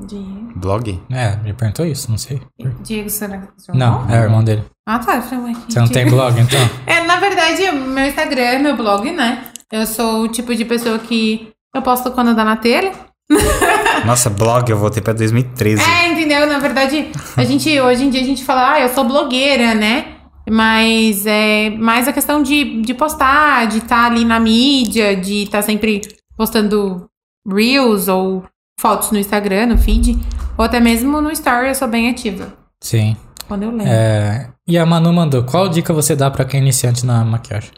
Diego. 0.00 0.45
Blog? 0.56 0.98
É, 1.10 1.36
me 1.36 1.52
perguntou 1.52 1.84
isso, 1.84 2.10
não 2.10 2.16
sei. 2.16 2.40
Diego, 2.82 3.10
será 3.10 3.38
que 3.38 3.46
é 3.46 3.76
Não, 3.76 4.08
é 4.10 4.20
o 4.20 4.24
irmão 4.24 4.42
dele. 4.42 4.64
Ah, 4.88 4.98
tá. 4.98 5.16
Eu 5.16 5.22
falei, 5.22 5.52
ué, 5.52 5.60
Você 5.68 5.78
não 5.78 5.88
tem 5.88 6.08
blog, 6.08 6.40
então? 6.40 6.60
É, 6.86 7.04
na 7.04 7.16
verdade, 7.16 7.70
meu 7.72 8.06
Instagram 8.06 8.42
é 8.42 8.58
meu 8.58 8.76
blog, 8.76 9.10
né? 9.12 9.44
Eu 9.70 9.86
sou 9.86 10.22
o 10.22 10.28
tipo 10.28 10.54
de 10.54 10.64
pessoa 10.64 10.98
que 10.98 11.50
eu 11.74 11.82
posto 11.82 12.10
quando 12.12 12.34
dá 12.34 12.44
na 12.44 12.56
telha. 12.56 12.92
Nossa, 14.06 14.30
blog 14.30 14.70
eu 14.70 14.78
voltei 14.78 15.02
pra 15.02 15.12
2013. 15.12 15.82
É, 15.82 16.08
entendeu? 16.12 16.46
Na 16.46 16.58
verdade, 16.58 17.10
a 17.36 17.44
gente, 17.44 17.80
hoje 17.80 18.04
em 18.04 18.10
dia 18.10 18.22
a 18.22 18.24
gente 18.24 18.44
fala, 18.44 18.74
ah, 18.74 18.80
eu 18.80 18.88
sou 18.88 19.04
blogueira, 19.04 19.74
né? 19.74 20.14
Mas 20.48 21.26
é 21.26 21.70
mais 21.70 22.08
a 22.08 22.12
questão 22.12 22.42
de, 22.42 22.80
de 22.80 22.94
postar, 22.94 23.66
de 23.66 23.78
estar 23.78 24.06
ali 24.06 24.24
na 24.24 24.38
mídia, 24.38 25.16
de 25.16 25.42
estar 25.42 25.60
sempre 25.60 26.00
postando 26.36 27.10
reels 27.46 28.08
ou 28.08 28.44
fotos 28.80 29.10
no 29.10 29.18
Instagram, 29.18 29.66
no 29.66 29.78
feed, 29.78 30.18
ou 30.56 30.64
até 30.64 30.80
mesmo 30.80 31.20
no 31.20 31.30
story 31.30 31.68
eu 31.68 31.74
sou 31.74 31.88
bem 31.88 32.10
ativa. 32.10 32.52
Sim. 32.80 33.16
Quando 33.46 33.62
eu 33.62 33.70
lembro. 33.70 33.86
É, 33.86 34.50
e 34.66 34.76
a 34.76 34.84
Manu 34.84 35.12
mandou: 35.12 35.44
qual 35.44 35.68
dica 35.68 35.92
você 35.92 36.16
dá 36.16 36.30
pra 36.30 36.44
quem 36.44 36.60
é 36.60 36.62
iniciante 36.62 37.06
na 37.06 37.24
maquiagem? 37.24 37.70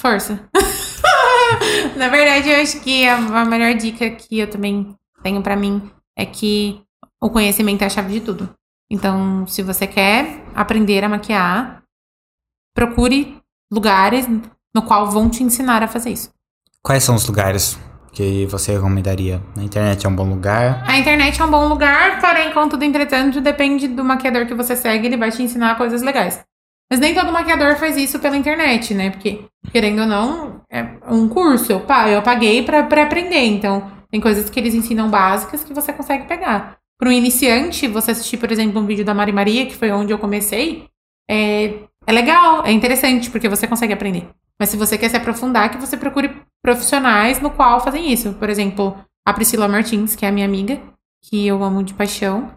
Força. 0.00 0.40
Na 1.96 2.08
verdade, 2.08 2.48
eu 2.48 2.62
acho 2.62 2.80
que 2.80 3.06
a, 3.06 3.16
a 3.16 3.44
melhor 3.44 3.74
dica 3.74 4.08
que 4.10 4.38
eu 4.38 4.48
também 4.48 4.94
tenho 5.22 5.42
pra 5.42 5.56
mim 5.56 5.90
é 6.16 6.24
que 6.24 6.80
o 7.20 7.28
conhecimento 7.28 7.82
é 7.82 7.86
a 7.86 7.90
chave 7.90 8.12
de 8.14 8.20
tudo. 8.20 8.48
Então, 8.90 9.46
se 9.46 9.62
você 9.62 9.86
quer 9.86 10.42
aprender 10.54 11.04
a 11.04 11.08
maquiar, 11.08 11.82
procure 12.74 13.36
lugares 13.70 14.26
no 14.74 14.82
qual 14.82 15.10
vão 15.10 15.28
te 15.28 15.42
ensinar 15.42 15.82
a 15.82 15.88
fazer 15.88 16.10
isso. 16.10 16.32
Quais 16.82 17.04
são 17.04 17.14
os 17.14 17.26
lugares 17.26 17.78
que 18.12 18.46
você 18.46 18.72
recomendaria? 18.72 19.40
Na 19.56 19.62
internet 19.62 20.04
é 20.04 20.08
um 20.08 20.14
bom 20.14 20.28
lugar? 20.28 20.84
A 20.86 20.98
internet 20.98 21.40
é 21.40 21.44
um 21.44 21.50
bom 21.50 21.68
lugar, 21.68 22.20
porém, 22.20 22.52
contudo, 22.52 22.84
entretanto, 22.84 23.40
depende 23.40 23.88
do 23.88 24.04
maquiador 24.04 24.46
que 24.46 24.54
você 24.54 24.74
segue, 24.76 25.06
ele 25.06 25.16
vai 25.16 25.30
te 25.30 25.42
ensinar 25.42 25.76
coisas 25.76 26.02
legais. 26.02 26.44
Mas 26.90 26.98
nem 26.98 27.14
todo 27.14 27.32
maquiador 27.32 27.76
faz 27.76 27.96
isso 27.96 28.18
pela 28.18 28.36
internet, 28.36 28.92
né? 28.94 29.10
Porque, 29.10 29.44
querendo 29.70 30.00
ou 30.00 30.06
não, 30.08 30.60
é 30.68 30.84
um 31.08 31.28
curso. 31.28 31.70
Eu, 31.70 31.86
eu 32.08 32.22
paguei 32.22 32.64
pra, 32.64 32.82
pra 32.82 33.04
aprender. 33.04 33.44
Então, 33.44 33.88
tem 34.10 34.20
coisas 34.20 34.50
que 34.50 34.58
eles 34.58 34.74
ensinam 34.74 35.08
básicas 35.08 35.62
que 35.62 35.72
você 35.72 35.92
consegue 35.92 36.26
pegar. 36.26 36.78
Para 36.98 37.08
um 37.08 37.12
iniciante, 37.12 37.86
você 37.86 38.10
assistir, 38.10 38.38
por 38.38 38.50
exemplo, 38.50 38.80
um 38.80 38.86
vídeo 38.86 39.04
da 39.04 39.14
Mari 39.14 39.32
Maria, 39.32 39.66
que 39.66 39.76
foi 39.76 39.92
onde 39.92 40.12
eu 40.12 40.18
comecei, 40.18 40.88
é, 41.30 41.74
é 42.04 42.12
legal, 42.12 42.66
é 42.66 42.72
interessante, 42.72 43.30
porque 43.30 43.48
você 43.48 43.68
consegue 43.68 43.92
aprender. 43.92 44.28
Mas 44.60 44.68
se 44.68 44.76
você 44.76 44.98
quer 44.98 45.08
se 45.08 45.16
aprofundar, 45.16 45.70
que 45.70 45.78
você 45.78 45.96
procure 45.96 46.30
profissionais 46.62 47.40
no 47.40 47.50
qual 47.50 47.80
fazem 47.80 48.12
isso. 48.12 48.34
Por 48.34 48.50
exemplo, 48.50 48.94
a 49.26 49.32
Priscila 49.32 49.66
Martins, 49.66 50.14
que 50.14 50.26
é 50.26 50.28
a 50.28 50.32
minha 50.32 50.44
amiga, 50.46 50.78
que 51.24 51.46
eu 51.46 51.64
amo 51.64 51.82
de 51.82 51.94
paixão. 51.94 52.50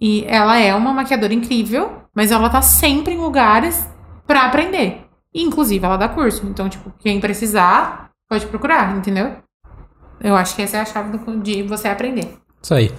E 0.00 0.24
ela 0.26 0.58
é 0.58 0.74
uma 0.74 0.92
maquiadora 0.92 1.32
incrível, 1.32 2.02
mas 2.14 2.30
ela 2.30 2.50
tá 2.50 2.60
sempre 2.62 3.14
em 3.14 3.18
lugares 3.18 3.88
pra 4.26 4.42
aprender. 4.42 5.06
E, 5.34 5.42
inclusive, 5.42 5.84
ela 5.84 5.96
dá 5.96 6.08
curso. 6.08 6.46
Então, 6.46 6.68
tipo, 6.68 6.92
quem 6.98 7.18
precisar, 7.18 8.10
pode 8.28 8.46
procurar, 8.46 8.96
entendeu? 8.96 9.36
Eu 10.20 10.36
acho 10.36 10.54
que 10.54 10.62
essa 10.62 10.76
é 10.76 10.80
a 10.80 10.84
chave 10.84 11.16
do- 11.16 11.40
de 11.40 11.62
você 11.62 11.88
aprender. 11.88 12.36
Isso 12.62 12.74
aí. 12.74 12.92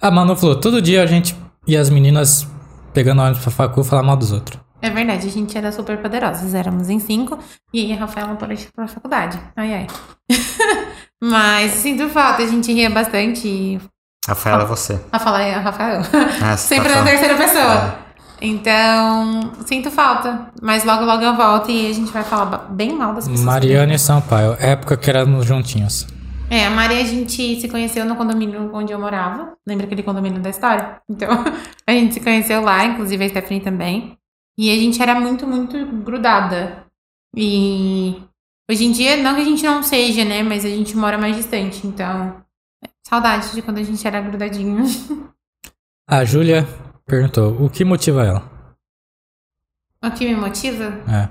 A 0.00 0.10
Manu 0.10 0.34
falou: 0.36 0.56
todo 0.58 0.80
dia 0.80 1.02
a 1.02 1.06
gente 1.06 1.36
e 1.66 1.76
as 1.76 1.90
meninas 1.90 2.46
pegando 2.94 3.20
ônibus 3.22 3.42
pra 3.42 3.50
facu 3.50 3.84
falar 3.84 4.02
mal 4.02 4.16
dos 4.16 4.32
outros. 4.32 4.58
É 4.82 4.90
verdade, 4.90 5.26
a 5.26 5.30
gente 5.30 5.56
era 5.56 5.70
super 5.72 5.98
poderosas. 5.98 6.54
Éramos 6.54 6.88
em 6.88 6.98
cinco 6.98 7.38
e 7.72 7.80
aí 7.86 7.92
a 7.92 7.96
Rafaela 7.96 8.34
por 8.36 8.50
ir 8.50 8.68
pra 8.74 8.88
faculdade. 8.88 9.38
Ai, 9.56 9.74
ai. 9.74 9.86
Mas 11.22 11.72
sinto 11.72 12.08
falta, 12.08 12.42
a 12.42 12.46
gente 12.46 12.72
ria 12.72 12.88
bastante. 12.88 13.46
E 13.46 13.80
Rafaela 14.26 14.62
é 14.62 14.66
você. 14.66 15.00
Rafael, 15.12 15.48
é 15.48 15.52
Rafael. 15.52 16.00
Ah, 16.42 16.56
você 16.56 16.68
Sempre 16.74 16.88
tá 16.88 16.96
na 16.96 17.04
falando. 17.04 17.08
terceira 17.08 17.36
pessoa. 17.36 17.98
Então, 18.42 19.52
sinto 19.66 19.90
falta. 19.90 20.46
Mas 20.62 20.84
logo, 20.84 21.04
logo 21.04 21.22
eu 21.22 21.36
volto 21.36 21.70
e 21.70 21.90
a 21.90 21.92
gente 21.92 22.10
vai 22.10 22.24
falar 22.24 22.68
bem 22.70 22.96
mal 22.96 23.14
das 23.14 23.28
pessoas. 23.28 23.44
Mariana 23.44 23.94
e 23.94 23.98
Sampaio, 23.98 24.56
época 24.58 24.96
que 24.96 25.10
éramos 25.10 25.44
juntinhos. 25.44 26.06
É, 26.48 26.66
a 26.66 26.70
Maria 26.70 27.00
a 27.00 27.04
gente 27.04 27.60
se 27.60 27.68
conheceu 27.68 28.04
no 28.04 28.16
condomínio 28.16 28.70
onde 28.72 28.92
eu 28.92 28.98
morava. 28.98 29.52
Lembra 29.66 29.86
aquele 29.86 30.02
condomínio 30.02 30.40
da 30.40 30.50
história? 30.50 31.00
Então, 31.08 31.28
a 31.86 31.92
gente 31.92 32.14
se 32.14 32.20
conheceu 32.20 32.62
lá, 32.62 32.84
inclusive 32.84 33.24
a 33.24 33.28
Stephanie 33.28 33.60
também. 33.60 34.16
E 34.60 34.70
a 34.70 34.74
gente 34.74 35.00
era 35.00 35.18
muito, 35.18 35.46
muito 35.46 35.86
grudada. 36.02 36.84
E 37.34 38.22
hoje 38.70 38.84
em 38.84 38.92
dia, 38.92 39.16
não 39.16 39.34
que 39.34 39.40
a 39.40 39.44
gente 39.44 39.64
não 39.64 39.82
seja, 39.82 40.22
né? 40.22 40.42
Mas 40.42 40.66
a 40.66 40.68
gente 40.68 40.94
mora 40.94 41.16
mais 41.16 41.34
distante. 41.34 41.86
Então, 41.86 42.44
saudade 43.02 43.54
de 43.54 43.62
quando 43.62 43.78
a 43.78 43.82
gente 43.82 44.06
era 44.06 44.20
grudadinho. 44.20 44.84
A 46.06 46.26
Júlia 46.26 46.66
perguntou, 47.06 47.64
o 47.64 47.70
que 47.70 47.86
motiva 47.86 48.22
ela? 48.22 48.50
o 50.04 50.10
que 50.10 50.26
me 50.26 50.34
motiva 50.34 50.92
É. 51.08 51.28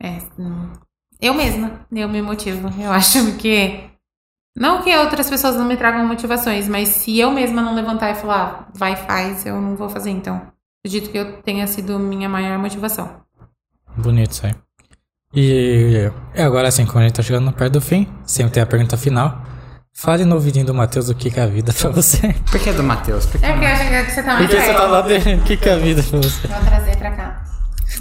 É, 0.00 0.18
hum, 0.38 0.72
eu 1.20 1.34
mesma, 1.34 1.84
eu 1.90 2.08
me 2.08 2.22
motivo. 2.22 2.68
Eu 2.80 2.92
acho 2.94 3.36
que. 3.38 3.90
Não 4.56 4.82
que 4.82 4.96
outras 4.96 5.28
pessoas 5.28 5.56
não 5.56 5.64
me 5.64 5.76
tragam 5.76 6.06
motivações, 6.06 6.68
mas 6.68 6.88
se 6.90 7.18
eu 7.18 7.32
mesma 7.32 7.60
não 7.60 7.74
levantar 7.74 8.10
e 8.10 8.14
falar, 8.14 8.68
ah, 8.68 8.72
vai, 8.72 8.94
faz, 8.94 9.44
eu 9.46 9.60
não 9.60 9.74
vou 9.74 9.88
fazer, 9.88 10.10
então. 10.10 10.56
Acredito 10.88 11.10
que 11.10 11.18
eu 11.18 11.42
tenha 11.42 11.66
sido 11.66 11.98
minha 11.98 12.30
maior 12.30 12.58
motivação. 12.58 13.20
Bonito 13.94 14.30
isso 14.30 14.46
aí. 14.46 14.54
E 15.34 16.10
e 16.34 16.40
agora 16.40 16.70
sim, 16.70 16.86
quando 16.86 17.00
a 17.00 17.02
gente 17.02 17.12
tá 17.16 17.22
chegando 17.22 17.52
perto 17.52 17.74
do 17.74 17.80
fim, 17.82 18.08
sempre 18.24 18.54
tem 18.54 18.62
a 18.62 18.66
pergunta 18.66 18.96
final. 18.96 19.42
Fale 19.94 20.24
no 20.24 20.36
ouvidinho 20.36 20.64
do 20.64 20.72
Matheus 20.72 21.10
o 21.10 21.14
que 21.14 21.30
que 21.30 21.38
é 21.38 21.42
a 21.42 21.46
vida 21.46 21.74
pra 21.74 21.90
você. 21.90 22.32
Por 22.50 22.58
que 22.58 22.72
do 22.72 22.82
Matheus? 22.82 23.26
Por 23.26 23.38
que 23.38 23.44
É 23.44 23.52
porque 23.52 23.66
eu 23.66 23.70
acho 23.70 24.06
que 24.06 24.12
você 24.12 24.22
tá 24.22 24.32
mais 24.32 24.46
Por 24.46 24.56
que 24.56 24.62
você 24.62 24.72
tá 24.72 24.86
lá 24.86 25.00
dele? 25.02 25.34
O 25.34 25.44
que 25.44 25.56
que 25.58 25.68
é 25.68 25.72
a 25.72 25.76
vida 25.76 26.02
pra 26.02 26.18
você? 26.22 26.48
Vou 26.48 26.60
trazer 26.64 26.96
pra 26.96 27.10
cá. 27.10 27.44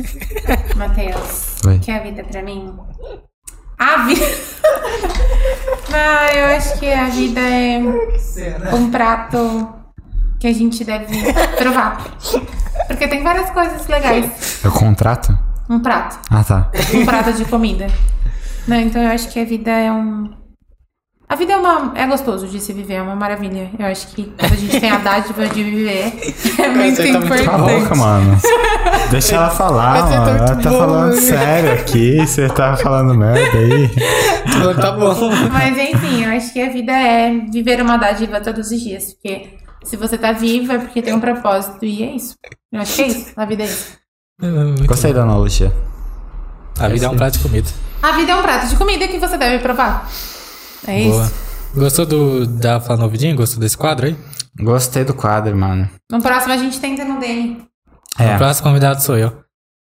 Matheus, 0.78 1.56
o 1.66 1.80
que 1.80 1.92
é 1.92 1.98
a 1.98 2.04
vida 2.04 2.24
pra 2.24 2.42
mim? 2.42 2.74
A 3.78 4.06
vida. 4.06 4.26
Não, 5.92 6.40
eu 6.40 6.56
acho 6.56 6.80
que 6.80 6.90
a 6.90 7.10
vida 7.10 7.42
é 7.42 7.80
um 8.74 8.90
prato 8.90 9.74
que 10.40 10.48
a 10.48 10.54
gente 10.54 10.84
deve 10.84 11.34
provar. 11.58 12.18
Porque 12.88 13.08
tem 13.08 13.24
várias 13.24 13.50
coisas 13.50 13.88
legais. 13.88 14.64
Eu 14.64 14.72
contrato? 14.72 15.38
Um 15.70 15.80
prato. 15.80 16.20
Ah, 16.30 16.44
tá. 16.44 16.72
Um 16.94 17.06
prato 17.06 17.34
de 17.34 17.46
comida. 17.46 17.88
Não, 18.68 18.78
então 18.78 19.02
eu 19.02 19.12
acho 19.12 19.30
que 19.30 19.40
a 19.40 19.46
vida 19.46 19.72
é 19.72 19.92
um. 19.92 20.30
A 21.28 21.36
vida 21.36 21.54
é 21.54 21.58
uma. 21.58 21.92
É 21.96 22.08
gostoso 22.08 22.48
de 22.48 22.60
se 22.60 22.72
viver, 22.72 22.96
é 22.96 23.02
uma 23.02 23.16
maravilha. 23.16 23.70
Eu 23.78 23.86
acho 23.86 24.08
que 24.08 24.32
quando 24.38 24.54
a 24.54 24.56
gente 24.56 24.80
tem 24.80 24.90
a 24.90 24.98
dádiva 24.98 25.48
de 25.48 25.64
viver, 25.64 26.14
é 26.58 26.70
muito 26.70 26.96
você 26.96 27.12
tá 27.12 27.20
muito 27.20 27.26
importante. 27.26 27.46
Cala 27.46 27.72
a 27.72 27.80
boca, 27.80 27.96
mano. 27.96 28.38
Deixa 29.12 29.36
ela 29.36 29.50
falar, 29.50 30.08
Você 30.08 30.14
tá 30.14 30.20
mano. 30.20 30.38
Ela 30.38 30.54
muito 30.54 30.64
tá 30.64 30.70
bom, 30.70 30.80
falando 30.80 31.16
né? 31.16 31.22
sério 31.22 31.74
aqui. 31.74 32.18
Você 32.18 32.48
tá 32.48 32.78
falando 32.78 33.14
merda 33.14 33.58
aí. 33.58 33.90
tá 34.80 34.92
bom. 34.94 35.16
Mas 35.52 35.78
enfim, 35.78 36.24
eu 36.24 36.32
acho 36.32 36.54
que 36.54 36.62
a 36.62 36.70
vida 36.70 36.94
é 36.94 37.32
viver 37.52 37.82
uma 37.82 37.98
dádiva 37.98 38.40
todos 38.40 38.72
os 38.72 38.80
dias. 38.80 39.14
Porque 39.14 39.50
se 39.84 39.96
você 39.98 40.18
tá 40.18 40.32
vivo 40.32 40.72
é 40.74 40.80
porque 40.80 41.02
tem 41.02 41.14
um 41.14 41.20
propósito. 41.20 41.84
E 41.86 42.04
é 42.04 42.16
isso. 42.16 42.36
Eu 42.72 42.82
acho 42.82 42.96
que 42.96 43.02
é 43.04 43.08
isso. 43.08 43.34
A 43.36 43.46
vida 43.46 43.64
é 43.64 43.66
isso. 43.68 43.98
Gostei 44.86 45.14
da 45.14 45.24
analogia. 45.24 45.74
A 46.80 46.88
vida 46.88 47.06
é 47.06 47.10
um 47.10 47.16
prato 47.18 47.38
de 47.38 47.44
comida. 47.44 47.70
A 48.02 48.12
vida 48.12 48.32
é 48.32 48.36
um 48.36 48.42
prato 48.42 48.68
de 48.68 48.76
comida 48.76 49.08
que 49.08 49.18
você 49.18 49.38
deve 49.38 49.62
provar. 49.64 50.10
É 50.88 51.04
Boa. 51.06 51.24
isso. 51.26 51.34
Gostou 51.76 52.06
do 52.06 52.46
da 52.46 52.80
Fala 52.80 52.98
no 53.00 53.06
ouvidinho? 53.06 53.36
Gostou 53.36 53.60
desse 53.60 53.78
quadro 53.78 54.08
aí? 54.08 54.18
Gostei 54.60 55.04
do 55.04 55.14
quadro, 55.14 55.56
mano. 55.56 55.90
No 56.12 56.22
próximo 56.22 56.54
a 56.54 56.58
gente 56.58 56.80
tenta 56.80 57.04
no. 57.06 57.20
O 57.20 57.68
É. 58.22 58.38
próximo 58.38 58.68
convidado 58.68 59.02
sou 59.02 59.18
eu. 59.18 59.44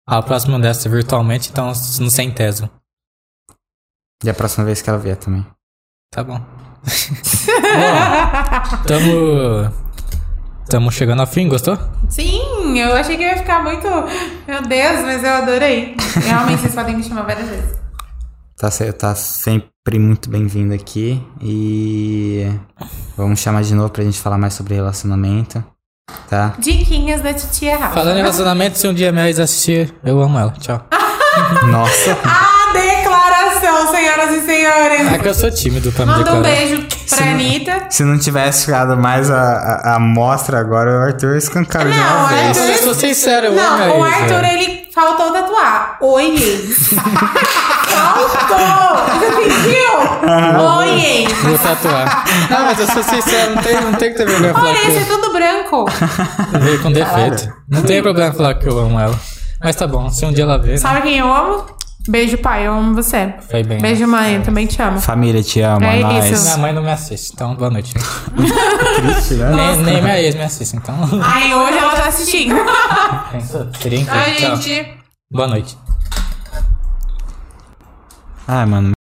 O 0.09 0.23
próximo 0.23 0.59
deve 0.59 0.75
ser 0.75 0.89
virtualmente, 0.89 1.51
então 1.51 1.69
no 1.69 2.11
centésimo. 2.11 2.69
E 4.25 4.31
a 4.31 4.35
próxima 4.35 4.65
vez 4.65 4.81
que 4.83 4.89
ela 4.91 4.99
vier 4.99 5.17
também. 5.17 5.47
Tá 6.11 6.23
bom. 6.23 6.41
Bom, 6.83 8.77
tamo. 8.87 9.83
Tamo 10.69 10.91
chegando 10.91 11.21
ao 11.21 11.27
fim, 11.27 11.49
gostou? 11.49 11.79
Sim, 12.09 12.79
eu 12.79 12.95
achei 12.95 13.17
que 13.17 13.23
ia 13.23 13.37
ficar 13.37 13.63
muito. 13.63 13.87
Meu 14.47 14.63
Deus, 14.63 15.01
mas 15.03 15.23
eu 15.23 15.31
adorei. 15.31 15.95
Realmente 16.25 16.63
vocês 16.63 16.75
podem 16.75 16.97
me 16.97 17.03
chamar 17.03 17.23
várias 17.23 17.49
vezes. 17.49 17.83
Tá, 18.57 18.71
tá 18.93 19.15
sempre 19.15 19.99
muito 19.99 20.31
bem-vindo 20.31 20.73
aqui. 20.73 21.23
E 21.43 22.49
vamos 23.17 23.41
chamar 23.41 23.63
de 23.63 23.75
novo 23.75 23.91
pra 23.91 24.03
gente 24.03 24.19
falar 24.19 24.39
mais 24.39 24.55
sobre 24.55 24.75
relacionamento. 24.75 25.63
Tá? 26.29 26.55
Diquinhas 26.59 27.21
da 27.21 27.35
titia 27.35 27.77
Rafa. 27.77 27.95
Falando 27.95 28.17
em 28.17 28.21
relacionamento, 28.21 28.79
se 28.79 28.89
um 28.89 28.95
dia 28.95 29.13
minha 29.13 29.27
ex 29.29 29.39
assistir, 29.39 29.95
eu 30.03 30.23
amo 30.23 30.39
ela. 30.39 30.53
Tchau. 30.53 30.87
Nossa. 31.71 32.17
Senhoras 34.27 34.43
e 34.43 34.47
senhores. 34.47 35.13
É 35.13 35.19
que 35.19 35.29
eu 35.29 35.35
sou 35.35 35.51
tímido 35.51 35.91
pra 35.93 36.07
me 36.07 36.13
Manda 36.13 36.35
um 36.35 36.43
beijo 36.43 36.87
pra 37.09 37.27
Anitta. 37.27 37.87
Se 37.91 38.05
não 38.05 38.19
tivesse 38.19 38.67
ficado 38.67 38.97
mais 38.97 39.31
a, 39.31 39.41
a, 39.41 39.91
a 39.93 39.95
amostra 39.97 40.59
agora, 40.61 40.91
o 40.91 41.03
Arthur 41.03 41.37
escancava 41.37 41.91
de 41.91 41.97
Não, 41.99 42.19
uma 42.21 42.29
vez. 42.29 42.59
Arthur- 42.59 42.73
Eu 42.73 42.79
sou 42.83 42.95
sincero, 42.95 43.47
eu 43.47 43.53
amo 43.59 43.79
Não, 43.79 43.99
o 44.01 44.05
a 44.05 44.09
ex, 44.11 44.33
Arthur, 44.33 44.45
ele 44.45 44.89
faltou 44.95 45.33
tatuar. 45.33 45.97
Oi, 46.01 46.37
faltou! 47.89 49.19
Você 49.19 49.27
sentiu? 49.43 49.93
Oi. 50.79 51.27
Vou 51.43 51.59
tatuar. 51.59 52.25
Não, 52.51 52.63
mas 52.67 52.79
eu 52.79 52.87
sou 52.87 53.03
sincero, 53.03 53.55
não 53.57 53.63
tem, 53.63 53.81
não 53.81 53.93
tem 53.95 54.11
que 54.13 54.17
ter 54.19 54.27
vergonha 54.27 54.53
falar 54.55 54.69
Olha, 54.69 54.99
é 55.01 55.05
tudo 55.05 55.33
branco. 55.33 55.85
veio 56.61 56.83
com 56.83 56.93
defeito. 56.93 57.53
Não 57.69 57.83
tem 57.83 58.03
problema 58.03 58.33
falar 58.33 58.55
que 58.55 58.69
eu 58.69 58.79
amo 58.79 58.99
ela. 59.01 59.19
Mas 59.63 59.77
tá 59.77 59.87
bom, 59.87 60.11
se 60.11 60.25
um 60.25 60.33
dia 60.33 60.45
ela 60.45 60.59
ver, 60.59 60.73
né? 60.73 60.77
Sabe 60.79 61.03
quem 61.03 61.19
eu 61.19 61.33
amo? 61.33 61.65
Beijo, 62.09 62.37
pai. 62.39 62.67
Eu 62.67 62.73
amo 62.75 62.95
você. 62.95 63.33
Foi 63.49 63.63
bem. 63.63 63.79
Beijo, 63.81 64.07
mãe. 64.09 64.37
Eu 64.37 64.43
também 64.43 64.67
te 64.67 64.81
amo. 64.83 65.01
Família, 65.01 65.43
te 65.43 65.61
amo, 65.61 65.85
É 65.85 66.01
nós. 66.01 66.25
isso. 66.31 66.43
Minha 66.45 66.57
mãe 66.59 66.73
não 66.73 66.83
me 66.83 66.91
assiste, 66.91 67.33
então 67.33 67.55
boa 67.55 67.71
noite. 67.71 67.95
Triste, 68.97 69.35
né? 69.35 69.51
nem, 69.55 69.77
nem 69.85 70.03
minha 70.03 70.21
ex 70.21 70.35
me 70.35 70.43
assiste, 70.43 70.77
então. 70.77 70.97
Ai, 71.23 71.55
hoje 71.55 71.79
ela 71.79 71.93
tá 71.95 72.09
assistindo. 72.09 72.57
Seria 73.81 74.01
incrível. 74.01 74.21
Ai, 74.21 74.35
Tchau. 74.35 74.57
gente. 74.57 74.95
Boa 75.33 75.47
noite. 75.49 75.79
Ai, 78.49 78.67
mano. 78.67 78.93